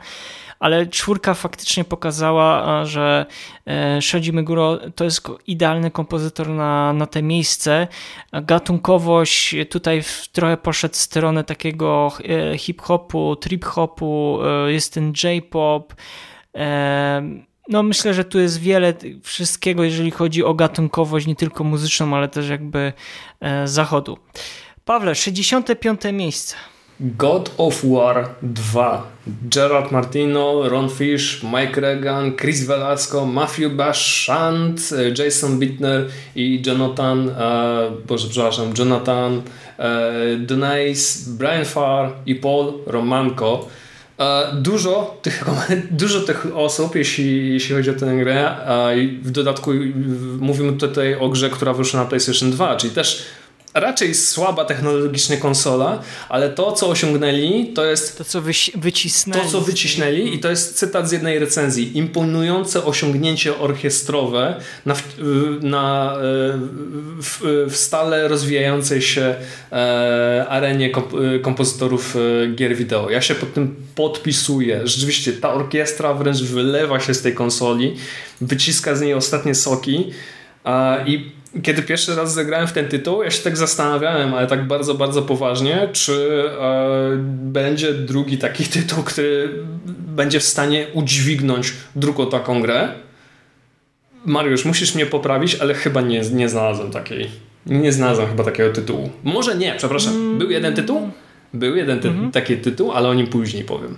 ale 0.60 0.88
czwórka 0.88 1.34
faktycznie 1.34 1.84
pokazała, 1.84 2.86
że 2.86 3.26
e, 3.66 4.02
Shoji 4.02 4.34
Meguro 4.34 4.80
to 4.96 5.04
jest 5.04 5.28
idealny 5.48 5.92
kompozytor 5.92 6.50
na, 6.50 6.94
na 6.94 7.08
te 7.08 7.24
miejsce. 7.24 7.88
Gatunkowość 8.34 9.56
tutaj 9.70 10.04
trochę 10.32 10.58
poszedł 10.58 10.94
w 10.94 10.98
stronę 10.98 11.44
takiego 11.44 12.12
e, 12.54 12.58
hip-hopu, 12.58 13.36
trip-hopu, 13.36 14.40
e, 14.44 14.72
jest 14.72 14.94
ten 14.94 15.14
J-pop, 15.24 15.94
no 17.68 17.84
myślę, 17.84 18.14
że 18.14 18.24
tu 18.24 18.40
jest 18.40 18.60
wiele 18.60 18.94
wszystkiego, 19.24 19.84
jeżeli 19.84 20.12
chodzi 20.12 20.44
o 20.44 20.54
gatunkowość, 20.54 21.28
nie 21.28 21.36
tylko 21.36 21.64
muzyczną, 21.64 22.16
ale 22.16 22.28
też 22.28 22.50
jakby 22.50 22.94
zachodu. 23.66 24.18
Pawle, 24.86 25.16
65 25.16 26.02
miejsce. 26.14 26.56
God 27.00 27.52
of 27.58 27.84
War 27.84 28.36
2. 28.42 29.04
Gerard 29.50 29.92
Martino, 29.92 30.68
Ron 30.68 30.90
Fish, 30.90 31.44
Mike 31.44 31.80
Regan, 31.82 32.36
Chris 32.36 32.66
Velasco, 32.66 33.26
Matthew 33.26 33.70
Bashant, 33.70 34.92
Jason 35.18 35.60
Bittner 35.60 36.10
i 36.36 36.62
Jonathan, 36.66 37.30
e, 37.30 37.92
Boże, 38.08 38.28
przepraszam, 38.30 38.74
Jonathan 38.78 39.42
e, 39.78 40.38
Denise, 40.38 41.32
Brian 41.38 41.66
Farr 41.66 42.12
i 42.26 42.36
Paul 42.36 42.74
Romanko. 42.86 43.68
E, 44.20 44.56
dużo 44.56 45.18
tych, 45.22 45.46
dużo 45.92 46.20
tych 46.20 46.48
osób, 46.56 46.96
jeśli, 46.96 47.54
jeśli 47.54 47.76
chodzi 47.76 47.90
o 47.90 47.94
tę 47.94 48.18
grę, 48.18 48.56
w 49.22 49.32
dodatku 49.32 49.72
mówimy 50.40 50.74
tutaj 50.74 51.16
o 51.16 51.30
grze, 51.30 51.50
która 51.50 51.74
wyszła 51.74 52.00
na 52.00 52.06
PlayStation 52.06 52.52
2, 52.52 52.76
czyli 52.76 52.94
też 52.94 53.26
raczej 53.74 54.16
słaba 54.16 54.66
technologicznie 54.66 55.38
konsola, 55.38 56.02
ale 56.30 56.50
to, 56.50 56.72
co 56.72 56.90
osiągnęli, 56.90 57.74
to 57.76 57.86
jest. 57.86 58.18
To, 58.18 58.24
co 58.24 58.42
wycisnęli. 58.76 59.42
To, 59.42 59.50
co 59.50 59.62
wycisnęli, 59.62 60.34
i 60.36 60.40
to 60.40 60.50
jest 60.50 60.78
cytat 60.78 61.10
z 61.10 61.12
jednej 61.12 61.40
recenzji. 61.40 61.98
Imponujące 61.98 62.86
osiągnięcie 62.86 63.60
orkiestrowe 63.60 64.62
na, 64.86 64.96
na, 65.62 66.14
e, 66.14 66.20
w, 67.22 67.66
w 67.70 67.76
stale 67.76 68.28
rozwijającej 68.28 69.02
się 69.02 69.36
e, 69.72 70.46
arenie 70.50 70.92
kompozytorów 71.42 72.16
e, 72.16 72.48
gier 72.48 72.76
wideo. 72.76 73.10
Ja 73.10 73.22
się 73.22 73.36
pod 73.36 73.54
tym 73.54 73.76
podpisuję. 73.96 74.82
Rzeczywiście, 74.88 75.34
ta 75.34 75.54
orkiestra 75.54 76.14
wręcz 76.14 76.42
wylewa 76.42 77.00
się 77.00 77.14
z 77.14 77.22
tej 77.22 77.34
konsoli, 77.34 77.96
wyciska 78.42 78.96
z 78.96 79.02
niej 79.02 79.14
ostatnie 79.14 79.56
soki. 79.56 80.12
I 81.06 81.32
kiedy 81.64 81.82
pierwszy 81.82 82.16
raz 82.16 82.34
zagrałem 82.34 82.68
w 82.68 82.74
ten 82.74 82.88
tytuł, 82.88 83.24
ja 83.24 83.32
się 83.32 83.44
tak 83.44 83.58
zastanawiałem, 83.58 84.34
ale 84.34 84.48
tak 84.48 84.68
bardzo, 84.68 84.94
bardzo 84.94 85.22
poważnie, 85.22 85.90
czy 85.94 86.44
e, 86.62 87.10
będzie 87.28 87.94
drugi 87.94 88.38
taki 88.38 88.64
tytuł, 88.80 89.04
który 89.04 89.50
będzie 89.86 90.40
w 90.40 90.44
stanie 90.44 90.88
udźwignąć 90.94 91.74
drugą 91.96 92.30
taką 92.30 92.62
grę. 92.62 92.90
Mariusz, 94.26 94.66
musisz 94.66 94.96
mnie 94.96 95.06
poprawić, 95.06 95.56
ale 95.56 95.74
chyba 95.74 96.02
nie, 96.02 96.22
nie 96.22 96.50
znalazłem 96.50 96.92
takiej. 96.92 97.30
Nie 97.66 97.92
znalazłem 97.92 98.28
chyba 98.28 98.44
takiego 98.44 98.74
tytułu. 98.74 99.10
Może 99.24 99.56
nie, 99.56 99.76
przepraszam. 99.78 100.38
Był 100.38 100.52
jeden 100.52 100.76
tytuł? 100.76 101.10
Był 101.54 101.76
jeden 101.76 102.00
ty 102.00 102.08
mm 102.08 102.30
-hmm. 102.30 102.32
taki 102.32 102.58
tytuł, 102.58 102.92
ale 102.92 103.10
o 103.10 103.14
nim 103.14 103.28
później 103.28 103.64
powiem. 103.64 103.98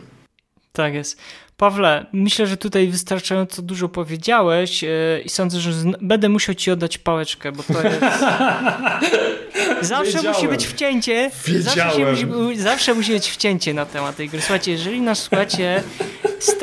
Tak 0.74 0.94
jest. 0.94 1.22
Pawle, 1.62 2.06
myślę, 2.14 2.48
że 2.48 2.58
tutaj 2.58 2.88
wystarczająco 2.88 3.62
dużo 3.62 3.90
powiedziałeś 3.90 4.84
yy, 4.84 5.22
i 5.26 5.30
sądzę, 5.30 5.60
że 5.60 5.72
będę 6.02 6.30
musiał 6.30 6.56
ci 6.56 6.72
oddać 6.72 6.98
pałeczkę, 6.98 7.52
bo 7.52 7.64
to 7.64 7.84
jest... 7.84 8.00
zawsze 9.82 10.06
Wiedziałem. 10.06 10.34
musi 10.34 10.48
być 10.48 10.68
wcięcie. 10.68 11.32
Zawsze 11.60 12.06
musi, 12.06 12.58
zawsze 12.58 12.94
musi 12.94 13.12
być 13.12 13.30
wcięcie 13.30 13.74
na 13.74 13.86
temat 13.86 14.16
tej 14.16 14.30
gry. 14.30 14.42
Słuchajcie, 14.42 14.72
jeżeli 14.72 15.02
nas 15.02 15.20
słuchacie 15.20 15.84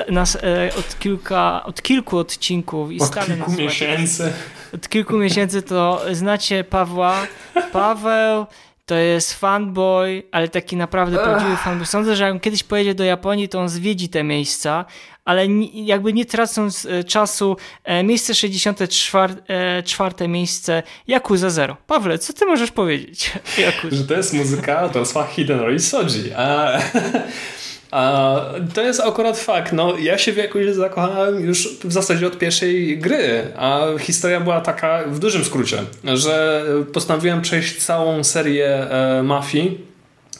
nas 0.09 0.37
e, 0.37 0.70
od, 0.79 0.99
kilka, 0.99 1.65
od 1.65 1.83
kilku 1.83 2.19
odcinków 2.19 2.93
i 2.93 3.01
od 3.01 3.07
stale 3.07 3.27
kilku 3.27 3.51
nas 3.51 3.59
miesięcy. 3.59 4.33
Od 4.75 4.89
kilku 4.89 5.19
miesięcy 5.19 5.62
to 5.62 6.03
znacie 6.12 6.65
Pawła. 6.65 7.27
Paweł 7.73 8.47
to 8.89 8.94
jest 8.94 9.35
fanboy, 9.35 10.23
ale 10.32 10.48
taki 10.48 10.77
naprawdę 10.77 11.19
prawdziwy 11.19 11.56
fanboy. 11.56 11.86
Sądzę, 11.86 12.16
że 12.16 12.24
jak 12.24 12.32
on 12.32 12.40
kiedyś 12.40 12.62
pojedzie 12.62 12.94
do 12.94 13.05
Japonii, 13.05 13.48
to 13.48 13.60
on 13.60 13.69
zwiedzi 13.69 14.09
te 14.09 14.23
miejsca, 14.23 14.85
ale 15.24 15.47
jakby 15.73 16.12
nie 16.12 16.24
tracąc 16.24 16.86
e, 16.86 17.05
czasu, 17.05 17.56
e, 17.85 18.02
miejsce 18.02 18.35
64 18.35 19.35
e, 20.19 20.28
miejsce 20.28 20.82
Yakuza 21.09 21.51
Zero. 21.51 21.77
Pawle, 21.86 22.19
co 22.19 22.32
ty 22.32 22.47
możesz 22.47 22.70
powiedzieć? 22.70 23.32
Że 23.93 24.05
to 24.05 24.15
jest 24.15 24.32
muzyka 24.32 24.78
autorstwa 24.78 25.27
Hidenori 25.27 25.81
Soji. 25.81 26.32
A... 26.36 26.78
A 27.90 28.40
to 28.74 28.82
jest 28.82 29.01
akurat 29.01 29.39
fakt. 29.39 29.73
No, 29.73 29.98
ja 29.98 30.19
się 30.19 30.32
w 30.32 30.36
Yakuzie 30.36 30.74
zakochałem 30.74 31.44
już 31.44 31.69
w 31.85 31.93
zasadzie 31.93 32.27
od 32.27 32.39
pierwszej 32.39 32.98
gry, 32.98 33.52
a 33.56 33.81
historia 34.01 34.40
była 34.40 34.60
taka 34.60 35.05
w 35.06 35.19
dużym 35.19 35.44
skrócie, 35.44 35.78
że 36.05 36.65
postanowiłem 36.93 37.43
przejść 37.43 37.82
całą 37.82 38.24
serię 38.24 38.66
e, 38.69 39.23
Mafii. 39.23 39.89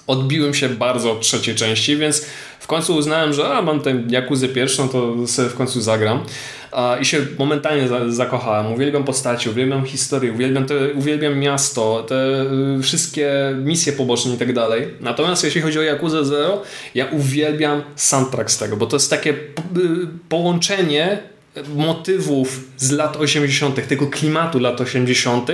Odbiłem 0.07 0.55
się 0.55 0.69
bardzo 0.69 1.13
od 1.13 1.21
trzeciej 1.21 1.55
części, 1.55 1.97
więc 1.97 2.27
w 2.61 2.67
końcu 2.67 2.97
uznałem, 2.97 3.33
że 3.33 3.49
a, 3.49 3.63
mam 3.63 3.81
tę 3.81 4.03
Jakuzę 4.09 4.49
pierwszą, 4.49 4.89
to 4.89 5.27
sobie 5.27 5.49
w 5.49 5.55
końcu 5.55 5.81
zagram 5.81 6.25
i 7.01 7.05
się 7.05 7.19
momentalnie 7.39 7.89
zakochałem. 8.09 8.73
Uwielbiam 8.73 9.05
postaci, 9.05 9.51
uwielbiam 9.51 9.85
historię, 9.85 10.33
uwielbiam, 10.33 10.67
te, 10.67 10.93
uwielbiam 10.95 11.39
miasto, 11.39 12.07
te 12.09 12.45
y, 12.79 12.83
wszystkie 12.83 13.55
misje 13.65 13.93
poboczne 13.93 14.35
i 14.35 14.39
tak 14.39 14.53
dalej. 14.53 14.95
Natomiast 15.01 15.45
jeśli 15.45 15.61
chodzi 15.61 15.79
o 15.79 15.83
Yakuza 15.83 16.25
Zero, 16.25 16.63
ja 16.95 17.07
uwielbiam 17.07 17.83
soundtrack 17.97 18.51
z 18.51 18.59
tego, 18.59 18.77
bo 18.77 18.87
to 18.87 18.97
jest 18.97 19.11
takie 19.11 19.31
y, 19.31 19.37
połączenie 20.29 21.19
motywów 21.77 22.61
z 22.77 22.91
lat 22.91 23.17
80., 23.17 23.89
tego 23.89 24.07
klimatu 24.07 24.59
lat 24.59 24.81
80., 24.81 25.51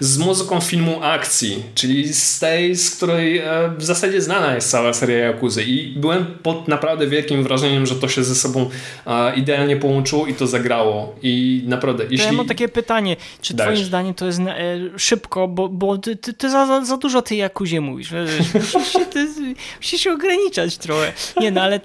z 0.00 0.18
muzyką 0.18 0.60
filmu 0.60 1.02
akcji, 1.02 1.62
czyli 1.74 2.14
z 2.14 2.38
tej, 2.38 2.76
z 2.76 2.96
której 2.96 3.38
e, 3.38 3.44
w 3.78 3.84
zasadzie 3.84 4.22
znana 4.22 4.54
jest 4.54 4.70
cała 4.70 4.92
seria 4.92 5.18
Jakuzy. 5.18 5.62
I 5.62 5.92
byłem 5.96 6.26
pod 6.42 6.68
naprawdę 6.68 7.06
wielkim 7.06 7.42
wrażeniem, 7.42 7.86
że 7.86 7.94
to 7.94 8.08
się 8.08 8.24
ze 8.24 8.34
sobą 8.34 8.70
e, 9.06 9.36
idealnie 9.36 9.76
połączyło 9.76 10.26
i 10.26 10.34
to 10.34 10.46
zagrało. 10.46 11.14
I 11.22 11.62
naprawdę, 11.66 12.04
jeśli. 12.10 12.26
ja 12.26 12.32
mam 12.32 12.46
takie 12.46 12.68
pytanie, 12.68 13.16
czy 13.42 13.54
Dajesz. 13.54 13.72
Twoim 13.72 13.86
zdaniem 13.86 14.14
to 14.14 14.26
jest 14.26 14.40
e, 14.40 14.98
szybko, 14.98 15.48
bo, 15.48 15.68
bo 15.68 15.98
ty, 15.98 16.16
ty, 16.16 16.50
za, 16.50 16.84
za, 16.84 16.96
dużo 16.96 17.22
tej 17.22 17.38
Jakuzie 17.38 17.80
mówisz. 17.80 18.12
Musisz 18.54 18.92
się, 18.92 19.06
ty, 19.06 19.28
musisz 19.76 20.00
się 20.00 20.12
ograniczać 20.12 20.78
trochę. 20.78 21.12
Nie, 21.40 21.50
no 21.50 21.62
ale 21.62 21.80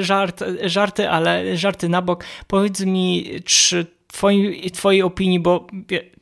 żart, 0.00 0.44
żarty, 0.64 1.10
ale 1.10 1.56
żarty 1.56 1.88
na 1.88 2.02
bok. 2.02 2.24
Powiedz 2.46 2.80
mi, 2.80 2.95
czy 3.44 3.86
twojej, 4.06 4.70
twojej 4.70 5.02
opinii, 5.02 5.40
bo 5.40 5.66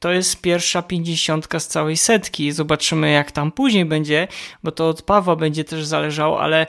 to 0.01 0.13
jest 0.13 0.41
pierwsza 0.41 0.83
pięćdziesiątka 0.83 1.61
z 1.61 1.69
całej 1.69 1.97
setki. 1.97 2.53
Zobaczymy, 2.53 3.11
jak 3.11 3.33
tam 3.33 3.53
później 3.53 3.85
będzie, 3.85 4.29
bo 4.63 4.73
to 4.73 4.89
od 4.89 5.03
Pawła 5.03 5.37
będzie 5.37 5.65
też 5.65 5.87
zależało, 5.87 6.41
ale 6.41 6.67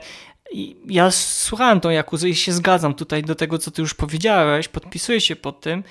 ja 0.88 1.10
słuchałem 1.10 1.80
tą 1.80 1.90
Jakuzę 1.90 2.28
i 2.28 2.34
się 2.34 2.52
zgadzam 2.52 2.94
tutaj 2.94 3.22
do 3.22 3.34
tego, 3.34 3.58
co 3.58 3.70
ty 3.70 3.82
już 3.82 3.94
powiedziałeś, 3.94 4.68
podpisuję 4.68 5.20
się 5.20 5.36
pod 5.36 5.60
tym, 5.60 5.84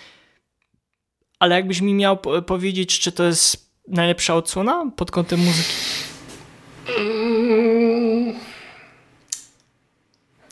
ale 1.39 1.55
jakbyś 1.55 1.81
mi 1.81 1.93
miał 1.93 2.17
powiedzieć, 2.45 2.99
czy 2.99 3.11
to 3.11 3.23
jest 3.23 3.71
najlepsza 3.87 4.35
odsłona 4.35 4.91
pod 4.95 5.11
kątem 5.11 5.39
muzyki? 5.39 5.73
Trudne 6.85 8.54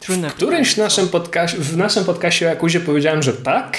w 0.10 0.34
którymś 0.34 0.78
naszym 0.78 1.10
podcaście, 1.10 1.58
w 1.58 1.78
naszym 1.78 2.06
podcaście 2.06 2.46
o 2.46 2.50
Jakuzie 2.50 2.80
powiedziałem, 2.80 3.24
że 3.24 3.34
tak, 3.34 3.78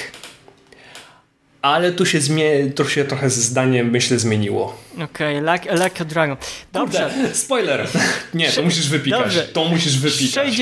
ale 1.63 1.93
tu 1.93 2.07
się, 2.07 2.19
zmie- 2.19 2.73
tu 2.73 2.89
się 2.89 3.05
trochę 3.05 3.31
zdanie, 3.31 3.85
myślę, 3.85 4.19
zmieniło. 4.19 4.77
Okej, 4.95 5.39
okay, 5.39 5.85
like, 5.85 6.05
Dragon. 6.05 6.37
Dobrze. 6.73 7.11
Kurde, 7.15 7.35
spoiler. 7.35 7.89
Nie, 8.35 8.53
to 8.53 8.63
musisz 8.63 8.89
wypikać. 8.89 9.21
Dobrze. 9.21 9.43
To 9.43 9.65
musisz 9.65 9.99
wypikać. 9.99 10.55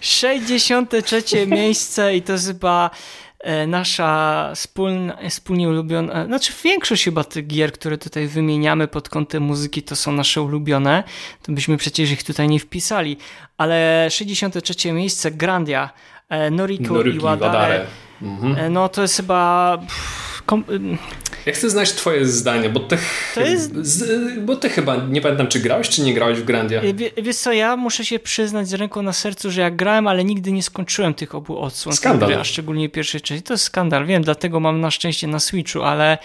63 0.00 1.46
miejsce 1.46 2.16
i 2.16 2.22
to 2.22 2.32
jest 2.32 2.46
chyba 2.46 2.90
nasza 3.66 4.50
wspólna, 4.54 5.16
wspólnie 5.30 5.68
ulubiona, 5.68 6.26
znaczy 6.26 6.52
większość 6.64 7.04
chyba 7.04 7.24
tych 7.24 7.46
gier, 7.46 7.72
które 7.72 7.98
tutaj 7.98 8.26
wymieniamy 8.26 8.88
pod 8.88 9.08
kątem 9.08 9.42
muzyki, 9.42 9.82
to 9.82 9.96
są 9.96 10.12
nasze 10.12 10.42
ulubione, 10.42 11.04
to 11.42 11.52
byśmy 11.52 11.76
przecież 11.76 12.10
ich 12.10 12.22
tutaj 12.22 12.48
nie 12.48 12.60
wpisali, 12.60 13.16
ale 13.58 14.06
63 14.10 14.92
miejsce 14.92 15.30
Grandia, 15.30 15.90
e, 16.28 16.50
Noriko, 16.50 16.94
Noriko 16.94 17.16
Iwadare, 17.16 17.48
Iwadare 17.48 17.86
Mhm. 18.22 18.58
E, 18.58 18.70
no 18.70 18.88
to 18.88 19.02
jest 19.02 19.16
chyba... 19.16 19.78
Kom... 20.46 20.64
Ja 21.46 21.52
chcę 21.52 21.70
znać 21.70 21.92
twoje 21.92 22.26
zdanie, 22.26 22.68
bo 22.68 22.80
ty, 22.80 22.98
jest... 23.36 23.74
bo 24.40 24.56
ty 24.56 24.68
chyba, 24.68 24.96
nie 24.96 25.20
pamiętam 25.20 25.46
czy 25.46 25.60
grałeś, 25.60 25.88
czy 25.88 26.02
nie 26.02 26.14
grałeś 26.14 26.38
w 26.38 26.44
Grandia. 26.44 26.80
E, 26.80 26.94
wie, 26.94 27.10
wiesz 27.22 27.36
co, 27.36 27.52
ja 27.52 27.76
muszę 27.76 28.04
się 28.04 28.18
przyznać 28.18 28.68
z 28.68 28.74
ręką 28.74 29.02
na 29.02 29.12
sercu, 29.12 29.50
że 29.50 29.60
ja 29.60 29.70
grałem, 29.70 30.06
ale 30.06 30.24
nigdy 30.24 30.52
nie 30.52 30.62
skończyłem 30.62 31.14
tych 31.14 31.34
obu 31.34 31.58
odsłon. 31.58 31.96
Skandal. 31.96 32.28
Gry, 32.28 32.38
a 32.38 32.44
szczególnie 32.44 32.88
pierwszej 32.88 33.20
części. 33.20 33.42
To 33.42 33.54
jest 33.54 33.64
skandal, 33.64 34.06
wiem, 34.06 34.22
dlatego 34.22 34.60
mam 34.60 34.80
na 34.80 34.90
szczęście 34.90 35.26
na 35.26 35.40
Switchu, 35.40 35.82
ale... 35.82 36.18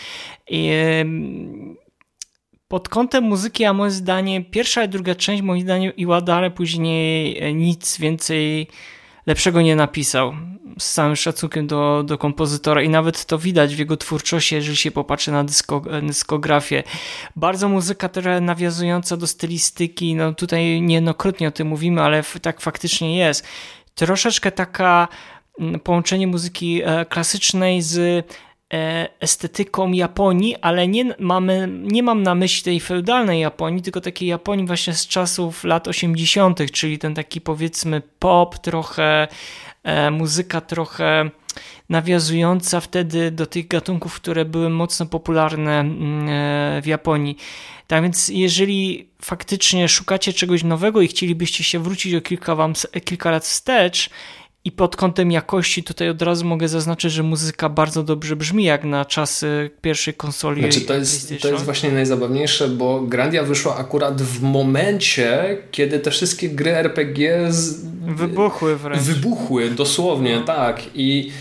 pod 2.67 2.89
kątem 2.89 3.23
muzyki, 3.23 3.65
a 3.65 3.73
moje 3.73 3.91
zdanie, 3.91 4.43
pierwsza 4.43 4.83
i 4.83 4.89
druga 4.89 5.15
część, 5.15 5.41
moim 5.43 5.61
zdaniem, 5.61 5.95
i 5.95 6.05
Ładare 6.05 6.51
później 6.51 7.39
e, 7.39 7.53
nic 7.53 7.97
więcej 7.97 8.67
lepszego 9.25 9.61
nie 9.61 9.75
napisał. 9.75 10.33
Z 10.79 10.93
całym 10.93 11.15
szacunkiem 11.15 11.67
do, 11.67 12.03
do 12.03 12.17
kompozytora 12.17 12.81
i 12.81 12.89
nawet 12.89 13.25
to 13.25 13.37
widać 13.37 13.75
w 13.75 13.79
jego 13.79 13.97
twórczości, 13.97 14.55
jeżeli 14.55 14.77
się 14.77 14.91
popatrzy 14.91 15.31
na 15.31 15.43
dysko, 15.43 15.81
dyskografię. 16.03 16.83
Bardzo 17.35 17.69
muzyka 17.69 18.09
trochę 18.09 18.41
nawiązująca 18.41 19.17
do 19.17 19.27
stylistyki, 19.27 20.15
no 20.15 20.33
tutaj 20.33 20.81
niejednokrotnie 20.81 21.47
o 21.47 21.51
tym 21.51 21.67
mówimy, 21.67 22.01
ale 22.01 22.23
tak 22.41 22.61
faktycznie 22.61 23.17
jest. 23.17 23.47
Troszeczkę 23.95 24.51
taka 24.51 25.07
mm, 25.59 25.79
połączenie 25.79 26.27
muzyki 26.27 26.81
e, 26.85 27.05
klasycznej 27.05 27.81
z 27.81 28.25
estetyką 29.19 29.91
Japonii, 29.91 30.55
ale 30.61 30.87
nie, 30.87 31.15
mamy, 31.19 31.69
nie 31.81 32.03
mam 32.03 32.23
na 32.23 32.35
myśli 32.35 32.63
tej 32.63 32.79
feudalnej 32.79 33.39
Japonii, 33.39 33.81
tylko 33.81 34.01
takiej 34.01 34.29
Japonii 34.29 34.67
właśnie 34.67 34.93
z 34.93 35.07
czasów 35.07 35.63
lat 35.63 35.87
80., 35.87 36.71
czyli 36.71 36.99
ten 36.99 37.15
taki 37.15 37.41
powiedzmy 37.41 38.01
pop, 38.19 38.57
trochę 38.57 39.27
e, 39.83 40.11
muzyka 40.11 40.61
trochę 40.61 41.29
nawiązująca 41.89 42.79
wtedy 42.79 43.31
do 43.31 43.45
tych 43.45 43.67
gatunków, 43.67 44.15
które 44.15 44.45
były 44.45 44.69
mocno 44.69 45.05
popularne 45.05 45.79
mm, 45.79 46.29
e, 46.29 46.81
w 46.81 46.87
Japonii. 46.87 47.37
Tak 47.87 48.03
więc 48.03 48.27
jeżeli 48.27 49.09
faktycznie 49.21 49.87
szukacie 49.87 50.33
czegoś 50.33 50.63
nowego 50.63 51.01
i 51.01 51.07
chcielibyście 51.07 51.63
się 51.63 51.79
wrócić 51.79 52.13
o 52.13 52.21
kilka, 52.21 52.55
wam, 52.55 52.73
kilka 53.05 53.31
lat 53.31 53.43
wstecz, 53.43 54.09
i 54.65 54.71
pod 54.71 54.95
kątem 54.95 55.31
jakości 55.31 55.83
tutaj 55.83 56.09
od 56.09 56.21
razu 56.21 56.45
mogę 56.45 56.67
zaznaczyć, 56.67 57.11
że 57.11 57.23
muzyka 57.23 57.69
bardzo 57.69 58.03
dobrze 58.03 58.35
brzmi 58.35 58.63
jak 58.63 58.83
na 58.83 59.05
czasy 59.05 59.69
pierwszej 59.81 60.13
konsoli. 60.13 60.61
Znaczy 60.61 60.81
to 60.81 60.93
jest, 60.93 61.33
to 61.41 61.47
jest 61.47 61.65
właśnie 61.65 61.91
najzabawniejsze, 61.91 62.67
bo 62.67 63.01
Grandia 63.01 63.43
wyszła 63.43 63.77
akurat 63.77 64.21
w 64.21 64.41
momencie, 64.41 65.57
kiedy 65.71 65.99
te 65.99 66.11
wszystkie 66.11 66.49
gry 66.49 66.71
RPG 66.75 67.51
z... 67.51 67.85
wybuchły 68.01 68.77
wręcz. 68.77 69.01
Wybuchły, 69.01 69.69
dosłownie, 69.69 70.41
tak. 70.45 70.81
I 70.95 71.31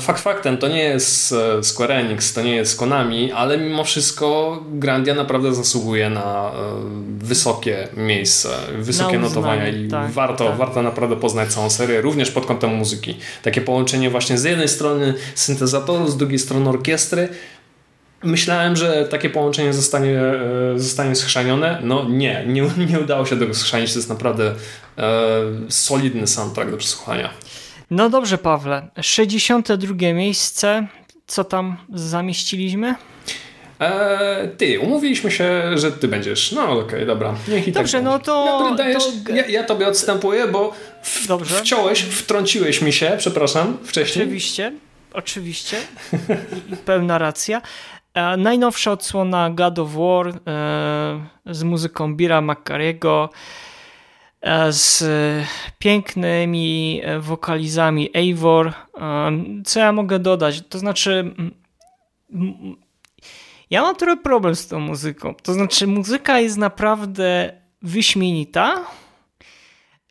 Fakt 0.00 0.22
faktem, 0.22 0.58
to 0.58 0.68
nie 0.68 0.82
jest 0.82 1.32
e, 1.32 1.64
Square 1.64 1.90
Enix, 1.90 2.32
to 2.32 2.42
nie 2.42 2.56
jest 2.56 2.78
Konami, 2.78 3.32
ale 3.32 3.58
mimo 3.58 3.84
wszystko 3.84 4.58
Grandia 4.72 5.14
naprawdę 5.14 5.54
zasługuje 5.54 6.10
na 6.10 6.50
e, 6.50 6.52
wysokie 7.18 7.88
miejsce, 7.96 8.48
wysokie 8.78 9.18
notowania 9.18 9.68
i 9.68 9.88
tak, 9.88 10.10
warto, 10.10 10.48
tak. 10.48 10.56
warto 10.56 10.82
naprawdę 10.82 11.16
poznać 11.16 11.52
całą 11.52 11.70
serię, 11.70 12.00
również 12.00 12.30
pod 12.30 12.46
kątem 12.46 12.74
muzyki. 12.74 13.16
Takie 13.42 13.60
połączenie 13.60 14.10
właśnie 14.10 14.38
z 14.38 14.44
jednej 14.44 14.68
strony 14.68 15.14
syntezatorów, 15.34 16.10
z 16.10 16.16
drugiej 16.16 16.38
strony 16.38 16.68
orkiestry, 16.68 17.28
Myślałem, 18.22 18.76
że 18.76 19.08
takie 19.10 19.30
połączenie 19.30 19.72
zostanie, 19.72 20.20
e, 20.20 20.78
zostanie 20.78 21.14
schrzanione. 21.14 21.80
No 21.84 22.08
nie, 22.08 22.44
nie, 22.46 22.70
nie 22.90 23.00
udało 23.00 23.26
się 23.26 23.38
tego 23.38 23.54
schrzanić. 23.54 23.92
To 23.92 23.98
jest 23.98 24.08
naprawdę 24.08 24.54
e, 24.98 25.42
solidny 25.68 26.26
soundtrack 26.26 26.70
do 26.70 26.76
przesłuchania. 26.76 27.30
No 27.90 28.10
dobrze, 28.10 28.38
Pawle. 28.38 28.88
62 29.00 29.94
miejsce. 30.12 30.86
Co 31.26 31.44
tam 31.44 31.76
zamieściliśmy? 31.94 32.94
Eee, 33.80 34.48
ty, 34.56 34.80
umówiliśmy 34.80 35.30
się, 35.30 35.78
że 35.78 35.92
ty 35.92 36.08
będziesz. 36.08 36.52
No 36.52 36.62
okej, 36.62 36.82
okay, 36.82 37.06
dobra. 37.06 37.34
Niech 37.48 37.68
i 37.68 37.72
tak 37.72 37.82
Dobrze, 37.82 37.98
tak 37.98 38.04
no 38.04 38.18
to, 38.18 38.74
dajesz, 38.76 39.04
to... 39.26 39.32
Ja, 39.32 39.46
ja 39.46 39.64
tobie 39.64 39.88
odstępuję, 39.88 40.46
bo 40.46 40.72
w, 41.02 41.26
dobrze. 41.26 41.56
wciąłeś, 41.56 42.02
wtrąciłeś 42.02 42.82
mi 42.82 42.92
się, 42.92 43.14
przepraszam, 43.18 43.78
wcześniej. 43.84 44.24
Oczywiście, 44.24 44.72
oczywiście. 45.12 45.76
I, 46.72 46.76
pełna 46.76 47.18
racja. 47.18 47.62
E, 48.14 48.36
najnowsza 48.36 48.92
odsłona 48.92 49.50
God 49.50 49.78
of 49.78 49.88
War 49.92 50.28
e, 50.28 50.32
z 51.46 51.62
muzyką 51.62 52.16
Bira 52.16 52.40
Macariego. 52.40 53.30
E, 54.40 54.72
z 54.72 55.04
pięknymi 55.78 57.00
e, 57.04 57.20
wokalizami 57.20 58.10
Eivor. 58.14 58.66
E, 58.68 58.72
co 59.64 59.80
ja 59.80 59.92
mogę 59.92 60.18
dodać? 60.18 60.62
To 60.68 60.78
znaczy, 60.78 61.34
ja 63.70 63.82
mam 63.82 63.96
trochę 63.96 64.16
problem 64.16 64.54
z 64.54 64.68
tą 64.68 64.80
muzyką. 64.80 65.34
To 65.42 65.52
znaczy, 65.52 65.86
muzyka 65.86 66.40
jest 66.40 66.56
naprawdę 66.56 67.52
wyśmienita 67.82 68.84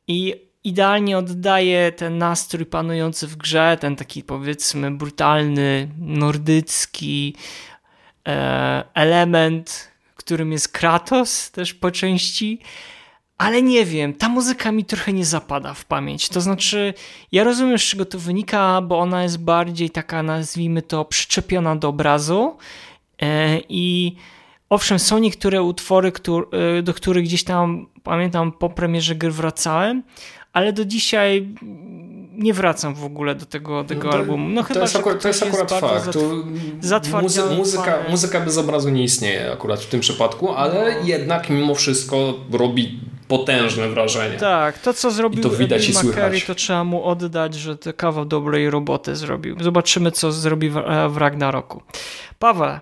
i 0.07 0.35
idealnie 0.64 1.18
oddaje 1.18 1.91
ten 1.91 2.18
nastrój 2.18 2.65
panujący 2.65 3.27
w 3.27 3.35
grze, 3.35 3.77
ten 3.81 3.95
taki 3.95 4.23
powiedzmy 4.23 4.91
brutalny, 4.91 5.89
nordycki 5.97 7.35
element, 8.93 9.91
którym 10.15 10.51
jest 10.51 10.69
Kratos 10.69 11.51
też 11.51 11.73
po 11.73 11.91
części 11.91 12.60
ale 13.39 13.61
nie 13.61 13.85
wiem, 13.85 14.13
ta 14.13 14.29
muzyka 14.29 14.71
mi 14.71 14.85
trochę 14.85 15.13
nie 15.13 15.25
zapada 15.25 15.73
w 15.73 15.85
pamięć. 15.85 16.29
To 16.29 16.41
znaczy, 16.41 16.93
ja 17.31 17.43
rozumiem, 17.43 17.77
z 17.77 17.81
czego 17.81 18.05
to 18.05 18.19
wynika, 18.19 18.81
bo 18.81 18.99
ona 18.99 19.23
jest 19.23 19.43
bardziej 19.43 19.89
taka, 19.89 20.23
nazwijmy 20.23 20.81
to, 20.81 21.05
przyczepiona 21.05 21.75
do 21.75 21.87
obrazu. 21.87 22.57
E, 23.21 23.59
I 23.69 24.15
owszem, 24.69 24.99
są 24.99 25.17
niektóre 25.17 25.63
utwory, 25.63 26.11
e, 26.77 26.81
do 26.81 26.93
których 26.93 27.23
gdzieś 27.23 27.43
tam, 27.43 27.87
pamiętam, 28.03 28.51
po 28.51 28.69
premierze 28.69 29.15
gry 29.15 29.31
wracałem, 29.31 30.03
ale 30.53 30.73
do 30.73 30.85
dzisiaj 30.85 31.47
nie 32.31 32.53
wracam 32.53 32.95
w 32.95 33.03
ogóle 33.03 33.35
do 33.35 33.45
tego, 33.45 33.83
tego 33.83 34.03
no 34.03 34.11
to, 34.11 34.17
albumu. 34.17 34.49
No 34.49 34.61
to 34.61 34.67
chyba, 34.67 34.79
jest 34.79 34.95
akurat, 34.95 35.21
to 35.21 35.27
jest 35.27 35.43
akurat 35.43 35.71
fakt. 35.71 36.17
muzy 37.21 37.41
muzyka, 37.57 37.97
muzyka 38.09 38.39
bez 38.39 38.57
obrazu 38.57 38.89
nie 38.89 39.03
istnieje 39.03 39.51
akurat 39.51 39.79
w 39.79 39.89
tym 39.89 39.99
przypadku, 39.99 40.51
ale 40.51 40.95
no. 40.99 41.07
jednak 41.07 41.49
mimo 41.49 41.75
wszystko 41.75 42.33
robi 42.51 42.99
potężne 43.30 43.89
wrażenie. 43.89 44.38
Tak, 44.38 44.80
to 44.80 44.93
co 44.93 45.11
zrobił 45.11 45.43
to 45.43 45.49
widać 45.49 45.89
i 45.89 45.93
słychać. 45.93 46.45
to 46.45 46.56
trzeba 46.56 46.84
mu 46.84 47.03
oddać, 47.03 47.56
że 47.56 47.77
to 47.77 47.93
kawał 47.93 48.26
dobrej 48.26 48.69
roboty 48.69 49.15
zrobił. 49.15 49.56
Zobaczymy, 49.61 50.11
co 50.11 50.31
zrobi 50.31 50.69
w, 50.69 50.73
w 51.10 51.18
Ragnaroku. 51.18 51.81
Paweł, 52.39 52.80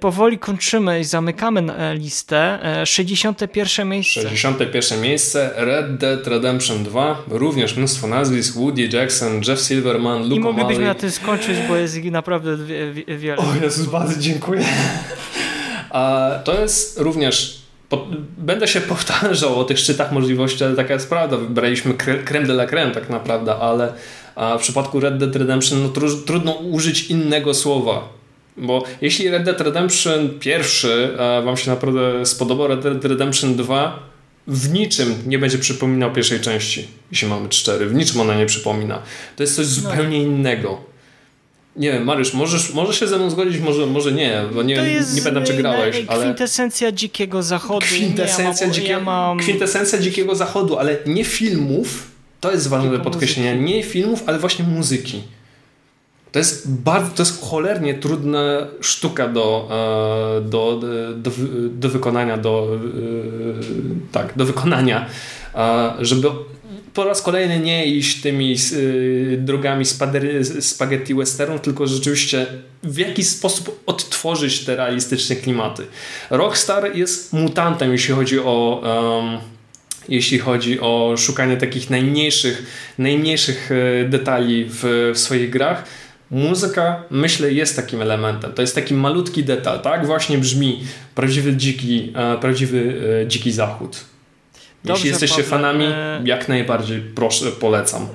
powoli 0.00 0.38
kończymy 0.38 1.00
i 1.00 1.04
zamykamy 1.04 1.74
e, 1.74 1.94
listę. 1.94 2.58
61 2.84 3.86
e, 3.86 3.90
miejsce. 3.90 4.22
61 4.22 5.00
miejsce 5.00 5.50
Red 5.56 5.96
Dead 5.96 6.26
Redemption 6.26 6.84
2. 6.84 7.22
Również 7.28 7.76
mnóstwo 7.76 8.06
nazwisk. 8.06 8.54
Woody 8.54 8.88
Jackson, 8.92 9.40
Jeff 9.48 9.60
Silverman, 9.60 10.22
Luke 10.22 10.34
I 10.34 10.40
moglibyśmy 10.40 10.84
O'Malley. 10.84 10.86
na 10.86 10.94
tym 10.94 11.10
skończyć, 11.10 11.58
bo 11.68 11.76
jest 11.76 11.96
ich 11.96 12.12
naprawdę 12.12 12.56
wiele. 13.18 13.36
O 13.36 13.54
Jezus, 13.62 13.86
bardzo 13.86 14.20
dziękuję. 14.20 14.64
A 15.90 16.30
to 16.44 16.60
jest 16.60 17.00
również 17.00 17.65
po, 17.88 18.06
będę 18.38 18.68
się 18.68 18.80
powtarzał 18.94 19.60
o 19.60 19.64
tych 19.64 19.78
szczytach 19.78 20.12
możliwości, 20.12 20.64
ale 20.64 20.76
taka 20.76 20.94
jest 20.94 21.08
prawda. 21.08 21.36
Wybraliśmy 21.36 21.94
creme 22.24 22.46
de 22.46 22.52
la 22.52 22.66
creme 22.66 22.94
tak 22.94 23.10
naprawdę, 23.10 23.56
ale 23.56 23.92
w 24.58 24.60
przypadku 24.60 25.00
Red 25.00 25.18
Dead 25.18 25.36
Redemption 25.36 25.82
no, 25.82 25.88
tru, 25.88 26.16
trudno 26.16 26.52
użyć 26.52 27.10
innego 27.10 27.54
słowa. 27.54 28.08
Bo 28.56 28.84
jeśli 29.00 29.30
Red 29.30 29.42
Dead 29.42 29.60
Redemption 29.60 30.30
pierwszy 30.40 31.16
wam 31.44 31.56
się 31.56 31.70
naprawdę 31.70 32.26
spodobał, 32.26 32.68
Red 32.68 32.80
Dead 32.80 33.04
Redemption 33.04 33.56
2 33.56 33.98
w 34.46 34.72
niczym 34.72 35.14
nie 35.26 35.38
będzie 35.38 35.58
przypominał 35.58 36.12
pierwszej 36.12 36.40
części, 36.40 36.88
jeśli 37.10 37.28
mamy 37.28 37.48
cztery. 37.48 37.86
W 37.86 37.94
niczym 37.94 38.20
ona 38.20 38.34
nie 38.34 38.46
przypomina. 38.46 39.02
To 39.36 39.42
jest 39.42 39.56
coś 39.56 39.66
no. 39.66 39.72
zupełnie 39.72 40.22
innego. 40.22 40.80
Nie 41.76 41.92
wiem, 41.92 42.04
Mariusz, 42.04 42.34
możesz, 42.34 42.74
możesz 42.74 43.00
się 43.00 43.06
ze 43.06 43.16
mną 43.16 43.30
zgodzić, 43.30 43.60
może, 43.60 43.86
może 43.86 44.12
nie, 44.12 44.42
bo 44.54 44.62
nie, 44.62 44.76
nie 45.14 45.22
pamiętam, 45.22 45.44
czy 45.44 45.54
grałeś. 45.54 46.04
Ale... 46.08 46.24
Kwintesencja 46.24 46.92
dzikiego 46.92 47.42
zachodu. 47.42 47.86
Kwintesencja, 47.86 48.66
ja 48.66 48.72
dzikie... 48.72 48.88
ja 48.88 49.00
mam... 49.00 49.38
kwintesencja 49.38 49.98
dzikiego 49.98 50.34
zachodu, 50.34 50.78
ale 50.78 50.98
nie 51.06 51.24
filmów, 51.24 52.10
to 52.40 52.52
jest 52.52 52.68
ważne 52.68 52.90
do 52.90 53.00
podkreślenia, 53.00 53.54
nie 53.54 53.82
filmów, 53.82 54.22
ale 54.26 54.38
właśnie 54.38 54.64
muzyki. 54.64 55.22
To 56.32 56.38
jest 56.38 56.70
bardzo, 56.70 57.10
to 57.10 57.22
jest 57.22 57.44
cholernie 57.44 57.94
trudna 57.94 58.66
sztuka 58.80 59.28
do, 59.28 59.68
e, 60.38 60.40
do, 60.40 60.80
do, 61.16 61.30
do 61.70 61.88
wykonania, 61.88 62.38
do, 62.38 62.68
e, 62.74 64.12
tak, 64.12 64.32
do 64.36 64.44
wykonania, 64.44 65.06
e, 65.54 65.92
żeby 66.00 66.28
po 66.96 67.04
raz 67.04 67.22
kolejny 67.22 67.60
nie 67.60 67.86
iść 67.86 68.20
tymi 68.20 68.56
drogami 69.38 69.84
spaghetti 70.60 71.14
western, 71.14 71.58
tylko 71.58 71.86
rzeczywiście 71.86 72.46
w 72.82 72.98
jakiś 72.98 73.28
sposób 73.28 73.82
odtworzyć 73.86 74.64
te 74.64 74.76
realistyczne 74.76 75.36
klimaty. 75.36 75.82
Rockstar 76.30 76.96
jest 76.96 77.32
mutantem, 77.32 77.92
jeśli 77.92 78.14
chodzi 78.14 78.38
o 78.38 78.82
um, 78.84 79.38
jeśli 80.08 80.38
chodzi 80.38 80.80
o 80.80 81.14
szukanie 81.16 81.56
takich 81.56 81.90
najmniejszych, 81.90 82.66
najmniejszych 82.98 83.70
detali 84.08 84.64
w, 84.68 85.12
w 85.14 85.18
swoich 85.18 85.50
grach 85.50 85.84
Muzyka, 86.30 87.02
myślę, 87.10 87.52
jest 87.52 87.76
takim 87.76 88.02
elementem. 88.02 88.52
To 88.52 88.62
jest 88.62 88.74
taki 88.74 88.94
malutki 88.94 89.44
detal. 89.44 89.80
Tak 89.80 90.06
właśnie 90.06 90.38
brzmi 90.38 90.84
prawdziwy 91.14 91.56
dziki, 91.56 92.12
e, 92.14 92.38
prawdziwy 92.38 93.02
e, 93.22 93.26
dziki 93.26 93.52
zachód. 93.52 94.04
Dobrze, 94.84 94.92
Jeśli 94.92 95.10
jesteście 95.10 95.42
Pawle, 95.42 95.58
fanami, 95.58 95.84
e... 95.84 96.20
jak 96.24 96.48
najbardziej 96.48 97.00
proszę, 97.00 97.46
polecam. 97.52 98.02
E, 98.02 98.06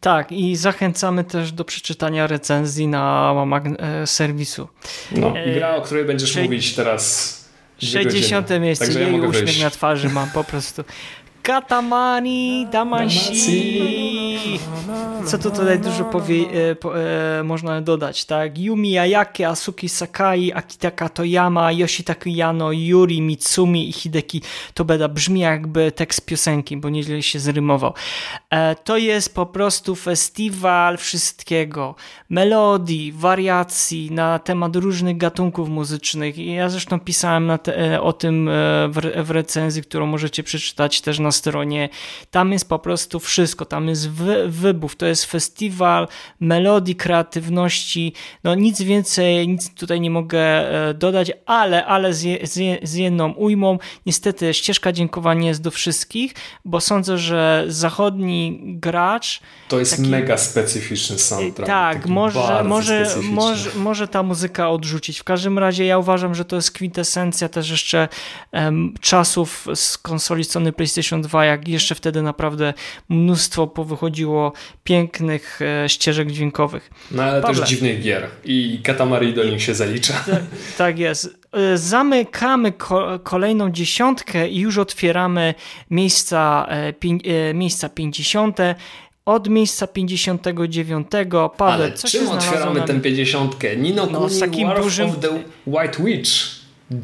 tak, 0.00 0.32
i 0.32 0.56
zachęcamy 0.56 1.24
też 1.24 1.52
do 1.52 1.64
przeczytania 1.64 2.26
recenzji 2.26 2.88
na 2.88 3.34
e, 3.78 4.06
serwisu. 4.06 4.68
No, 5.12 5.34
i 5.46 5.54
gra, 5.54 5.76
o 5.76 5.82
której 5.82 6.04
będziesz 6.04 6.36
mówić 6.36 6.74
teraz. 6.74 7.34
60 7.78 8.50
miejsce, 8.60 8.84
Także 8.84 9.00
jej 9.00 9.22
ja 9.22 9.28
uśmiech 9.28 9.62
na 9.62 9.70
twarzy 9.70 10.08
mam 10.08 10.30
po 10.30 10.44
prostu. 10.44 10.84
Katamari 11.42 12.66
Damashi. 12.72 14.13
Co 15.26 15.38
tu 15.38 15.50
tutaj 15.50 15.78
dużo 15.78 16.04
powie, 16.04 16.70
e, 16.70 16.74
po, 16.74 17.00
e, 17.00 17.42
można 17.44 17.80
dodać, 17.80 18.24
tak? 18.24 18.58
Yumi 18.58 18.98
Ayake, 18.98 19.48
Asuki 19.48 19.88
Sakai, 19.88 20.52
Akitaka 20.52 21.08
Toyama, 21.08 21.72
Yoshitaku 21.72 22.28
Yano, 22.28 22.72
Yuri 22.72 23.20
Mitsumi 23.20 23.88
i 23.88 23.92
Hideki 23.92 24.42
Tobeda. 24.74 25.08
Brzmi 25.08 25.40
jakby 25.40 25.92
tekst 25.92 26.26
piosenki, 26.26 26.76
bo 26.76 26.90
nieźle 26.90 27.22
się 27.22 27.40
zrymował. 27.40 27.94
E, 28.50 28.74
to 28.74 28.96
jest 28.96 29.34
po 29.34 29.46
prostu 29.46 29.94
festiwal 29.94 30.98
wszystkiego. 30.98 31.94
Melodii, 32.30 33.12
wariacji 33.12 34.10
na 34.10 34.38
temat 34.38 34.76
różnych 34.76 35.16
gatunków 35.16 35.68
muzycznych. 35.68 36.38
Ja 36.38 36.68
zresztą 36.68 37.00
pisałem 37.00 37.52
te, 37.62 37.94
e, 37.94 38.00
o 38.00 38.12
tym 38.12 38.48
e, 38.48 38.52
w, 38.88 39.24
w 39.24 39.30
recenzji, 39.30 39.82
którą 39.82 40.06
możecie 40.06 40.42
przeczytać 40.42 41.00
też 41.00 41.18
na 41.18 41.32
stronie. 41.32 41.88
Tam 42.30 42.52
jest 42.52 42.68
po 42.68 42.78
prostu 42.78 43.20
wszystko, 43.20 43.64
tam 43.64 43.88
jest 43.88 44.10
wy, 44.24 44.48
wybów, 44.48 44.96
to 44.96 45.06
jest 45.06 45.24
festiwal 45.24 46.08
melodii, 46.40 46.96
kreatywności, 46.96 48.12
no 48.44 48.54
nic 48.54 48.82
więcej, 48.82 49.48
nic 49.48 49.74
tutaj 49.74 50.00
nie 50.00 50.10
mogę 50.10 50.40
e, 50.88 50.94
dodać, 50.94 51.32
ale, 51.46 51.86
ale 51.86 52.14
z, 52.14 52.50
z, 52.50 52.80
z 52.82 52.94
jedną 52.94 53.32
ujmą, 53.32 53.78
niestety 54.06 54.54
ścieżka 54.54 54.92
dziękowania 54.92 55.48
jest 55.48 55.62
do 55.62 55.70
wszystkich, 55.70 56.34
bo 56.64 56.80
sądzę, 56.80 57.18
że 57.18 57.64
zachodni 57.68 58.60
gracz... 58.64 59.40
To 59.68 59.78
jest 59.78 59.96
taki, 59.96 60.08
mega 60.08 60.38
specyficzny 60.38 61.18
soundtrack. 61.18 61.66
Tak, 61.66 62.06
może, 62.06 62.64
może, 62.64 63.06
może, 63.22 63.70
może 63.76 64.08
ta 64.08 64.22
muzyka 64.22 64.70
odrzucić. 64.70 65.18
W 65.18 65.24
każdym 65.24 65.58
razie 65.58 65.84
ja 65.84 65.98
uważam, 65.98 66.34
że 66.34 66.44
to 66.44 66.56
jest 66.56 66.70
kwintesencja 66.70 67.48
też 67.48 67.70
jeszcze 67.70 68.08
um, 68.52 68.94
czasów 69.00 69.66
z 69.74 69.98
konsoli 69.98 70.44
Sony 70.44 70.72
PlayStation 70.72 71.22
2, 71.22 71.44
jak 71.44 71.68
jeszcze 71.68 71.94
wtedy 71.94 72.22
naprawdę 72.22 72.74
mnóstwo 73.08 73.66
powychodziło 74.14 74.52
pięknych 74.84 75.60
e, 75.84 75.88
ścieżek 75.88 76.30
dźwiękowych. 76.30 76.90
No 77.10 77.22
ale 77.22 77.42
Pawle. 77.42 77.60
też 77.60 77.68
dziwnych 77.68 78.02
gier 78.02 78.26
i 78.44 78.80
Katamari 78.82 79.34
do 79.34 79.44
nich 79.44 79.62
się 79.62 79.74
zalicza. 79.74 80.14
Tak, 80.26 80.42
tak 80.78 80.98
jest. 80.98 81.36
E, 81.52 81.78
zamykamy 81.78 82.72
ko 82.72 83.18
kolejną 83.22 83.70
dziesiątkę 83.70 84.48
i 84.48 84.58
już 84.58 84.78
otwieramy 84.78 85.54
miejsca, 85.90 86.66
e, 86.68 87.54
miejsca 87.54 87.88
50. 87.88 88.58
Od 89.26 89.48
miejsca 89.48 89.86
59. 89.86 91.06
Paweł, 91.56 91.84
Ale 91.84 91.92
co 91.92 92.08
czym 92.08 92.28
otwieramy 92.28 92.82
tę 92.82 93.00
50? 93.00 93.56
Nino 93.76 94.06
no, 94.06 94.20
Kuni, 94.20 94.40
takim 94.40 94.68
War 94.68 94.82
dużym... 94.82 95.10
of 95.10 95.18
the 95.20 95.28
White 95.66 96.04
Witch, 96.04 96.30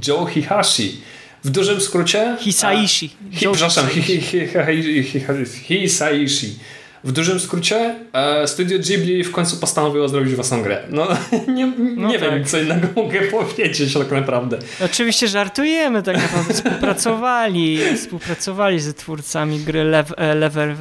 Joe 0.06 0.26
Hihashi. 0.26 1.00
W 1.44 1.50
dużym 1.50 1.80
skrócie? 1.80 2.36
Hisaishi. 2.40 3.10
A, 3.32 3.36
hi, 3.36 3.46
przepraszam, 3.50 3.86
Hisaishi. 5.68 6.58
W 7.04 7.12
dużym 7.12 7.40
skrócie 7.40 7.94
e, 8.12 8.46
Studio 8.46 8.78
Ghibli 8.78 9.24
w 9.24 9.32
końcu 9.32 9.56
postanowiło 9.56 10.08
zrobić 10.08 10.34
własną 10.34 10.62
grę. 10.62 10.82
No 10.90 11.08
nie, 11.54 11.72
no 11.96 12.08
nie 12.08 12.18
tak. 12.18 12.30
wiem, 12.30 12.44
co 12.44 12.58
innego 12.58 12.88
mogę 12.96 13.20
powiedzieć 13.20 13.94
tak 13.94 14.10
naprawdę. 14.10 14.58
Oczywiście 14.84 15.28
żartujemy, 15.28 16.02
tak 16.02 16.16
naprawdę 16.16 16.54
współpracowali, 16.54 17.78
współpracowali 17.96 18.80
ze 18.80 18.94
twórcami 18.94 19.58
gry 19.58 19.84
Lev, 19.84 20.14
e, 20.16 20.34
Level 20.34 20.76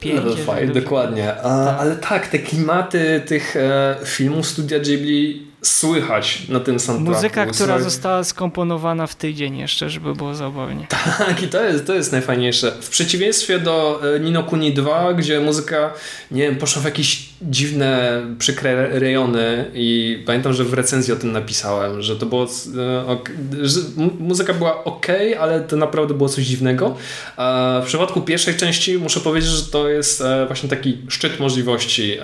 5. 0.00 0.14
Level 0.14 0.56
5, 0.56 0.74
dokładnie. 0.74 1.34
A. 1.42 1.76
Ale 1.78 1.96
tak, 1.96 2.26
te 2.26 2.38
klimaty 2.38 3.22
tych 3.26 3.56
e, 3.56 3.96
filmów 4.04 4.46
Studia 4.46 4.78
Ghibli 4.78 5.43
słychać 5.64 6.48
na 6.48 6.60
tym 6.60 6.80
soundtracku. 6.80 7.14
Muzyka, 7.14 7.46
która 7.46 7.78
została 7.78 8.24
skomponowana 8.24 9.06
w 9.06 9.14
tydzień 9.14 9.56
jeszcze, 9.58 9.90
żeby 9.90 10.14
było 10.14 10.34
zabawnie. 10.34 10.86
Tak, 11.18 11.42
i 11.42 11.48
to 11.48 11.64
jest, 11.64 11.86
to 11.86 11.94
jest 11.94 12.12
najfajniejsze. 12.12 12.72
W 12.80 12.88
przeciwieństwie 12.88 13.58
do 13.58 14.00
e, 14.16 14.20
Nino 14.20 14.42
Kuni 14.42 14.74
2, 14.74 15.14
gdzie 15.14 15.40
muzyka, 15.40 15.92
nie 16.30 16.42
wiem, 16.42 16.56
poszła 16.56 16.82
w 16.82 16.84
jakieś 16.84 17.33
dziwne, 17.50 18.22
przykre 18.38 18.98
rejony 18.98 19.70
i 19.74 20.18
pamiętam, 20.26 20.52
że 20.52 20.64
w 20.64 20.74
recenzji 20.74 21.12
o 21.12 21.16
tym 21.16 21.32
napisałem, 21.32 22.02
że 22.02 22.16
to 22.16 22.26
było 22.26 22.44
e, 22.44 23.18
że 23.62 23.80
muzyka 24.18 24.54
była 24.54 24.84
ok, 24.84 25.06
ale 25.40 25.60
to 25.60 25.76
naprawdę 25.76 26.14
było 26.14 26.28
coś 26.28 26.44
dziwnego. 26.44 26.96
A 27.36 27.80
w 27.84 27.86
przypadku 27.86 28.20
pierwszej 28.20 28.54
części 28.54 28.98
muszę 28.98 29.20
powiedzieć, 29.20 29.50
że 29.50 29.62
to 29.62 29.88
jest 29.88 30.20
e, 30.20 30.46
właśnie 30.46 30.68
taki 30.68 30.98
szczyt 31.08 31.40
możliwości 31.40 32.18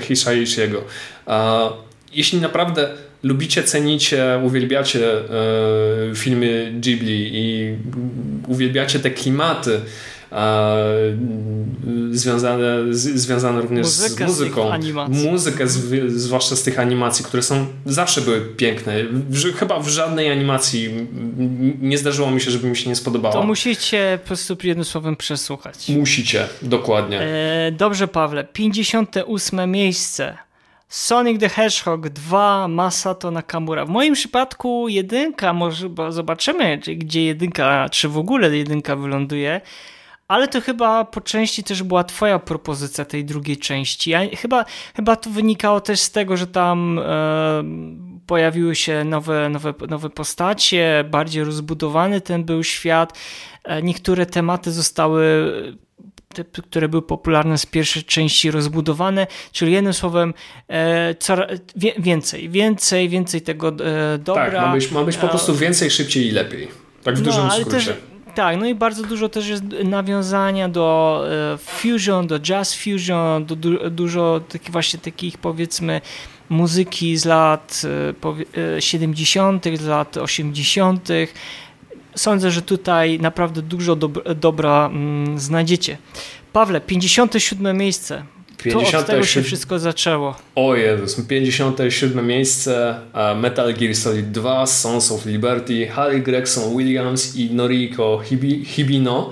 Hisaishiego. 0.00 0.82
Jeśli 2.12 2.40
naprawdę 2.40 2.88
lubicie, 3.22 3.62
cenicie, 3.62 4.40
uwielbiacie 4.42 5.12
e, 5.12 6.14
filmy 6.14 6.72
Ghibli 6.80 7.30
i 7.34 7.74
uwielbiacie 8.48 8.98
te 8.98 9.10
klimaty 9.10 9.74
e, 9.74 9.80
związane, 12.10 12.94
z, 12.94 13.20
związane 13.20 13.60
również 13.60 13.86
Muzyka 13.86 14.24
z 14.24 14.28
muzyką. 14.28 14.70
Z 15.10 15.24
Muzykę, 15.24 15.68
z, 15.68 16.12
zwłaszcza 16.12 16.56
z 16.56 16.62
tych 16.62 16.78
animacji, 16.78 17.24
które 17.24 17.42
są 17.42 17.66
zawsze 17.86 18.20
były 18.20 18.40
piękne. 18.40 18.94
Chyba 19.56 19.80
w 19.80 19.88
żadnej 19.88 20.30
animacji 20.30 20.90
nie 21.80 21.98
zdarzyło 21.98 22.30
mi 22.30 22.40
się, 22.40 22.50
żeby 22.50 22.68
mi 22.68 22.76
się 22.76 22.88
nie 22.88 22.96
spodobała. 22.96 23.34
To 23.34 23.42
musicie 23.42 24.18
po 24.22 24.26
prostu 24.26 24.56
jednym 24.62 24.84
słowem 24.84 25.16
przesłuchać. 25.16 25.88
Musicie, 25.88 26.46
dokładnie. 26.62 27.20
E, 27.20 27.72
dobrze, 27.72 28.08
Pawle. 28.08 28.44
58 28.44 29.70
miejsce. 29.70 30.38
Sonic 30.88 31.40
the 31.40 31.48
Hedgehog 31.48 32.08
2 32.08 32.68
Masato 32.68 33.30
Nakamura. 33.30 33.84
W 33.84 33.88
moim 33.88 34.14
przypadku 34.14 34.88
jedynka, 34.88 35.52
może 35.52 35.88
bo 35.88 36.12
zobaczymy, 36.12 36.78
gdzie 36.78 37.24
jedynka, 37.24 37.88
czy 37.88 38.08
w 38.08 38.18
ogóle 38.18 38.56
jedynka 38.56 38.96
wyląduje. 38.96 39.60
Ale 40.28 40.48
to 40.48 40.60
chyba 40.60 41.04
po 41.04 41.20
części 41.20 41.64
też 41.64 41.82
była 41.82 42.04
twoja 42.04 42.38
propozycja 42.38 43.04
tej 43.04 43.24
drugiej 43.24 43.56
części. 43.56 44.10
Ja, 44.10 44.20
chyba, 44.36 44.64
chyba 44.96 45.16
to 45.16 45.30
wynikało 45.30 45.80
też 45.80 46.00
z 46.00 46.10
tego, 46.10 46.36
że 46.36 46.46
tam 46.46 46.98
e, 46.98 47.64
pojawiły 48.26 48.74
się 48.74 49.04
nowe, 49.04 49.48
nowe, 49.48 49.74
nowe 49.88 50.10
postacie, 50.10 51.04
bardziej 51.10 51.44
rozbudowany 51.44 52.20
ten 52.20 52.44
był 52.44 52.64
świat. 52.64 53.18
E, 53.64 53.82
niektóre 53.82 54.26
tematy 54.26 54.72
zostały 54.72 55.52
te, 56.28 56.44
które 56.44 56.88
były 56.88 57.02
popularne 57.02 57.58
z 57.58 57.66
pierwszej 57.66 58.04
części 58.04 58.50
rozbudowane, 58.50 59.26
czyli 59.52 59.72
jednym 59.72 59.92
słowem 59.92 60.34
e, 60.70 61.14
wie, 61.76 61.92
więcej, 61.98 62.48
więcej, 62.48 63.08
więcej 63.08 63.42
tego 63.42 63.68
e, 63.68 64.18
dobra. 64.18 64.50
Tak, 64.50 64.54
ma 64.54 64.72
być, 64.72 64.90
ma 64.90 65.04
być 65.04 65.16
po 65.16 65.28
prostu 65.28 65.54
więcej, 65.54 65.90
szybciej 65.90 66.26
i 66.26 66.30
lepiej. 66.30 66.68
Tak 67.02 67.16
w 67.16 67.18
no, 67.18 67.24
dużym 67.24 67.50
skrócie. 67.50 67.70
Też, 67.70 67.92
tak, 68.36 68.56
no 68.56 68.66
i 68.66 68.74
bardzo 68.74 69.02
dużo 69.02 69.28
też 69.28 69.48
jest 69.48 69.64
nawiązania 69.84 70.68
do 70.68 71.22
e, 71.54 71.58
fusion, 71.58 72.26
do 72.26 72.40
jazz 72.40 72.74
fusion, 72.74 73.46
do 73.46 73.56
du 73.56 73.90
dużo 73.90 74.40
takich 74.48 74.70
właśnie 74.70 74.98
takich 74.98 75.38
powiedzmy 75.38 76.00
muzyki 76.48 77.16
z 77.16 77.24
lat 77.24 77.82
e, 78.76 78.82
70., 78.82 79.66
e, 79.66 79.76
z 79.76 79.86
lat 79.86 80.16
80. 80.16 81.08
Sądzę, 82.16 82.50
że 82.50 82.62
tutaj 82.62 83.18
naprawdę 83.20 83.62
dużo 83.62 83.96
dobra 84.36 84.86
mm, 84.86 85.38
znajdziecie. 85.38 85.98
Pawle, 86.52 86.80
57 86.80 87.76
miejsce. 87.76 88.24
50, 88.58 88.92
to 88.92 88.98
od 88.98 89.06
tego 89.06 89.24
się 89.24 89.42
wszystko 89.42 89.78
zaczęło. 89.78 90.36
O 90.54 90.74
Jezus, 90.74 91.26
57 91.26 92.26
miejsce 92.26 93.00
Metal 93.36 93.74
Gear 93.74 93.94
Solid 93.94 94.30
2, 94.30 94.66
Sons 94.66 95.12
of 95.12 95.26
Liberty, 95.26 95.86
Harry 95.86 96.20
Gregson 96.20 96.76
Williams 96.76 97.36
i 97.36 97.50
Noriko 97.54 98.22
Hibino. 98.64 99.30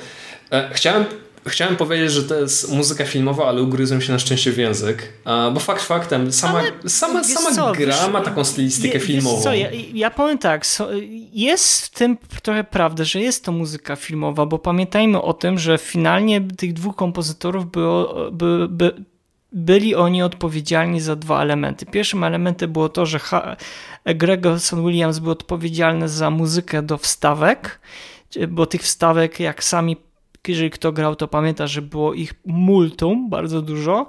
E, 0.52 0.70
chciałem 0.72 1.04
Chciałem 1.46 1.76
powiedzieć, 1.76 2.12
że 2.12 2.22
to 2.22 2.34
jest 2.34 2.72
muzyka 2.72 3.04
filmowa, 3.04 3.46
ale 3.46 3.62
ugryzłem 3.62 4.00
się 4.00 4.12
na 4.12 4.18
szczęście 4.18 4.52
w 4.52 4.58
język. 4.58 5.12
Bo 5.54 5.60
fakt 5.60 5.82
faktem, 5.82 6.32
sama, 6.32 6.62
sama, 6.86 7.24
sama 7.24 7.54
co, 7.54 7.72
gra 7.72 7.86
wiesz, 7.86 8.08
ma 8.12 8.20
taką 8.20 8.44
stylistykę 8.44 8.94
je, 8.94 9.00
filmową. 9.00 9.42
Co, 9.42 9.54
ja, 9.54 9.68
ja 9.94 10.10
powiem 10.10 10.38
tak, 10.38 10.66
jest 11.32 11.86
w 11.86 11.90
tym 11.90 12.18
trochę 12.42 12.64
prawda, 12.64 13.04
że 13.04 13.20
jest 13.20 13.44
to 13.44 13.52
muzyka 13.52 13.96
filmowa, 13.96 14.46
bo 14.46 14.58
pamiętajmy 14.58 15.22
o 15.22 15.32
tym, 15.32 15.58
że 15.58 15.78
finalnie 15.78 16.40
tych 16.40 16.72
dwóch 16.72 16.96
kompozytorów 16.96 17.70
było, 17.70 18.30
by, 18.30 18.66
by, 18.68 19.04
byli 19.54 19.94
oni 19.94 20.22
odpowiedzialni 20.22 21.00
za 21.00 21.16
dwa 21.16 21.42
elementy. 21.42 21.86
Pierwszym 21.86 22.24
elementem 22.24 22.72
było 22.72 22.88
to, 22.88 23.06
że 23.06 23.20
Gregorson 24.04 24.86
Williams 24.86 25.18
był 25.18 25.32
odpowiedzialny 25.32 26.08
za 26.08 26.30
muzykę 26.30 26.82
do 26.82 26.98
wstawek, 26.98 27.80
bo 28.48 28.66
tych 28.66 28.82
wstawek, 28.82 29.40
jak 29.40 29.64
sami 29.64 29.96
jeżeli 30.48 30.70
kto 30.70 30.92
grał, 30.92 31.16
to 31.16 31.28
pamięta, 31.28 31.66
że 31.66 31.82
było 31.82 32.14
ich 32.14 32.34
multum, 32.46 33.30
bardzo 33.30 33.62
dużo, 33.62 34.06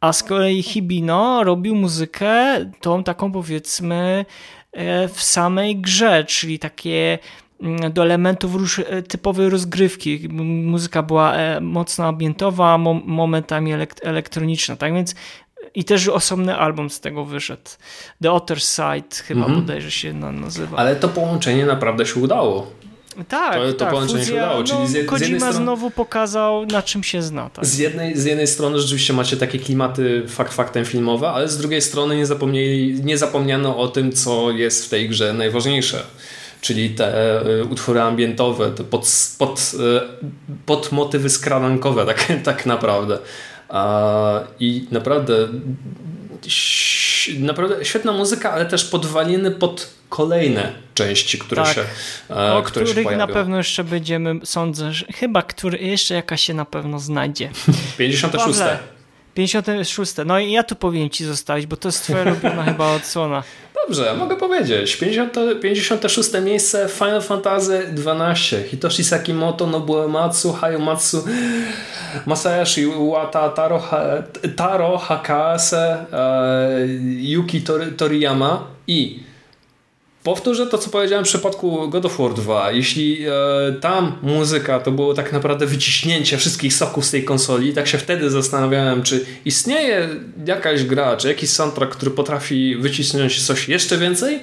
a 0.00 0.12
z 0.12 0.22
kolei 0.22 0.62
Hibino 0.62 1.44
robił 1.44 1.74
muzykę 1.74 2.56
tą 2.80 3.04
taką 3.04 3.32
powiedzmy 3.32 4.24
e, 4.72 5.08
w 5.08 5.22
samej 5.22 5.76
grze, 5.76 6.24
czyli 6.24 6.58
takie 6.58 7.18
do 7.90 8.02
elementów 8.02 8.78
e, 8.78 9.02
typowej 9.02 9.48
rozgrywki. 9.48 10.28
Muzyka 10.64 11.02
była 11.02 11.34
e, 11.34 11.60
mocno 11.60 12.06
ambientowa, 12.06 12.78
momentami 13.04 13.72
elektroniczna, 14.02 14.76
tak 14.76 14.94
więc 14.94 15.14
i 15.74 15.84
też 15.84 16.08
osobny 16.08 16.56
album 16.56 16.90
z 16.90 17.00
tego 17.00 17.24
wyszedł. 17.24 17.70
The 18.22 18.32
Other 18.32 18.60
Side 18.60 19.16
chyba 19.24 19.44
mm 19.44 19.52
-hmm. 19.52 19.60
bodajże 19.60 19.90
się 19.90 20.12
nazywa. 20.14 20.76
Ale 20.76 20.96
to 20.96 21.08
połączenie 21.08 21.66
naprawdę 21.66 22.06
się 22.06 22.20
udało. 22.20 22.66
Tak, 23.28 23.54
to, 23.54 23.72
to 23.72 23.78
tak, 23.78 23.90
połączenie 23.90 24.18
fuzja, 24.18 24.34
się 24.34 24.46
udało. 24.46 24.64
Czyli 24.64 24.78
no, 24.78 24.86
z, 24.86 24.92
Kojima 24.92 25.18
z 25.18 25.20
jednej 25.20 25.40
strony, 25.40 25.56
znowu 25.56 25.90
pokazał, 25.90 26.66
na 26.66 26.82
czym 26.82 27.02
się 27.02 27.22
zna. 27.22 27.50
Tak. 27.50 27.66
Z, 27.66 27.78
jednej, 27.78 28.16
z 28.16 28.24
jednej 28.24 28.46
strony 28.46 28.80
rzeczywiście 28.80 29.12
macie 29.12 29.36
takie 29.36 29.58
klimaty 29.58 30.22
fakt 30.28 30.52
faktem 30.54 30.84
filmowe, 30.84 31.30
ale 31.30 31.48
z 31.48 31.58
drugiej 31.58 31.82
strony 31.82 32.16
nie, 32.16 32.26
zapomnieli, 32.26 33.00
nie 33.04 33.18
zapomniano 33.18 33.78
o 33.78 33.88
tym, 33.88 34.12
co 34.12 34.50
jest 34.50 34.86
w 34.86 34.88
tej 34.88 35.08
grze 35.08 35.32
najważniejsze. 35.32 36.02
Czyli 36.60 36.90
te 36.90 37.40
y, 37.46 37.64
utwory 37.64 38.00
ambientowe, 38.00 38.70
te 38.70 38.84
pod, 38.84 39.08
pod, 39.38 39.72
y, 39.74 40.00
pod 40.66 40.92
motywy 40.92 41.30
skradankowe, 41.30 42.06
tak, 42.06 42.32
tak 42.44 42.66
naprawdę. 42.66 43.18
I 44.60 44.86
naprawdę 44.90 45.48
naprawdę 47.38 47.84
świetna 47.84 48.12
muzyka, 48.12 48.52
ale 48.52 48.66
też 48.66 48.84
podwaliny 48.84 49.50
pod 49.50 49.90
kolejne 50.08 50.72
części, 50.94 51.38
które 51.38 51.62
tak, 51.62 51.74
się 51.74 51.84
e, 52.30 52.54
O 52.54 52.62
które 52.62 52.86
których 52.86 53.06
się 53.08 53.16
na 53.16 53.26
pewno 53.26 53.56
jeszcze 53.56 53.84
będziemy, 53.84 54.34
sądzę, 54.44 54.92
że 54.92 55.06
chyba 55.06 55.42
który, 55.42 55.78
jeszcze 55.78 56.14
jakaś 56.14 56.42
się 56.42 56.54
na 56.54 56.64
pewno 56.64 56.98
znajdzie. 56.98 57.50
56. 57.98 58.58
Pawle, 58.58 58.78
56. 59.34 60.14
No 60.26 60.38
i 60.38 60.52
ja 60.52 60.62
tu 60.62 60.74
powinien 60.74 61.10
ci 61.10 61.24
zostawić, 61.24 61.66
bo 61.66 61.76
to 61.76 61.88
jest 61.88 62.02
twoja 62.02 62.22
ulubiona 62.22 62.64
chyba 62.64 62.92
odsłona. 62.92 63.42
Dobrze, 63.86 64.14
mogę 64.14 64.36
powiedzieć. 64.36 64.96
50, 64.96 65.34
56 65.62 66.30
miejsce 66.44 66.88
Final 66.88 67.22
Fantasy 67.22 67.94
XII. 67.96 68.68
Hitoshi 68.68 69.04
Sakimoto, 69.04 69.66
Nobuematsu, 69.66 70.52
Hayumatsu, 70.52 71.24
Masayoshi 72.26 72.86
Uwata, 72.86 73.48
Taro, 73.48 73.82
Taro 74.56 74.98
Hakase, 74.98 76.06
e, 76.12 76.86
Yuki 77.20 77.62
Toriyama 77.96 78.66
i 78.86 79.29
Powtórzę 80.24 80.66
to, 80.66 80.78
co 80.78 80.90
powiedziałem 80.90 81.24
w 81.24 81.28
przypadku 81.28 81.88
God 81.88 82.06
of 82.06 82.18
War 82.18 82.34
2. 82.34 82.72
Jeśli 82.72 83.26
e, 83.26 83.32
tam 83.80 84.18
muzyka 84.22 84.80
to 84.80 84.90
było 84.90 85.14
tak 85.14 85.32
naprawdę 85.32 85.66
wyciśnięcie 85.66 86.38
wszystkich 86.38 86.74
soków 86.74 87.04
z 87.04 87.10
tej 87.10 87.24
konsoli, 87.24 87.72
tak 87.72 87.86
się 87.86 87.98
wtedy 87.98 88.30
zastanawiałem, 88.30 89.02
czy 89.02 89.26
istnieje 89.44 90.08
jakaś 90.46 90.84
gra, 90.84 91.16
czy 91.16 91.28
jakiś 91.28 91.50
soundtrack, 91.50 91.96
który 91.96 92.10
potrafi 92.10 92.76
wycisnąć 92.76 93.46
coś 93.46 93.68
jeszcze 93.68 93.98
więcej? 93.98 94.40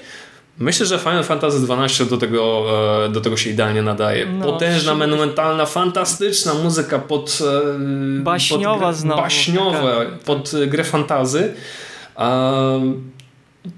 Myślę, 0.60 0.86
że 0.86 1.00
Final 1.00 1.24
Fantasy 1.24 1.58
XII 1.70 2.06
do 2.06 2.18
tego, 2.18 2.66
e, 3.06 3.10
do 3.10 3.22
tego 3.22 3.38
się 3.38 3.50
idealnie 3.50 3.82
nadaje. 3.82 4.26
No, 4.26 4.46
Potężna, 4.46 4.96
monumentalna, 4.96 5.66
fantastyczna 5.66 6.54
muzyka 6.54 7.00
pod... 7.00 7.40
E, 7.42 8.20
baśniowa 8.20 8.88
pod, 8.88 8.96
znowu. 8.96 9.22
Baśniowe, 9.22 10.06
pod 10.26 10.52
grę 10.68 10.84
fantazy. 10.84 11.54
Um, 12.20 13.17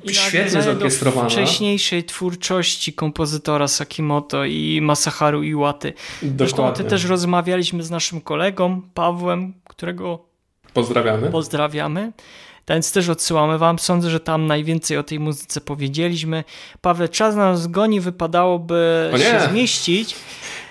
i 0.04 0.16
Świetnie 0.16 0.62
zorkiestrowana. 0.62 1.30
wcześniejszej 1.30 2.04
twórczości 2.04 2.94
kompozytora 2.94 3.68
Sakimoto 3.68 4.46
i 4.46 4.80
Masaharu 4.82 5.44
Iwaty. 5.44 5.94
Zresztą 6.38 6.74
ty 6.74 6.84
też 6.84 7.06
rozmawialiśmy 7.06 7.84
z 7.84 7.92
naszym 7.92 8.22
kolegą 8.22 8.82
Pawłem, 8.94 9.54
którego 9.68 10.26
pozdrawiamy. 10.74 11.30
Pozdrawiamy. 11.30 12.12
Więc 12.70 12.92
też 12.92 13.10
odsyłamy 13.10 13.58
wam. 13.58 13.80
Sądzę, 13.80 14.10
że 14.10 14.20
tam 14.20 14.48
najwięcej 14.48 14.98
o 14.98 15.04
tej 15.04 15.20
muzyce 15.20 15.62
powiedzieliśmy. 15.62 16.44
Paweł, 16.82 17.08
czas 17.08 17.36
nam 17.36 17.58
zgoni, 17.58 18.02
wypadałoby 18.02 19.12
się 19.18 19.40
zmieścić. 19.50 20.16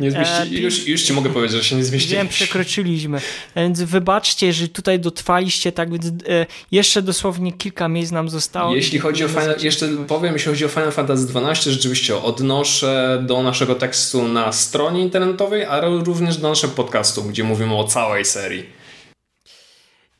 Nie 0.00 0.10
zmieści... 0.10 0.56
E, 0.56 0.60
już, 0.60 0.86
już 0.86 1.02
ci 1.02 1.12
mogę 1.12 1.30
powiedzieć, 1.30 1.56
że 1.56 1.64
się 1.64 1.76
nie 1.76 1.84
zmieściliśmy. 1.84 2.18
Wiem, 2.18 2.28
przekroczyliśmy. 2.28 3.20
Więc 3.56 3.82
wybaczcie, 3.82 4.52
że 4.52 4.68
tutaj 4.68 5.00
dotrwaliście, 5.00 5.72
tak 5.72 5.90
więc 5.90 6.06
e, 6.06 6.46
jeszcze 6.70 7.02
dosłownie 7.02 7.52
kilka 7.52 7.88
miejsc 7.88 8.12
nam 8.12 8.28
zostało. 8.28 8.74
Jeśli 8.74 8.98
chodzi 8.98 9.24
o 9.24 9.28
Final, 9.28 9.56
jeszcze 9.60 9.88
powiem, 9.88 10.32
jeśli 10.32 10.50
chodzi 10.50 10.64
o 10.64 10.68
Final 10.68 10.92
Fantasy 10.92 11.26
XII, 11.34 11.72
rzeczywiście 11.72 12.16
odnoszę 12.22 13.22
do 13.26 13.42
naszego 13.42 13.74
tekstu 13.74 14.28
na 14.28 14.52
stronie 14.52 15.00
internetowej, 15.02 15.64
ale 15.64 15.88
również 16.04 16.36
do 16.36 16.48
naszego 16.48 16.72
podcastu, 16.72 17.22
gdzie 17.22 17.44
mówimy 17.44 17.76
o 17.76 17.84
całej 17.84 18.24
serii. 18.24 18.78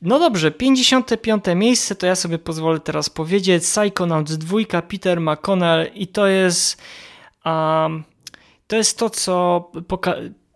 No 0.03 0.19
dobrze, 0.19 0.51
55. 0.51 1.45
miejsce 1.57 1.95
to 1.95 2.07
ja 2.07 2.17
sobie 2.17 2.39
pozwolę 2.39 2.81
teraz 2.81 3.11
powiedzieć. 3.11 3.63
Psychonauts 3.63 4.33
2, 4.37 4.83
Peter 4.89 5.21
McConnell 5.21 5.91
i 5.95 6.07
to 6.07 6.27
jest 6.27 6.83
um, 7.45 8.05
to 8.69 8.77
jest 8.77 8.99
to, 8.99 9.11
co 9.11 9.71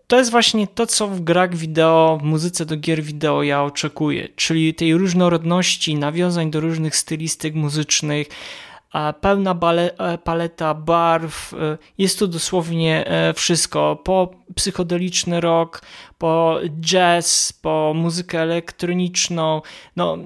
to 0.07 0.19
jest 0.19 0.31
właśnie 0.31 0.67
to, 0.67 0.87
co 0.87 1.09
w 1.09 1.21
grach 1.21 1.55
wideo, 1.55 2.19
w 2.21 2.25
muzyce 2.25 2.67
do 2.67 2.77
gier 2.77 3.03
wideo 3.03 3.43
ja 3.43 3.63
oczekuję, 3.63 4.29
czyli 4.37 4.75
tej 4.75 4.95
różnorodności, 4.95 5.95
nawiązań 5.95 6.51
do 6.51 6.61
różnych 6.61 6.97
stylistyk 6.97 7.55
muzycznych, 7.55 8.29
pełna 9.21 9.57
e, 9.99 10.19
paleta 10.19 10.75
barw, 10.75 11.55
e, 11.55 11.79
jest 11.99 12.19
tu 12.19 12.27
dosłownie 12.27 13.07
e, 13.07 13.35
wszystko, 13.35 13.97
po 14.05 14.31
psychodeliczny 14.55 15.41
rock, 15.41 15.83
po 16.19 16.59
jazz, 16.81 17.53
po 17.53 17.93
muzykę 17.97 18.41
elektroniczną, 18.41 19.63
no 19.97 20.19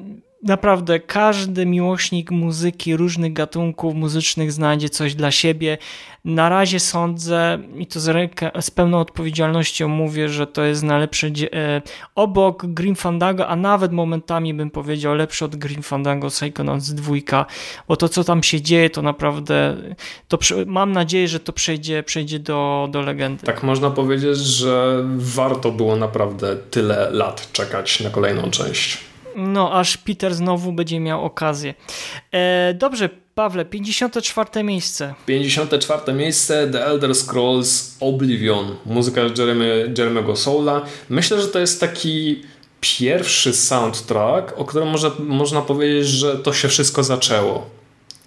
naprawdę 0.46 1.00
każdy 1.00 1.66
miłośnik 1.66 2.30
muzyki, 2.30 2.96
różnych 2.96 3.32
gatunków 3.32 3.94
muzycznych 3.94 4.52
znajdzie 4.52 4.88
coś 4.88 5.14
dla 5.14 5.30
siebie. 5.30 5.78
Na 6.24 6.48
razie 6.48 6.80
sądzę, 6.80 7.58
i 7.76 7.86
to 7.86 8.00
z, 8.00 8.08
ręka, 8.08 8.50
z 8.60 8.70
pełną 8.70 9.00
odpowiedzialnością 9.00 9.88
mówię, 9.88 10.28
że 10.28 10.46
to 10.46 10.64
jest 10.64 10.82
najlepsze 10.82 11.26
e, 11.26 11.82
obok 12.14 12.66
Grim 12.66 12.96
Fandango, 12.96 13.48
a 13.48 13.56
nawet 13.56 13.92
momentami 13.92 14.54
bym 14.54 14.70
powiedział 14.70 15.14
lepsze 15.14 15.44
od 15.44 15.56
Grim 15.56 15.82
Fandango 15.82 16.28
Psychonauts 16.28 16.90
2, 16.90 17.46
bo 17.88 17.96
to 17.96 18.08
co 18.08 18.24
tam 18.24 18.42
się 18.42 18.60
dzieje 18.60 18.90
to 18.90 19.02
naprawdę, 19.02 19.76
to 20.28 20.38
mam 20.66 20.92
nadzieję, 20.92 21.28
że 21.28 21.40
to 21.40 21.52
przejdzie, 21.52 22.02
przejdzie 22.02 22.38
do, 22.38 22.88
do 22.90 23.02
legendy. 23.02 23.46
Tak 23.46 23.62
można 23.62 23.90
powiedzieć, 23.90 24.38
że 24.38 25.04
warto 25.16 25.72
było 25.72 25.96
naprawdę 25.96 26.56
tyle 26.70 27.10
lat 27.10 27.52
czekać 27.52 28.00
na 28.00 28.10
kolejną 28.10 28.50
część. 28.50 28.98
No, 29.36 29.72
aż 29.72 29.96
Peter 29.96 30.34
znowu 30.34 30.72
będzie 30.72 31.00
miał 31.00 31.24
okazję. 31.24 31.74
E, 32.32 32.74
dobrze, 32.74 33.08
Pawle, 33.34 33.64
54 33.64 34.64
miejsce. 34.64 35.14
54 35.26 36.12
miejsce 36.12 36.70
The 36.70 36.86
Elder 36.86 37.14
Scrolls 37.14 37.96
Oblivion, 38.00 38.76
muzyka 38.86 39.20
Jeremy, 39.38 39.92
Jeremy'ego 39.98 40.36
Soula. 40.36 40.82
Myślę, 41.08 41.40
że 41.40 41.48
to 41.48 41.58
jest 41.58 41.80
taki 41.80 42.42
pierwszy 42.80 43.52
soundtrack, 43.52 44.52
o 44.56 44.64
którym 44.64 44.88
może, 44.88 45.10
można 45.18 45.62
powiedzieć, 45.62 46.06
że 46.06 46.38
to 46.38 46.52
się 46.52 46.68
wszystko 46.68 47.02
zaczęło. 47.02 47.70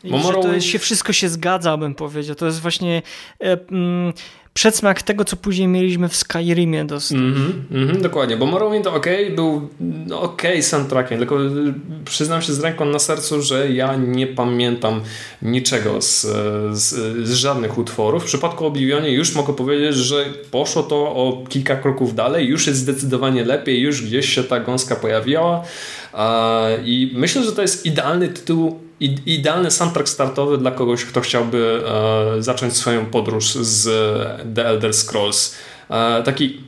Bo 0.03 0.17
Morrowind... 0.17 0.55
to 0.55 0.61
się 0.61 0.79
wszystko 0.79 1.13
się 1.13 1.29
zgadza, 1.29 1.77
bym 1.77 1.95
powiedział. 1.95 2.35
To 2.35 2.45
jest 2.45 2.61
właśnie 2.61 3.01
e, 3.41 3.57
mm, 3.71 4.13
przedsmak 4.53 5.01
tego, 5.01 5.25
co 5.25 5.35
później 5.35 5.67
mieliśmy 5.67 6.09
w 6.09 6.15
Skyrimie 6.15 6.85
dosyć. 6.85 7.17
Mm 7.17 7.33
-hmm, 7.33 7.75
mm 7.75 7.87
-hmm, 7.87 8.01
dokładnie, 8.01 8.37
bo 8.37 8.45
Morrowind 8.45 8.87
ok, 8.87 9.05
był 9.35 9.69
no, 9.79 10.21
ok 10.21 10.41
soundtrackiem, 10.61 11.17
tylko 11.17 11.37
przyznam 12.05 12.41
się 12.41 12.53
z 12.53 12.59
ręką 12.59 12.85
na 12.85 12.99
sercu, 12.99 13.41
że 13.41 13.71
ja 13.71 13.95
nie 13.95 14.27
pamiętam 14.27 15.01
niczego 15.41 16.01
z, 16.01 16.21
z, 16.71 16.87
z 17.27 17.33
żadnych 17.33 17.77
utworów. 17.77 18.23
W 18.23 18.25
przypadku 18.25 18.65
Oblivionie 18.65 19.11
już 19.11 19.35
mogę 19.35 19.53
powiedzieć, 19.53 19.95
że 19.95 20.25
poszło 20.51 20.83
to 20.83 20.95
o 20.95 21.43
kilka 21.49 21.75
kroków 21.75 22.15
dalej, 22.15 22.47
już 22.47 22.67
jest 22.67 22.79
zdecydowanie 22.79 23.45
lepiej, 23.45 23.81
już 23.81 24.01
gdzieś 24.01 24.29
się 24.29 24.43
ta 24.43 24.59
gąska 24.59 24.95
pojawiła 24.95 25.63
i 26.83 27.11
myślę, 27.15 27.43
że 27.43 27.51
to 27.51 27.61
jest 27.61 27.85
idealny 27.85 28.27
tytuł 28.27 28.88
idealny 29.25 29.71
soundtrack 29.71 30.09
startowy 30.09 30.57
dla 30.57 30.71
kogoś, 30.71 31.05
kto 31.05 31.21
chciałby 31.21 31.83
e, 32.37 32.43
zacząć 32.43 32.77
swoją 32.77 33.05
podróż 33.05 33.45
z 33.45 33.85
The 34.55 34.65
Elder 34.65 34.93
Scrolls. 34.93 35.55
E, 35.89 36.23
taki 36.23 36.61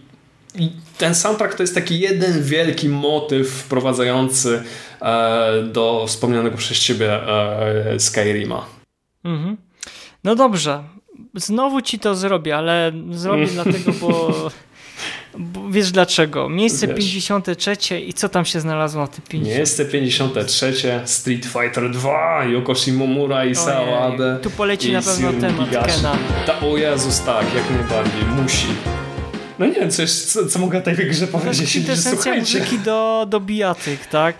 ten 0.98 1.16
soundtrack 1.16 1.56
to 1.56 1.64
jest 1.64 1.76
taki 1.76 2.00
jeden 2.00 2.44
wielki 2.44 2.90
motyw 2.90 3.50
wprowadzający 3.50 4.64
e, 5.02 5.64
do 5.64 6.06
wspomnianego 6.08 6.58
przez 6.58 6.80
ciebie 6.80 7.20
Skyrima. 7.98 8.66
Mhm. 9.24 9.58
No 10.24 10.36
dobrze. 10.36 10.84
Znowu 11.36 11.82
ci 11.82 12.00
to 12.00 12.16
zrobię, 12.16 12.58
ale 12.58 12.92
zrobię 13.12 13.48
dlatego, 13.54 13.92
bo 14.02 14.32
Bo 15.38 15.70
wiesz 15.70 15.92
dlaczego? 15.92 16.50
Miejsce 16.50 16.88
wiesz. 16.88 16.98
53 16.98 18.00
i 18.00 18.14
co 18.14 18.30
tam 18.30 18.46
się 18.46 18.60
znalazło 18.60 19.02
na 19.02 19.08
tym 19.08 19.22
50? 19.30 19.58
Miejsce 19.58 19.86
53 19.86 20.74
Street 21.06 21.46
Fighter 21.46 21.92
2, 21.92 22.44
Yoko 22.46 22.76
Shimomura 22.76 23.46
i 23.46 23.56
Sawade. 23.56 24.40
Tu 24.42 24.50
poleci 24.52 24.92
na 24.92 25.02
pewno 25.02 25.34
temat 25.34 25.70
Kena. 25.70 26.18
Ta, 26.46 26.60
o 26.60 26.78
Jezus, 26.78 27.22
tak, 27.22 27.46
jak 27.56 27.70
najbardziej, 27.80 28.26
musi. 28.42 28.68
No 29.62 29.68
nie 29.68 29.74
wiem, 29.74 29.92
coś, 29.92 30.12
co, 30.12 30.46
co 30.46 30.60
mogę 30.60 30.82
tej 30.82 30.96
grze 30.96 31.28
powiedzieć. 31.28 31.58
To 31.58 31.62
jest 31.62 31.72
kwintesencja 31.72 32.36
muzyki 32.36 32.80
do, 32.80 33.28
do 33.30 33.40
bijatyk, 33.40 34.06
tak? 34.06 34.36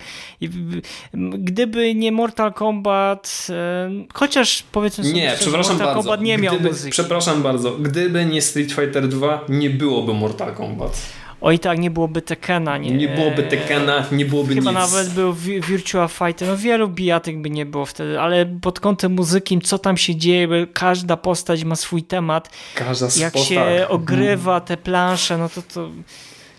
Gdyby 1.38 1.94
nie 1.94 2.12
Mortal 2.12 2.52
Kombat, 2.52 3.46
e, 3.50 3.90
chociaż 4.14 4.64
powiedzmy 4.72 5.04
sobie, 5.04 5.16
nie, 5.16 5.34
przepraszam 5.40 5.72
Mortal 5.72 5.94
bardzo. 5.94 6.02
Kombat 6.02 6.20
nie 6.20 6.38
gdyby, 6.38 6.56
miał 6.56 6.60
muzyki. 6.60 6.90
Przepraszam 6.90 7.42
bardzo, 7.42 7.72
gdyby 7.72 8.26
nie 8.26 8.42
Street 8.42 8.72
Fighter 8.72 9.08
2, 9.08 9.44
nie 9.48 9.70
byłoby 9.70 10.14
Mortal 10.14 10.54
Kombat. 10.54 11.02
Oj 11.42 11.58
tak, 11.58 11.78
nie 11.78 11.90
byłoby 11.90 12.22
Tekena. 12.22 12.78
Nie, 12.78 12.90
nie 12.90 13.08
byłoby 13.08 13.42
Tekena, 13.42 14.04
nie 14.12 14.24
byłoby 14.24 14.54
Chyba 14.54 14.70
nic. 14.70 14.80
nawet 14.80 15.08
był 15.08 15.34
Virtua 15.68 16.08
Fighter. 16.08 16.48
No 16.48 16.56
wielu 16.56 16.88
bijatyk 16.88 17.38
by 17.38 17.50
nie 17.50 17.66
było 17.66 17.86
wtedy, 17.86 18.20
ale 18.20 18.46
pod 18.46 18.80
kątem 18.80 19.12
muzyki, 19.12 19.60
co 19.60 19.78
tam 19.78 19.96
się 19.96 20.16
dzieje, 20.16 20.66
każda 20.72 21.16
postać 21.16 21.64
ma 21.64 21.76
swój 21.76 22.02
temat. 22.02 22.50
Każda 22.74 23.06
Jak 23.16 23.36
się 23.38 23.86
ogrywa 23.88 24.60
te 24.60 24.76
plansze, 24.76 25.38
no 25.38 25.48
to 25.48 25.62
to... 25.62 25.88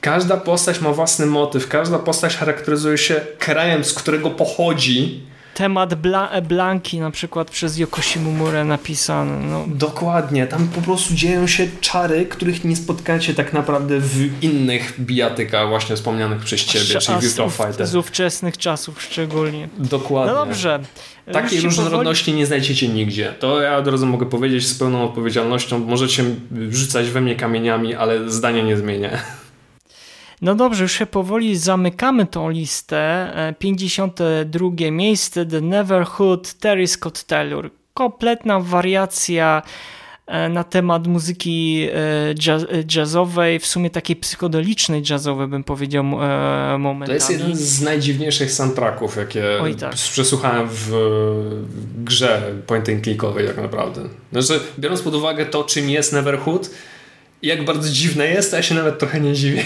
Każda 0.01 0.38
postać 0.38 0.81
ma 0.81 0.91
własny 0.91 1.26
motyw, 1.26 1.68
każda 1.68 1.99
postać 1.99 2.35
charakteryzuje 2.35 2.97
się 2.97 3.22
krajem, 3.39 3.84
z 3.84 3.93
którego 3.93 4.30
pochodzi 4.30 5.23
temat 5.53 5.95
Bla 5.95 6.41
Blanki 6.41 6.99
na 6.99 7.11
przykład 7.11 7.51
przez 7.51 7.77
Yokoshimumurę 7.77 8.65
napisany. 8.65 9.47
No. 9.47 9.65
Dokładnie, 9.67 10.47
tam 10.47 10.67
po 10.67 10.81
prostu 10.81 11.13
dzieją 11.13 11.47
się 11.47 11.67
czary, 11.81 12.25
których 12.25 12.63
nie 12.63 12.75
spotkacie 12.75 13.34
tak 13.34 13.53
naprawdę 13.53 13.99
w 13.99 14.43
innych 14.43 14.93
bijatykach 14.99 15.67
właśnie 15.67 15.95
wspomnianych 15.95 16.39
przez 16.39 16.65
ciebie, 16.65 16.99
czyli 16.99 17.19
Virtua 17.19 17.49
Fighter. 17.49 17.88
Z 17.88 17.95
ówczesnych 17.95 18.57
czasów 18.57 19.01
szczególnie. 19.01 19.69
Dokładnie. 19.77 20.34
No 20.34 20.45
dobrze. 20.45 20.80
Takiej 21.31 21.61
różnorodności 21.61 22.25
powoli... 22.25 22.39
nie 22.39 22.45
znajdziecie 22.45 22.88
nigdzie. 22.88 23.34
To 23.39 23.61
ja 23.61 23.77
od 23.77 23.88
razu 23.88 24.05
mogę 24.05 24.25
powiedzieć 24.25 24.67
z 24.67 24.80
pełną 24.80 25.03
odpowiedzialnością. 25.03 25.80
Możecie 25.80 26.23
rzucać 26.69 27.09
we 27.09 27.21
mnie 27.21 27.35
kamieniami, 27.35 27.95
ale 27.95 28.30
zdania 28.31 28.63
nie 28.63 28.77
zmienię. 28.77 29.19
No 30.43 30.55
dobrze, 30.55 30.83
już 30.83 30.91
się 30.91 31.05
powoli 31.05 31.57
zamykamy 31.57 32.25
tą 32.25 32.49
listę. 32.49 33.33
52 33.59 34.69
e, 34.81 34.91
miejsce 34.91 35.45
The 35.45 35.61
Neverhood 35.61 36.53
Terry 36.53 36.87
Scott 36.87 37.23
Taylor. 37.23 37.69
Kompletna 37.93 38.59
wariacja 38.59 39.61
e, 40.27 40.49
na 40.49 40.63
temat 40.63 41.07
muzyki 41.07 41.87
e, 41.93 42.85
jazzowej, 42.95 43.59
w 43.59 43.65
sumie 43.65 43.89
takiej 43.89 44.15
psychodelicznej 44.15 45.03
jazzowej 45.09 45.47
bym 45.47 45.63
powiedział 45.63 46.03
momentami. 46.03 47.05
To 47.07 47.13
jest 47.13 47.29
jeden 47.29 47.55
z 47.55 47.81
najdziwniejszych 47.81 48.51
soundtracków, 48.51 49.17
jakie 49.17 49.43
tak. 49.79 49.93
przesłuchałem 49.93 50.67
w 50.71 50.91
grze 51.97 52.41
point 52.67 52.89
and 52.89 53.03
clickowej 53.03 53.47
tak 53.47 53.57
naprawdę. 53.57 54.01
Znaczy, 54.31 54.59
biorąc 54.79 55.01
pod 55.01 55.15
uwagę 55.15 55.45
to, 55.45 55.63
czym 55.63 55.89
jest 55.89 56.13
Neverhood, 56.13 56.69
jak 57.43 57.65
bardzo 57.65 57.89
dziwne 57.89 58.27
jest, 58.27 58.51
to 58.51 58.57
ja 58.57 58.63
się 58.63 58.75
nawet 58.75 58.99
trochę 58.99 59.19
nie 59.19 59.33
dziwię. 59.33 59.63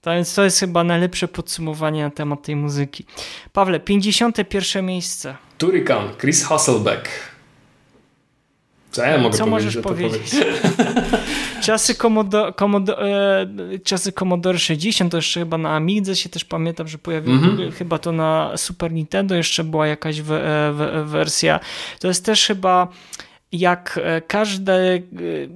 To 0.00 0.10
więc 0.10 0.34
to 0.34 0.44
jest 0.44 0.60
chyba 0.60 0.84
najlepsze 0.84 1.28
podsumowanie 1.28 2.02
na 2.02 2.10
temat 2.10 2.42
tej 2.42 2.56
muzyki. 2.56 3.04
Pawle, 3.52 3.80
51 3.80 4.86
miejsce. 4.86 5.36
Turrican, 5.58 6.08
Chris 6.20 6.44
Hasselbeck. 6.44 7.08
Co 8.90 9.04
ja 9.04 9.18
mogę 9.18 9.36
Co 9.38 9.44
powiedzieć? 9.44 9.76
możesz 9.76 9.82
powiedzieć? 9.82 10.30
czasy, 11.66 11.94
Commodore, 11.94 12.52
Commodore, 12.52 13.02
e, 13.02 13.46
czasy 13.84 14.12
Commodore 14.12 14.58
60 14.58 15.10
to 15.10 15.18
jeszcze 15.18 15.40
chyba 15.40 15.58
na 15.58 15.76
Amidze 15.76 16.16
się 16.16 16.28
też 16.28 16.44
pamiętam, 16.44 16.88
że 16.88 16.98
pojawiło 16.98 17.36
mm 17.36 17.56
-hmm. 17.56 17.72
chyba 17.72 17.98
to 17.98 18.12
na 18.12 18.52
Super 18.56 18.92
Nintendo 18.92 19.34
jeszcze 19.34 19.64
była 19.64 19.86
jakaś 19.86 20.20
we, 20.20 20.68
e, 20.68 20.72
we, 20.72 21.04
wersja. 21.04 21.60
To 22.00 22.08
jest 22.08 22.24
też 22.24 22.46
chyba 22.46 22.88
jak 23.52 24.00
e, 24.02 24.20
każde, 24.20 24.72
e, 24.72 25.00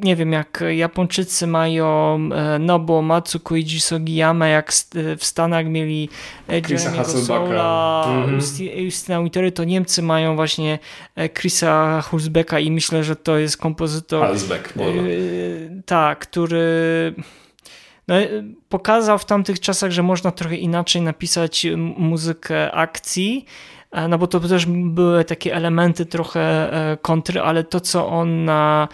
nie 0.01 0.16
wiem, 0.16 0.32
jak 0.32 0.64
Japończycy 0.77 1.47
mają 1.47 2.18
e, 2.35 2.59
Nobuo 2.59 3.02
Matsu, 3.02 3.40
Koichi 3.40 3.81
Sogiyama, 3.81 4.47
jak 4.47 4.73
w 5.18 5.24
Stanach 5.24 5.66
mieli 5.66 6.09
Jeremy'ego 6.48 7.05
Soula, 7.05 8.05
mm 8.09 8.40
-hmm. 8.40 8.81
Justina 8.85 9.23
Wittery, 9.23 9.52
to 9.52 9.64
Niemcy 9.64 10.02
mają 10.02 10.36
właśnie 10.36 10.78
Chrisa 11.39 12.02
Hulsbecka 12.02 12.59
i 12.59 12.70
myślę, 12.70 13.05
że 13.05 13.16
to 13.16 13.39
jest 13.39 13.56
kompozytor 13.56 14.28
Hulsbeck, 14.28 14.73
tak, 15.86 16.18
który 16.18 17.14
no, 18.09 18.14
pokazał 18.68 19.18
w 19.18 19.24
tamtych 19.24 19.60
czasach, 19.60 19.90
że 19.90 20.02
można 20.02 20.31
trochę 20.31 20.56
inaczej 20.56 21.02
napisać 21.02 21.66
muzykę 21.97 22.73
akcji, 22.73 23.44
no 24.09 24.18
bo 24.18 24.27
to 24.27 24.40
też 24.40 24.66
były 24.66 25.24
takie 25.24 25.55
elementy 25.55 26.06
trochę 26.06 26.73
e, 26.93 26.97
kontry, 26.97 27.40
ale 27.40 27.64
to 27.64 27.81
co 27.81 28.09
on 28.09 28.44
na 28.44 28.89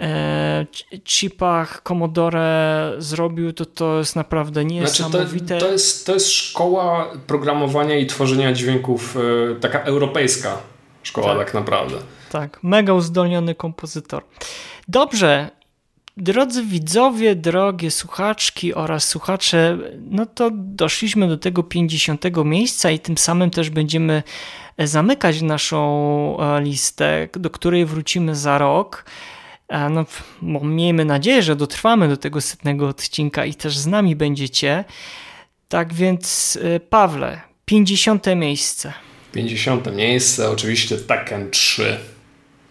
e, 0.00 0.66
chipach 1.04 1.82
Commodore 1.88 2.92
zrobił, 2.98 3.52
to 3.52 3.66
to 3.66 3.98
jest 3.98 4.16
naprawdę 4.16 4.64
niesamowite. 4.64 5.46
Znaczy 5.46 5.60
to, 5.60 5.66
to, 5.66 5.72
jest, 5.72 6.06
to 6.06 6.14
jest 6.14 6.30
szkoła 6.30 7.12
programowania 7.26 7.96
i 7.96 8.06
tworzenia 8.06 8.52
dźwięków, 8.52 9.16
taka 9.60 9.80
europejska 9.80 10.58
szkoła 11.02 11.36
tak, 11.36 11.46
tak 11.46 11.54
naprawdę. 11.54 11.96
Tak, 12.30 12.58
mega 12.62 12.92
uzdolniony 12.92 13.54
kompozytor. 13.54 14.22
Dobrze, 14.88 15.50
Drodzy 16.16 16.64
widzowie, 16.64 17.34
drogie 17.34 17.90
słuchaczki 17.90 18.74
oraz 18.74 19.08
słuchacze, 19.08 19.78
no 20.10 20.26
to 20.26 20.50
doszliśmy 20.54 21.28
do 21.28 21.38
tego 21.38 21.62
50 21.62 22.24
miejsca 22.44 22.90
i 22.90 22.98
tym 22.98 23.18
samym 23.18 23.50
też 23.50 23.70
będziemy 23.70 24.22
e, 24.76 24.86
zamykać 24.86 25.42
naszą 25.42 26.36
e, 26.40 26.62
listę, 26.62 27.28
do 27.32 27.50
której 27.50 27.86
wrócimy 27.86 28.36
za 28.36 28.58
rok. 28.58 29.04
E, 29.68 29.88
no, 29.88 30.04
miejmy 30.62 31.04
nadzieję, 31.04 31.42
że 31.42 31.56
dotrwamy 31.56 32.08
do 32.08 32.16
tego 32.16 32.40
setnego 32.40 32.88
odcinka 32.88 33.44
i 33.44 33.54
też 33.54 33.78
z 33.78 33.86
nami 33.86 34.16
będziecie. 34.16 34.84
Tak 35.68 35.94
więc, 35.94 36.58
Pawle, 36.90 37.40
50 37.64 38.26
miejsce. 38.36 38.92
50 39.32 39.96
miejsce, 39.96 40.50
oczywiście 40.50 40.96
Tekken 40.96 41.50
3. 41.50 41.98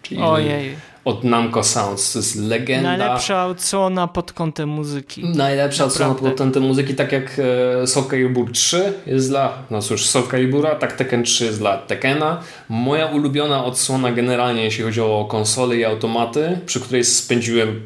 Czyli 0.02 0.20
Ojej. 0.20 0.76
Od 1.04 1.24
Namco 1.24 1.62
Sounds. 1.62 2.12
To 2.12 2.18
jest 2.18 2.36
legenda. 2.36 2.96
Najlepsza 2.96 3.46
odsłona 3.46 4.08
pod 4.08 4.32
kątem 4.32 4.68
muzyki. 4.68 5.24
Najlepsza 5.24 5.84
odsłona 5.84 6.14
pod 6.14 6.38
kątem 6.38 6.62
muzyki, 6.62 6.94
tak 6.94 7.12
jak 7.12 7.40
e, 7.82 7.86
Soul 7.86 8.06
Calibur 8.10 8.52
3 8.52 8.92
jest 9.06 9.28
dla, 9.28 9.58
no 9.70 9.82
cóż, 9.82 10.06
Soul 10.06 10.28
Calibura, 10.30 10.74
tak 10.74 10.92
Tekken 10.92 11.22
3 11.22 11.44
jest 11.44 11.58
dla 11.58 11.78
Tekkena. 11.78 12.40
Moja 12.68 13.06
ulubiona 13.06 13.64
odsłona 13.64 14.12
generalnie, 14.12 14.64
jeśli 14.64 14.84
chodzi 14.84 15.00
o 15.00 15.26
konsole 15.30 15.76
i 15.76 15.84
automaty, 15.84 16.58
przy 16.66 16.80
której 16.80 17.04
spędziłem 17.04 17.80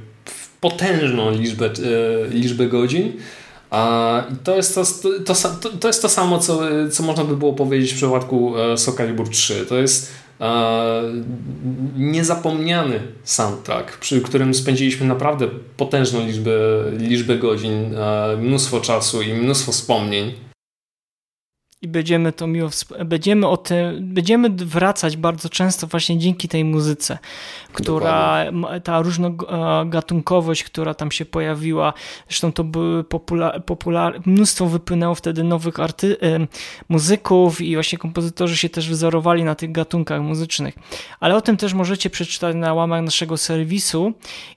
potężną 0.61 1.31
liczbę, 1.31 1.67
e, 1.67 2.29
liczbę 2.29 2.67
godzin. 2.67 3.13
A 3.71 4.23
to 4.45 4.57
jest 4.57 4.75
to, 4.75 4.85
to, 5.25 5.35
to, 5.35 5.69
to, 5.81 5.89
jest 5.89 6.03
to 6.03 6.09
samo, 6.09 6.39
co, 6.39 6.61
co 6.91 7.03
można 7.03 7.25
by 7.25 7.37
było 7.37 7.53
powiedzieć 7.53 7.93
w 7.93 7.97
przypadku 7.97 8.59
e, 8.59 8.79
Soul 8.79 8.97
Calibur 8.97 9.29
3. 9.29 9.67
To 9.67 9.79
jest 9.79 10.13
niezapomniany 11.97 13.01
soundtrack, 13.25 13.99
przy 13.99 14.21
którym 14.21 14.55
spędziliśmy 14.55 15.07
naprawdę 15.07 15.49
potężną 15.77 16.27
liczbę, 16.27 16.51
liczbę 16.99 17.39
godzin, 17.39 17.95
mnóstwo 18.39 18.81
czasu 18.81 19.23
i 19.23 19.35
mnóstwo 19.35 19.73
wspomnień. 19.73 20.48
I 21.83 21.89
będziemy 21.89 22.33
to 22.33 22.47
miło, 22.47 22.71
będziemy 23.05 23.49
o 23.49 23.57
tym, 23.57 23.79
będziemy 24.01 24.51
wracać 24.51 25.17
bardzo 25.17 25.49
często 25.49 25.87
właśnie 25.87 26.19
dzięki 26.19 26.49
tej 26.49 26.65
muzyce, 26.65 27.19
która, 27.73 28.45
Dokładnie. 28.45 28.81
ta 28.81 29.03
różnogatunkowość, 29.03 30.65
która 30.65 30.95
tam 30.95 31.11
się 31.11 31.25
pojawiła, 31.25 31.93
zresztą 32.29 32.53
to 32.53 32.65
były 32.65 33.05
popular, 33.05 33.65
popular 33.65 34.21
mnóstwo 34.27 34.67
wypłynęło 34.67 35.15
wtedy 35.15 35.45
nowych 35.45 35.81
arty, 35.81 36.17
muzyków 36.89 37.61
i 37.61 37.75
właśnie 37.75 37.99
kompozytorzy 37.99 38.57
się 38.57 38.69
też 38.69 38.91
wzorowali 38.91 39.45
na 39.45 39.55
tych 39.55 39.73
gatunkach 39.73 40.23
muzycznych. 40.23 40.75
Ale 41.21 41.37
o 41.37 41.41
tym 41.41 41.57
też 41.57 41.75
możecie 41.75 42.11
przeczytać 42.11 42.57
na 42.57 42.75
łamach 42.75 43.03
naszego 43.03 43.37
serwisu 43.37 44.13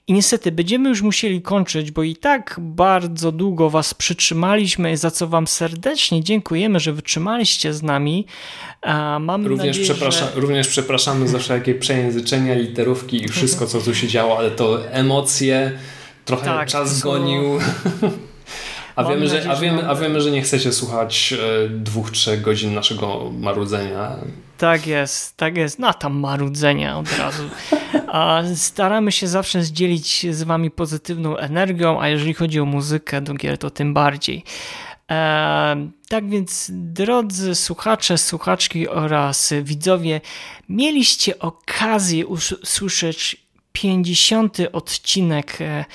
i 0.07 0.13
niestety 0.13 0.51
będziemy 0.51 0.89
już 0.89 1.01
musieli 1.01 1.41
kończyć, 1.41 1.91
bo 1.91 2.03
i 2.03 2.15
tak 2.15 2.55
bardzo 2.59 3.31
długo 3.31 3.69
Was 3.69 3.93
przytrzymaliśmy, 3.93 4.97
za 4.97 5.11
co 5.11 5.27
Wam 5.27 5.47
serdecznie 5.47 6.23
dziękujemy, 6.23 6.79
że 6.79 6.93
wytrzymaliście 6.93 7.10
wytrzymaliście 7.11 7.73
z 7.73 7.83
nami. 7.83 8.25
Mam 9.19 9.47
również, 9.47 9.67
nadzieję, 9.67 9.85
przepraszam, 9.85 10.27
że... 10.35 10.41
również 10.41 10.67
przepraszamy 10.67 11.27
za 11.27 11.39
wszelkie 11.39 11.75
przejęzyczenia, 11.75 12.55
literówki 12.55 13.23
i 13.25 13.27
wszystko, 13.27 13.67
co 13.67 13.81
tu 13.81 13.95
się 13.95 14.07
działo, 14.07 14.37
ale 14.37 14.51
to 14.51 14.91
emocje, 14.91 15.71
trochę 16.25 16.45
tak, 16.45 16.69
czas 16.69 16.99
gonił. 16.99 17.43
A 18.95 19.03
wiemy, 19.03 19.25
nadzieję, 19.25 19.41
że, 19.41 19.51
a, 19.51 19.55
wiemy, 19.55 19.89
a 19.89 19.95
wiemy, 19.95 20.21
że 20.21 20.31
nie 20.31 20.41
chcecie 20.41 20.73
słuchać 20.73 21.33
e, 21.33 21.69
dwóch, 21.69 22.11
trzech 22.11 22.41
godzin 22.41 22.73
naszego 22.73 23.31
marudzenia. 23.39 24.15
Tak 24.57 24.87
jest, 24.87 25.37
tak 25.37 25.57
jest. 25.57 25.79
No 25.79 25.93
tam 25.93 26.19
marudzenia 26.19 26.97
od 26.97 27.17
razu. 27.17 27.43
A 28.07 28.41
staramy 28.55 29.11
się 29.11 29.27
zawsze 29.27 29.63
zdzielić 29.63 30.25
z 30.31 30.43
wami 30.43 30.71
pozytywną 30.71 31.37
energią, 31.37 32.01
a 32.01 32.07
jeżeli 32.07 32.33
chodzi 32.33 32.59
o 32.59 32.65
muzykę 32.65 33.21
do 33.21 33.33
gier, 33.33 33.57
to 33.57 33.69
tym 33.69 33.93
bardziej. 33.93 34.43
Tak 36.09 36.29
więc, 36.29 36.71
drodzy 36.73 37.55
słuchacze, 37.55 38.17
słuchaczki 38.17 38.87
oraz 38.87 39.53
widzowie, 39.63 40.21
mieliście 40.69 41.39
okazję 41.39 42.27
usłyszeć 42.27 43.37
50. 43.71 44.57
odcinek 44.71 45.61
e, 45.61 45.85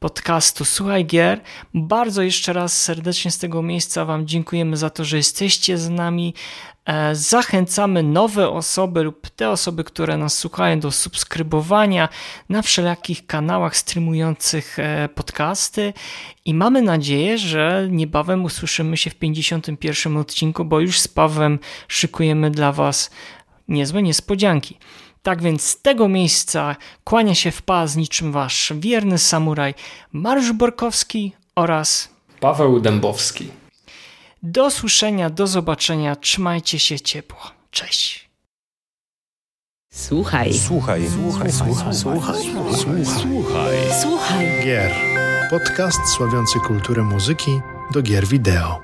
podcastu 0.00 0.64
Słuchaj 0.64 1.06
Gier. 1.06 1.40
Bardzo 1.74 2.22
jeszcze 2.22 2.52
raz 2.52 2.82
serdecznie 2.82 3.30
z 3.30 3.38
tego 3.38 3.62
miejsca 3.62 4.04
Wam 4.04 4.26
dziękujemy 4.26 4.76
za 4.76 4.90
to, 4.90 5.04
że 5.04 5.16
jesteście 5.16 5.78
z 5.78 5.90
nami. 5.90 6.34
E, 6.86 7.14
zachęcamy 7.14 8.02
nowe 8.02 8.50
osoby 8.50 9.02
lub 9.02 9.30
te 9.30 9.50
osoby, 9.50 9.84
które 9.84 10.16
nas 10.16 10.38
słuchają 10.38 10.80
do 10.80 10.90
subskrybowania 10.90 12.08
na 12.48 12.62
wszelakich 12.62 13.26
kanałach 13.26 13.76
streamujących 13.76 14.78
e, 14.78 15.08
podcasty 15.14 15.92
i 16.44 16.54
mamy 16.54 16.82
nadzieję, 16.82 17.38
że 17.38 17.88
niebawem 17.90 18.44
usłyszymy 18.44 18.96
się 18.96 19.10
w 19.10 19.14
51 19.14 20.16
odcinku, 20.16 20.64
bo 20.64 20.80
już 20.80 21.00
z 21.00 21.08
Pawłem 21.08 21.58
szykujemy 21.88 22.50
dla 22.50 22.72
Was 22.72 23.10
niezłe 23.68 24.02
niespodzianki. 24.02 24.78
Tak 25.22 25.42
więc 25.42 25.62
z 25.62 25.82
tego 25.82 26.08
miejsca 26.08 26.76
kłania 27.04 27.34
się 27.34 27.50
w 27.50 27.62
pas 27.62 27.96
niczym 27.96 28.32
wasz 28.32 28.72
wierny 28.76 29.18
samuraj 29.18 29.74
Mariusz 30.12 30.52
Borkowski 30.52 31.32
oraz 31.56 32.08
Paweł 32.40 32.80
Dębowski. 32.80 33.65
Do 34.48 34.70
słyszenia, 34.70 35.30
do 35.30 35.46
zobaczenia, 35.46 36.16
trzymajcie 36.16 36.78
się 36.78 37.00
ciepło. 37.00 37.40
Cześć. 37.70 38.30
Słuchaj. 39.92 40.54
Słuchaj. 40.54 41.08
Słuchaj. 41.08 41.52
Słuchaj. 41.52 41.94
Słuchaj. 41.94 42.44
Słuchaj. 43.22 43.76
Słuchaj. 44.02 44.46
Gier. 44.64 44.92
Podcast 45.50 45.98
sławiący 46.16 46.58
kulturę 46.60 47.02
muzyki 47.02 47.60
do 47.92 48.02
gier 48.02 48.26
wideo. 48.26 48.80